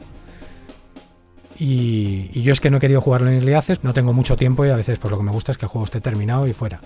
Y, 1.57 2.39
yo 2.39 2.53
es 2.53 2.61
que 2.61 2.69
no 2.69 2.77
he 2.77 2.79
querido 2.79 3.01
jugarlo 3.01 3.29
en 3.29 3.35
Early 3.37 3.53
Access, 3.53 3.83
no 3.83 3.95
tengo 3.95 4.13
mucho 4.13 4.37
tiempo 4.37 4.63
y 4.63 4.69
a 4.69 4.75
veces 4.75 4.99
pues 4.99 5.09
lo 5.09 5.17
que 5.17 5.23
me 5.23 5.31
gusta 5.31 5.51
es 5.51 5.57
que 5.57 5.65
el 5.65 5.69
juego 5.69 5.85
esté 5.85 6.01
terminado 6.01 6.45
y 6.45 6.53
fuera. 6.53 6.81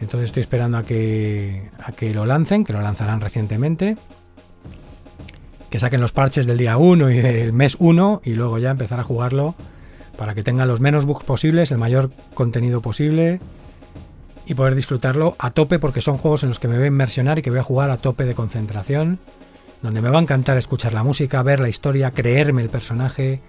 Entonces 0.00 0.26
estoy 0.26 0.42
esperando 0.42 0.76
a 0.76 0.82
que, 0.82 1.70
a 1.82 1.92
que 1.92 2.12
lo 2.12 2.26
lancen, 2.26 2.62
que 2.62 2.74
lo 2.74 2.82
lanzarán 2.82 3.22
recientemente. 3.22 3.96
Que 5.70 5.78
saquen 5.78 6.02
los 6.02 6.12
parches 6.12 6.46
del 6.46 6.58
día 6.58 6.76
1 6.76 7.10
y 7.10 7.22
del 7.22 7.54
mes 7.54 7.78
1 7.78 8.20
y 8.22 8.34
luego 8.34 8.58
ya 8.58 8.70
empezar 8.70 9.00
a 9.00 9.04
jugarlo 9.04 9.54
para 10.18 10.34
que 10.34 10.42
tenga 10.42 10.66
los 10.66 10.82
menos 10.82 11.06
bugs 11.06 11.24
posibles, 11.24 11.70
el 11.70 11.78
mayor 11.78 12.10
contenido 12.34 12.82
posible 12.82 13.40
y 14.46 14.54
poder 14.54 14.76
disfrutarlo 14.76 15.34
a 15.38 15.50
tope 15.50 15.78
porque 15.78 16.00
son 16.00 16.18
juegos 16.18 16.44
en 16.44 16.48
los 16.50 16.60
que 16.60 16.68
me 16.68 16.76
voy 16.76 16.84
a 16.84 16.88
inmersionar 16.88 17.38
y 17.38 17.42
que 17.42 17.50
voy 17.50 17.58
a 17.58 17.64
jugar 17.64 17.90
a 17.90 17.98
tope 17.98 18.24
de 18.24 18.34
concentración, 18.34 19.18
donde 19.82 20.00
me 20.00 20.08
va 20.08 20.18
a 20.18 20.22
encantar 20.22 20.56
escuchar 20.56 20.92
la 20.92 21.02
música, 21.02 21.42
ver 21.42 21.58
la 21.58 21.68
historia, 21.68 22.12
creerme 22.12 22.62
el 22.62 22.68
personaje, 22.68 23.40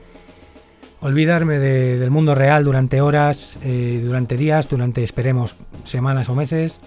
olvidarme 1.00 1.60
del 1.60 2.10
mundo 2.10 2.34
real 2.34 2.64
durante 2.64 3.00
horas, 3.02 3.60
eh, 3.64 4.02
durante 4.04 4.38
días, 4.38 4.68
durante 4.68 5.04
esperemos 5.04 5.56
semanas 5.84 6.30
o 6.30 6.36
meses, 6.36 6.82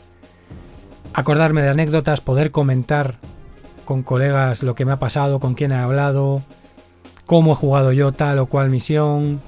acordarme 1.15 1.63
de 1.63 1.69
anécdotas, 1.69 2.21
poder 2.21 2.51
comentar 2.51 3.19
con 3.85 4.03
colegas 4.03 4.65
lo 4.65 4.75
que 4.75 4.85
me 4.85 4.93
ha 4.93 4.99
pasado, 4.99 5.39
con 5.39 5.55
quién 5.55 5.71
he 5.71 5.77
hablado, 5.77 6.43
cómo 7.27 7.53
he 7.53 7.57
jugado 7.57 7.93
yo 7.93 8.11
tal 8.11 8.41
o 8.41 8.47
cual 8.47 8.71
misión, 8.71 9.41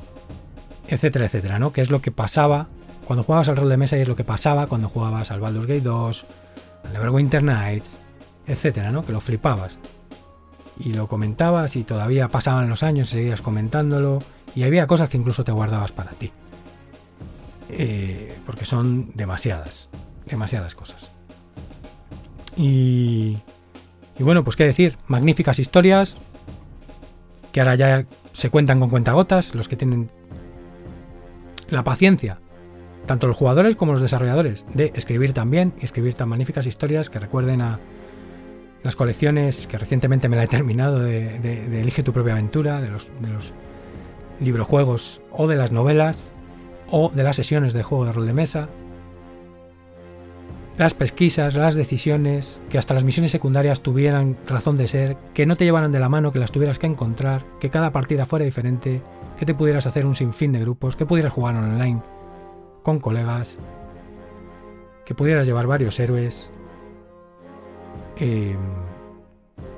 etcétera, 0.86 1.26
etcétera, 1.26 1.58
¿no? 1.58 1.72
Que 1.72 1.80
es 1.80 1.90
lo 1.90 2.00
que 2.00 2.12
pasaba 2.12 2.68
cuando 3.06 3.22
jugabas 3.22 3.48
al 3.48 3.56
rol 3.56 3.68
de 3.68 3.76
mesa 3.76 3.96
y 3.96 4.00
es 4.00 4.08
lo 4.08 4.16
que 4.16 4.24
pasaba 4.24 4.66
cuando 4.66 4.88
jugabas 4.88 5.30
al 5.30 5.40
Baldur's 5.40 5.66
Gate 5.66 5.80
2, 5.80 6.26
al 6.84 6.92
Neverwinter 6.92 7.42
Nights, 7.42 7.96
etcétera, 8.46 8.90
¿no? 8.90 9.04
Que 9.04 9.12
lo 9.12 9.20
flipabas. 9.20 9.78
Y 10.78 10.92
lo 10.92 11.06
comentabas 11.06 11.76
y 11.76 11.84
todavía 11.84 12.28
pasaban 12.28 12.68
los 12.68 12.82
años 12.82 13.10
y 13.10 13.12
seguías 13.16 13.42
comentándolo 13.42 14.20
y 14.54 14.64
había 14.64 14.86
cosas 14.86 15.08
que 15.08 15.16
incluso 15.16 15.44
te 15.44 15.52
guardabas 15.52 15.92
para 15.92 16.12
ti. 16.12 16.32
Eh, 17.68 18.38
porque 18.46 18.64
son 18.64 19.12
demasiadas, 19.14 19.88
demasiadas 20.26 20.74
cosas. 20.74 21.10
Y, 22.56 23.38
y 24.18 24.22
bueno, 24.22 24.44
pues 24.44 24.56
qué 24.56 24.64
decir, 24.64 24.98
magníficas 25.06 25.58
historias 25.58 26.16
que 27.52 27.60
ahora 27.60 27.74
ya 27.74 28.06
se 28.32 28.50
cuentan 28.50 28.80
con 28.80 28.90
cuentagotas, 28.90 29.54
los 29.54 29.68
que 29.68 29.76
tienen 29.76 30.10
la 31.68 31.84
paciencia, 31.84 32.38
tanto 33.06 33.26
los 33.26 33.36
jugadores 33.36 33.76
como 33.76 33.92
los 33.92 34.00
desarrolladores, 34.00 34.66
de 34.74 34.92
escribir 34.94 35.32
también 35.32 35.72
y 35.80 35.84
escribir 35.84 36.14
tan 36.14 36.28
magníficas 36.28 36.66
historias 36.66 37.10
que 37.10 37.18
recuerden 37.18 37.60
a 37.60 37.80
las 38.82 38.96
colecciones 38.96 39.66
que 39.66 39.78
recientemente 39.78 40.28
me 40.28 40.36
la 40.36 40.44
he 40.44 40.48
terminado 40.48 41.00
de, 41.00 41.80
Elige 41.80 42.02
tu 42.02 42.12
propia 42.12 42.32
aventura, 42.32 42.80
de 42.80 42.88
los, 42.88 43.10
de 43.20 43.28
los 43.28 43.52
librojuegos 44.40 45.20
o 45.30 45.46
de 45.46 45.56
las 45.56 45.72
novelas 45.72 46.32
o 46.90 47.10
de 47.10 47.22
las 47.22 47.36
sesiones 47.36 47.72
de 47.72 47.82
juego 47.82 48.04
de 48.04 48.12
rol 48.12 48.26
de 48.26 48.32
mesa, 48.32 48.68
las 50.78 50.94
pesquisas, 50.94 51.54
las 51.54 51.74
decisiones, 51.74 52.60
que 52.70 52.78
hasta 52.78 52.94
las 52.94 53.04
misiones 53.04 53.30
secundarias 53.30 53.82
tuvieran 53.82 54.36
razón 54.46 54.76
de 54.76 54.88
ser, 54.88 55.16
que 55.34 55.46
no 55.46 55.56
te 55.56 55.64
llevaran 55.64 55.92
de 55.92 56.00
la 56.00 56.08
mano, 56.08 56.32
que 56.32 56.38
las 56.38 56.50
tuvieras 56.50 56.78
que 56.78 56.86
encontrar, 56.86 57.44
que 57.60 57.70
cada 57.70 57.92
partida 57.92 58.26
fuera 58.26 58.44
diferente, 58.44 59.02
que 59.38 59.46
te 59.46 59.54
pudieras 59.54 59.86
hacer 59.86 60.06
un 60.06 60.14
sinfín 60.14 60.52
de 60.52 60.60
grupos, 60.60 60.96
que 60.96 61.06
pudieras 61.06 61.32
jugar 61.32 61.56
online 61.56 62.02
con 62.82 63.00
colegas, 63.00 63.58
que 65.04 65.14
pudieras 65.14 65.46
llevar 65.46 65.66
varios 65.66 65.98
héroes, 66.00 66.50
eh, 68.16 68.56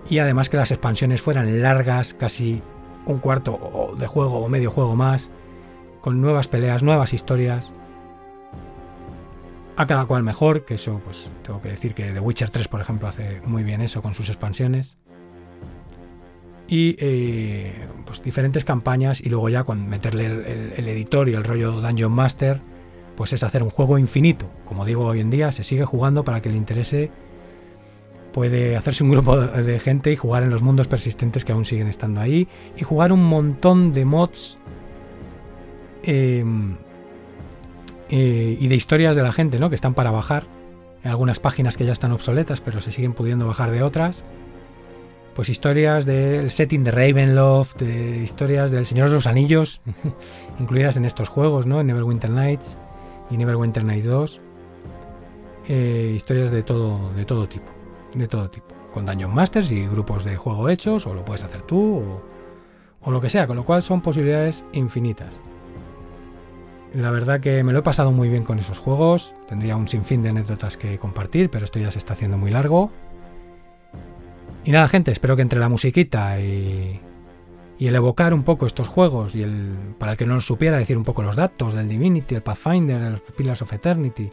y 0.08 0.18
además 0.18 0.48
que 0.48 0.56
las 0.56 0.70
expansiones 0.70 1.22
fueran 1.22 1.62
largas, 1.62 2.14
casi 2.14 2.62
un 3.06 3.18
cuarto 3.18 3.94
de 3.98 4.06
juego 4.06 4.38
o 4.40 4.48
medio 4.48 4.70
juego 4.70 4.96
más, 4.96 5.30
con 6.00 6.20
nuevas 6.20 6.48
peleas, 6.48 6.82
nuevas 6.82 7.14
historias. 7.14 7.72
A 9.76 9.86
cada 9.86 10.06
cual 10.06 10.22
mejor, 10.22 10.64
que 10.64 10.74
eso 10.74 11.00
pues 11.04 11.30
tengo 11.42 11.60
que 11.60 11.70
decir 11.70 11.94
que 11.94 12.12
The 12.12 12.20
Witcher 12.20 12.50
3 12.50 12.68
por 12.68 12.80
ejemplo 12.80 13.08
hace 13.08 13.40
muy 13.44 13.64
bien 13.64 13.80
eso 13.80 14.02
con 14.02 14.14
sus 14.14 14.28
expansiones 14.28 14.96
y 16.66 16.96
eh, 16.98 17.86
pues 18.06 18.22
diferentes 18.22 18.64
campañas 18.64 19.20
y 19.20 19.28
luego 19.28 19.48
ya 19.48 19.64
con 19.64 19.88
meterle 19.88 20.26
el, 20.26 20.88
editor 20.88 21.28
y 21.28 21.34
el 21.34 21.44
rollo 21.44 21.80
Dungeon 21.80 22.12
Master 22.12 22.60
pues 23.16 23.32
es 23.32 23.42
hacer 23.42 23.62
un 23.62 23.70
juego 23.70 23.98
infinito 23.98 24.46
como 24.64 24.84
digo 24.84 25.04
hoy 25.04 25.20
en 25.20 25.30
día 25.30 25.52
se 25.52 25.64
sigue 25.64 25.84
jugando 25.84 26.24
para 26.24 26.40
que 26.42 26.50
le 26.50 26.56
interese 26.56 27.10
puede 28.32 28.76
hacerse 28.76 29.04
un 29.04 29.10
grupo 29.10 29.40
de 29.40 29.78
gente 29.78 30.10
y 30.10 30.16
jugar 30.16 30.42
en 30.42 30.50
los 30.50 30.62
mundos 30.62 30.88
persistentes 30.88 31.44
que 31.44 31.52
aún 31.52 31.64
siguen 31.64 31.86
estando 31.86 32.20
ahí 32.20 32.48
y 32.76 32.82
jugar 32.82 33.12
un 33.12 33.24
montón 33.24 33.92
de 33.92 34.04
mods 34.04 34.58
em, 36.02 36.76
eh, 38.10 38.58
y 38.60 38.66
de 38.66 38.74
historias 38.74 39.14
de 39.14 39.22
la 39.22 39.32
gente 39.32 39.60
¿no? 39.60 39.68
que 39.68 39.76
están 39.76 39.94
para 39.94 40.10
bajar 40.10 40.46
en 41.04 41.10
algunas 41.10 41.38
páginas 41.38 41.76
que 41.76 41.84
ya 41.84 41.92
están 41.92 42.10
obsoletas 42.10 42.60
pero 42.60 42.80
se 42.80 42.90
siguen 42.90 43.12
pudiendo 43.12 43.46
bajar 43.46 43.70
de 43.70 43.82
otras 43.82 44.24
pues 45.34 45.48
historias 45.48 46.06
del 46.06 46.50
setting 46.50 46.84
de 46.84 46.92
Ravenloft, 46.92 47.82
historias 47.82 48.70
del 48.70 48.86
Señor 48.86 49.08
de 49.08 49.16
los 49.16 49.26
Anillos, 49.26 49.80
incluidas 50.60 50.96
en 50.96 51.04
estos 51.04 51.28
juegos, 51.28 51.66
¿no? 51.66 51.80
En 51.80 51.88
Neverwinter 51.88 52.30
Nights 52.30 52.78
y 53.30 53.36
Neverwinter 53.36 53.84
Night 53.84 54.04
2. 54.04 54.40
Eh, 55.68 56.12
historias 56.14 56.50
de 56.50 56.62
todo, 56.62 57.12
de 57.14 57.24
todo 57.24 57.48
tipo, 57.48 57.70
de 58.14 58.28
todo 58.28 58.48
tipo. 58.48 58.66
Con 58.92 59.06
Dungeon 59.06 59.34
Masters 59.34 59.72
y 59.72 59.86
grupos 59.86 60.24
de 60.24 60.36
juego 60.36 60.68
hechos, 60.68 61.06
o 61.06 61.14
lo 61.14 61.24
puedes 61.24 61.42
hacer 61.44 61.62
tú, 61.62 61.96
o, 61.98 62.22
o 63.02 63.10
lo 63.10 63.20
que 63.20 63.28
sea, 63.28 63.46
con 63.46 63.56
lo 63.56 63.64
cual 63.64 63.82
son 63.82 64.00
posibilidades 64.00 64.64
infinitas. 64.72 65.40
La 66.94 67.10
verdad 67.10 67.40
que 67.40 67.64
me 67.64 67.72
lo 67.72 67.80
he 67.80 67.82
pasado 67.82 68.12
muy 68.12 68.28
bien 68.28 68.44
con 68.44 68.58
esos 68.60 68.78
juegos. 68.78 69.34
Tendría 69.48 69.76
un 69.76 69.88
sinfín 69.88 70.22
de 70.22 70.28
anécdotas 70.28 70.76
que 70.76 70.96
compartir, 70.98 71.50
pero 71.50 71.64
esto 71.64 71.80
ya 71.80 71.90
se 71.90 71.98
está 71.98 72.12
haciendo 72.12 72.38
muy 72.38 72.52
largo. 72.52 72.90
Y 74.64 74.70
nada, 74.70 74.86
gente, 74.88 75.10
espero 75.10 75.34
que 75.34 75.42
entre 75.42 75.58
la 75.58 75.68
musiquita 75.68 76.40
y, 76.40 77.00
el 77.80 77.94
evocar 77.94 78.34
un 78.34 78.44
poco 78.44 78.66
estos 78.66 78.88
juegos 78.88 79.34
y 79.34 79.42
el 79.42 79.94
para 79.98 80.12
el 80.12 80.18
que 80.18 80.26
no 80.26 80.34
lo 80.34 80.40
supiera 80.40 80.78
decir 80.78 80.96
un 80.96 81.04
poco 81.04 81.22
los 81.22 81.36
datos 81.36 81.74
del 81.74 81.88
Divinity, 81.88 82.36
el 82.36 82.42
Pathfinder, 82.42 83.10
los 83.10 83.20
Pillars 83.20 83.62
of 83.62 83.72
Eternity 83.72 84.30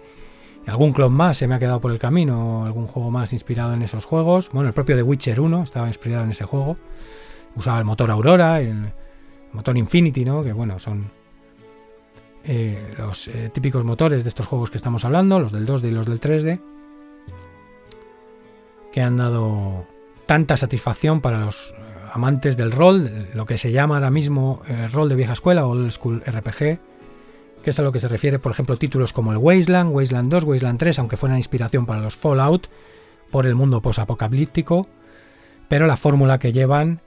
y 0.66 0.70
algún 0.70 0.94
clon 0.94 1.14
más 1.14 1.38
se 1.38 1.48
me 1.48 1.56
ha 1.56 1.60
quedado 1.60 1.82
por 1.82 1.92
el 1.92 2.00
camino, 2.00 2.66
algún 2.66 2.88
juego 2.88 3.10
más 3.10 3.34
inspirado 3.34 3.74
en 3.74 3.82
esos 3.82 4.06
juegos. 4.06 4.52
Bueno, 4.52 4.68
el 4.68 4.74
propio 4.74 4.96
The 4.96 5.04
Witcher 5.04 5.40
1 5.40 5.64
estaba 5.64 5.88
inspirado 5.88 6.24
en 6.24 6.32
ese 6.32 6.46
juego. 6.46 6.78
Usaba 7.56 7.80
el 7.80 7.86
motor 7.86 8.12
Aurora, 8.12 8.62
el 8.62 8.94
motor 9.54 9.78
Infinity, 9.78 10.24
¿no? 10.24 10.44
Que 10.44 10.54
bueno, 10.54 10.78
son 10.78 11.12
eh, 12.44 12.94
los 12.98 13.28
eh, 13.28 13.50
típicos 13.54 13.84
motores 13.84 14.24
de 14.24 14.30
estos 14.30 14.46
juegos 14.46 14.70
que 14.70 14.78
estamos 14.78 15.04
hablando, 15.04 15.40
los 15.40 15.52
del 15.52 15.66
2D 15.66 15.88
y 15.88 15.92
los 15.92 16.06
del 16.06 16.22
3D, 16.22 16.62
que 18.92 19.02
han 19.02 19.18
dado 19.18 19.86
tanta 20.28 20.58
satisfacción 20.58 21.22
para 21.22 21.40
los 21.40 21.74
amantes 22.12 22.58
del 22.58 22.72
rol, 22.72 23.30
lo 23.34 23.46
que 23.46 23.58
se 23.58 23.72
llama 23.72 23.96
ahora 23.96 24.12
mismo 24.12 24.62
eh, 24.68 24.88
rol 24.88 25.10
de 25.10 25.16
vieja 25.16 25.34
escuela 25.34 25.66
Old 25.66 25.92
School 25.92 26.24
RPG, 26.26 26.80
que 27.64 27.70
es 27.70 27.80
a 27.80 27.84
lo 27.84 27.92
que 27.92 28.00
se 28.00 28.08
refiere, 28.08 28.40
por 28.40 28.52
ejemplo, 28.52 28.78
títulos 28.78 29.14
como 29.14 29.32
el 29.32 29.38
Wasteland, 29.38 29.94
Wasteland 29.94 30.32
2, 30.32 30.44
Wasteland 30.44 30.80
3, 30.80 31.00
aunque 31.00 31.18
fueran 31.18 31.38
inspiración 31.38 31.86
para 31.86 32.02
los 32.02 32.16
Fallout 32.16 32.68
por 33.30 33.46
el 33.46 33.56
mundo 33.56 33.82
posapocalíptico, 33.82 34.88
pero 35.70 35.88
la 35.88 35.98
fórmula 35.98 36.40
que 36.40 36.52
llevan 36.52 37.02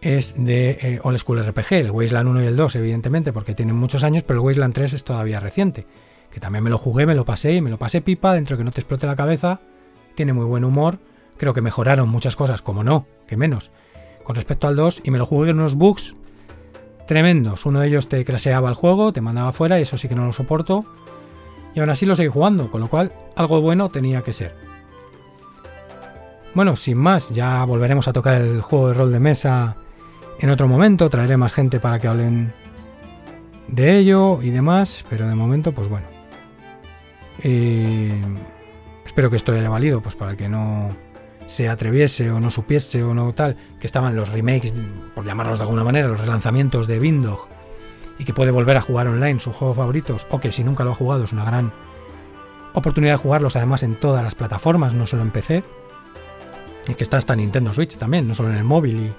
es 0.00 0.34
de 0.38 0.70
eh, 0.80 1.00
Old 1.02 1.18
School 1.18 1.44
RPG, 1.44 1.72
el 1.72 1.90
Wasteland 1.90 2.28
1 2.28 2.42
y 2.44 2.46
el 2.46 2.56
2, 2.56 2.76
evidentemente, 2.76 3.32
porque 3.32 3.54
tienen 3.54 3.76
muchos 3.76 4.04
años, 4.04 4.22
pero 4.22 4.40
el 4.40 4.46
Wasteland 4.46 4.74
3 4.74 4.92
es 4.92 5.04
todavía 5.04 5.40
reciente, 5.40 5.86
que 6.30 6.40
también 6.40 6.64
me 6.64 6.70
lo 6.70 6.78
jugué, 6.78 7.06
me 7.06 7.14
lo 7.14 7.24
pasé 7.24 7.54
y 7.54 7.60
me 7.60 7.70
lo 7.70 7.78
pasé 7.78 8.00
pipa, 8.00 8.34
dentro 8.34 8.56
de 8.56 8.60
que 8.60 8.64
no 8.64 8.72
te 8.72 8.80
explote 8.80 9.06
la 9.06 9.16
cabeza, 9.16 9.60
tiene 10.14 10.32
muy 10.32 10.46
buen 10.46 10.64
humor 10.64 10.98
Creo 11.38 11.54
que 11.54 11.62
mejoraron 11.62 12.08
muchas 12.08 12.36
cosas, 12.36 12.62
como 12.62 12.82
no, 12.82 13.06
que 13.26 13.36
menos, 13.36 13.70
con 14.28 14.34
respecto 14.34 14.68
al 14.68 14.76
2 14.76 15.00
y 15.04 15.10
me 15.10 15.16
lo 15.16 15.24
jugué 15.24 15.48
en 15.48 15.58
unos 15.58 15.74
bugs 15.74 16.14
tremendos. 17.06 17.64
Uno 17.64 17.80
de 17.80 17.88
ellos 17.88 18.10
te 18.10 18.22
craseaba 18.26 18.68
el 18.68 18.74
juego, 18.74 19.10
te 19.10 19.22
mandaba 19.22 19.52
fuera 19.52 19.78
y 19.78 19.82
eso 19.82 19.96
sí 19.96 20.06
que 20.06 20.14
no 20.14 20.26
lo 20.26 20.34
soporto. 20.34 20.84
Y 21.74 21.80
aún 21.80 21.88
así 21.88 22.04
lo 22.04 22.14
seguí 22.14 22.28
jugando, 22.28 22.70
con 22.70 22.82
lo 22.82 22.90
cual 22.90 23.10
algo 23.36 23.62
bueno 23.62 23.88
tenía 23.88 24.20
que 24.20 24.34
ser. 24.34 24.54
Bueno, 26.52 26.76
sin 26.76 26.98
más, 26.98 27.30
ya 27.30 27.64
volveremos 27.64 28.06
a 28.06 28.12
tocar 28.12 28.42
el 28.42 28.60
juego 28.60 28.88
de 28.88 28.94
rol 28.94 29.12
de 29.12 29.18
mesa 29.18 29.76
en 30.38 30.50
otro 30.50 30.68
momento. 30.68 31.08
Traeré 31.08 31.38
más 31.38 31.54
gente 31.54 31.80
para 31.80 31.98
que 31.98 32.08
hablen 32.08 32.52
de 33.68 33.96
ello 33.96 34.42
y 34.42 34.50
demás, 34.50 35.06
pero 35.08 35.26
de 35.26 35.34
momento, 35.34 35.72
pues 35.72 35.88
bueno. 35.88 36.06
Eh, 37.42 38.20
espero 39.06 39.30
que 39.30 39.36
esto 39.36 39.52
haya 39.52 39.70
valido, 39.70 40.02
pues 40.02 40.16
para 40.16 40.32
el 40.32 40.36
que 40.36 40.50
no 40.50 40.90
se 41.48 41.68
atreviese 41.68 42.30
o 42.30 42.40
no 42.40 42.50
supiese 42.50 43.02
o 43.02 43.14
no 43.14 43.32
tal, 43.32 43.56
que 43.80 43.86
estaban 43.86 44.14
los 44.14 44.28
remakes, 44.28 44.74
por 45.14 45.24
llamarlos 45.24 45.58
de 45.58 45.64
alguna 45.64 45.82
manera, 45.82 46.06
los 46.06 46.20
relanzamientos 46.20 46.86
de 46.86 47.00
Windog 47.00 47.48
y 48.18 48.24
que 48.24 48.34
puede 48.34 48.50
volver 48.50 48.76
a 48.76 48.82
jugar 48.82 49.08
online 49.08 49.40
sus 49.40 49.56
juegos 49.56 49.76
favoritos, 49.76 50.26
o 50.30 50.40
que 50.40 50.52
si 50.52 50.62
nunca 50.62 50.84
lo 50.84 50.90
ha 50.90 50.94
jugado 50.94 51.24
es 51.24 51.32
una 51.32 51.44
gran 51.44 51.72
oportunidad 52.74 53.14
de 53.14 53.18
jugarlos 53.18 53.56
además 53.56 53.82
en 53.82 53.94
todas 53.94 54.22
las 54.22 54.34
plataformas, 54.34 54.92
no 54.92 55.06
solo 55.06 55.22
en 55.22 55.30
PC, 55.30 55.64
y 56.86 56.94
que 56.94 57.02
está 57.02 57.16
hasta 57.16 57.34
Nintendo 57.34 57.72
Switch 57.72 57.96
también, 57.96 58.28
no 58.28 58.34
solo 58.34 58.50
en 58.50 58.56
el 58.56 58.64
móvil 58.64 59.14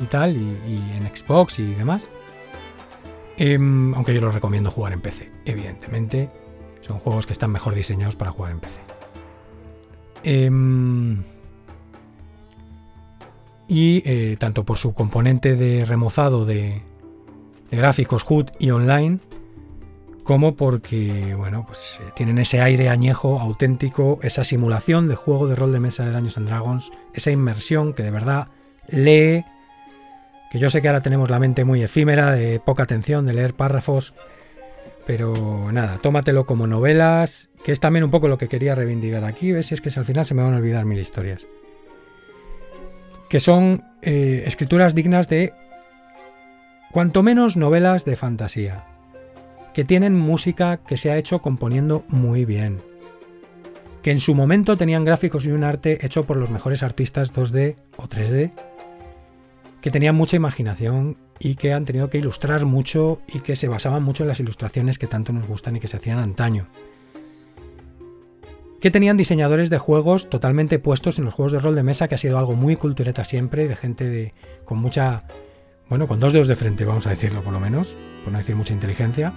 y, 0.00 0.04
tal, 0.04 0.36
y, 0.36 0.96
en 0.96 1.10
Xbox 1.14 1.58
y 1.58 1.74
demás. 1.74 2.08
Em, 3.36 3.94
aunque 3.94 4.14
yo 4.14 4.22
los 4.22 4.32
recomiendo 4.32 4.70
jugar 4.70 4.94
en 4.94 5.00
PC, 5.00 5.30
evidentemente. 5.44 6.30
Son 6.80 6.98
juegos 6.98 7.26
que 7.26 7.32
están 7.32 7.50
mejor 7.50 7.74
diseñados 7.74 8.16
para 8.16 8.30
jugar 8.30 8.52
en 8.52 8.60
PC. 8.60 8.80
Em, 10.22 11.22
y 13.68 14.02
eh, 14.04 14.36
tanto 14.38 14.64
por 14.64 14.78
su 14.78 14.94
componente 14.94 15.56
de 15.56 15.84
remozado 15.84 16.44
de, 16.44 16.82
gráficos 17.70 18.24
HUD 18.28 18.46
y 18.58 18.70
online, 18.70 19.18
como 20.22 20.56
porque 20.56 21.34
bueno, 21.36 21.64
pues, 21.66 21.98
eh, 22.00 22.10
tienen 22.14 22.38
ese 22.38 22.60
aire 22.60 22.88
añejo 22.88 23.40
auténtico, 23.40 24.18
esa 24.22 24.44
simulación 24.44 25.08
de 25.08 25.16
juego 25.16 25.48
de 25.48 25.56
rol 25.56 25.72
de 25.72 25.80
mesa 25.80 26.04
de 26.04 26.12
Daños 26.12 26.38
and 26.38 26.48
Dragons, 26.48 26.92
esa 27.12 27.30
inmersión 27.30 27.92
que 27.92 28.02
de 28.02 28.10
verdad 28.10 28.48
lee, 28.88 29.44
que 30.50 30.58
yo 30.58 30.70
sé 30.70 30.80
que 30.80 30.88
ahora 30.88 31.02
tenemos 31.02 31.28
la 31.28 31.40
mente 31.40 31.64
muy 31.64 31.82
efímera, 31.82 32.32
de 32.32 32.60
poca 32.60 32.84
atención, 32.84 33.26
de 33.26 33.32
leer 33.32 33.54
párrafos, 33.54 34.14
pero 35.06 35.70
nada, 35.72 35.98
tómatelo 35.98 36.46
como 36.46 36.66
novelas, 36.66 37.50
que 37.64 37.72
es 37.72 37.80
también 37.80 38.04
un 38.04 38.10
poco 38.10 38.28
lo 38.28 38.38
que 38.38 38.48
quería 38.48 38.74
reivindicar 38.76 39.24
aquí, 39.24 39.52
ves 39.52 39.72
es 39.72 39.80
que 39.80 39.90
al 39.96 40.04
final 40.04 40.24
se 40.24 40.34
me 40.34 40.42
van 40.42 40.54
a 40.54 40.56
olvidar 40.56 40.84
mil 40.84 40.98
historias 40.98 41.46
que 43.28 43.40
son 43.40 43.84
eh, 44.02 44.44
escrituras 44.46 44.94
dignas 44.94 45.28
de 45.28 45.52
cuanto 46.92 47.22
menos 47.22 47.56
novelas 47.56 48.04
de 48.04 48.16
fantasía, 48.16 48.84
que 49.74 49.84
tienen 49.84 50.14
música 50.14 50.78
que 50.78 50.96
se 50.96 51.10
ha 51.10 51.18
hecho 51.18 51.40
componiendo 51.40 52.04
muy 52.08 52.44
bien, 52.44 52.80
que 54.02 54.12
en 54.12 54.20
su 54.20 54.34
momento 54.34 54.76
tenían 54.76 55.04
gráficos 55.04 55.44
y 55.44 55.50
un 55.50 55.64
arte 55.64 56.04
hecho 56.06 56.24
por 56.24 56.36
los 56.36 56.50
mejores 56.50 56.82
artistas 56.82 57.34
2D 57.34 57.76
o 57.96 58.04
3D, 58.04 58.52
que 59.80 59.90
tenían 59.90 60.14
mucha 60.14 60.36
imaginación 60.36 61.16
y 61.38 61.56
que 61.56 61.72
han 61.72 61.84
tenido 61.84 62.08
que 62.08 62.18
ilustrar 62.18 62.64
mucho 62.64 63.20
y 63.28 63.40
que 63.40 63.56
se 63.56 63.68
basaban 63.68 64.02
mucho 64.02 64.24
en 64.24 64.28
las 64.28 64.40
ilustraciones 64.40 64.98
que 64.98 65.06
tanto 65.06 65.32
nos 65.32 65.46
gustan 65.46 65.76
y 65.76 65.80
que 65.80 65.88
se 65.88 65.98
hacían 65.98 66.18
antaño 66.18 66.68
que 68.80 68.90
tenían 68.90 69.16
diseñadores 69.16 69.70
de 69.70 69.78
juegos 69.78 70.28
totalmente 70.28 70.78
puestos 70.78 71.18
en 71.18 71.24
los 71.24 71.34
juegos 71.34 71.52
de 71.52 71.60
rol 71.60 71.74
de 71.74 71.82
mesa, 71.82 72.08
que 72.08 72.14
ha 72.14 72.18
sido 72.18 72.38
algo 72.38 72.54
muy 72.54 72.76
cultureta 72.76 73.24
siempre, 73.24 73.68
de 73.68 73.76
gente 73.76 74.04
de, 74.04 74.34
con 74.64 74.78
mucha, 74.78 75.20
bueno, 75.88 76.06
con 76.06 76.20
dos 76.20 76.32
dedos 76.32 76.48
de 76.48 76.56
frente, 76.56 76.84
vamos 76.84 77.06
a 77.06 77.10
decirlo 77.10 77.42
por 77.42 77.52
lo 77.52 77.60
menos, 77.60 77.96
por 78.24 78.32
no 78.32 78.38
decir 78.38 78.56
mucha 78.56 78.74
inteligencia, 78.74 79.32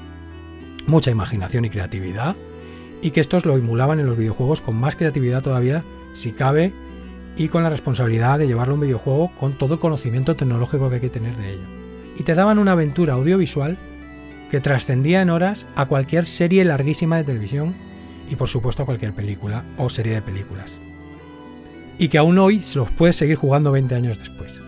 mucha 0.88 1.12
imaginación 1.12 1.66
y 1.66 1.70
creatividad, 1.70 2.36
y 3.02 3.12
que 3.12 3.22
estos 3.22 3.46
lo 3.46 3.56
emulaban 3.56 4.00
en 4.00 4.08
los 4.08 4.18
videojuegos 4.18 4.62
con 4.62 4.76
más 4.78 4.96
creatividad 4.96 5.42
todavía, 5.42 5.84
si 6.14 6.32
cabe, 6.32 6.74
y 7.38 7.48
con 7.48 7.64
la 7.64 7.70
responsabilidad 7.70 8.38
de 8.38 8.48
llevarlo 8.48 8.74
a 8.74 8.76
un 8.76 8.82
videojuego 8.82 9.32
con 9.40 9.58
todo 9.58 9.76
el 9.76 9.80
conocimiento 9.80 10.36
tecnológico 10.36 10.90
que 10.90 10.96
hay 10.96 11.02
que 11.02 11.10
tener 11.10 11.38
de 11.38 11.54
ello. 11.54 11.64
Y 12.18 12.24
te 12.24 12.36
daban 12.36 12.60
una 12.60 12.74
aventura 12.74 13.14
audiovisual 13.14 13.78
que 14.52 14.60
trascendía 14.60 15.22
en 15.22 15.30
horas 15.30 15.66
a 15.76 15.86
cualquier 15.86 16.26
serie 16.26 16.66
larguísima 16.66 17.16
de 17.16 17.24
televisión 17.24 17.74
y 18.30 18.36
por 18.36 18.48
supuesto 18.48 18.86
cualquier 18.86 19.14
película 19.14 19.64
o 19.78 19.90
serie 19.90 20.14
de 20.14 20.22
películas. 20.22 20.80
Y 21.98 22.08
que 22.08 22.18
aún 22.18 22.38
hoy 22.38 22.62
se 22.62 22.80
los 22.80 22.92
puedes 22.92 23.16
seguir 23.16 23.36
jugando 23.36 23.72
20 23.72 23.96
años 23.96 24.20
después. 24.20 24.62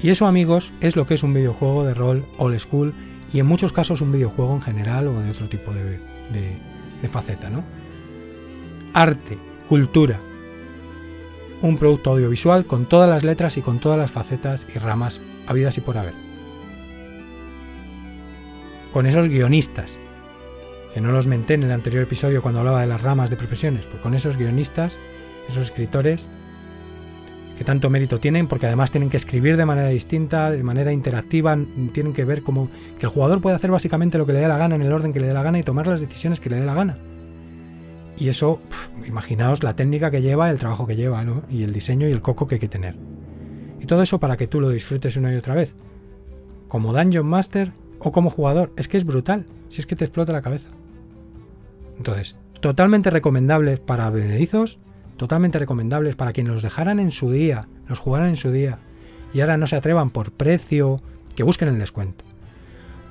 Y 0.00 0.10
eso 0.10 0.26
amigos 0.26 0.72
es 0.80 0.96
lo 0.96 1.06
que 1.06 1.14
es 1.14 1.22
un 1.22 1.34
videojuego 1.34 1.84
de 1.84 1.94
rol 1.94 2.24
old 2.38 2.58
school 2.58 2.94
y 3.32 3.40
en 3.40 3.46
muchos 3.46 3.72
casos 3.72 4.00
un 4.00 4.12
videojuego 4.12 4.54
en 4.54 4.62
general 4.62 5.08
o 5.08 5.20
de 5.20 5.30
otro 5.30 5.48
tipo 5.48 5.72
de, 5.72 5.98
de 6.30 7.08
faceta, 7.08 7.50
¿no? 7.50 7.64
Arte, 8.92 9.38
cultura, 9.68 10.18
un 11.62 11.76
producto 11.76 12.10
audiovisual 12.10 12.64
con 12.64 12.86
todas 12.86 13.08
las 13.08 13.24
letras 13.24 13.56
y 13.56 13.62
con 13.62 13.78
todas 13.78 13.98
las 13.98 14.10
facetas 14.10 14.66
y 14.74 14.78
ramas 14.78 15.20
habidas 15.46 15.76
y 15.78 15.80
por 15.80 15.98
haber. 15.98 16.14
Con 18.92 19.06
esos 19.06 19.28
guionistas 19.28 19.98
que 20.94 21.00
no 21.00 21.12
los 21.12 21.26
menté 21.26 21.54
en 21.54 21.62
el 21.62 21.72
anterior 21.72 22.02
episodio 22.02 22.42
cuando 22.42 22.60
hablaba 22.60 22.80
de 22.80 22.86
las 22.86 23.02
ramas 23.02 23.30
de 23.30 23.36
profesiones, 23.36 23.86
pues 23.86 24.02
con 24.02 24.14
esos 24.14 24.36
guionistas, 24.36 24.98
esos 25.48 25.66
escritores, 25.66 26.26
que 27.60 27.64
tanto 27.64 27.90
mérito 27.90 28.18
tienen, 28.20 28.48
porque 28.48 28.66
además 28.66 28.90
tienen 28.90 29.10
que 29.10 29.18
escribir 29.18 29.58
de 29.58 29.66
manera 29.66 29.88
distinta, 29.88 30.50
de 30.50 30.62
manera 30.62 30.94
interactiva, 30.94 31.58
tienen 31.92 32.14
que 32.14 32.24
ver 32.24 32.42
como 32.42 32.70
que 32.98 33.04
el 33.04 33.12
jugador 33.12 33.42
puede 33.42 33.54
hacer 33.54 33.70
básicamente 33.70 34.16
lo 34.16 34.24
que 34.24 34.32
le 34.32 34.40
dé 34.40 34.48
la 34.48 34.56
gana 34.56 34.76
en 34.76 34.80
el 34.80 34.90
orden 34.90 35.12
que 35.12 35.20
le 35.20 35.26
dé 35.26 35.34
la 35.34 35.42
gana 35.42 35.58
y 35.58 35.62
tomar 35.62 35.86
las 35.86 36.00
decisiones 36.00 36.40
que 36.40 36.48
le 36.48 36.58
dé 36.58 36.64
la 36.64 36.72
gana. 36.72 36.96
Y 38.16 38.30
eso, 38.30 38.60
imaginaos 39.06 39.62
la 39.62 39.76
técnica 39.76 40.10
que 40.10 40.22
lleva, 40.22 40.50
el 40.50 40.58
trabajo 40.58 40.86
que 40.86 40.96
lleva, 40.96 41.22
¿no? 41.22 41.42
Y 41.50 41.62
el 41.62 41.74
diseño 41.74 42.08
y 42.08 42.12
el 42.12 42.22
coco 42.22 42.46
que 42.46 42.54
hay 42.54 42.60
que 42.60 42.68
tener. 42.68 42.96
Y 43.78 43.84
todo 43.84 44.00
eso 44.02 44.18
para 44.18 44.38
que 44.38 44.46
tú 44.46 44.58
lo 44.60 44.70
disfrutes 44.70 45.18
una 45.18 45.30
y 45.30 45.36
otra 45.36 45.54
vez. 45.54 45.74
Como 46.66 46.94
Dungeon 46.94 47.26
Master 47.26 47.72
o 47.98 48.10
como 48.10 48.30
jugador, 48.30 48.72
es 48.76 48.88
que 48.88 48.96
es 48.96 49.04
brutal, 49.04 49.44
si 49.68 49.82
es 49.82 49.86
que 49.86 49.96
te 49.96 50.06
explota 50.06 50.32
la 50.32 50.40
cabeza. 50.40 50.70
Entonces, 52.00 52.34
totalmente 52.62 53.10
recomendables 53.10 53.78
para 53.78 54.08
benedizos, 54.08 54.78
totalmente 55.18 55.58
recomendables 55.58 56.16
para 56.16 56.32
quienes 56.32 56.54
los 56.54 56.62
dejaran 56.62 56.98
en 56.98 57.10
su 57.10 57.30
día, 57.30 57.68
los 57.88 57.98
jugaran 57.98 58.30
en 58.30 58.36
su 58.36 58.50
día, 58.50 58.78
y 59.34 59.42
ahora 59.42 59.58
no 59.58 59.66
se 59.66 59.76
atrevan 59.76 60.08
por 60.08 60.32
precio, 60.32 61.02
que 61.36 61.42
busquen 61.42 61.68
el 61.68 61.78
descuento. 61.78 62.24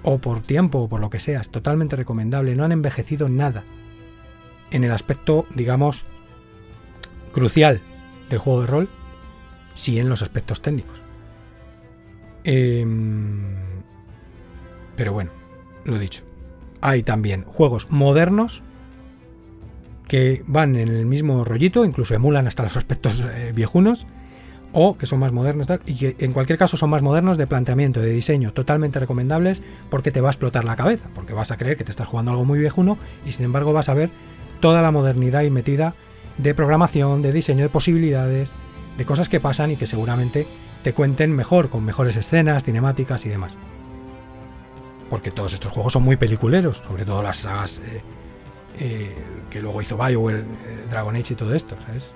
O 0.02 0.18
por 0.18 0.42
tiempo, 0.42 0.80
o 0.80 0.90
por 0.90 1.02
lo 1.02 1.12
que 1.12 1.20
sea, 1.20 1.40
es 1.40 1.50
totalmente 1.50 1.98
recomendable, 1.98 2.56
no 2.56 2.64
han 2.64 2.72
envejecido 2.72 3.30
nada. 3.30 3.64
En 4.72 4.84
el 4.84 4.92
aspecto, 4.92 5.46
digamos, 5.54 6.04
crucial 7.32 7.82
del 8.32 8.40
juego 8.40 8.62
de 8.62 8.68
rol, 8.68 8.90
sí 9.76 10.00
en 10.00 10.10
los 10.10 10.24
aspectos 10.24 10.64
técnicos. 10.64 11.00
Em, 12.44 13.54
pero 14.96 15.14
bueno, 15.14 15.30
lo 15.86 16.00
dicho. 16.00 16.24
Hay 16.82 17.04
también 17.04 17.44
juegos 17.44 17.92
modernos 17.92 18.64
que 20.10 20.44
van 20.48 20.76
en 20.76 20.90
el 20.90 21.06
mismo 21.06 21.46
rollito, 21.46 21.86
incluso 21.86 22.16
emulan 22.16 22.48
hasta 22.48 22.64
los 22.64 22.76
aspectos 22.76 23.22
eh, 23.22 23.54
viejunos, 23.56 24.08
o 24.74 24.98
que 24.98 25.06
son 25.06 25.20
más 25.20 25.32
modernos 25.32 25.68
y 25.86 25.96
que 25.96 26.16
en 26.20 26.34
cualquier 26.34 26.60
caso 26.60 26.78
son 26.78 26.90
más 26.90 27.02
modernos 27.02 27.38
de 27.38 27.48
planteamiento, 27.48 28.02
de 28.02 28.10
diseño, 28.10 28.52
totalmente 28.52 29.00
recomendables 29.00 29.62
porque 29.90 30.12
te 30.12 30.20
va 30.20 30.30
a 30.30 30.32
explotar 30.32 30.66
la 30.66 30.76
cabeza, 30.76 31.10
porque 31.16 31.34
vas 31.34 31.52
a 31.52 31.58
creer 31.58 31.78
que 31.78 31.84
te 31.84 31.92
estás 31.92 32.08
jugando 32.08 32.32
algo 32.32 32.46
muy 32.46 32.60
viejuno 32.60 32.98
y 33.26 33.32
sin 33.32 33.46
embargo 33.46 33.72
vas 33.72 33.90
a 33.90 33.94
ver 33.94 34.10
toda 34.60 34.82
la 34.82 34.92
modernidad 34.92 35.44
y 35.44 35.50
metida 35.50 35.94
de 36.38 36.54
programación, 36.54 37.22
de 37.22 37.32
diseño 37.32 37.64
de 37.64 37.70
posibilidades, 37.70 38.54
de 38.98 39.06
cosas 39.06 39.30
que 39.30 39.40
pasan 39.40 39.72
y 39.72 39.76
que 39.76 39.88
seguramente 39.88 40.46
te 40.84 40.94
cuenten 40.94 41.36
mejor, 41.36 41.70
con 41.70 41.84
mejores 41.86 42.16
escenas, 42.16 42.64
cinemáticas 42.64 43.26
y 43.26 43.30
demás. 43.30 43.54
Porque 45.10 45.32
todos 45.32 45.54
estos 45.54 45.72
juegos 45.72 45.94
son 45.94 46.04
muy 46.04 46.16
peliculeros, 46.16 46.84
sobre 46.88 47.06
todo 47.06 47.24
las 47.24 47.38
sagas 47.38 47.80
eh, 47.80 48.02
eh, 48.78 49.16
que 49.50 49.62
luego 49.62 49.82
hizo 49.82 49.98
BioWare, 49.98 50.40
eh, 50.40 50.86
Dragon 50.90 51.16
Age 51.16 51.34
y 51.34 51.36
todo 51.36 51.54
esto, 51.54 51.76
¿sabes? 51.86 52.12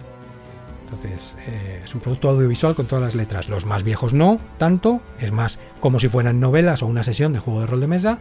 Entonces, 0.85 1.35
eh, 1.47 1.81
es 1.84 1.95
un 1.95 2.01
producto 2.01 2.30
audiovisual 2.30 2.75
con 2.75 2.85
todas 2.85 3.03
las 3.03 3.15
letras. 3.15 3.49
Los 3.49 3.65
más 3.65 3.84
viejos 3.84 4.13
no, 4.13 4.39
tanto, 4.57 5.01
es 5.19 5.31
más 5.31 5.59
como 5.80 5.99
si 5.99 6.07
fueran 6.07 6.39
novelas 6.39 6.84
o 6.84 6.88
una 6.88 7.03
sesión 7.03 7.34
de 7.34 7.39
juego 7.39 7.61
de 7.61 7.67
rol 7.67 7.81
de 7.81 7.88
mesa, 7.88 8.19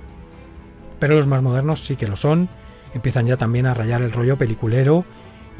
pero 0.98 1.16
los 1.16 1.26
más 1.26 1.42
modernos 1.42 1.84
sí 1.84 1.96
que 1.96 2.08
lo 2.08 2.16
son. 2.16 2.48
Empiezan 2.94 3.26
ya 3.26 3.36
también 3.36 3.66
a 3.66 3.74
rayar 3.74 4.02
el 4.02 4.12
rollo 4.12 4.38
peliculero 4.38 5.04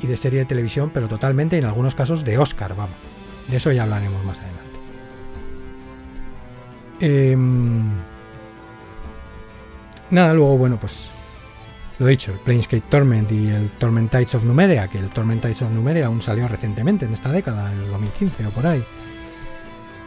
y 0.00 0.06
de 0.06 0.16
serie 0.16 0.40
de 0.40 0.44
televisión, 0.46 0.90
pero 0.92 1.08
totalmente, 1.08 1.58
en 1.58 1.64
algunos 1.64 1.94
casos, 1.94 2.24
de 2.24 2.38
Oscar, 2.38 2.74
vamos. 2.74 2.96
De 3.48 3.56
eso 3.58 3.72
ya 3.72 3.82
hablaremos 3.82 4.24
más 4.24 4.40
adelante. 4.40 4.62
Em, 7.00 7.82
nada, 10.10 10.32
luego, 10.34 10.56
bueno, 10.56 10.78
pues 10.80 11.10
lo 12.02 12.08
dicho, 12.08 12.32
el 12.32 12.38
Planescape 12.38 12.82
Torment 12.88 13.30
y 13.30 13.46
el 13.46 13.70
Torment 13.78 14.10
Tides 14.10 14.34
of 14.34 14.42
Numeria, 14.42 14.88
que 14.88 14.98
el 14.98 15.08
Torment 15.10 15.40
Tides 15.40 15.62
of 15.62 15.70
Numeria 15.70 16.06
aún 16.06 16.20
salió 16.20 16.48
recientemente 16.48 17.06
en 17.06 17.14
esta 17.14 17.30
década, 17.30 17.72
en 17.72 17.78
el 17.78 17.90
2015 17.92 18.46
o 18.46 18.50
por 18.50 18.66
ahí. 18.66 18.82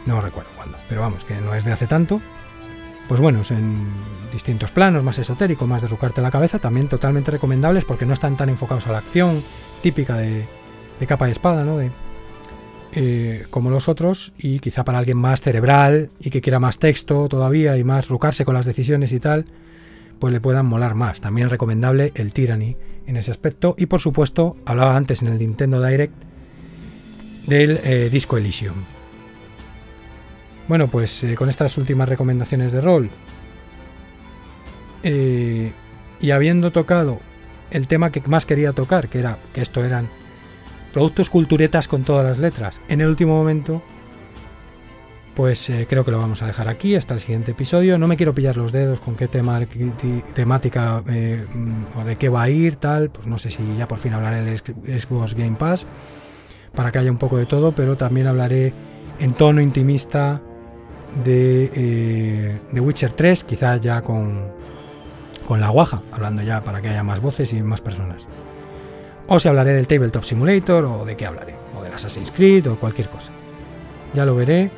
No 0.04 0.20
recuerdo 0.20 0.50
cuándo, 0.56 0.76
pero 0.90 1.00
vamos, 1.00 1.24
que 1.24 1.40
no 1.40 1.54
es 1.54 1.64
de 1.64 1.72
hace 1.72 1.86
tanto. 1.86 2.20
Pues 3.08 3.18
bueno, 3.18 3.40
en 3.48 3.86
distintos 4.30 4.72
planos, 4.72 5.04
más 5.04 5.18
esotérico, 5.18 5.66
más 5.66 5.80
de 5.80 5.88
rucarte 5.88 6.20
la 6.20 6.30
cabeza, 6.30 6.58
también 6.58 6.88
totalmente 6.88 7.30
recomendables 7.30 7.86
porque 7.86 8.04
no 8.04 8.12
están 8.12 8.36
tan 8.36 8.50
enfocados 8.50 8.86
a 8.88 8.92
la 8.92 8.98
acción 8.98 9.42
típica 9.82 10.18
de, 10.18 10.44
capa 11.08 11.28
y 11.28 11.30
espada, 11.30 11.64
¿no? 11.64 11.78
De, 11.78 11.90
eh, 12.92 13.46
como 13.48 13.70
los 13.70 13.88
otros, 13.88 14.34
y 14.36 14.58
quizá 14.58 14.84
para 14.84 14.98
alguien 14.98 15.16
más 15.16 15.40
cerebral 15.40 16.10
y 16.20 16.28
que 16.28 16.42
quiera 16.42 16.60
más 16.60 16.78
texto 16.78 17.26
todavía 17.30 17.78
y 17.78 17.84
más 17.84 18.10
rucarse 18.10 18.44
con 18.44 18.54
las 18.54 18.66
decisiones 18.66 19.12
y 19.12 19.20
tal, 19.20 19.46
pues 20.18 20.32
le 20.32 20.40
puedan 20.40 20.66
molar 20.66 20.94
más. 20.94 21.20
También 21.20 21.50
recomendable 21.50 22.12
el 22.14 22.32
Tyranny 22.32 22.76
en 23.06 23.16
ese 23.16 23.30
aspecto. 23.30 23.74
Y 23.78 23.86
por 23.86 24.00
supuesto, 24.00 24.56
hablaba 24.64 24.96
antes 24.96 25.22
en 25.22 25.28
el 25.28 25.38
Nintendo 25.38 25.82
Direct 25.84 26.14
del 27.46 27.80
eh, 27.84 28.08
Disco 28.10 28.36
Elysium. 28.36 28.76
Bueno, 30.68 30.88
pues 30.88 31.22
eh, 31.22 31.34
con 31.34 31.48
estas 31.48 31.78
últimas 31.78 32.08
recomendaciones 32.08 32.72
de 32.72 32.80
rol 32.80 33.08
eh, 35.02 35.70
y 36.20 36.30
habiendo 36.32 36.72
tocado 36.72 37.20
el 37.70 37.86
tema 37.86 38.10
que 38.10 38.20
más 38.26 38.46
quería 38.46 38.72
tocar, 38.72 39.08
que 39.08 39.20
era 39.20 39.38
que 39.54 39.60
esto 39.60 39.84
eran 39.84 40.08
productos 40.92 41.30
culturetas 41.30 41.86
con 41.86 42.02
todas 42.02 42.24
las 42.24 42.38
letras, 42.38 42.80
en 42.88 43.00
el 43.00 43.08
último 43.08 43.36
momento 43.36 43.82
pues 45.36 45.68
eh, 45.68 45.86
creo 45.88 46.02
que 46.02 46.10
lo 46.10 46.18
vamos 46.18 46.42
a 46.42 46.46
dejar 46.46 46.66
aquí 46.66 46.96
hasta 46.96 47.12
el 47.12 47.20
siguiente 47.20 47.50
episodio. 47.50 47.98
No 47.98 48.08
me 48.08 48.16
quiero 48.16 48.32
pillar 48.32 48.56
los 48.56 48.72
dedos 48.72 49.00
con 49.00 49.16
qué 49.16 49.28
tema, 49.28 49.60
temática 50.34 51.02
eh, 51.10 51.44
o 51.94 52.04
de 52.04 52.16
qué 52.16 52.30
va 52.30 52.44
a 52.44 52.48
ir, 52.48 52.76
tal. 52.76 53.10
Pues 53.10 53.26
no 53.26 53.36
sé 53.36 53.50
si 53.50 53.62
ya 53.76 53.86
por 53.86 53.98
fin 53.98 54.14
hablaré 54.14 54.42
del 54.42 54.58
Xbox 54.58 55.34
Game 55.34 55.56
Pass 55.56 55.86
para 56.74 56.90
que 56.90 56.98
haya 57.00 57.10
un 57.10 57.18
poco 57.18 57.36
de 57.36 57.44
todo, 57.44 57.72
pero 57.72 57.96
también 57.96 58.26
hablaré 58.28 58.72
en 59.18 59.34
tono 59.34 59.60
intimista 59.60 60.40
de, 61.22 61.70
eh, 61.74 62.58
de 62.72 62.80
Witcher 62.80 63.12
3, 63.12 63.44
quizás 63.44 63.82
ya 63.82 64.00
con, 64.00 64.40
con 65.46 65.60
la 65.60 65.68
guaja, 65.68 66.00
hablando 66.12 66.42
ya 66.42 66.64
para 66.64 66.80
que 66.80 66.88
haya 66.88 67.02
más 67.02 67.20
voces 67.20 67.52
y 67.52 67.62
más 67.62 67.82
personas. 67.82 68.26
O 69.26 69.38
si 69.38 69.48
hablaré 69.48 69.74
del 69.74 69.86
Tabletop 69.86 70.24
Simulator 70.24 70.86
o 70.86 71.04
de 71.04 71.14
qué 71.14 71.26
hablaré, 71.26 71.56
o 71.78 71.82
del 71.82 71.92
Assassin's 71.92 72.30
Creed 72.30 72.70
o 72.70 72.76
cualquier 72.76 73.08
cosa. 73.08 73.32
Ya 74.14 74.24
lo 74.24 74.34
veré, 74.34 74.70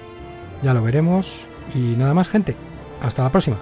ya 0.62 0.74
lo 0.74 0.82
veremos 0.82 1.44
y 1.74 1.94
nada 1.97 2.14
más 2.14 2.28
gente. 2.28 2.56
Hasta 3.02 3.22
la 3.22 3.30
próxima. 3.30 3.56